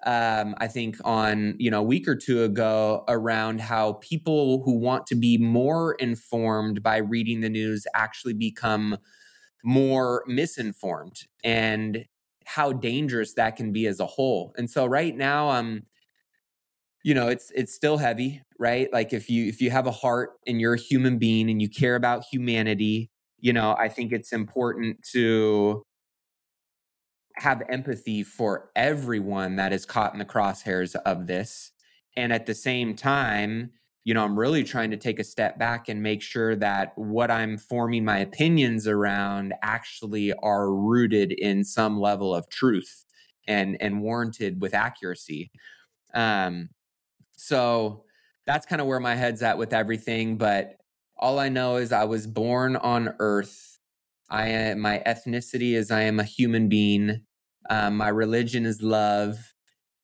um, 0.06 0.54
I 0.60 0.68
think 0.68 0.98
on 1.04 1.56
you 1.58 1.72
know 1.72 1.80
a 1.80 1.84
week 1.84 2.08
or 2.08 2.16
two 2.16 2.44
ago 2.44 3.04
around 3.08 3.62
how 3.62 3.94
people 3.94 4.64
who 4.64 4.78
want 4.78 5.08
to 5.08 5.16
be 5.16 5.38
more 5.38 5.94
informed 5.96 6.84
by 6.84 6.98
reading 6.98 7.42
the 7.42 7.50
news 7.50 7.88
actually 7.96 8.34
become 8.34 8.98
more 9.64 10.24
misinformed 10.28 11.24
and 11.44 12.06
how 12.46 12.72
dangerous 12.72 13.34
that 13.34 13.56
can 13.56 13.72
be 13.72 13.88
as 13.88 14.00
a 14.00 14.06
whole. 14.06 14.54
And 14.58 14.70
so 14.70 14.86
right 14.86 15.16
now, 15.16 15.50
um, 15.50 15.84
you 17.06 17.14
know, 17.14 17.28
it's 17.28 17.52
it's 17.54 17.72
still 17.72 17.98
heavy, 17.98 18.42
right? 18.58 18.92
Like 18.92 19.14
if 19.14 19.30
you 19.30 19.46
if 19.46 19.62
you 19.62 19.70
have 19.70 19.86
a 19.86 19.92
heart 19.92 20.32
and 20.48 20.60
you're 20.60 20.74
a 20.74 20.80
human 20.80 21.20
being 21.20 21.52
and 21.52 21.62
you 21.62 21.70
care 21.70 21.96
about 21.96 22.24
humanity, 22.32 23.12
you 23.40 23.54
know, 23.54 23.76
I 23.78 23.90
think 23.90 24.12
it's 24.12 24.34
important 24.34 25.06
to 25.12 25.84
have 27.36 27.62
empathy 27.70 28.24
for 28.24 28.72
everyone 28.76 29.56
that 29.58 29.72
is 29.72 29.86
caught 29.86 30.14
in 30.14 30.20
the 30.20 30.26
crosshairs 30.26 30.96
of 31.06 31.28
this. 31.28 31.74
And 32.18 32.34
at 32.34 32.48
the 32.48 32.56
same 32.56 32.96
time, 32.96 33.70
you 34.04 34.16
know, 34.16 34.24
I'm 34.24 34.40
really 34.40 34.64
trying 34.64 34.90
to 34.90 34.98
take 34.98 35.20
a 35.20 35.24
step 35.24 35.60
back 35.60 35.88
and 35.88 36.02
make 36.02 36.24
sure 36.24 36.56
that 36.56 36.94
what 36.96 37.30
I'm 37.30 37.60
forming 37.60 38.04
my 38.04 38.18
opinions 38.18 38.88
around 38.88 39.54
actually 39.62 40.34
are 40.42 40.74
rooted 40.74 41.32
in 41.34 41.66
some 41.66 42.00
level 42.00 42.34
of 42.34 42.50
truth 42.50 43.06
and 43.48 43.78
and 43.80 44.02
warranted 44.02 44.60
with 44.60 44.74
accuracy. 44.74 45.52
Um, 46.16 46.70
so 47.38 48.04
that's 48.46 48.66
kind 48.66 48.82
of 48.82 48.88
where 48.88 49.00
my 49.00 49.16
head's 49.16 49.42
at 49.42 49.58
with 49.58 49.74
everything. 49.74 50.38
But 50.38 50.78
all 51.18 51.40
I 51.40 51.50
know 51.50 51.78
is 51.78 51.92
I 51.92 52.04
was 52.04 52.28
born 52.28 52.76
on 52.76 53.16
Earth 53.20 53.76
I 54.30 54.48
am 54.48 54.80
my 54.80 55.02
ethnicity 55.06 55.74
is 55.74 55.92
I 55.92 56.02
am 56.02 56.20
a 56.20 56.24
human 56.24 56.68
being. 56.68 57.22
Um, 57.70 57.98
my 57.98 58.10
religion 58.10 58.66
is 58.66 58.82
love, 58.82 59.54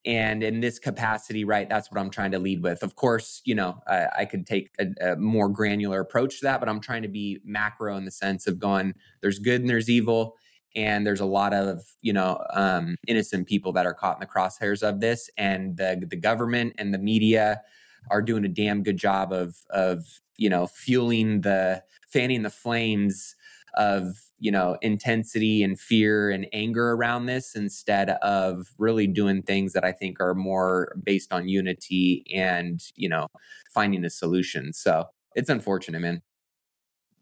and 0.05 0.43
in 0.43 0.61
this 0.61 0.79
capacity, 0.79 1.43
right, 1.43 1.69
that's 1.69 1.91
what 1.91 1.99
I'm 1.99 2.09
trying 2.09 2.31
to 2.31 2.39
lead 2.39 2.63
with. 2.63 2.81
Of 2.81 2.95
course, 2.95 3.41
you 3.45 3.55
know, 3.55 3.81
I, 3.87 4.07
I 4.19 4.25
could 4.25 4.47
take 4.47 4.71
a, 4.79 5.11
a, 5.11 5.15
more 5.15 5.47
granular 5.47 5.99
approach 5.99 6.39
to 6.39 6.45
that, 6.45 6.59
but 6.59 6.69
I'm 6.69 6.79
trying 6.79 7.03
to 7.03 7.07
be 7.07 7.39
macro 7.45 7.97
in 7.97 8.05
the 8.05 8.11
sense 8.11 8.47
of 8.47 8.59
going, 8.59 8.95
there's 9.21 9.37
good 9.37 9.61
and 9.61 9.69
there's 9.69 9.89
evil, 9.89 10.37
and 10.75 11.05
there's 11.05 11.19
a 11.19 11.25
lot 11.25 11.53
of 11.53 11.83
you 12.01 12.13
know 12.13 12.43
um, 12.53 12.95
innocent 13.07 13.47
people 13.47 13.71
that 13.73 13.85
are 13.85 13.93
caught 13.93 14.17
in 14.17 14.19
the 14.19 14.25
crosshairs 14.25 14.83
of 14.83 14.99
this, 14.99 15.29
and 15.37 15.77
the 15.77 16.05
the 16.09 16.15
government 16.15 16.73
and 16.77 16.93
the 16.93 16.97
media 16.97 17.61
are 18.09 18.21
doing 18.21 18.45
a 18.45 18.49
damn 18.49 18.83
good 18.83 18.97
job 18.97 19.31
of 19.31 19.55
of 19.69 20.05
you 20.37 20.49
know 20.49 20.67
fueling 20.67 21.41
the 21.41 21.83
fanning 22.07 22.43
the 22.43 22.49
flames 22.49 23.35
of 23.75 24.17
you 24.37 24.51
know 24.51 24.77
intensity 24.81 25.63
and 25.63 25.79
fear 25.79 26.29
and 26.29 26.45
anger 26.51 26.91
around 26.91 27.25
this 27.25 27.55
instead 27.55 28.09
of 28.21 28.67
really 28.77 29.07
doing 29.07 29.41
things 29.41 29.71
that 29.71 29.85
i 29.85 29.93
think 29.93 30.19
are 30.19 30.35
more 30.35 30.93
based 31.05 31.31
on 31.31 31.47
unity 31.47 32.25
and 32.33 32.81
you 32.95 33.07
know 33.07 33.27
finding 33.73 34.03
a 34.05 34.09
solution. 34.09 34.73
So 34.73 35.05
it's 35.35 35.49
unfortunate 35.49 36.01
man. 36.01 36.21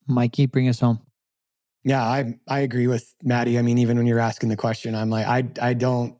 Mikey 0.08 0.48
bring 0.48 0.68
us 0.68 0.80
home 0.80 1.00
yeah 1.90 2.04
i 2.04 2.34
i 2.48 2.60
agree 2.60 2.88
with 2.88 3.14
maddie. 3.24 3.58
I 3.58 3.62
mean 3.62 3.78
even 3.80 3.98
when 3.98 4.06
you're 4.06 4.20
asking 4.20 4.50
the 4.50 4.58
question 4.58 4.96
i'm 4.96 5.10
like 5.10 5.28
i 5.28 5.44
i 5.70 5.74
don't 5.74 6.18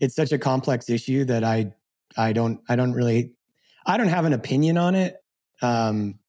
it's 0.00 0.14
such 0.14 0.32
a 0.32 0.38
complex 0.38 0.88
issue 0.88 1.24
that 1.26 1.44
i 1.44 1.72
i 2.16 2.32
don't 2.32 2.60
i 2.68 2.76
don't 2.76 2.92
really 2.92 3.32
i 3.86 3.96
don't 3.96 4.08
have 4.08 4.24
an 4.24 4.32
opinion 4.32 4.78
on 4.78 4.94
it. 4.94 5.16
Um 5.62 6.20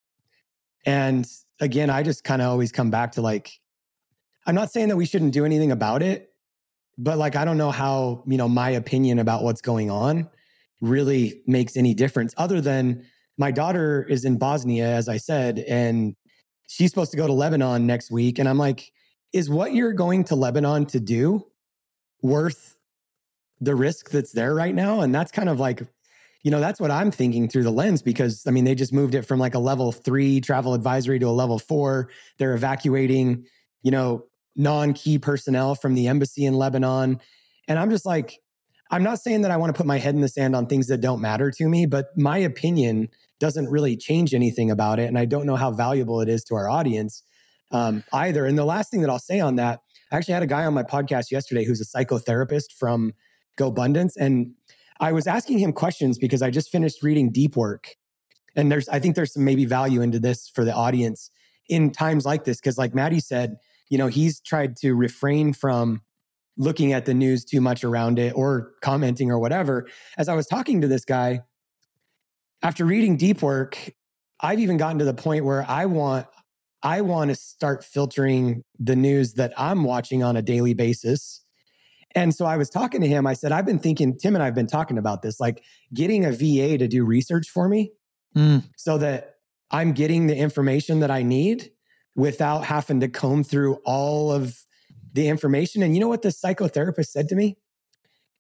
and 0.86 1.26
again, 1.60 1.90
I 1.90 2.04
just 2.04 2.24
kind 2.24 2.42
of 2.42 2.50
always 2.50 2.72
come 2.72 2.90
back 2.90 3.14
to 3.14 3.22
like, 3.22 3.52
I'm 4.46 4.56
not 4.56 4.72
saying 4.72 4.90
that 4.90 4.98
we 4.98 5.06
shouldn't 5.06 5.34
do 5.34 5.46
anything 5.46 5.72
about 5.72 6.02
it, 6.02 6.34
but 6.98 7.18
like, 7.18 7.36
I 7.36 7.46
don't 7.46 7.58
know 7.58 7.72
how, 7.72 8.24
you 8.28 8.38
know, 8.38 8.50
my 8.50 8.72
opinion 8.72 9.20
about 9.20 9.44
what's 9.44 9.62
going 9.62 9.92
on 9.92 10.30
really 10.82 11.44
makes 11.46 11.78
any 11.78 11.94
difference 11.94 12.34
other 12.38 12.60
than 12.60 13.06
my 13.38 13.52
daughter 13.52 14.04
is 14.04 14.26
in 14.26 14.38
Bosnia, 14.38 14.88
as 14.88 15.08
I 15.08 15.18
said, 15.18 15.60
and 15.60 16.16
she's 16.72 16.90
supposed 16.90 17.12
to 17.12 17.18
go 17.18 17.28
to 17.28 17.34
Lebanon 17.34 17.86
next 17.86 18.12
week. 18.12 18.40
And 18.40 18.48
I'm 18.48 18.58
like, 18.58 18.94
is 19.34 19.50
what 19.50 19.74
you're 19.74 19.94
going 19.94 20.24
to 20.26 20.36
Lebanon 20.36 20.86
to 20.88 21.00
do 21.00 21.46
worth 22.22 22.78
the 23.60 23.76
risk 23.76 24.10
that's 24.10 24.32
there 24.32 24.56
right 24.56 24.74
now? 24.74 25.02
And 25.02 25.14
that's 25.14 25.32
kind 25.32 25.50
of 25.50 25.60
like 25.60 25.86
you 26.44 26.50
know, 26.50 26.60
that's 26.60 26.80
what 26.80 26.90
I'm 26.90 27.12
thinking 27.12 27.48
through 27.48 27.64
the 27.64 27.72
lens 27.72 28.02
because 28.02 28.48
I 28.48 28.52
mean, 28.52 28.64
they 28.64 28.74
just 28.74 28.92
moved 28.92 29.14
it 29.14 29.24
from 29.24 29.40
like 29.40 29.54
a 29.54 29.60
level 29.60 29.92
three 29.92 30.42
travel 30.42 30.74
advisory 30.74 31.20
to 31.20 31.28
a 31.28 31.30
level 31.30 31.60
four. 31.60 32.10
They're 32.40 32.56
evacuating, 32.56 33.46
you 33.84 33.92
know, 33.92 34.26
non 34.56 34.94
key 34.94 35.20
personnel 35.20 35.76
from 35.76 35.94
the 35.94 36.08
embassy 36.08 36.46
in 36.46 36.56
Lebanon. 36.56 37.22
And 37.68 37.78
I'm 37.78 37.92
just 37.92 38.08
like, 38.08 38.40
I'm 38.90 39.04
not 39.04 39.20
saying 39.20 39.44
that 39.44 39.52
I 39.52 39.58
want 39.58 39.74
to 39.74 39.78
put 39.78 39.86
my 39.86 40.00
head 40.00 40.16
in 40.16 40.22
the 40.22 40.28
sand 40.28 40.56
on 40.56 40.66
things 40.66 40.88
that 40.88 41.00
don't 41.00 41.22
matter 41.22 41.52
to 41.52 41.70
me, 41.70 41.86
but 41.86 42.18
my 42.18 42.40
opinion 42.40 43.10
doesn't 43.42 43.68
really 43.70 43.98
change 43.98 44.34
anything 44.34 44.70
about 44.70 45.00
it. 45.00 45.08
And 45.08 45.18
I 45.18 45.26
don't 45.26 45.48
know 45.48 45.56
how 45.56 45.72
valuable 45.72 46.22
it 46.22 46.30
is 46.30 46.44
to 46.46 46.56
our 46.56 46.70
audience 46.70 47.24
um, 47.72 48.04
either. 48.14 48.46
And 48.46 48.58
the 48.58 48.66
last 48.66 48.92
thing 48.92 49.02
that 49.02 49.10
I'll 49.10 49.20
say 49.20 49.40
on 49.40 49.56
that, 49.56 49.82
I 50.12 50.18
actually 50.18 50.36
had 50.36 50.44
a 50.44 50.48
guy 50.48 50.64
on 50.64 50.76
my 50.76 50.84
podcast 50.84 51.32
yesterday 51.32 51.66
who's 51.66 51.82
a 51.82 51.86
psychotherapist 51.86 52.74
from 52.78 53.14
GoBundance. 53.58 54.12
And 54.16 54.54
I 55.00 55.12
was 55.12 55.26
asking 55.26 55.58
him 55.58 55.74
questions 55.74 56.20
because 56.20 56.44
I 56.44 56.52
just 56.52 56.70
finished 56.70 57.02
reading 57.02 57.32
Deep 57.32 57.58
Work. 57.58 57.96
And 58.56 58.72
there's, 58.72 58.88
I 58.90 59.00
think 59.00 59.16
there's 59.16 59.34
some 59.34 59.44
maybe 59.44 59.66
value 59.66 60.02
into 60.02 60.20
this 60.20 60.48
for 60.48 60.64
the 60.64 60.74
audience 60.74 61.32
in 61.68 61.92
times 61.92 62.26
like 62.26 62.44
this. 62.44 62.62
Cause 62.62 62.78
like 62.78 62.94
Maddie 62.94 63.20
said, 63.20 63.58
you 63.90 63.98
know, 63.98 64.08
he's 64.08 64.40
tried 64.40 64.76
to 64.78 64.94
refrain 64.94 65.54
from 65.54 66.02
looking 66.58 66.94
at 66.94 67.06
the 67.06 67.14
news 67.16 67.44
too 67.44 67.60
much 67.60 67.84
around 67.84 68.20
it 68.20 68.34
or 68.36 68.74
commenting 68.82 69.32
or 69.32 69.40
whatever. 69.40 69.88
As 70.18 70.30
I 70.30 70.36
was 70.36 70.46
talking 70.46 70.82
to 70.82 70.88
this 70.88 71.06
guy, 71.06 71.42
after 72.62 72.86
reading 72.86 73.18
Deep 73.18 73.42
Work, 73.42 73.94
I've 74.40 74.60
even 74.60 74.78
gotten 74.78 75.00
to 75.00 75.06
the 75.06 75.14
point 75.14 75.46
where 75.46 75.66
I 75.68 75.86
want 75.86 76.28
I 76.84 77.02
want 77.02 77.30
to 77.30 77.36
start 77.36 77.84
filtering 77.84 78.64
the 78.80 78.96
news 78.96 79.34
that 79.34 79.54
I'm 79.56 79.84
watching 79.84 80.24
on 80.24 80.36
a 80.36 80.42
daily 80.42 80.74
basis 80.74 81.42
and 82.16 82.34
so 82.34 82.46
I 82.46 82.58
was 82.58 82.70
talking 82.70 83.02
to 83.02 83.08
him. 83.08 83.26
I 83.26 83.34
said, 83.34 83.52
I've 83.52 83.66
been 83.66 83.80
thinking, 83.80 84.18
Tim 84.18 84.36
and 84.36 84.44
I've 84.44 84.56
been 84.56 84.68
talking 84.68 84.98
about 84.98 85.22
this, 85.22 85.40
like 85.40 85.64
getting 85.94 86.26
a 86.26 86.32
VA 86.32 86.78
to 86.78 86.88
do 86.88 87.06
research 87.06 87.50
for 87.50 87.68
me 87.68 87.92
mm. 88.36 88.64
so 88.76 88.98
that 88.98 89.36
I'm 89.70 89.94
getting 89.94 90.28
the 90.28 90.36
information 90.36 91.00
that 91.00 91.12
I 91.12 91.24
need 91.24 91.72
without 92.16 92.66
having 92.66 93.00
to 93.00 93.08
comb 93.08 93.44
through 93.44 93.76
all 93.86 94.32
of 94.32 94.58
the 95.14 95.28
information. 95.28 95.84
And 95.84 95.94
you 95.94 96.02
know 96.02 96.10
what 96.10 96.22
the 96.22 96.30
psychotherapist 96.30 97.08
said 97.08 97.30
to 97.30 97.36
me? 97.36 97.58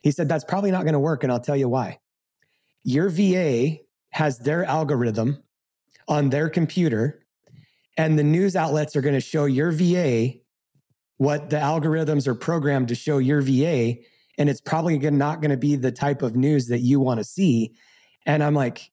He 0.01 0.11
said, 0.11 0.27
That's 0.27 0.43
probably 0.43 0.71
not 0.71 0.83
going 0.83 0.93
to 0.93 0.99
work. 0.99 1.23
And 1.23 1.31
I'll 1.31 1.39
tell 1.39 1.55
you 1.55 1.69
why. 1.69 1.99
Your 2.83 3.09
VA 3.09 3.77
has 4.11 4.39
their 4.39 4.63
algorithm 4.65 5.43
on 6.07 6.29
their 6.29 6.49
computer, 6.49 7.23
and 7.97 8.17
the 8.17 8.23
news 8.23 8.55
outlets 8.55 8.95
are 8.95 9.01
going 9.01 9.15
to 9.15 9.21
show 9.21 9.45
your 9.45 9.71
VA 9.71 10.33
what 11.17 11.49
the 11.49 11.57
algorithms 11.57 12.27
are 12.27 12.35
programmed 12.35 12.87
to 12.87 12.95
show 12.95 13.17
your 13.17 13.41
VA, 13.41 13.95
and 14.37 14.49
it's 14.49 14.61
probably 14.61 14.97
not 14.97 15.41
going 15.41 15.51
to 15.51 15.57
be 15.57 15.75
the 15.75 15.91
type 15.91 16.21
of 16.21 16.35
news 16.35 16.67
that 16.67 16.79
you 16.79 16.99
want 16.99 17.19
to 17.19 17.23
see. 17.23 17.73
And 18.25 18.43
I'm 18.43 18.55
like, 18.55 18.91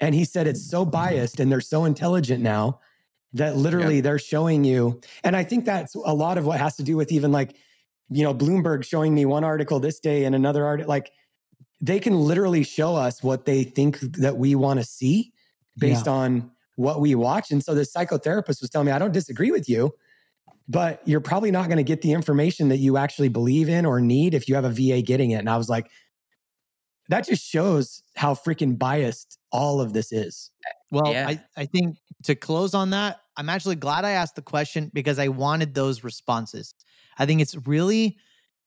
and 0.00 0.14
he 0.14 0.24
said 0.24 0.46
it's 0.46 0.68
so 0.68 0.84
biased 0.84 1.38
and 1.38 1.50
they're 1.50 1.60
so 1.60 1.84
intelligent 1.84 2.42
now 2.42 2.80
that 3.34 3.56
literally 3.56 3.96
yep. 3.96 4.04
they're 4.04 4.18
showing 4.18 4.64
you. 4.64 5.00
And 5.22 5.36
I 5.36 5.44
think 5.44 5.64
that's 5.64 5.94
a 5.94 6.14
lot 6.14 6.38
of 6.38 6.44
what 6.44 6.58
has 6.58 6.76
to 6.76 6.82
do 6.82 6.96
with 6.96 7.12
even 7.12 7.30
like, 7.30 7.56
you 8.10 8.24
know, 8.24 8.34
Bloomberg 8.34 8.84
showing 8.84 9.14
me 9.14 9.24
one 9.24 9.44
article 9.44 9.80
this 9.80 10.00
day 10.00 10.24
and 10.24 10.34
another 10.34 10.66
article. 10.66 10.88
Like 10.88 11.12
they 11.82 12.00
can 12.00 12.14
literally 12.14 12.62
show 12.62 12.96
us 12.96 13.22
what 13.22 13.44
they 13.44 13.64
think 13.64 14.00
that 14.00 14.38
we 14.38 14.54
want 14.54 14.80
to 14.80 14.86
see 14.86 15.32
based 15.76 16.06
yeah. 16.06 16.12
on 16.12 16.50
what 16.76 17.00
we 17.00 17.14
watch. 17.14 17.50
And 17.50 17.62
so 17.62 17.74
the 17.74 17.82
psychotherapist 17.82 18.62
was 18.62 18.70
telling 18.70 18.86
me, 18.86 18.92
I 18.92 18.98
don't 18.98 19.12
disagree 19.12 19.50
with 19.50 19.68
you 19.68 19.92
but 20.68 21.02
you're 21.04 21.20
probably 21.20 21.50
not 21.50 21.66
going 21.66 21.78
to 21.78 21.82
get 21.82 22.02
the 22.02 22.12
information 22.12 22.68
that 22.68 22.78
you 22.78 22.96
actually 22.96 23.28
believe 23.28 23.68
in 23.68 23.84
or 23.84 24.00
need 24.00 24.34
if 24.34 24.48
you 24.48 24.54
have 24.54 24.64
a 24.64 24.70
VA 24.70 25.02
getting 25.02 25.32
it. 25.32 25.36
And 25.36 25.50
I 25.50 25.56
was 25.56 25.68
like, 25.68 25.90
that 27.08 27.26
just 27.26 27.44
shows 27.44 28.02
how 28.16 28.34
freaking 28.34 28.78
biased 28.78 29.38
all 29.50 29.80
of 29.80 29.92
this 29.92 30.12
is. 30.12 30.50
Well, 30.90 31.12
yeah. 31.12 31.28
I, 31.28 31.44
I 31.56 31.66
think 31.66 31.98
to 32.24 32.34
close 32.34 32.74
on 32.74 32.90
that, 32.90 33.20
I'm 33.36 33.48
actually 33.48 33.76
glad 33.76 34.04
I 34.04 34.12
asked 34.12 34.36
the 34.36 34.42
question 34.42 34.90
because 34.94 35.18
I 35.18 35.28
wanted 35.28 35.74
those 35.74 36.04
responses. 36.04 36.74
I 37.18 37.26
think 37.26 37.40
it's 37.40 37.56
really 37.66 38.16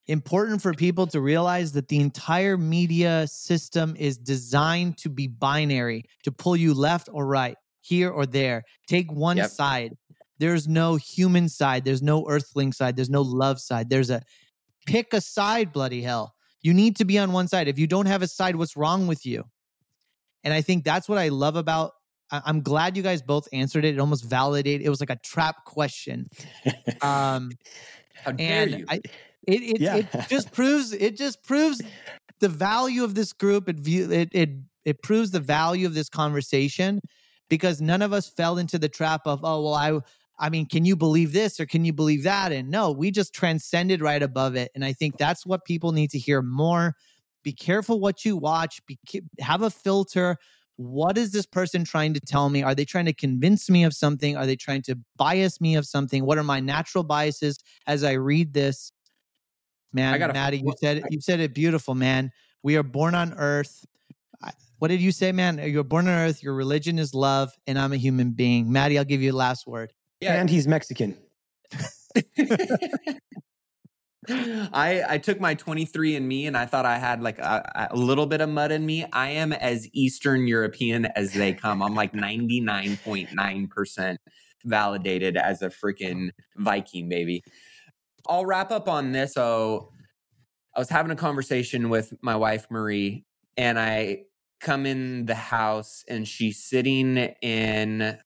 important 0.08 0.62
for 0.62 0.74
people 0.74 1.08
to 1.08 1.20
realize 1.22 1.72
that 1.74 1.88
the 1.88 2.00
entire 2.00 2.58
media 2.58 3.28
system 3.28 3.96
is 3.98 4.18
designed 4.18 4.98
to 5.00 5.10
be 5.10 5.28
binary, 5.28 6.04
to 6.24 6.32
pull 6.32 6.56
you 6.56 6.74
left 6.74 7.10
or 7.12 7.26
right, 7.26 7.56
here 7.82 8.10
or 8.10 8.26
there. 8.26 8.64
Take 8.88 9.12
one 9.12 9.38
yep. 9.38 9.50
side. 9.50 9.94
There's 10.38 10.68
no 10.68 10.96
human 10.96 11.50
side. 11.50 11.86
There's 11.86 12.02
no 12.02 12.28
earthling 12.28 12.74
side. 12.74 12.96
There's 12.96 13.10
no 13.10 13.22
love 13.22 13.60
side. 13.60 13.90
There's 13.90 14.10
a 14.10 14.22
pick 14.86 15.14
a 15.14 15.22
side, 15.22 15.72
bloody 15.72 16.02
hell. 16.02 16.34
You 16.62 16.74
need 16.74 16.96
to 16.98 17.06
be 17.06 17.18
on 17.20 17.32
one 17.32 17.48
side. 17.48 17.68
If 17.68 17.80
you 17.80 17.88
don't 17.88 18.08
have 18.08 18.22
a 18.22 18.28
side, 18.28 18.56
what's 18.56 18.76
wrong 18.76 19.08
with 19.08 19.26
you? 19.26 19.44
And 20.44 20.54
I 20.54 20.62
think 20.62 20.84
that's 20.84 21.08
what 21.08 21.18
I 21.18 21.30
love 21.30 21.56
about. 21.56 21.92
I'm 22.32 22.62
glad 22.62 22.98
you 22.98 23.04
guys 23.04 23.22
both 23.22 23.48
answered 23.54 23.86
it. 23.86 23.96
It 23.96 24.00
almost 24.00 24.26
validated. 24.26 24.86
It 24.86 24.90
was 24.90 25.00
like 25.00 25.10
a 25.10 25.20
trap 25.24 25.66
question. 25.66 26.28
Um, 27.02 27.52
How 28.24 28.32
dare 28.32 28.64
and 28.64 28.72
you? 28.72 28.86
I, 28.88 29.02
it 29.48 29.62
it, 29.62 29.82
yeah. 29.82 29.96
it 29.96 30.08
just 30.30 30.52
proves 30.52 30.94
it 30.94 31.18
just 31.18 31.44
proves 31.44 31.82
the 32.40 32.50
value 32.50 33.04
of 33.04 33.16
this 33.16 33.34
group. 33.34 33.70
It 33.70 33.88
it 33.88 34.30
it 34.32 34.50
it 34.84 35.02
proves 35.02 35.32
the 35.32 35.40
value 35.40 35.88
of 35.88 35.94
this 35.94 36.10
conversation 36.10 37.00
because 37.50 37.82
none 37.82 38.02
of 38.02 38.14
us 38.14 38.28
fell 38.28 38.58
into 38.58 38.78
the 38.78 38.90
trap 38.90 39.22
of 39.26 39.42
oh 39.44 39.64
well 39.64 39.74
I 39.74 40.00
I 40.38 40.50
mean, 40.50 40.66
can 40.66 40.86
you 40.86 40.96
believe 40.96 41.32
this 41.32 41.60
or 41.60 41.66
can 41.66 41.86
you 41.86 41.94
believe 41.94 42.24
that? 42.24 42.52
And 42.52 42.70
no, 42.70 42.92
we 42.92 43.12
just 43.12 43.34
transcended 43.34 44.02
right 44.02 44.22
above 44.22 44.56
it. 44.56 44.72
And 44.76 44.84
I 44.84 44.94
think 44.94 45.18
that's 45.18 45.46
what 45.46 45.66
people 45.66 45.92
need 45.92 46.10
to 46.12 46.20
hear 46.20 46.42
more. 46.42 46.96
Be 47.44 47.54
careful 47.54 48.00
what 48.00 48.26
you 48.26 48.36
watch. 48.36 48.82
Be, 48.86 49.00
have 49.40 49.62
a 49.62 49.70
filter. 49.70 50.38
What 50.78 51.18
is 51.18 51.32
this 51.32 51.46
person 51.46 51.86
trying 51.86 52.14
to 52.16 52.20
tell 52.20 52.50
me? 52.50 52.64
Are 52.64 52.76
they 52.76 52.86
trying 52.86 53.06
to 53.06 53.14
convince 53.14 53.70
me 53.70 53.84
of 53.86 53.94
something? 53.94 54.36
Are 54.36 54.46
they 54.46 54.58
trying 54.58 54.82
to 54.84 54.98
bias 55.16 55.62
me 55.62 55.76
of 55.76 55.86
something? 55.86 56.26
What 56.26 56.38
are 56.38 56.44
my 56.44 56.60
natural 56.60 57.04
biases 57.04 57.58
as 57.88 58.04
I 58.04 58.14
read 58.14 58.54
this? 58.54 58.92
Man, 59.96 60.14
I 60.14 60.18
gotta, 60.18 60.34
Maddie, 60.34 60.58
you 60.58 60.74
said 60.78 60.98
it, 60.98 61.06
you 61.10 61.22
said 61.22 61.40
it 61.40 61.54
beautiful, 61.54 61.96
man. 61.96 62.34
We 62.64 62.76
are 62.76 62.84
born 62.84 63.16
on 63.16 63.34
earth. 63.36 63.86
What 64.80 64.90
did 64.90 65.00
you 65.00 65.14
say, 65.14 65.32
man? 65.32 65.58
You're 65.58 65.86
born 65.86 66.10
on 66.10 66.14
earth. 66.14 66.44
Your 66.44 66.54
religion 66.54 67.00
is 67.00 67.14
love, 67.14 67.54
and 67.66 67.80
I'm 67.80 67.94
a 67.94 67.96
human 67.96 68.32
being. 68.32 68.70
Maddie, 68.70 68.98
I'll 68.98 69.06
give 69.06 69.22
you 69.22 69.32
the 69.32 69.38
last 69.38 69.66
word. 69.66 69.94
Yeah. 70.20 70.34
And 70.34 70.50
he's 70.50 70.68
Mexican. 70.68 71.18
I 74.28 75.04
I 75.08 75.18
took 75.18 75.40
my 75.40 75.56
23andMe 75.56 76.48
and 76.48 76.58
I 76.58 76.66
thought 76.66 76.86
I 76.86 76.98
had 76.98 77.22
like 77.22 77.40
a, 77.40 77.88
a, 77.92 77.96
little 77.96 78.26
bit 78.26 78.42
of 78.42 78.50
mud 78.50 78.72
in 78.72 78.86
me. 78.86 79.06
I 79.14 79.30
am 79.30 79.54
as 79.54 79.88
Eastern 79.94 80.46
European 80.48 81.06
as 81.06 81.32
they 81.32 81.54
come. 81.54 81.82
I'm 81.82 81.96
like 81.96 82.12
99.9% 82.12 84.18
validated 84.66 85.38
as 85.38 85.62
a 85.62 85.70
freaking 85.70 86.32
Viking 86.58 87.08
baby. 87.08 87.46
I'll 88.28 88.46
wrap 88.46 88.72
up 88.72 88.88
on 88.88 89.12
this. 89.12 89.34
So 89.34 89.92
I 90.76 90.80
was 90.80 90.90
having 90.90 91.12
a 91.12 91.16
conversation 91.16 91.90
with 91.90 92.14
my 92.22 92.36
wife 92.36 92.68
Marie 92.70 93.26
and 93.58 93.80
I 93.80 94.24
come 94.60 94.86
in 94.86 95.26
the 95.26 95.36
house 95.36 96.04
and 96.08 96.28
she's 96.28 96.64
sitting 96.64 97.18
in 97.18 98.18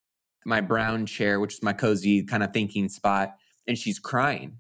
my 0.45 0.61
brown 0.61 1.05
chair, 1.05 1.39
which 1.39 1.55
is 1.55 1.63
my 1.63 1.73
cozy 1.73 2.23
kind 2.23 2.43
of 2.43 2.53
thinking 2.53 2.89
spot, 2.89 3.35
and 3.67 3.77
she's 3.77 3.99
crying. 3.99 4.57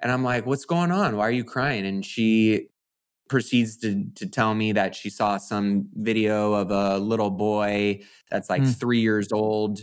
And 0.00 0.10
I'm 0.10 0.24
like, 0.24 0.46
what's 0.46 0.64
going 0.64 0.90
on? 0.90 1.16
Why 1.16 1.28
are 1.28 1.32
you 1.32 1.44
crying? 1.44 1.86
And 1.86 2.04
she 2.04 2.68
proceeds 3.28 3.76
to 3.78 4.04
to 4.16 4.26
tell 4.26 4.54
me 4.54 4.72
that 4.72 4.94
she 4.94 5.08
saw 5.08 5.38
some 5.38 5.88
video 5.94 6.52
of 6.52 6.70
a 6.70 6.98
little 6.98 7.30
boy 7.30 8.00
that's 8.30 8.50
like 8.50 8.62
mm. 8.62 8.78
three 8.78 9.00
years 9.00 9.32
old, 9.32 9.80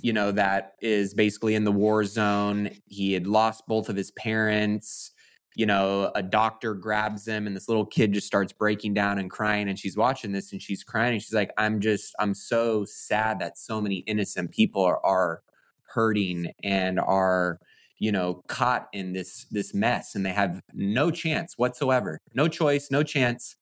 you 0.00 0.12
know, 0.12 0.32
that 0.32 0.74
is 0.80 1.14
basically 1.14 1.54
in 1.54 1.64
the 1.64 1.72
war 1.72 2.04
zone. 2.04 2.70
He 2.86 3.12
had 3.12 3.26
lost 3.26 3.66
both 3.66 3.88
of 3.88 3.96
his 3.96 4.10
parents 4.12 5.12
you 5.58 5.66
know, 5.66 6.12
a 6.14 6.22
doctor 6.22 6.72
grabs 6.72 7.26
him 7.26 7.48
and 7.48 7.56
this 7.56 7.68
little 7.68 7.84
kid 7.84 8.12
just 8.12 8.28
starts 8.28 8.52
breaking 8.52 8.94
down 8.94 9.18
and 9.18 9.28
crying. 9.28 9.68
And 9.68 9.76
she's 9.76 9.96
watching 9.96 10.30
this 10.30 10.52
and 10.52 10.62
she's 10.62 10.84
crying. 10.84 11.14
And 11.14 11.20
she's 11.20 11.34
like, 11.34 11.50
I'm 11.58 11.80
just, 11.80 12.14
I'm 12.20 12.32
so 12.32 12.84
sad 12.84 13.40
that 13.40 13.58
so 13.58 13.80
many 13.80 13.96
innocent 14.06 14.52
people 14.52 14.84
are, 14.84 15.04
are 15.04 15.42
hurting 15.82 16.52
and 16.62 17.00
are, 17.00 17.58
you 17.98 18.12
know, 18.12 18.44
caught 18.46 18.86
in 18.92 19.14
this, 19.14 19.46
this 19.50 19.74
mess 19.74 20.14
and 20.14 20.24
they 20.24 20.30
have 20.30 20.60
no 20.74 21.10
chance 21.10 21.54
whatsoever, 21.58 22.20
no 22.34 22.46
choice, 22.46 22.88
no 22.92 23.02
chance. 23.02 23.56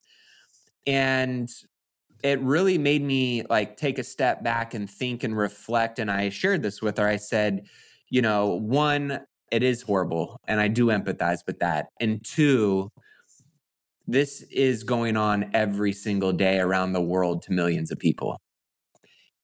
And 0.86 1.48
it 2.22 2.40
really 2.40 2.78
made 2.78 3.02
me 3.02 3.44
like 3.48 3.76
take 3.76 3.98
a 3.98 4.04
step 4.04 4.42
back 4.42 4.74
and 4.74 4.88
think 4.88 5.24
and 5.24 5.36
reflect. 5.36 5.98
And 5.98 6.10
I 6.10 6.30
shared 6.30 6.62
this 6.62 6.80
with 6.82 6.98
her. 6.98 7.06
I 7.06 7.16
said, 7.16 7.66
you 8.08 8.22
know, 8.22 8.54
one, 8.54 9.20
it 9.50 9.62
is 9.62 9.82
horrible 9.82 10.40
and 10.46 10.60
i 10.60 10.68
do 10.68 10.86
empathize 10.86 11.40
with 11.46 11.58
that 11.60 11.86
and 12.00 12.24
two 12.24 12.90
this 14.06 14.42
is 14.50 14.84
going 14.84 15.16
on 15.16 15.50
every 15.52 15.92
single 15.92 16.32
day 16.32 16.58
around 16.58 16.92
the 16.92 17.00
world 17.00 17.42
to 17.42 17.52
millions 17.52 17.90
of 17.90 17.98
people 17.98 18.40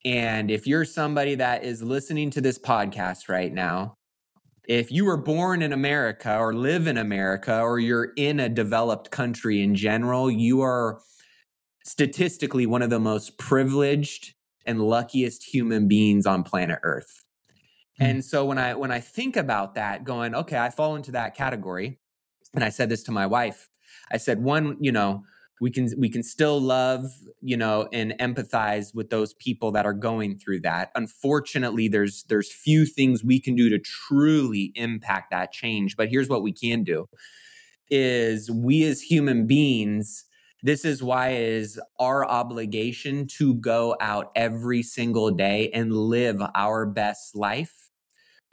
and 0.05 0.51
if 0.51 0.67
you're 0.67 0.85
somebody 0.85 1.35
that 1.35 1.65
is 1.65 1.83
listening 1.83 2.31
to 2.31 2.41
this 2.41 2.59
podcast 2.59 3.29
right 3.29 3.53
now 3.53 3.95
if 4.69 4.91
you 4.91 5.05
were 5.05 5.17
born 5.17 5.63
in 5.63 5.73
america 5.73 6.37
or 6.37 6.53
live 6.53 6.87
in 6.87 6.97
america 6.97 7.61
or 7.61 7.79
you're 7.79 8.13
in 8.17 8.41
a 8.41 8.49
developed 8.49 9.11
country 9.11 9.63
in 9.63 9.75
general 9.75 10.31
you 10.31 10.61
are 10.61 11.01
statistically 11.85 12.67
one 12.67 12.83
of 12.83 12.91
the 12.91 13.01
most 13.01 13.39
privileged 13.39 14.35
and 14.65 14.81
luckiest 14.81 15.43
human 15.53 15.89
beings 15.89 16.27
on 16.27 16.43
planet 16.43 16.79
earth 16.83 17.23
Mm. 18.01 18.05
And 18.05 18.25
so 18.25 18.45
when 18.45 18.59
I 18.59 18.75
when 18.75 18.91
I 18.91 19.01
think 19.01 19.37
about 19.37 19.75
that, 19.75 20.05
going, 20.05 20.35
okay, 20.35 20.59
I 20.59 20.71
fall 20.71 20.97
into 20.97 21.13
that 21.13 21.35
category, 21.35 21.99
and 22.55 22.65
I 22.65 22.69
said 22.71 22.89
this 22.89 23.03
to 23.05 23.13
my 23.13 23.27
wife. 23.27 23.69
I 24.11 24.17
said, 24.17 24.43
one, 24.43 24.77
you 24.81 24.93
know, 24.93 25.25
we 25.61 25.71
can 25.71 25.89
we 25.99 26.09
can 26.09 26.23
still 26.23 26.61
love, 26.61 27.07
you 27.41 27.57
know, 27.57 27.89
and 27.93 28.15
empathize 28.19 28.95
with 28.95 29.11
those 29.11 29.35
people 29.35 29.73
that 29.73 29.87
are 29.87 29.93
going 29.93 30.39
through 30.39 30.61
that. 30.61 30.91
Unfortunately, 30.95 31.89
there's 31.89 32.25
there's 32.25 32.53
few 32.53 32.87
things 32.87 33.23
we 33.25 33.41
can 33.41 33.55
do 33.55 33.69
to 33.69 33.79
truly 33.79 34.73
impact 34.75 35.31
that 35.31 35.53
change. 35.53 35.97
But 35.97 36.09
here's 36.09 36.29
what 36.29 36.43
we 36.43 36.53
can 36.53 36.85
do: 36.85 37.09
is 37.91 38.51
we 38.51 38.85
as 38.85 39.03
human 39.03 39.47
beings 39.47 40.25
this 40.63 40.85
is 40.85 41.03
why 41.03 41.31
it 41.31 41.43
is 41.43 41.81
our 41.99 42.25
obligation 42.25 43.27
to 43.39 43.55
go 43.55 43.97
out 44.01 44.31
every 44.37 44.83
single 44.83 45.31
day 45.31 45.71
and 45.75 45.93
live 45.93 46.41
our 46.55 46.87
best 46.87 47.35
life 47.35 47.91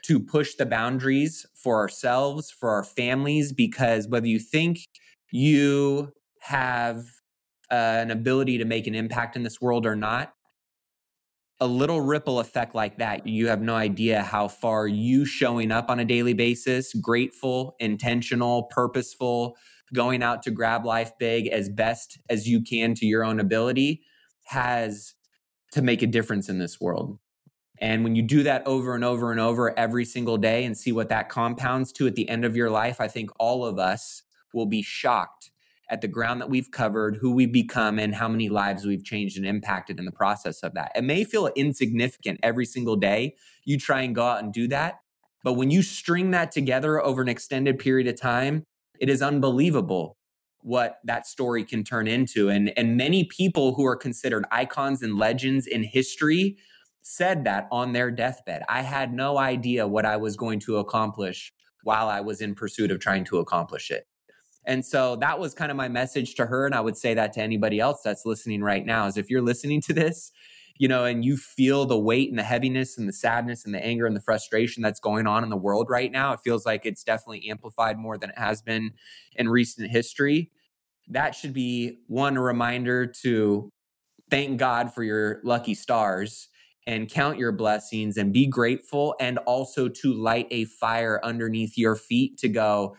to 0.04 0.18
push 0.18 0.54
the 0.54 0.66
boundaries 0.66 1.46
for 1.54 1.76
ourselves, 1.78 2.50
for 2.50 2.70
our 2.70 2.84
families, 2.84 3.52
because 3.52 4.08
whether 4.08 4.26
you 4.26 4.38
think 4.38 4.88
you 5.30 6.12
have 6.40 7.04
uh, 7.70 7.74
an 7.74 8.10
ability 8.10 8.58
to 8.58 8.64
make 8.64 8.86
an 8.86 8.94
impact 8.94 9.36
in 9.36 9.42
this 9.42 9.60
world 9.60 9.86
or 9.86 9.94
not, 9.94 10.32
a 11.60 11.66
little 11.66 12.00
ripple 12.00 12.40
effect 12.40 12.74
like 12.74 12.96
that, 12.96 13.26
you 13.26 13.48
have 13.48 13.60
no 13.60 13.74
idea 13.74 14.22
how 14.22 14.48
far 14.48 14.86
you 14.86 15.26
showing 15.26 15.70
up 15.70 15.90
on 15.90 16.00
a 16.00 16.04
daily 16.06 16.32
basis, 16.32 16.94
grateful, 16.94 17.76
intentional, 17.78 18.64
purposeful, 18.64 19.56
going 19.92 20.22
out 20.22 20.42
to 20.44 20.50
grab 20.50 20.84
life 20.84 21.12
big 21.18 21.48
as 21.48 21.68
best 21.68 22.18
as 22.28 22.48
you 22.48 22.62
can 22.62 22.94
to 22.94 23.06
your 23.06 23.24
own 23.24 23.40
ability 23.40 24.02
has 24.44 25.14
to 25.72 25.82
make 25.82 26.02
a 26.02 26.06
difference 26.06 26.48
in 26.48 26.58
this 26.58 26.80
world. 26.80 27.18
And 27.80 28.04
when 28.04 28.14
you 28.14 28.22
do 28.22 28.42
that 28.42 28.66
over 28.66 28.94
and 28.94 29.04
over 29.04 29.30
and 29.30 29.40
over 29.40 29.76
every 29.78 30.04
single 30.04 30.36
day 30.36 30.64
and 30.64 30.76
see 30.76 30.92
what 30.92 31.08
that 31.08 31.28
compounds 31.28 31.92
to 31.92 32.06
at 32.06 32.14
the 32.14 32.28
end 32.28 32.44
of 32.44 32.56
your 32.56 32.70
life, 32.70 33.00
I 33.00 33.08
think 33.08 33.30
all 33.38 33.64
of 33.64 33.78
us 33.78 34.22
will 34.52 34.66
be 34.66 34.82
shocked 34.82 35.50
at 35.88 36.02
the 36.02 36.08
ground 36.08 36.40
that 36.40 36.50
we've 36.50 36.70
covered, 36.70 37.16
who 37.16 37.32
we've 37.32 37.52
become, 37.52 37.98
and 37.98 38.14
how 38.14 38.28
many 38.28 38.48
lives 38.48 38.84
we've 38.84 39.04
changed 39.04 39.36
and 39.36 39.46
impacted 39.46 39.98
in 39.98 40.04
the 40.04 40.12
process 40.12 40.62
of 40.62 40.74
that. 40.74 40.92
It 40.94 41.02
may 41.02 41.24
feel 41.24 41.48
insignificant 41.56 42.38
every 42.42 42.66
single 42.66 42.96
day. 42.96 43.34
You 43.64 43.78
try 43.78 44.02
and 44.02 44.14
go 44.14 44.24
out 44.24 44.42
and 44.42 44.52
do 44.52 44.68
that. 44.68 45.00
But 45.42 45.54
when 45.54 45.70
you 45.70 45.82
string 45.82 46.30
that 46.32 46.52
together 46.52 47.02
over 47.02 47.22
an 47.22 47.28
extended 47.28 47.78
period 47.78 48.06
of 48.06 48.20
time, 48.20 48.66
it 49.00 49.08
is 49.08 49.22
unbelievable 49.22 50.16
what 50.62 50.98
that 51.04 51.26
story 51.26 51.64
can 51.64 51.82
turn 51.82 52.06
into. 52.06 52.50
And, 52.50 52.72
and 52.76 52.96
many 52.96 53.24
people 53.24 53.74
who 53.74 53.86
are 53.86 53.96
considered 53.96 54.44
icons 54.52 55.02
and 55.02 55.16
legends 55.16 55.66
in 55.66 55.82
history 55.82 56.58
said 57.02 57.44
that 57.44 57.66
on 57.72 57.92
their 57.92 58.10
deathbed. 58.10 58.62
I 58.68 58.82
had 58.82 59.12
no 59.12 59.38
idea 59.38 59.88
what 59.88 60.04
I 60.04 60.18
was 60.18 60.36
going 60.36 60.60
to 60.60 60.76
accomplish 60.76 61.52
while 61.82 62.08
I 62.08 62.20
was 62.20 62.42
in 62.42 62.54
pursuit 62.54 62.90
of 62.90 63.00
trying 63.00 63.24
to 63.24 63.38
accomplish 63.38 63.90
it. 63.90 64.06
And 64.66 64.84
so 64.84 65.16
that 65.16 65.38
was 65.38 65.54
kind 65.54 65.70
of 65.70 65.78
my 65.78 65.88
message 65.88 66.34
to 66.34 66.44
her. 66.44 66.66
And 66.66 66.74
I 66.74 66.80
would 66.80 66.98
say 66.98 67.14
that 67.14 67.32
to 67.32 67.40
anybody 67.40 67.80
else 67.80 68.02
that's 68.04 68.26
listening 68.26 68.62
right 68.62 68.84
now 68.84 69.06
is 69.06 69.16
if 69.16 69.30
you're 69.30 69.40
listening 69.40 69.80
to 69.82 69.94
this, 69.94 70.30
you 70.80 70.88
know, 70.88 71.04
and 71.04 71.22
you 71.26 71.36
feel 71.36 71.84
the 71.84 71.98
weight 71.98 72.30
and 72.30 72.38
the 72.38 72.42
heaviness 72.42 72.96
and 72.96 73.06
the 73.06 73.12
sadness 73.12 73.66
and 73.66 73.74
the 73.74 73.84
anger 73.84 74.06
and 74.06 74.16
the 74.16 74.20
frustration 74.20 74.82
that's 74.82 74.98
going 74.98 75.26
on 75.26 75.44
in 75.44 75.50
the 75.50 75.56
world 75.56 75.90
right 75.90 76.10
now, 76.10 76.32
it 76.32 76.40
feels 76.42 76.64
like 76.64 76.86
it's 76.86 77.04
definitely 77.04 77.50
amplified 77.50 77.98
more 77.98 78.16
than 78.16 78.30
it 78.30 78.38
has 78.38 78.62
been 78.62 78.92
in 79.36 79.50
recent 79.50 79.90
history. 79.90 80.50
That 81.06 81.34
should 81.34 81.52
be 81.52 81.98
one 82.06 82.38
reminder 82.38 83.06
to 83.22 83.68
thank 84.30 84.58
God 84.58 84.94
for 84.94 85.02
your 85.02 85.42
lucky 85.44 85.74
stars 85.74 86.48
and 86.86 87.10
count 87.10 87.36
your 87.36 87.52
blessings 87.52 88.16
and 88.16 88.32
be 88.32 88.46
grateful 88.46 89.14
and 89.20 89.36
also 89.40 89.86
to 89.86 90.14
light 90.14 90.46
a 90.50 90.64
fire 90.64 91.20
underneath 91.22 91.76
your 91.76 91.94
feet 91.94 92.38
to 92.38 92.48
go 92.48 92.96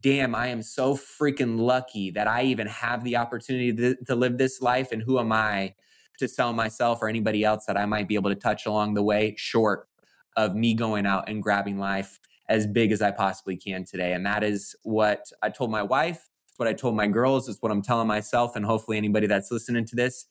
damn 0.00 0.34
i 0.34 0.46
am 0.46 0.62
so 0.62 0.96
freaking 0.96 1.60
lucky 1.60 2.10
that 2.10 2.26
i 2.26 2.42
even 2.42 2.66
have 2.66 3.04
the 3.04 3.14
opportunity 3.14 3.74
to, 3.74 3.94
to, 4.06 4.14
live 4.14 4.38
this 4.38 4.62
life 4.62 4.90
and 4.90 5.02
who 5.02 5.18
am 5.18 5.30
i 5.30 5.74
to 6.18 6.28
sell 6.28 6.52
myself 6.52 7.00
or 7.02 7.08
anybody 7.08 7.44
else 7.44 7.64
that 7.66 7.76
i 7.76 7.86
might 7.86 8.08
be 8.08 8.14
able 8.14 8.30
to 8.30 8.36
touch 8.36 8.66
along 8.66 8.94
the 8.94 9.02
way 9.02 9.34
short 9.38 9.88
of 10.36 10.54
me 10.54 10.74
going 10.74 11.06
out 11.06 11.28
and 11.28 11.42
grabbing 11.42 11.78
life 11.78 12.18
as 12.48 12.66
big 12.66 12.92
as 12.92 13.02
i 13.02 13.10
possibly 13.10 13.56
can 13.56 13.84
today 13.84 14.12
and 14.12 14.24
that 14.24 14.42
is 14.42 14.74
what 14.82 15.26
i 15.42 15.48
told 15.48 15.70
my 15.70 15.82
wife 15.82 16.28
it's 16.48 16.58
what 16.58 16.68
i 16.68 16.72
told 16.72 16.94
my 16.94 17.06
girls 17.06 17.48
it's 17.48 17.60
what 17.60 17.72
i'm 17.72 17.82
telling 17.82 18.08
myself 18.08 18.56
and 18.56 18.64
hopefully 18.64 18.96
anybody 18.96 19.26
that's 19.26 19.50
listening 19.50 19.84
to 19.84 19.96
this 19.96 20.26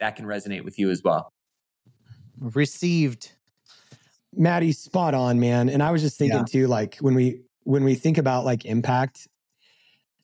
that 0.00 0.16
can 0.16 0.26
resonate 0.26 0.64
with 0.64 0.78
you 0.78 0.90
as 0.90 1.02
well 1.02 1.32
received. 2.38 3.32
Maddie, 4.34 4.72
spot 4.72 5.14
on, 5.14 5.40
man. 5.40 5.68
And 5.68 5.82
I 5.82 5.90
was 5.90 6.02
just 6.02 6.18
thinking 6.18 6.40
yeah. 6.40 6.44
too, 6.44 6.66
like 6.66 6.96
when 6.98 7.14
we 7.14 7.40
when 7.64 7.84
we 7.84 7.94
think 7.94 8.18
about 8.18 8.44
like 8.44 8.64
impact, 8.64 9.28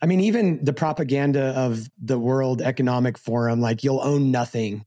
I 0.00 0.06
mean, 0.06 0.20
even 0.20 0.64
the 0.64 0.72
propaganda 0.72 1.46
of 1.56 1.88
the 2.00 2.18
World 2.18 2.60
Economic 2.60 3.18
Forum, 3.18 3.60
like 3.60 3.82
you'll 3.82 4.02
own 4.02 4.30
nothing. 4.30 4.84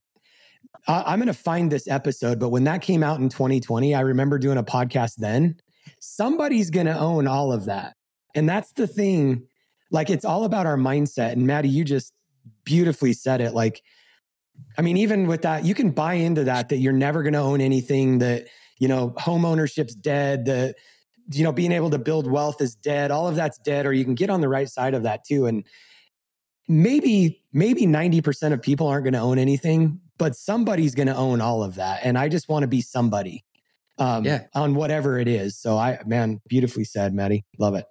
I, 0.87 1.13
am 1.13 1.19
going 1.19 1.27
to 1.27 1.33
find 1.33 1.71
this 1.71 1.87
episode, 1.87 2.39
but 2.39 2.49
when 2.49 2.65
that 2.65 2.81
came 2.81 3.03
out 3.03 3.19
in 3.19 3.29
2020, 3.29 3.95
I 3.95 4.01
remember 4.01 4.37
doing 4.37 4.57
a 4.57 4.63
podcast 4.63 5.15
then. 5.17 5.57
Somebody's 5.99 6.69
going 6.69 6.85
to 6.85 6.97
own 6.97 7.27
all 7.27 7.51
of 7.51 7.65
that. 7.65 7.95
And 8.35 8.47
that's 8.47 8.71
the 8.73 8.87
thing. 8.87 9.47
Like, 9.91 10.09
it's 10.09 10.25
all 10.25 10.43
about 10.43 10.65
our 10.65 10.77
mindset. 10.77 11.31
And 11.31 11.47
Maddie, 11.47 11.69
you 11.69 11.83
just 11.83 12.13
beautifully 12.63 13.13
said 13.13 13.41
it. 13.41 13.53
Like, 13.53 13.81
I 14.77 14.81
mean, 14.81 14.97
even 14.97 15.27
with 15.27 15.41
that, 15.43 15.65
you 15.65 15.73
can 15.73 15.91
buy 15.91 16.15
into 16.15 16.43
that, 16.45 16.69
that 16.69 16.77
you're 16.77 16.93
never 16.93 17.23
going 17.23 17.33
to 17.33 17.39
own 17.39 17.61
anything, 17.61 18.19
that, 18.19 18.47
you 18.79 18.87
know, 18.87 19.13
home 19.17 19.45
ownership's 19.45 19.95
dead, 19.95 20.45
that, 20.45 20.75
you 21.31 21.43
know, 21.43 21.51
being 21.51 21.71
able 21.71 21.89
to 21.89 21.97
build 21.97 22.29
wealth 22.29 22.61
is 22.61 22.75
dead. 22.75 23.09
All 23.09 23.27
of 23.27 23.35
that's 23.35 23.57
dead, 23.59 23.85
or 23.85 23.93
you 23.93 24.03
can 24.03 24.15
get 24.15 24.29
on 24.29 24.41
the 24.41 24.49
right 24.49 24.69
side 24.69 24.93
of 24.93 25.03
that 25.03 25.25
too. 25.25 25.45
And 25.45 25.65
maybe, 26.67 27.41
maybe 27.51 27.87
90% 27.87 28.53
of 28.53 28.61
people 28.61 28.87
aren't 28.87 29.05
going 29.05 29.13
to 29.13 29.19
own 29.19 29.39
anything, 29.39 30.01
but 30.17 30.35
somebody's 30.35 30.95
going 30.95 31.07
to 31.07 31.15
own 31.15 31.41
all 31.41 31.63
of 31.63 31.75
that. 31.75 32.01
And 32.03 32.17
I 32.17 32.29
just 32.29 32.49
want 32.49 32.63
to 32.63 32.67
be 32.67 32.81
somebody 32.81 33.43
um, 33.97 34.25
yeah. 34.25 34.43
on 34.53 34.75
whatever 34.75 35.19
it 35.19 35.27
is. 35.27 35.57
So 35.57 35.77
I, 35.77 35.99
man, 36.05 36.41
beautifully 36.47 36.83
said, 36.83 37.13
Maddie. 37.13 37.45
Love 37.59 37.75
it. 37.75 37.85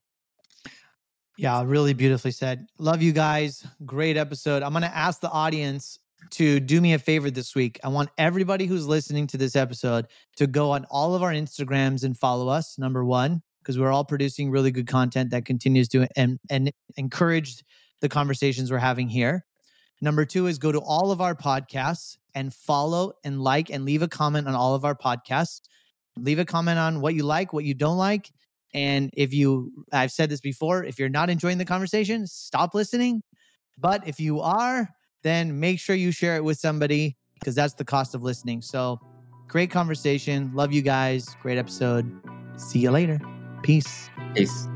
Yeah, 1.37 1.63
really 1.65 1.95
beautifully 1.95 2.31
said. 2.31 2.67
Love 2.79 3.03
you 3.03 3.13
guys. 3.13 3.67
Great 3.85 4.17
episode. 4.17 4.63
I'm 4.63 4.73
going 4.73 4.83
to 4.83 4.97
ask 4.97 5.21
the 5.21 5.31
audience 5.31 5.99
to 6.31 6.61
do 6.61 6.81
me 6.81 6.95
a 6.95 6.99
favor 6.99 7.31
this 7.31 7.55
week. 7.55 7.81
I 7.83 7.89
want 7.89 8.11
everybody 8.17 8.67
who's 8.67 8.87
listening 8.87 9.27
to 9.29 9.37
this 9.37 9.57
episode 9.57 10.07
to 10.37 10.47
go 10.47 10.71
on 10.71 10.87
all 10.91 11.15
of 11.15 11.23
our 11.23 11.33
Instagrams 11.33 12.05
and 12.05 12.17
follow 12.17 12.49
us. 12.49 12.79
Number 12.79 13.05
one, 13.05 13.43
because 13.61 13.79
we're 13.79 13.93
all 13.93 14.05
producing 14.05 14.51
really 14.51 14.71
good 14.71 14.87
content 14.87 15.31
that 15.31 15.45
continues 15.45 15.89
to 15.89 16.07
and, 16.17 16.39
and 16.51 16.73
encourage 16.97 17.65
the 18.01 18.09
conversations 18.09 18.71
we're 18.71 18.79
having 18.79 19.09
here. 19.09 19.45
Number 20.05 20.27
two 20.27 20.49
is 20.49 20.59
go 20.59 20.71
to 20.71 20.81
all 20.81 21.11
of 21.11 21.23
our 21.23 21.35
podcasts 21.35 22.19
and 22.35 22.53
follow 22.53 23.15
and 23.25 23.41
like 23.41 23.71
and 23.71 23.87
leave 23.87 24.03
a 24.03 24.09
comment 24.09 24.47
on 24.47 24.55
all 24.55 24.75
of 24.75 24.85
our 24.85 24.95
podcasts. 24.95 25.63
Leave 26.19 26.39
a 26.39 26.45
comment 26.45 26.79
on 26.79 27.01
what 27.01 27.15
you 27.15 27.23
like, 27.23 27.55
what 27.55 27.65
you 27.65 27.73
don't 27.73 27.97
like. 27.97 28.31
And 28.75 29.09
if 29.17 29.33
you, 29.33 29.73
I've 29.95 30.13
said 30.13 30.29
this 30.29 30.43
before, 30.43 30.85
if 30.85 30.99
you're 30.99 31.09
not 31.09 31.31
enjoying 31.31 31.57
the 31.57 31.65
conversation, 31.65 32.27
stop 32.27 32.75
listening. 32.75 33.23
But 33.79 34.07
if 34.07 34.21
you 34.21 34.43
are, 34.43 34.91
then 35.23 35.59
make 35.59 35.81
sure 35.81 35.97
you 35.97 36.13
share 36.13 36.37
it 36.37 36.45
with 36.45 36.59
somebody 36.59 37.17
because 37.41 37.55
that's 37.55 37.73
the 37.73 37.85
cost 37.87 38.15
of 38.15 38.23
listening. 38.23 38.61
So 38.61 39.01
great 39.49 39.71
conversation. 39.71 40.51
Love 40.53 40.71
you 40.71 40.83
guys. 40.83 41.35
Great 41.41 41.57
episode. 41.57 42.13
See 42.59 42.81
you 42.81 42.91
later. 42.91 43.19
Peace. 43.63 44.11
Peace. 44.35 44.69